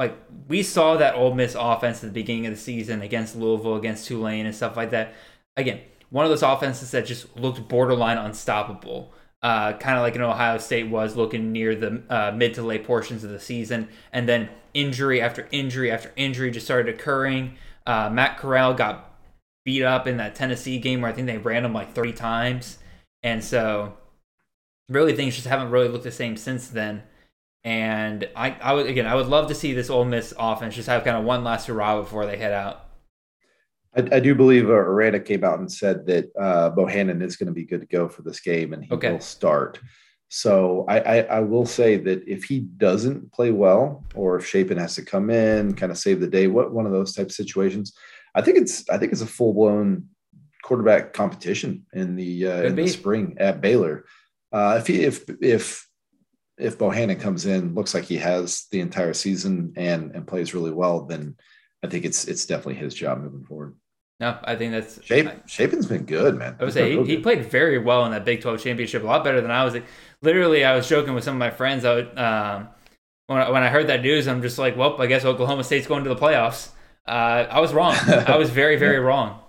like 0.00 0.16
we 0.48 0.62
saw 0.62 0.96
that 0.96 1.14
Ole 1.14 1.34
Miss 1.34 1.54
offense 1.54 1.98
at 2.02 2.08
the 2.08 2.14
beginning 2.14 2.46
of 2.46 2.54
the 2.54 2.58
season 2.58 3.02
against 3.02 3.36
Louisville, 3.36 3.76
against 3.76 4.06
Tulane, 4.06 4.46
and 4.46 4.54
stuff 4.54 4.74
like 4.74 4.92
that. 4.92 5.12
Again, 5.58 5.80
one 6.08 6.24
of 6.24 6.30
those 6.30 6.42
offenses 6.42 6.90
that 6.92 7.04
just 7.04 7.36
looked 7.36 7.68
borderline 7.68 8.16
unstoppable. 8.16 9.12
Uh, 9.42 9.74
kind 9.74 9.98
of 9.98 10.02
like 10.02 10.16
an 10.16 10.22
Ohio 10.22 10.56
State 10.56 10.88
was 10.88 11.16
looking 11.16 11.52
near 11.52 11.74
the 11.74 12.02
uh, 12.08 12.32
mid 12.34 12.54
to 12.54 12.62
late 12.62 12.84
portions 12.84 13.24
of 13.24 13.30
the 13.30 13.38
season, 13.38 13.88
and 14.10 14.26
then 14.26 14.48
injury 14.72 15.20
after 15.20 15.46
injury 15.52 15.90
after 15.90 16.10
injury 16.16 16.50
just 16.50 16.64
started 16.64 16.94
occurring. 16.94 17.58
Uh, 17.86 18.08
Matt 18.08 18.38
Corral 18.38 18.72
got 18.72 19.18
beat 19.66 19.82
up 19.82 20.06
in 20.06 20.16
that 20.16 20.34
Tennessee 20.34 20.78
game 20.78 21.02
where 21.02 21.10
I 21.10 21.14
think 21.14 21.26
they 21.26 21.36
ran 21.36 21.66
him 21.66 21.74
like 21.74 21.92
30 21.92 22.14
times, 22.14 22.78
and 23.22 23.44
so 23.44 23.98
really 24.88 25.14
things 25.14 25.34
just 25.34 25.46
haven't 25.46 25.70
really 25.70 25.88
looked 25.88 26.04
the 26.04 26.10
same 26.10 26.38
since 26.38 26.68
then. 26.68 27.02
And 27.62 28.28
I, 28.34 28.52
I 28.52 28.72
would 28.72 28.86
again, 28.86 29.06
I 29.06 29.14
would 29.14 29.26
love 29.26 29.48
to 29.48 29.54
see 29.54 29.74
this 29.74 29.90
Ole 29.90 30.04
Miss 30.04 30.32
offense 30.38 30.74
just 30.74 30.88
have 30.88 31.04
kind 31.04 31.16
of 31.16 31.24
one 31.24 31.44
last 31.44 31.66
hurrah 31.66 32.00
before 32.00 32.26
they 32.26 32.36
head 32.36 32.52
out. 32.52 32.86
I, 33.94 34.16
I 34.16 34.20
do 34.20 34.34
believe 34.34 34.68
uh, 34.68 34.74
Aranda 34.74 35.20
came 35.20 35.44
out 35.44 35.58
and 35.58 35.70
said 35.70 36.06
that 36.06 36.30
uh, 36.40 36.70
Bohanon 36.70 37.22
is 37.22 37.36
going 37.36 37.48
to 37.48 37.52
be 37.52 37.64
good 37.64 37.80
to 37.80 37.86
go 37.86 38.08
for 38.08 38.22
this 38.22 38.40
game, 38.40 38.72
and 38.72 38.84
he 38.84 38.92
okay. 38.92 39.12
will 39.12 39.20
start. 39.20 39.78
So 40.28 40.84
I, 40.88 41.00
I, 41.00 41.16
I, 41.22 41.40
will 41.40 41.66
say 41.66 41.96
that 41.96 42.22
if 42.24 42.44
he 42.44 42.60
doesn't 42.60 43.32
play 43.32 43.50
well, 43.50 44.04
or 44.14 44.36
if 44.36 44.46
Shapen 44.46 44.78
has 44.78 44.94
to 44.94 45.04
come 45.04 45.28
in, 45.28 45.74
kind 45.74 45.90
of 45.90 45.98
save 45.98 46.20
the 46.20 46.28
day, 46.28 46.46
what 46.46 46.72
one 46.72 46.86
of 46.86 46.92
those 46.92 47.12
type 47.12 47.26
of 47.26 47.32
situations, 47.32 47.94
I 48.36 48.40
think 48.40 48.58
it's 48.58 48.88
I 48.88 48.96
think 48.96 49.10
it's 49.10 49.22
a 49.22 49.26
full 49.26 49.52
blown 49.52 50.08
quarterback 50.62 51.12
competition 51.12 51.84
in 51.92 52.14
the 52.14 52.46
uh, 52.46 52.62
in 52.62 52.76
the 52.76 52.86
spring 52.86 53.36
at 53.40 53.60
Baylor. 53.60 54.04
Uh, 54.52 54.76
if 54.78 54.86
he 54.86 55.02
if 55.02 55.24
if 55.42 55.89
if 56.60 56.78
Bohanon 56.78 57.18
comes 57.18 57.46
in, 57.46 57.74
looks 57.74 57.94
like 57.94 58.04
he 58.04 58.16
has 58.18 58.66
the 58.70 58.80
entire 58.80 59.14
season 59.14 59.72
and 59.76 60.14
and 60.14 60.26
plays 60.26 60.54
really 60.54 60.70
well, 60.70 61.06
then 61.06 61.36
I 61.82 61.88
think 61.88 62.04
it's 62.04 62.26
it's 62.26 62.46
definitely 62.46 62.74
his 62.74 62.94
job 62.94 63.20
moving 63.20 63.44
forward. 63.44 63.74
No, 64.20 64.38
I 64.44 64.54
think 64.54 64.72
that's 64.72 65.02
Shape, 65.02 65.30
Shapen's 65.46 65.86
been 65.86 66.04
good, 66.04 66.36
man. 66.36 66.56
I 66.60 66.64
would 66.64 66.74
say 66.74 66.94
he, 66.94 67.04
he, 67.04 67.16
played 67.16 67.46
very 67.46 67.78
well 67.78 68.04
in 68.04 68.12
that 68.12 68.26
Big 68.26 68.42
Twelve 68.42 68.62
championship, 68.62 69.02
a 69.02 69.06
lot 69.06 69.24
better 69.24 69.40
than 69.40 69.50
I 69.50 69.64
was. 69.64 69.74
Literally, 70.20 70.62
I 70.62 70.76
was 70.76 70.86
joking 70.86 71.14
with 71.14 71.24
some 71.24 71.36
of 71.36 71.38
my 71.38 71.48
friends. 71.48 71.86
I 71.86 71.94
would, 71.94 72.18
um, 72.18 72.68
when 73.28 73.38
I, 73.38 73.48
when 73.48 73.62
I 73.62 73.68
heard 73.68 73.86
that 73.86 74.02
news, 74.02 74.28
I'm 74.28 74.42
just 74.42 74.58
like, 74.58 74.76
well, 74.76 75.00
I 75.00 75.06
guess 75.06 75.24
Oklahoma 75.24 75.64
State's 75.64 75.86
going 75.86 76.04
to 76.04 76.10
the 76.10 76.20
playoffs. 76.20 76.68
Uh, 77.08 77.46
I 77.50 77.60
was 77.60 77.72
wrong. 77.72 77.94
I 78.06 78.36
was 78.36 78.50
very 78.50 78.76
very 78.76 78.98
wrong. 79.00 79.40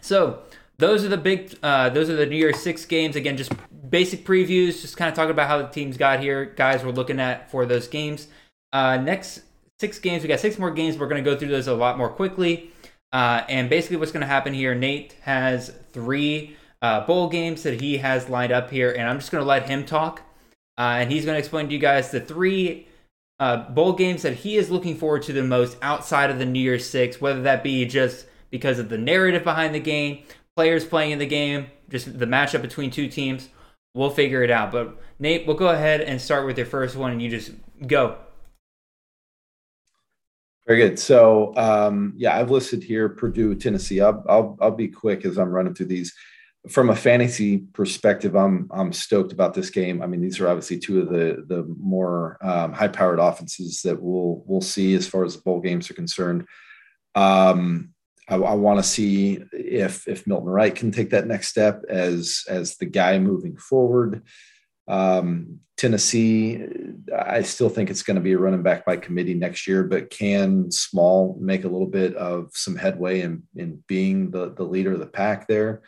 So 0.00 0.44
those 0.78 1.04
are 1.04 1.08
the 1.08 1.18
big 1.18 1.58
uh, 1.60 1.88
those 1.88 2.08
are 2.08 2.16
the 2.16 2.26
New 2.26 2.36
Year's 2.36 2.60
Six 2.60 2.86
games. 2.86 3.16
Again, 3.16 3.36
just 3.36 3.52
basic 3.90 4.24
previews, 4.24 4.80
just 4.80 4.96
kind 4.96 5.08
of 5.08 5.14
talking 5.14 5.30
about 5.30 5.48
how 5.48 5.58
the 5.58 5.68
teams 5.68 5.96
got 5.96 6.20
here, 6.20 6.44
guys. 6.44 6.84
We're 6.84 6.92
looking 6.92 7.20
at 7.20 7.50
for 7.50 7.66
those 7.66 7.88
games. 7.88 8.28
Uh, 8.72 8.96
next 8.96 9.42
six 9.80 9.98
games, 9.98 10.22
we 10.22 10.28
got 10.28 10.40
six 10.40 10.58
more 10.58 10.70
games. 10.70 10.96
We're 10.96 11.08
going 11.08 11.22
to 11.22 11.30
go 11.30 11.36
through 11.36 11.48
those 11.48 11.66
a 11.66 11.74
lot 11.74 11.98
more 11.98 12.08
quickly. 12.08 12.70
Uh, 13.12 13.42
and 13.48 13.68
basically, 13.68 13.96
what's 13.96 14.12
going 14.12 14.20
to 14.20 14.26
happen 14.26 14.54
here? 14.54 14.74
Nate 14.74 15.16
has 15.22 15.74
three 15.92 16.56
uh, 16.82 17.04
bowl 17.06 17.28
games 17.28 17.62
that 17.64 17.80
he 17.80 17.98
has 17.98 18.28
lined 18.28 18.52
up 18.52 18.70
here, 18.70 18.92
and 18.92 19.08
I'm 19.08 19.18
just 19.18 19.32
going 19.32 19.42
to 19.42 19.48
let 19.48 19.68
him 19.68 19.84
talk, 19.84 20.22
uh, 20.78 20.98
and 20.98 21.10
he's 21.10 21.24
going 21.24 21.34
to 21.34 21.38
explain 21.38 21.66
to 21.66 21.72
you 21.72 21.78
guys 21.78 22.10
the 22.10 22.20
three 22.20 22.86
uh, 23.40 23.68
bowl 23.70 23.94
games 23.94 24.22
that 24.22 24.34
he 24.34 24.56
is 24.56 24.70
looking 24.70 24.96
forward 24.96 25.22
to 25.24 25.32
the 25.32 25.42
most 25.42 25.76
outside 25.82 26.30
of 26.30 26.38
the 26.38 26.46
New 26.46 26.60
Year's 26.60 26.88
Six, 26.88 27.20
whether 27.20 27.42
that 27.42 27.64
be 27.64 27.84
just 27.84 28.26
because 28.50 28.78
of 28.78 28.88
the 28.88 28.98
narrative 28.98 29.44
behind 29.44 29.74
the 29.74 29.80
game, 29.80 30.22
players 30.56 30.84
playing 30.84 31.12
in 31.12 31.18
the 31.18 31.26
game, 31.26 31.66
just 31.88 32.18
the 32.18 32.26
matchup 32.26 32.62
between 32.62 32.90
two 32.90 33.08
teams, 33.08 33.48
we'll 33.94 34.10
figure 34.10 34.42
it 34.42 34.50
out. 34.50 34.72
But 34.72 34.98
Nate, 35.18 35.46
we'll 35.46 35.56
go 35.56 35.68
ahead 35.68 36.00
and 36.00 36.20
start 36.20 36.46
with 36.46 36.56
your 36.56 36.66
first 36.66 36.96
one, 36.96 37.12
and 37.12 37.22
you 37.22 37.30
just 37.30 37.52
go. 37.86 38.16
Very 40.66 40.88
good. 40.88 40.98
So, 40.98 41.52
um, 41.56 42.12
yeah, 42.16 42.38
I've 42.38 42.50
listed 42.50 42.82
here 42.82 43.08
Purdue, 43.08 43.54
Tennessee. 43.54 44.00
I'll, 44.00 44.24
I'll, 44.28 44.58
I'll 44.60 44.70
be 44.70 44.88
quick 44.88 45.24
as 45.24 45.36
I'm 45.38 45.50
running 45.50 45.74
through 45.74 45.86
these. 45.86 46.14
From 46.68 46.90
a 46.90 46.94
fantasy 46.94 47.58
perspective, 47.72 48.36
I'm 48.36 48.68
I'm 48.70 48.92
stoked 48.92 49.32
about 49.32 49.54
this 49.54 49.70
game. 49.70 50.02
I 50.02 50.06
mean, 50.06 50.20
these 50.20 50.38
are 50.40 50.48
obviously 50.48 50.78
two 50.78 51.00
of 51.00 51.08
the 51.08 51.42
the 51.46 51.64
more 51.78 52.36
um, 52.42 52.74
high 52.74 52.88
powered 52.88 53.18
offenses 53.18 53.80
that 53.82 54.00
we'll 54.00 54.42
we'll 54.44 54.60
see 54.60 54.94
as 54.94 55.08
far 55.08 55.24
as 55.24 55.34
the 55.34 55.42
bowl 55.42 55.60
games 55.60 55.90
are 55.90 55.94
concerned. 55.94 56.44
Um, 57.14 57.94
I, 58.30 58.36
I 58.36 58.54
want 58.54 58.78
to 58.78 58.82
see 58.82 59.42
if 59.52 60.06
if 60.08 60.26
Milton 60.26 60.48
Wright 60.48 60.74
can 60.74 60.90
take 60.90 61.10
that 61.10 61.26
next 61.26 61.48
step 61.48 61.82
as 61.88 62.44
as 62.48 62.76
the 62.76 62.86
guy 62.86 63.18
moving 63.18 63.56
forward. 63.56 64.22
Um, 64.88 65.60
Tennessee, 65.76 66.62
I 67.16 67.42
still 67.42 67.70
think 67.70 67.88
it's 67.88 68.02
going 68.02 68.16
to 68.16 68.20
be 68.20 68.32
a 68.32 68.38
running 68.38 68.62
back 68.62 68.84
by 68.84 68.96
committee 68.96 69.32
next 69.32 69.66
year, 69.66 69.82
but 69.84 70.10
can 70.10 70.70
Small 70.70 71.38
make 71.40 71.64
a 71.64 71.68
little 71.68 71.86
bit 71.86 72.14
of 72.16 72.50
some 72.52 72.76
headway 72.76 73.22
in, 73.22 73.44
in 73.56 73.82
being 73.86 74.30
the, 74.30 74.52
the 74.52 74.64
leader 74.64 74.92
of 74.92 74.98
the 74.98 75.06
pack 75.06 75.48
there? 75.48 75.82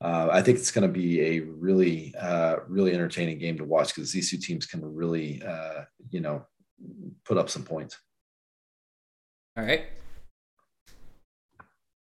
Uh, 0.00 0.28
I 0.30 0.42
think 0.42 0.58
it's 0.58 0.70
going 0.70 0.86
to 0.86 0.92
be 0.92 1.20
a 1.22 1.40
really, 1.40 2.14
uh, 2.20 2.56
really 2.68 2.92
entertaining 2.92 3.38
game 3.38 3.56
to 3.58 3.64
watch 3.64 3.94
because 3.94 4.12
these 4.12 4.30
two 4.30 4.36
teams 4.36 4.66
can 4.66 4.80
really, 4.84 5.42
uh, 5.42 5.82
you 6.10 6.20
know, 6.20 6.46
put 7.24 7.38
up 7.38 7.50
some 7.50 7.64
points. 7.64 7.98
All 9.56 9.64
right. 9.64 9.86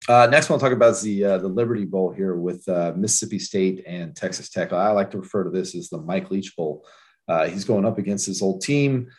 Uh, 0.09 0.27
next 0.31 0.49
one 0.49 0.57
I'll 0.57 0.61
talk 0.61 0.73
about 0.73 0.93
is 0.93 1.03
the 1.03 1.25
uh, 1.25 1.39
the 1.39 1.49
Liberty 1.49 1.85
Bowl 1.85 2.11
here 2.11 2.35
with 2.35 2.67
uh, 2.69 2.93
Mississippi 2.97 3.39
State 3.39 3.85
and 3.87 4.17
Texas 4.17 4.49
Tech. 4.49 4.73
I 4.73 4.91
like 4.93 5.11
to 5.11 5.19
refer 5.19 5.45
to 5.45 5.51
this 5.51 5.75
as 5.75 5.91
the 5.91 5.99
Mike 5.99 6.31
Leach 6.31 6.57
Bowl. 6.57 6.87
Uh, 7.29 7.47
he's 7.49 7.65
going 7.65 7.85
up 7.85 7.99
against 7.99 8.27
his 8.27 8.41
old 8.41 8.63
team. 8.63 9.11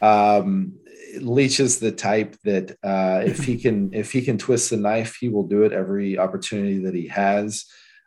Um, 0.00 0.78
Leach 1.20 1.58
is 1.58 1.80
the 1.80 1.90
type 1.90 2.36
that 2.44 2.70
uh, 2.84 3.22
if 3.26 3.44
he 3.44 3.58
can 3.58 3.90
if 3.92 4.12
he 4.12 4.22
can 4.22 4.38
twist 4.38 4.70
the 4.70 4.76
knife, 4.76 5.16
he 5.16 5.28
will 5.28 5.46
do 5.46 5.64
it 5.64 5.72
every 5.72 6.18
opportunity 6.18 6.78
that 6.84 6.94
he 6.94 7.08
has. 7.08 7.64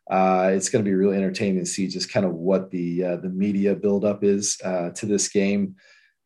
Uh, 0.10 0.52
it's 0.54 0.70
going 0.70 0.84
to 0.84 0.90
be 0.90 0.96
really 0.96 1.18
entertaining 1.18 1.60
to 1.60 1.66
see 1.66 1.88
just 1.88 2.12
kind 2.12 2.26
of 2.26 2.34
what 2.34 2.72
the 2.72 3.02
the 3.22 3.30
media 3.30 3.76
buildup 3.76 4.24
is 4.24 4.56
to 4.56 5.06
this 5.06 5.28
game. 5.28 5.76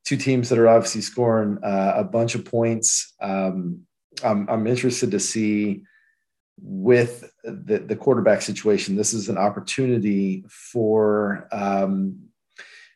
Two 0.06 0.18
teams 0.18 0.50
that 0.50 0.60
are 0.60 0.70
obviously 0.70 1.02
scoring 1.02 1.58
a 1.64 2.04
bunch 2.04 2.36
of 2.36 2.46
points. 2.46 3.16
Um, 3.20 3.82
I'm, 4.24 4.48
I'm 4.50 4.68
interested 4.68 5.12
to 5.12 5.20
see 5.20 5.84
with 6.62 7.32
the, 7.44 7.80
the 7.80 7.96
quarterback 7.96 8.42
situation, 8.42 8.96
this 8.96 9.14
is 9.14 9.30
an 9.30 9.38
opportunity 9.38 10.46
for 10.50 11.48
um, 11.52 12.30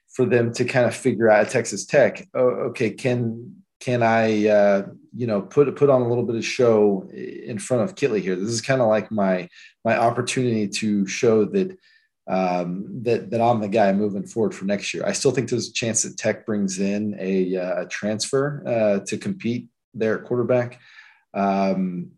for 0.08 0.26
them 0.26 0.52
to 0.54 0.66
kind 0.66 0.86
of 0.86 0.96
figure 0.96 1.30
out 1.30 1.50
Texas 1.50 1.86
Tech. 1.86 2.28
Oh, 2.34 2.48
okay, 2.70 2.92
can 2.92 3.64
can 3.80 4.04
I 4.04 4.48
uh, 4.48 4.88
you 5.16 5.28
know 5.28 5.42
put 5.42 5.74
put 5.76 5.90
on 5.90 6.02
a 6.02 6.08
little 6.08 6.26
bit 6.26 6.36
of 6.36 6.46
show 6.46 7.10
in 7.14 7.60
front 7.60 7.84
of 7.84 7.96
Kittley 7.96 8.22
here? 8.22 8.36
This 8.36 8.50
is 8.50 8.62
kind 8.62 8.82
of 8.82 8.88
like 8.88 9.12
my 9.12 9.50
my 9.86 9.98
opportunity 9.98 10.68
to 10.68 11.08
show 11.08 11.46
that 11.46 11.78
um, 12.28 13.02
that 13.04 13.32
that 13.32 13.42
I'm 13.42 13.60
the 13.60 13.68
guy 13.68 13.92
moving 13.92 14.26
forward 14.26 14.54
for 14.54 14.66
next 14.66 14.94
year. 14.94 15.04
I 15.06 15.14
still 15.14 15.32
think 15.32 15.50
there's 15.50 15.70
a 15.70 15.74
chance 15.74 16.04
that 16.04 16.18
Tech 16.18 16.46
brings 16.46 16.80
in 16.80 17.16
a, 17.20 17.58
uh, 17.58 17.86
transfer 17.90 18.64
uh, 18.66 19.06
to 19.06 19.18
compete 19.18 19.68
at 20.00 20.24
quarterback. 20.24 20.80
Um, 21.34 22.12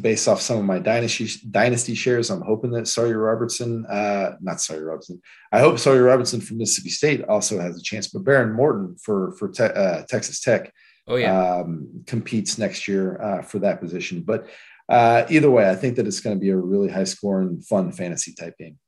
based 0.00 0.28
off 0.28 0.40
some 0.40 0.58
of 0.58 0.64
my 0.64 0.78
dynasty 0.78 1.28
dynasty 1.50 1.94
shares, 1.94 2.30
I'm 2.30 2.42
hoping 2.42 2.70
that 2.72 2.88
Sawyer 2.88 3.18
Robertson, 3.18 3.86
uh, 3.86 4.36
not 4.40 4.60
Sawyer 4.60 4.84
Robertson, 4.84 5.20
I 5.52 5.60
hope 5.60 5.78
Sawyer 5.78 6.02
Robertson 6.02 6.40
from 6.40 6.58
Mississippi 6.58 6.90
State 6.90 7.24
also 7.24 7.58
has 7.58 7.78
a 7.78 7.82
chance. 7.82 8.08
But 8.08 8.24
Behren 8.24 8.54
Morton 8.54 8.96
for 9.02 9.32
for 9.32 9.48
te- 9.48 9.64
uh, 9.64 10.02
Texas 10.08 10.40
Tech, 10.40 10.72
oh 11.06 11.16
yeah, 11.16 11.56
um, 11.56 12.04
competes 12.06 12.58
next 12.58 12.88
year 12.88 13.20
uh, 13.20 13.42
for 13.42 13.58
that 13.60 13.80
position. 13.80 14.22
But 14.22 14.48
uh, 14.88 15.24
either 15.28 15.50
way, 15.50 15.68
I 15.68 15.74
think 15.74 15.96
that 15.96 16.06
it's 16.06 16.20
going 16.20 16.36
to 16.36 16.40
be 16.40 16.50
a 16.50 16.56
really 16.56 16.88
high 16.88 17.04
scoring, 17.04 17.60
fun 17.60 17.92
fantasy 17.92 18.32
type 18.32 18.56
game. 18.58 18.78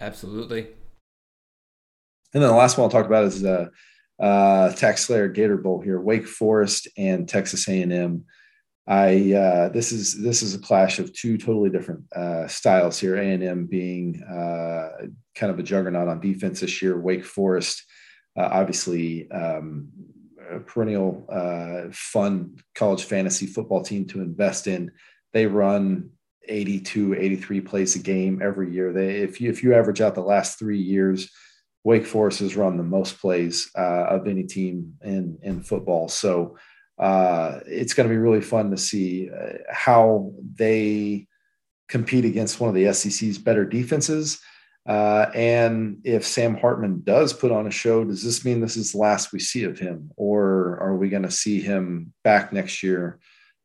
Absolutely. 0.00 0.68
And 2.32 2.42
then 2.42 2.50
the 2.50 2.56
last 2.56 2.78
one 2.78 2.84
I'll 2.84 2.90
talk 2.90 3.06
about 3.06 3.24
is 3.24 3.42
the 3.42 3.70
uh, 4.18 4.22
uh, 4.22 4.72
Tax 4.72 5.06
Slayer 5.06 5.28
Gator 5.28 5.56
Bowl 5.56 5.80
here, 5.80 6.00
Wake 6.00 6.26
Forest 6.26 6.88
and 6.96 7.28
Texas 7.28 7.68
A&M. 7.68 8.24
I 8.86 9.32
uh, 9.34 9.68
this 9.68 9.92
is 9.92 10.20
this 10.20 10.42
is 10.42 10.54
a 10.54 10.58
clash 10.58 10.98
of 10.98 11.12
two 11.12 11.38
totally 11.38 11.70
different 11.70 12.04
uh, 12.14 12.48
styles 12.48 12.98
here. 12.98 13.16
A 13.16 13.22
and 13.22 13.42
M 13.42 13.66
being 13.66 14.22
uh, 14.22 15.06
kind 15.34 15.52
of 15.52 15.58
a 15.58 15.62
juggernaut 15.62 16.08
on 16.08 16.20
defense 16.20 16.60
this 16.60 16.82
year. 16.82 16.98
Wake 16.98 17.24
Forest, 17.24 17.84
uh, 18.36 18.48
obviously, 18.50 19.30
um, 19.30 19.88
a 20.50 20.60
perennial 20.60 21.24
uh, 21.30 21.92
fun 21.92 22.56
college 22.74 23.04
fantasy 23.04 23.46
football 23.46 23.82
team 23.82 24.06
to 24.06 24.20
invest 24.20 24.66
in. 24.66 24.90
They 25.32 25.46
run 25.46 26.10
82, 26.48 27.14
83 27.14 27.60
plays 27.60 27.94
a 27.94 28.00
game 28.00 28.40
every 28.42 28.72
year. 28.72 28.92
They 28.92 29.16
if 29.18 29.40
you 29.40 29.50
if 29.50 29.62
you 29.62 29.74
average 29.74 30.00
out 30.00 30.14
the 30.14 30.22
last 30.22 30.58
three 30.58 30.80
years, 30.80 31.30
Wake 31.84 32.06
Forest 32.06 32.40
has 32.40 32.56
run 32.56 32.76
the 32.76 32.82
most 32.82 33.20
plays 33.20 33.70
uh, 33.76 34.06
of 34.08 34.26
any 34.26 34.44
team 34.44 34.94
in 35.04 35.38
in 35.42 35.62
football. 35.62 36.08
So 36.08 36.56
uh, 37.00 37.60
it's 37.66 37.94
going 37.94 38.08
to 38.08 38.12
be 38.12 38.18
really 38.18 38.42
fun 38.42 38.70
to 38.70 38.76
see 38.76 39.30
uh, 39.30 39.54
how 39.72 40.32
they 40.54 41.26
compete 41.88 42.26
against 42.26 42.60
one 42.60 42.68
of 42.68 42.74
the 42.74 42.92
SEC's 42.92 43.38
better 43.38 43.64
defenses. 43.64 44.40
Uh, 44.86 45.30
and 45.34 45.98
if 46.04 46.26
Sam 46.26 46.56
Hartman 46.56 47.02
does 47.04 47.32
put 47.32 47.52
on 47.52 47.66
a 47.66 47.70
show, 47.70 48.04
does 48.04 48.22
this 48.22 48.44
mean 48.44 48.60
this 48.60 48.76
is 48.76 48.92
the 48.92 48.98
last 48.98 49.32
we 49.32 49.38
see 49.38 49.64
of 49.64 49.78
him, 49.78 50.10
or 50.16 50.78
are 50.80 50.96
we 50.96 51.08
going 51.08 51.22
to 51.22 51.30
see 51.30 51.60
him 51.60 52.12
back 52.22 52.52
next 52.52 52.82
year, 52.82 53.18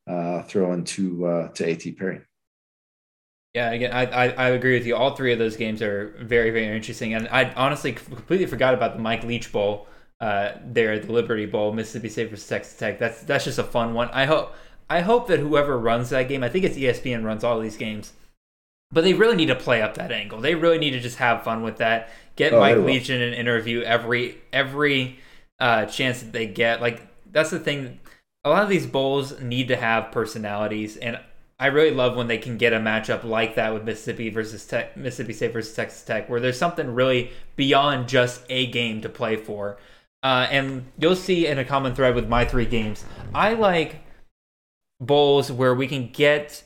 uh, 0.08 0.42
throwing 0.42 0.84
to 0.84 1.26
uh, 1.26 1.48
to 1.48 1.66
A.T. 1.66 1.92
Perry? 1.92 2.20
Yeah, 3.54 3.70
again, 3.70 3.92
I, 3.92 4.04
I, 4.04 4.28
I 4.28 4.48
agree 4.50 4.74
with 4.74 4.86
you. 4.86 4.94
All 4.94 5.16
three 5.16 5.32
of 5.32 5.38
those 5.38 5.56
games 5.56 5.80
are 5.80 6.14
very 6.20 6.50
very 6.50 6.76
interesting, 6.76 7.14
and 7.14 7.28
I 7.28 7.50
honestly 7.54 7.92
completely 7.92 8.46
forgot 8.46 8.74
about 8.74 8.94
the 8.94 9.02
Mike 9.02 9.24
Leach 9.24 9.50
Bowl 9.50 9.88
uh, 10.20 10.52
there 10.64 10.92
at 10.92 11.06
the 11.06 11.12
Liberty 11.12 11.46
Bowl, 11.46 11.72
Mississippi 11.72 12.08
State 12.08 12.30
versus 12.30 12.48
Texas 12.48 12.76
Tech. 12.76 12.98
That's 12.98 13.22
that's 13.22 13.44
just 13.44 13.58
a 13.58 13.64
fun 13.64 13.94
one. 13.94 14.08
I 14.12 14.26
hope 14.26 14.54
I 14.88 15.00
hope 15.00 15.28
that 15.28 15.40
whoever 15.40 15.78
runs 15.78 16.10
that 16.10 16.28
game, 16.28 16.42
I 16.42 16.48
think 16.48 16.64
it's 16.64 16.76
ESPN 16.76 17.24
runs 17.24 17.44
all 17.44 17.60
these 17.60 17.76
games, 17.76 18.12
but 18.90 19.02
they 19.02 19.14
really 19.14 19.36
need 19.36 19.46
to 19.46 19.56
play 19.56 19.82
up 19.82 19.94
that 19.94 20.12
angle. 20.12 20.40
They 20.40 20.54
really 20.54 20.78
need 20.78 20.92
to 20.92 21.00
just 21.00 21.18
have 21.18 21.42
fun 21.42 21.62
with 21.62 21.78
that. 21.78 22.10
Get 22.36 22.52
oh, 22.52 22.60
Mike 22.60 22.78
Leach 22.78 23.10
in 23.10 23.20
an 23.20 23.34
interview 23.34 23.82
every 23.82 24.38
every 24.52 25.18
uh, 25.58 25.86
chance 25.86 26.20
that 26.20 26.32
they 26.32 26.46
get. 26.46 26.80
Like 26.80 27.02
that's 27.30 27.50
the 27.50 27.58
thing. 27.58 28.00
A 28.44 28.50
lot 28.50 28.62
of 28.62 28.68
these 28.68 28.86
bowls 28.86 29.40
need 29.40 29.68
to 29.68 29.76
have 29.76 30.12
personalities, 30.12 30.96
and 30.96 31.18
I 31.58 31.66
really 31.66 31.90
love 31.90 32.16
when 32.16 32.28
they 32.28 32.38
can 32.38 32.58
get 32.58 32.72
a 32.72 32.78
matchup 32.78 33.24
like 33.24 33.54
that 33.54 33.72
with 33.74 33.82
Mississippi 33.82 34.28
versus 34.28 34.64
Tech, 34.66 34.96
Mississippi 34.96 35.32
State 35.32 35.52
versus 35.52 35.74
Texas 35.74 36.04
Tech, 36.04 36.28
where 36.28 36.38
there's 36.38 36.58
something 36.58 36.94
really 36.94 37.32
beyond 37.56 38.08
just 38.08 38.42
a 38.48 38.66
game 38.66 39.00
to 39.00 39.08
play 39.08 39.36
for. 39.36 39.78
Uh, 40.26 40.48
and 40.50 40.84
you'll 40.98 41.14
see 41.14 41.46
in 41.46 41.56
a 41.56 41.64
common 41.64 41.94
thread 41.94 42.12
with 42.16 42.28
my 42.28 42.44
three 42.44 42.66
games, 42.66 43.04
I 43.32 43.52
like 43.52 44.00
bowls 44.98 45.52
where 45.52 45.72
we 45.72 45.86
can 45.86 46.08
get 46.08 46.64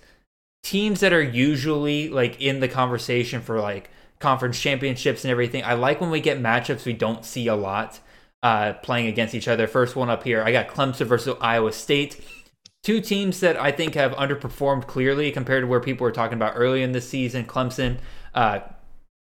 teams 0.63 1.01
that 1.01 1.13
are 1.13 1.23
usually 1.23 2.09
like 2.09 2.41
in 2.41 2.61
the 2.61 2.69
conversation 2.69 3.43
for 3.43 3.61
like 3.61 3.91
conference 4.19 4.59
championships 4.59 5.25
and 5.25 5.31
everything. 5.31 5.63
I 5.63 5.75
like 5.75 6.01
when 6.01 6.09
we 6.09 6.23
get 6.23 6.41
matchups 6.41 6.87
we 6.87 6.95
don't 6.95 7.23
see 7.23 7.49
a 7.49 7.55
lot 7.55 8.01
uh, 8.43 8.73
playing 8.83 9.09
against 9.09 9.35
each 9.35 9.47
other. 9.47 9.67
First 9.67 9.95
one 9.95 10.09
up 10.09 10.23
here, 10.25 10.43
I 10.43 10.53
got 10.53 10.69
Clemson 10.69 11.07
versus 11.07 11.37
Iowa 11.39 11.73
State. 11.73 12.19
Two 12.83 13.03
teams 13.03 13.41
that 13.41 13.61
I 13.61 13.73
think 13.73 13.93
have 13.95 14.13
underperformed 14.13 14.87
clearly 14.87 15.31
compared 15.33 15.65
to 15.65 15.67
where 15.67 15.81
people 15.81 16.07
were 16.07 16.13
talking 16.13 16.39
about 16.39 16.55
early 16.57 16.83
in 16.83 16.93
the 16.93 17.03
season. 17.03 17.45
Clemson, 17.45 17.99
uh, 18.35 18.61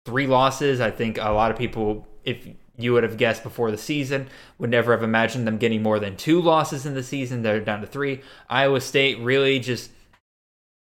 three 0.05 0.27
losses. 0.27 0.79
I 0.79 0.91
think 0.91 1.17
a 1.17 1.31
lot 1.31 1.51
of 1.51 1.57
people, 1.57 2.07
if 2.23 2.47
you 2.79 2.93
would 2.93 3.03
have 3.03 3.17
guessed 3.17 3.43
before 3.43 3.71
the 3.71 3.77
season. 3.77 4.27
Would 4.57 4.69
never 4.69 4.91
have 4.91 5.03
imagined 5.03 5.45
them 5.45 5.57
getting 5.57 5.83
more 5.83 5.99
than 5.99 6.15
two 6.15 6.41
losses 6.41 6.85
in 6.85 6.93
the 6.93 7.03
season. 7.03 7.41
They're 7.41 7.59
down 7.59 7.81
to 7.81 7.87
three. 7.87 8.21
Iowa 8.49 8.81
State 8.81 9.19
really 9.19 9.59
just 9.59 9.91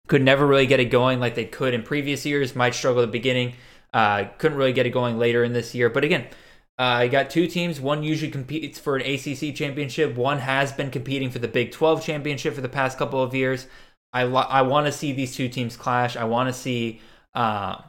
could 0.06 0.22
never 0.22 0.46
really 0.46 0.66
get 0.66 0.80
it 0.80 0.86
going 0.86 1.20
like 1.20 1.34
they 1.34 1.44
could 1.44 1.74
in 1.74 1.82
previous 1.82 2.24
years. 2.24 2.56
Might 2.56 2.74
struggle 2.74 3.02
at 3.02 3.06
the 3.06 3.12
beginning. 3.12 3.54
Uh, 3.92 4.24
couldn't 4.38 4.58
really 4.58 4.72
get 4.72 4.86
it 4.86 4.90
going 4.90 5.18
later 5.18 5.44
in 5.44 5.52
this 5.52 5.74
year. 5.74 5.90
But 5.90 6.04
again, 6.04 6.26
uh, 6.78 7.02
you 7.04 7.10
got 7.10 7.30
two 7.30 7.46
teams. 7.46 7.80
One 7.80 8.02
usually 8.02 8.30
competes 8.30 8.78
for 8.78 8.96
an 8.96 9.02
ACC 9.02 9.54
championship. 9.54 10.16
One 10.16 10.38
has 10.38 10.72
been 10.72 10.90
competing 10.90 11.30
for 11.30 11.40
the 11.40 11.48
Big 11.48 11.72
12 11.72 12.04
championship 12.04 12.54
for 12.54 12.60
the 12.60 12.68
past 12.68 12.98
couple 12.98 13.22
of 13.22 13.34
years. 13.34 13.66
I 14.12 14.22
lo- 14.22 14.46
I 14.48 14.62
want 14.62 14.86
to 14.86 14.92
see 14.92 15.12
these 15.12 15.34
two 15.34 15.48
teams 15.48 15.76
clash. 15.76 16.16
I 16.16 16.24
want 16.24 16.48
to 16.48 16.52
see. 16.52 17.00
Uh, 17.34 17.82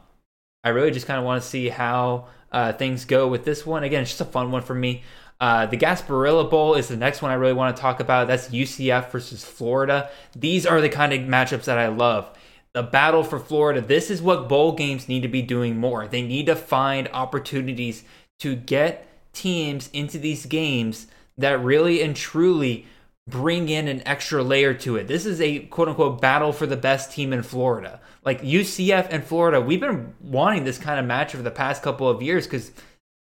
I 0.62 0.68
really 0.70 0.90
just 0.90 1.06
kind 1.06 1.18
of 1.18 1.24
want 1.24 1.42
to 1.42 1.48
see 1.48 1.68
how 1.68 2.28
uh, 2.52 2.72
things 2.72 3.04
go 3.04 3.28
with 3.28 3.44
this 3.44 3.64
one. 3.64 3.84
Again, 3.84 4.02
it's 4.02 4.10
just 4.10 4.20
a 4.20 4.24
fun 4.24 4.50
one 4.50 4.62
for 4.62 4.74
me. 4.74 5.02
Uh, 5.40 5.66
the 5.66 5.76
Gasparilla 5.76 6.48
Bowl 6.50 6.74
is 6.74 6.88
the 6.88 6.96
next 6.96 7.22
one 7.22 7.30
I 7.30 7.34
really 7.34 7.54
want 7.54 7.74
to 7.74 7.80
talk 7.80 8.00
about. 8.00 8.28
That's 8.28 8.48
UCF 8.48 9.10
versus 9.10 9.44
Florida. 9.44 10.10
These 10.36 10.66
are 10.66 10.80
the 10.80 10.90
kind 10.90 11.12
of 11.12 11.20
matchups 11.20 11.64
that 11.64 11.78
I 11.78 11.88
love. 11.88 12.28
The 12.72 12.82
battle 12.82 13.24
for 13.24 13.38
Florida. 13.38 13.80
This 13.80 14.10
is 14.10 14.20
what 14.20 14.48
bowl 14.48 14.72
games 14.72 15.08
need 15.08 15.22
to 15.22 15.28
be 15.28 15.42
doing 15.42 15.78
more. 15.78 16.06
They 16.06 16.22
need 16.22 16.46
to 16.46 16.56
find 16.56 17.08
opportunities 17.12 18.04
to 18.40 18.54
get 18.54 19.06
teams 19.32 19.88
into 19.92 20.18
these 20.18 20.46
games 20.46 21.06
that 21.38 21.62
really 21.62 22.02
and 22.02 22.14
truly 22.14 22.86
bring 23.26 23.68
in 23.68 23.88
an 23.88 24.06
extra 24.06 24.42
layer 24.42 24.74
to 24.74 24.96
it. 24.96 25.08
This 25.08 25.24
is 25.24 25.40
a 25.40 25.60
quote 25.60 25.88
unquote 25.88 26.20
battle 26.20 26.52
for 26.52 26.66
the 26.66 26.76
best 26.76 27.12
team 27.12 27.32
in 27.32 27.42
Florida. 27.42 28.00
Like 28.24 28.42
UCF 28.42 29.08
and 29.10 29.24
Florida, 29.24 29.60
we've 29.60 29.80
been 29.80 30.14
wanting 30.20 30.64
this 30.64 30.78
kind 30.78 31.00
of 31.00 31.06
match 31.06 31.32
for 31.32 31.42
the 31.42 31.50
past 31.50 31.82
couple 31.82 32.08
of 32.08 32.22
years 32.22 32.46
because 32.46 32.72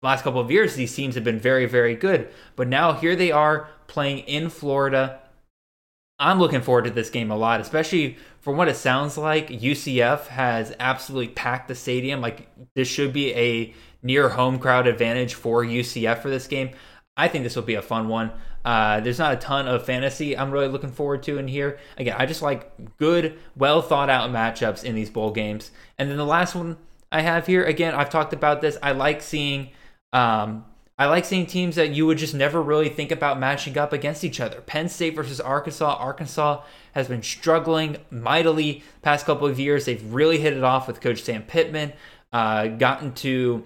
last 0.02 0.24
couple 0.24 0.42
of 0.42 0.50
years 0.50 0.76
these 0.76 0.96
teams 0.96 1.16
have 1.16 1.24
been 1.24 1.40
very 1.40 1.66
very 1.66 1.96
good. 1.96 2.30
But 2.56 2.68
now 2.68 2.94
here 2.94 3.16
they 3.16 3.32
are 3.32 3.70
playing 3.88 4.20
in 4.20 4.50
Florida. 4.50 5.20
I'm 6.18 6.40
looking 6.40 6.62
forward 6.62 6.86
to 6.86 6.92
this 6.92 7.10
game 7.10 7.32
a 7.32 7.36
lot, 7.36 7.62
especially 7.62 8.18
from 8.42 8.58
what 8.58 8.68
it 8.68 8.76
sounds 8.76 9.18
like. 9.18 9.50
UCF 9.50 10.28
has 10.28 10.76
absolutely 10.80 11.34
packed 11.34 11.68
the 11.68 11.76
stadium. 11.76 12.22
Like 12.22 12.48
this 12.76 12.88
should 12.88 13.14
be 13.14 13.34
a 13.34 13.74
near 14.04 14.30
home 14.30 14.60
crowd 14.60 14.88
advantage 14.88 15.34
for 15.36 15.64
UCF 15.64 16.22
for 16.22 16.30
this 16.30 16.48
game. 16.48 16.72
I 17.18 17.28
think 17.28 17.44
this 17.44 17.56
will 17.56 17.64
be 17.64 17.76
a 17.76 17.82
fun 17.82 18.08
one. 18.08 18.32
Uh, 18.64 19.00
there's 19.00 19.20
not 19.20 19.34
a 19.34 19.38
ton 19.38 19.68
of 19.68 19.86
fantasy 19.86 20.38
I'm 20.38 20.52
really 20.52 20.68
looking 20.68 20.92
forward 20.92 21.24
to 21.24 21.38
in 21.38 21.48
here. 21.48 21.80
Again, 21.98 22.16
I 22.18 22.26
just 22.26 22.42
like 22.42 22.98
good, 22.98 23.38
well 23.56 23.82
thought 23.82 24.10
out 24.10 24.30
matchups 24.30 24.84
in 24.84 24.96
these 24.96 25.10
bowl 25.10 25.32
games. 25.32 25.72
And 25.98 26.10
then 26.10 26.18
the 26.18 26.26
last 26.26 26.56
one 26.56 26.78
I 27.12 27.22
have 27.22 27.48
here, 27.48 27.64
again, 27.64 27.94
I've 27.96 28.10
talked 28.10 28.34
about 28.34 28.62
this. 28.62 28.78
I 28.82 28.92
like 28.92 29.22
seeing, 29.22 29.70
um, 30.14 30.66
I 31.00 31.08
like 31.08 31.26
seeing 31.26 31.48
teams 31.48 31.76
that 31.76 31.90
you 31.90 32.06
would 32.06 32.20
just 32.20 32.36
never 32.36 32.62
really 32.62 32.90
think 32.90 33.12
about 33.12 33.40
matching 33.40 33.78
up 33.78 33.92
against 33.92 34.24
each 34.24 34.40
other. 34.40 34.62
Penn 34.62 34.88
State 34.88 35.16
versus 35.16 35.42
Arkansas. 35.42 35.96
Arkansas 35.96 36.62
has 36.94 37.08
been 37.08 37.24
struggling 37.24 37.98
mightily 38.12 38.84
past 39.02 39.26
couple 39.26 39.48
of 39.48 39.60
years. 39.60 39.86
They've 39.86 40.14
really 40.14 40.38
hit 40.38 40.54
it 40.54 40.64
off 40.64 40.88
with 40.88 41.02
Coach 41.02 41.24
Sam 41.24 41.44
Pittman. 41.44 41.94
Uh, 42.32 42.68
gotten 42.68 43.14
to 43.14 43.66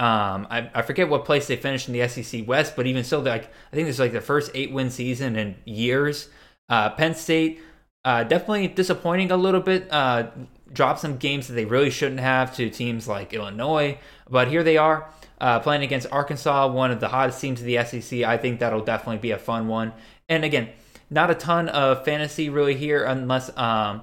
um, 0.00 0.46
I, 0.50 0.70
I 0.74 0.80
forget 0.80 1.10
what 1.10 1.26
place 1.26 1.46
they 1.46 1.56
finished 1.56 1.86
in 1.86 1.92
the 1.92 2.08
SEC 2.08 2.48
West, 2.48 2.74
but 2.74 2.86
even 2.86 3.04
so, 3.04 3.20
like 3.20 3.44
I 3.70 3.76
think 3.76 3.86
this 3.86 3.96
is 3.96 4.00
like 4.00 4.12
the 4.12 4.22
first 4.22 4.50
eight 4.54 4.72
win 4.72 4.90
season 4.90 5.36
in 5.36 5.56
years. 5.66 6.30
Uh, 6.70 6.88
Penn 6.88 7.14
State 7.14 7.60
uh, 8.02 8.24
definitely 8.24 8.68
disappointing 8.68 9.30
a 9.30 9.36
little 9.36 9.60
bit. 9.60 9.88
Uh, 9.92 10.28
dropped 10.72 11.00
some 11.00 11.18
games 11.18 11.48
that 11.48 11.54
they 11.54 11.66
really 11.66 11.90
shouldn't 11.90 12.20
have 12.20 12.56
to 12.56 12.70
teams 12.70 13.06
like 13.06 13.34
Illinois, 13.34 13.98
but 14.30 14.48
here 14.48 14.62
they 14.62 14.78
are 14.78 15.10
uh, 15.38 15.60
playing 15.60 15.82
against 15.82 16.06
Arkansas, 16.10 16.68
one 16.68 16.90
of 16.90 17.00
the 17.00 17.08
hottest 17.08 17.38
teams 17.38 17.60
of 17.60 17.66
the 17.66 17.84
SEC. 17.84 18.22
I 18.22 18.38
think 18.38 18.60
that'll 18.60 18.82
definitely 18.82 19.18
be 19.18 19.32
a 19.32 19.38
fun 19.38 19.68
one. 19.68 19.92
And 20.30 20.46
again, 20.46 20.70
not 21.10 21.30
a 21.30 21.34
ton 21.34 21.68
of 21.68 22.06
fantasy 22.06 22.48
really 22.48 22.74
here, 22.74 23.04
unless 23.04 23.54
um, 23.58 24.00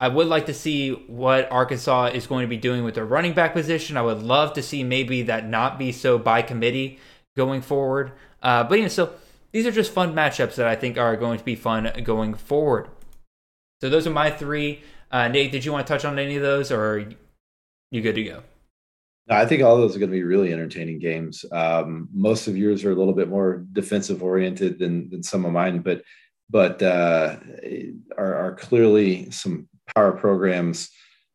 I 0.00 0.08
would 0.08 0.28
like 0.28 0.46
to 0.46 0.54
see 0.54 0.92
what 0.92 1.50
Arkansas 1.52 2.06
is 2.06 2.26
going 2.26 2.42
to 2.42 2.48
be 2.48 2.56
doing 2.56 2.84
with 2.84 2.94
their 2.94 3.04
running 3.04 3.34
back 3.34 3.52
position. 3.52 3.98
I 3.98 4.02
would 4.02 4.22
love 4.22 4.54
to 4.54 4.62
see 4.62 4.82
maybe 4.82 5.22
that 5.22 5.46
not 5.46 5.78
be 5.78 5.92
so 5.92 6.18
by 6.18 6.40
committee 6.40 6.98
going 7.36 7.60
forward. 7.60 8.12
Uh, 8.42 8.64
but 8.64 8.78
know, 8.80 8.88
so, 8.88 9.12
these 9.52 9.66
are 9.66 9.72
just 9.72 9.92
fun 9.92 10.14
matchups 10.14 10.54
that 10.54 10.66
I 10.66 10.76
think 10.76 10.96
are 10.96 11.16
going 11.16 11.38
to 11.38 11.44
be 11.44 11.54
fun 11.54 11.90
going 12.02 12.34
forward. 12.34 12.88
So 13.80 13.90
those 13.90 14.06
are 14.06 14.10
my 14.10 14.30
three. 14.30 14.82
Uh, 15.10 15.28
Nate, 15.28 15.52
did 15.52 15.64
you 15.64 15.72
want 15.72 15.86
to 15.86 15.92
touch 15.92 16.04
on 16.04 16.18
any 16.18 16.36
of 16.36 16.42
those, 16.42 16.70
or 16.70 17.04
you 17.90 18.00
good 18.00 18.14
to 18.14 18.22
go? 18.22 18.42
I 19.28 19.46
think 19.46 19.62
all 19.62 19.76
those 19.76 19.94
are 19.94 19.98
going 19.98 20.10
to 20.10 20.16
be 20.16 20.22
really 20.22 20.52
entertaining 20.52 20.98
games. 20.98 21.44
Um, 21.52 22.08
most 22.12 22.46
of 22.46 22.56
yours 22.56 22.84
are 22.84 22.92
a 22.92 22.94
little 22.94 23.12
bit 23.12 23.28
more 23.28 23.64
defensive 23.72 24.22
oriented 24.22 24.78
than 24.78 25.10
than 25.10 25.22
some 25.22 25.44
of 25.44 25.52
mine, 25.52 25.80
but 25.80 26.02
but 26.48 26.82
uh, 26.82 27.36
are, 28.16 28.34
are 28.34 28.54
clearly 28.56 29.30
some 29.30 29.68
power 29.94 30.12
programs 30.12 30.90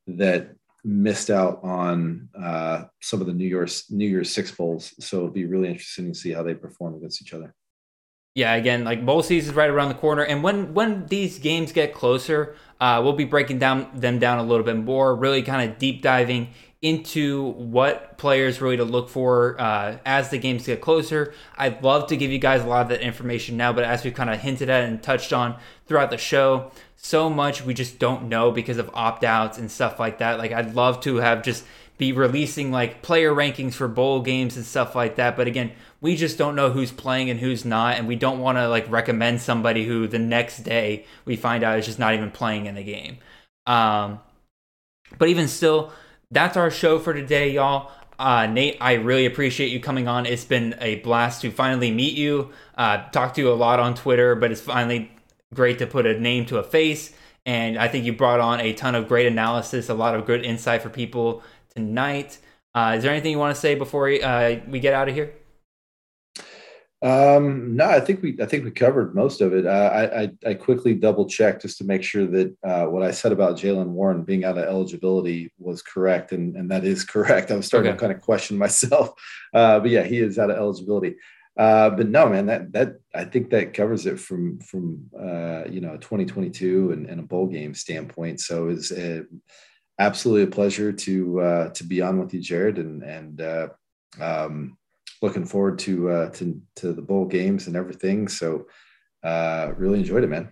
that 0.08 0.56
missed 0.84 1.32
out 1.32 1.60
on 1.64 2.30
uh, 2.40 2.84
some 3.02 3.20
of 3.20 3.28
the 3.28 3.34
New 3.34 3.48
Year's 3.48 3.86
New 3.90 4.08
Year's 4.08 4.32
Six 4.32 4.52
bowls. 4.52 4.94
So 5.00 5.18
it'll 5.18 5.30
be 5.30 5.46
really 5.46 5.70
interesting 5.70 6.12
to 6.12 6.18
see 6.18 6.32
how 6.32 6.44
they 6.44 6.54
perform 6.54 6.96
against 6.96 7.22
each 7.22 7.34
other. 7.34 7.54
Yeah, 8.36 8.54
again, 8.56 8.84
like 8.84 9.06
bowl 9.06 9.24
season 9.24 9.52
is 9.52 9.56
right 9.56 9.70
around 9.70 9.88
the 9.88 9.96
corner, 9.96 10.24
and 10.24 10.44
when 10.44 10.74
when 10.74 11.06
these 11.08 11.40
games 11.40 11.72
get 11.72 11.94
closer, 11.94 12.56
uh, 12.82 13.00
we'll 13.02 13.14
be 13.14 13.24
breaking 13.24 13.60
down 13.60 13.90
them 13.94 14.20
down 14.20 14.40
a 14.40 14.44
little 14.44 14.66
bit 14.66 14.76
more, 14.76 15.16
really 15.16 15.42
kind 15.42 15.70
of 15.70 15.78
deep 15.78 16.02
diving 16.02 16.50
into 16.82 17.54
what 17.54 18.18
players 18.18 18.62
really 18.62 18.78
to 18.78 18.84
look 18.84 19.10
for 19.10 19.60
uh, 19.60 19.98
as 20.06 20.30
the 20.30 20.38
games 20.38 20.68
get 20.68 20.82
closer. 20.82 21.34
I'd 21.58 21.82
love 21.82 22.08
to 22.08 22.18
give 22.18 22.30
you 22.30 22.38
guys 22.38 22.62
a 22.62 22.68
lot 22.68 22.82
of 22.82 22.90
that 22.90 23.02
information 23.02 23.58
now, 23.58 23.74
but 23.74 23.86
as 23.86 24.04
we've 24.04 24.14
kind 24.14 24.30
of 24.30 24.40
hinted 24.40 24.70
at 24.70 24.84
and 24.84 25.02
touched 25.02 25.34
on 25.34 25.58
throughout 25.88 26.12
the 26.12 26.18
show, 26.18 26.72
so 27.06 27.30
much 27.30 27.64
we 27.64 27.74
just 27.76 28.00
don't 28.00 28.28
know 28.28 28.52
because 28.52 28.80
of 28.80 28.90
opt 28.96 29.24
outs 29.24 29.60
and 29.60 29.70
stuff 29.70 30.00
like 30.00 30.18
that. 30.18 30.40
Like, 30.40 30.52
I'd 30.52 30.74
love 30.74 31.02
to 31.02 31.18
have 31.18 31.44
just 31.44 31.64
be 32.00 32.12
releasing 32.12 32.72
like 32.72 33.04
player 33.04 33.32
rankings 33.32 33.76
for 33.76 33.88
bowl 33.88 34.22
games 34.22 34.58
and 34.58 34.66
stuff 34.66 34.96
like 34.96 35.16
that. 35.18 35.38
But 35.38 35.48
again, 35.48 35.72
we 36.02 36.16
just 36.16 36.38
don't 36.38 36.56
know 36.56 36.72
who's 36.72 36.92
playing 36.92 37.30
and 37.30 37.40
who's 37.40 37.64
not, 37.64 37.98
and 37.98 38.08
we 38.08 38.16
don't 38.16 38.40
want 38.40 38.58
to 38.58 38.68
like 38.68 38.90
recommend 38.90 39.40
somebody 39.40 39.86
who 39.86 40.08
the 40.08 40.20
next 40.20 40.64
day 40.64 41.06
we 41.26 41.36
find 41.36 41.64
out 41.64 41.78
is 41.78 41.86
just 41.86 42.00
not 42.00 42.16
even 42.16 42.32
playing 42.32 42.66
in 42.66 42.74
the 42.74 42.84
game. 42.84 43.20
Um, 43.68 44.20
but 45.20 45.30
even 45.30 45.48
still, 45.48 45.94
that's 46.32 46.58
our 46.58 46.72
show 46.72 46.98
for 46.98 47.14
today, 47.14 47.52
y'all. 47.52 47.92
Uh, 48.18 48.48
Nate, 48.48 48.78
I 48.82 48.94
really 48.94 49.28
appreciate 49.28 49.68
you 49.68 49.80
coming 49.80 50.08
on. 50.08 50.26
It's 50.26 50.46
been 50.46 50.76
a 50.82 50.96
blast 50.96 51.42
to 51.42 51.52
finally 51.52 51.92
meet 51.92 52.16
you. 52.16 52.50
Uh, 52.76 53.08
talk 53.10 53.36
to 53.36 53.42
you 53.42 53.52
a 53.52 53.54
lot 53.54 53.80
on 53.80 53.94
Twitter, 53.94 54.36
but 54.36 54.52
it's 54.52 54.62
finally 54.62 55.12
great 55.56 55.80
to 55.80 55.88
put 55.88 56.06
a 56.06 56.20
name 56.20 56.46
to 56.48 56.58
a 56.58 56.64
face. 56.64 57.14
And 57.46 57.78
I 57.78 57.88
think 57.88 58.06
you 58.06 58.14
brought 58.14 58.40
on 58.40 58.60
a 58.60 58.74
ton 58.74 58.96
of 58.96 59.08
great 59.08 59.28
analysis, 59.28 59.90
a 59.90 59.94
lot 59.94 60.16
of 60.16 60.26
good 60.26 60.44
insight 60.44 60.82
for 60.82 60.90
people 60.90 61.44
tonight. 61.76 62.38
Uh, 62.74 62.96
is 62.98 63.04
there 63.04 63.12
anything 63.12 63.32
you 63.32 63.40
want 63.40 63.56
to 63.56 63.60
say 63.60 63.76
before 63.76 64.10
uh, 64.10 64.56
we 64.68 64.80
get 64.80 64.94
out 64.94 65.08
of 65.08 65.16
here? 65.16 65.34
Um, 67.02 67.76
no, 67.76 67.86
I 67.86 68.00
think 68.00 68.24
we 68.24 68.36
I 68.42 68.48
think 68.48 68.64
we 68.64 68.72
covered 68.72 69.14
most 69.14 69.40
of 69.40 69.54
it. 69.54 69.68
Uh, 69.68 69.70
I, 69.70 70.22
I, 70.22 70.30
I 70.48 70.54
quickly 70.56 70.96
double 70.96 71.28
checked 71.28 71.62
just 71.62 71.78
to 71.78 71.84
make 71.84 72.04
sure 72.04 72.26
that 72.26 72.56
uh, 72.64 72.86
what 72.86 73.04
I 73.04 73.12
said 73.12 73.32
about 73.32 73.58
Jaylen 73.58 73.90
Warren 73.90 74.24
being 74.24 74.44
out 74.44 74.58
of 74.58 74.64
eligibility 74.64 75.52
was 75.60 75.84
correct, 75.84 76.32
and 76.32 76.56
and 76.56 76.72
that 76.72 76.84
is 76.84 77.04
correct. 77.14 77.52
I 77.52 77.58
was 77.58 77.68
starting 77.68 77.92
okay. 77.92 77.98
to 77.98 78.02
kind 78.02 78.12
of 78.12 78.22
question 78.22 78.58
myself, 78.58 79.14
uh, 79.54 79.82
but 79.82 79.92
yeah, 79.92 80.04
he 80.04 80.18
is 80.18 80.40
out 80.40 80.50
of 80.50 80.58
eligibility. 80.58 81.16
Uh, 81.58 81.90
but 81.90 82.10
no, 82.10 82.28
man, 82.28 82.46
that 82.48 82.72
that 82.74 83.00
I 83.14 83.24
think 83.24 83.50
that 83.52 83.74
covers 83.74 84.06
it 84.06 84.20
from 84.20 84.60
from 84.60 85.10
uh, 85.18 85.64
you 85.70 85.80
know 85.80 85.96
2022 85.98 86.92
and, 86.92 87.10
and, 87.10 87.20
a 87.20 87.24
bowl 87.24 87.48
game 87.48 87.74
standpoint. 87.74 88.42
So 88.42 88.68
it's 88.68 88.92
absolutely 90.00 90.44
a 90.44 90.48
pleasure 90.48 90.92
to 90.92 91.40
uh, 91.40 91.70
to 91.70 91.84
be 91.86 92.02
on 92.02 92.20
with 92.20 92.34
you, 92.34 92.42
Jared, 92.42 92.78
and 92.78 93.04
and 93.04 93.42
uh, 93.42 93.68
um, 94.20 94.78
looking 95.22 95.46
forward 95.46 95.80
to 95.80 96.10
uh, 96.10 96.30
to 96.32 96.62
to 96.78 96.94
the 96.94 97.02
bowl 97.02 97.26
games 97.26 97.68
and 97.68 97.76
everything. 97.78 98.28
So 98.28 98.68
uh, 99.24 99.72
really 99.78 100.00
enjoyed 100.00 100.24
it, 100.24 100.30
man. 100.30 100.50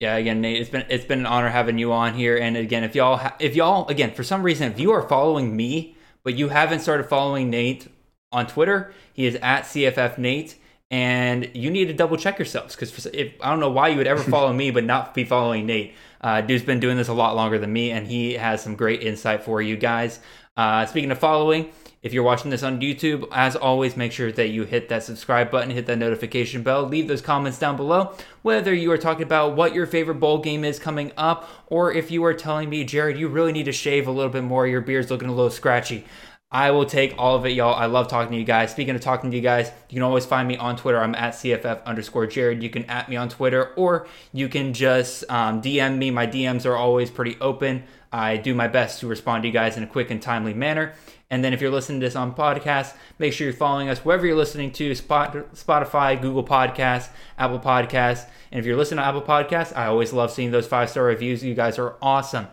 Yeah, 0.00 0.16
again, 0.16 0.40
Nate, 0.40 0.58
it's 0.58 0.70
been 0.70 0.86
it's 0.88 1.04
been 1.04 1.20
an 1.20 1.26
honor 1.26 1.50
having 1.50 1.76
you 1.76 1.92
on 1.92 2.14
here. 2.14 2.38
And 2.38 2.56
again, 2.56 2.82
if 2.82 2.94
y'all 2.94 3.18
ha- 3.18 3.36
if 3.38 3.54
y'all 3.54 3.86
again 3.88 4.14
for 4.14 4.22
some 4.22 4.42
reason 4.42 4.72
if 4.72 4.80
you 4.80 4.92
are 4.92 5.06
following 5.06 5.54
me 5.54 5.96
but 6.22 6.34
you 6.34 6.48
haven't 6.48 6.80
started 6.80 7.04
following 7.04 7.50
Nate 7.50 7.88
on 8.32 8.46
Twitter, 8.46 8.92
he 9.12 9.26
is 9.26 9.36
at 9.36 9.62
CFF 9.62 10.18
Nate. 10.18 10.56
And 10.92 11.50
you 11.54 11.70
need 11.70 11.84
to 11.86 11.94
double 11.94 12.16
check 12.16 12.36
yourselves 12.38 12.74
because 12.74 13.06
I 13.06 13.32
don't 13.48 13.60
know 13.60 13.70
why 13.70 13.88
you 13.88 13.98
would 13.98 14.08
ever 14.08 14.22
follow 14.24 14.52
me 14.52 14.72
but 14.72 14.82
not 14.82 15.14
be 15.14 15.22
following 15.22 15.66
Nate. 15.66 15.94
Uh, 16.20 16.40
dude's 16.40 16.64
been 16.64 16.80
doing 16.80 16.96
this 16.96 17.08
a 17.08 17.14
lot 17.14 17.36
longer 17.36 17.58
than 17.58 17.72
me, 17.72 17.92
and 17.92 18.06
he 18.06 18.34
has 18.34 18.62
some 18.62 18.74
great 18.74 19.02
insight 19.02 19.42
for 19.44 19.62
you 19.62 19.76
guys. 19.76 20.18
Uh, 20.56 20.84
speaking 20.84 21.10
of 21.12 21.18
following, 21.18 21.70
if 22.02 22.12
you're 22.12 22.24
watching 22.24 22.50
this 22.50 22.62
on 22.62 22.80
YouTube, 22.80 23.28
as 23.30 23.56
always, 23.56 23.96
make 23.96 24.10
sure 24.10 24.32
that 24.32 24.48
you 24.48 24.64
hit 24.64 24.88
that 24.88 25.02
subscribe 25.02 25.50
button, 25.50 25.70
hit 25.70 25.86
that 25.86 25.98
notification 25.98 26.62
bell, 26.62 26.82
leave 26.82 27.08
those 27.08 27.20
comments 27.20 27.58
down 27.58 27.76
below. 27.76 28.14
Whether 28.42 28.74
you 28.74 28.90
are 28.90 28.98
talking 28.98 29.22
about 29.22 29.54
what 29.54 29.74
your 29.74 29.86
favorite 29.86 30.16
bowl 30.16 30.38
game 30.38 30.64
is 30.64 30.78
coming 30.78 31.12
up, 31.16 31.48
or 31.66 31.92
if 31.92 32.10
you 32.10 32.24
are 32.24 32.34
telling 32.34 32.68
me, 32.68 32.84
Jared, 32.84 33.18
you 33.18 33.28
really 33.28 33.52
need 33.52 33.66
to 33.66 33.72
shave 33.72 34.08
a 34.08 34.10
little 34.10 34.32
bit 34.32 34.44
more, 34.44 34.66
your 34.66 34.80
beard's 34.80 35.10
looking 35.10 35.28
a 35.28 35.34
little 35.34 35.50
scratchy. 35.50 36.04
I 36.52 36.72
will 36.72 36.84
take 36.84 37.14
all 37.16 37.36
of 37.36 37.46
it, 37.46 37.50
y'all. 37.50 37.74
I 37.74 37.86
love 37.86 38.08
talking 38.08 38.32
to 38.32 38.38
you 38.38 38.44
guys. 38.44 38.72
Speaking 38.72 38.96
of 38.96 39.00
talking 39.00 39.30
to 39.30 39.36
you 39.36 39.42
guys, 39.42 39.70
you 39.88 39.94
can 39.94 40.02
always 40.02 40.26
find 40.26 40.48
me 40.48 40.56
on 40.56 40.76
Twitter. 40.76 40.98
I'm 40.98 41.14
at 41.14 41.34
CFF 41.34 41.84
underscore 41.84 42.26
Jared. 42.26 42.60
You 42.60 42.70
can 42.70 42.84
at 42.86 43.08
me 43.08 43.14
on 43.14 43.28
Twitter, 43.28 43.72
or 43.74 44.08
you 44.32 44.48
can 44.48 44.72
just 44.72 45.22
um, 45.30 45.62
DM 45.62 45.96
me. 45.96 46.10
My 46.10 46.26
DMs 46.26 46.66
are 46.66 46.76
always 46.76 47.08
pretty 47.08 47.36
open. 47.40 47.84
I 48.12 48.36
do 48.36 48.52
my 48.52 48.66
best 48.66 48.98
to 49.00 49.06
respond 49.06 49.44
to 49.44 49.48
you 49.48 49.52
guys 49.52 49.76
in 49.76 49.84
a 49.84 49.86
quick 49.86 50.10
and 50.10 50.20
timely 50.20 50.52
manner. 50.52 50.94
And 51.30 51.44
then 51.44 51.52
if 51.52 51.60
you're 51.60 51.70
listening 51.70 52.00
to 52.00 52.06
this 52.06 52.16
on 52.16 52.34
podcast, 52.34 52.94
make 53.20 53.32
sure 53.32 53.46
you're 53.46 53.54
following 53.54 53.88
us 53.88 54.00
wherever 54.00 54.26
you're 54.26 54.34
listening 54.34 54.72
to 54.72 54.90
Spotify, 54.90 56.20
Google 56.20 56.42
Podcasts, 56.42 57.10
Apple 57.38 57.60
Podcasts. 57.60 58.26
And 58.50 58.58
if 58.58 58.66
you're 58.66 58.76
listening 58.76 58.98
to 58.98 59.04
Apple 59.04 59.22
Podcasts, 59.22 59.76
I 59.76 59.86
always 59.86 60.12
love 60.12 60.32
seeing 60.32 60.50
those 60.50 60.66
five 60.66 60.90
star 60.90 61.04
reviews. 61.04 61.44
You 61.44 61.54
guys 61.54 61.78
are 61.78 61.94
awesome. 62.02 62.48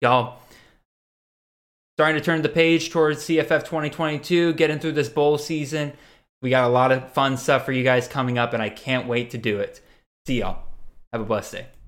Y'all, 0.00 0.38
starting 2.00 2.18
to 2.18 2.24
turn 2.24 2.40
the 2.40 2.48
page 2.48 2.88
towards 2.88 3.20
CFF 3.24 3.60
2022, 3.66 4.54
getting 4.54 4.78
through 4.78 4.92
this 4.92 5.10
bowl 5.10 5.36
season. 5.36 5.92
We 6.40 6.48
got 6.48 6.64
a 6.64 6.72
lot 6.72 6.92
of 6.92 7.12
fun 7.12 7.36
stuff 7.36 7.66
for 7.66 7.72
you 7.72 7.84
guys 7.84 8.08
coming 8.08 8.38
up, 8.38 8.54
and 8.54 8.62
I 8.62 8.70
can't 8.70 9.06
wait 9.06 9.28
to 9.32 9.38
do 9.38 9.58
it. 9.58 9.82
See 10.26 10.38
y'all. 10.38 10.62
Have 11.12 11.20
a 11.20 11.26
blessed 11.26 11.52
day. 11.52 11.79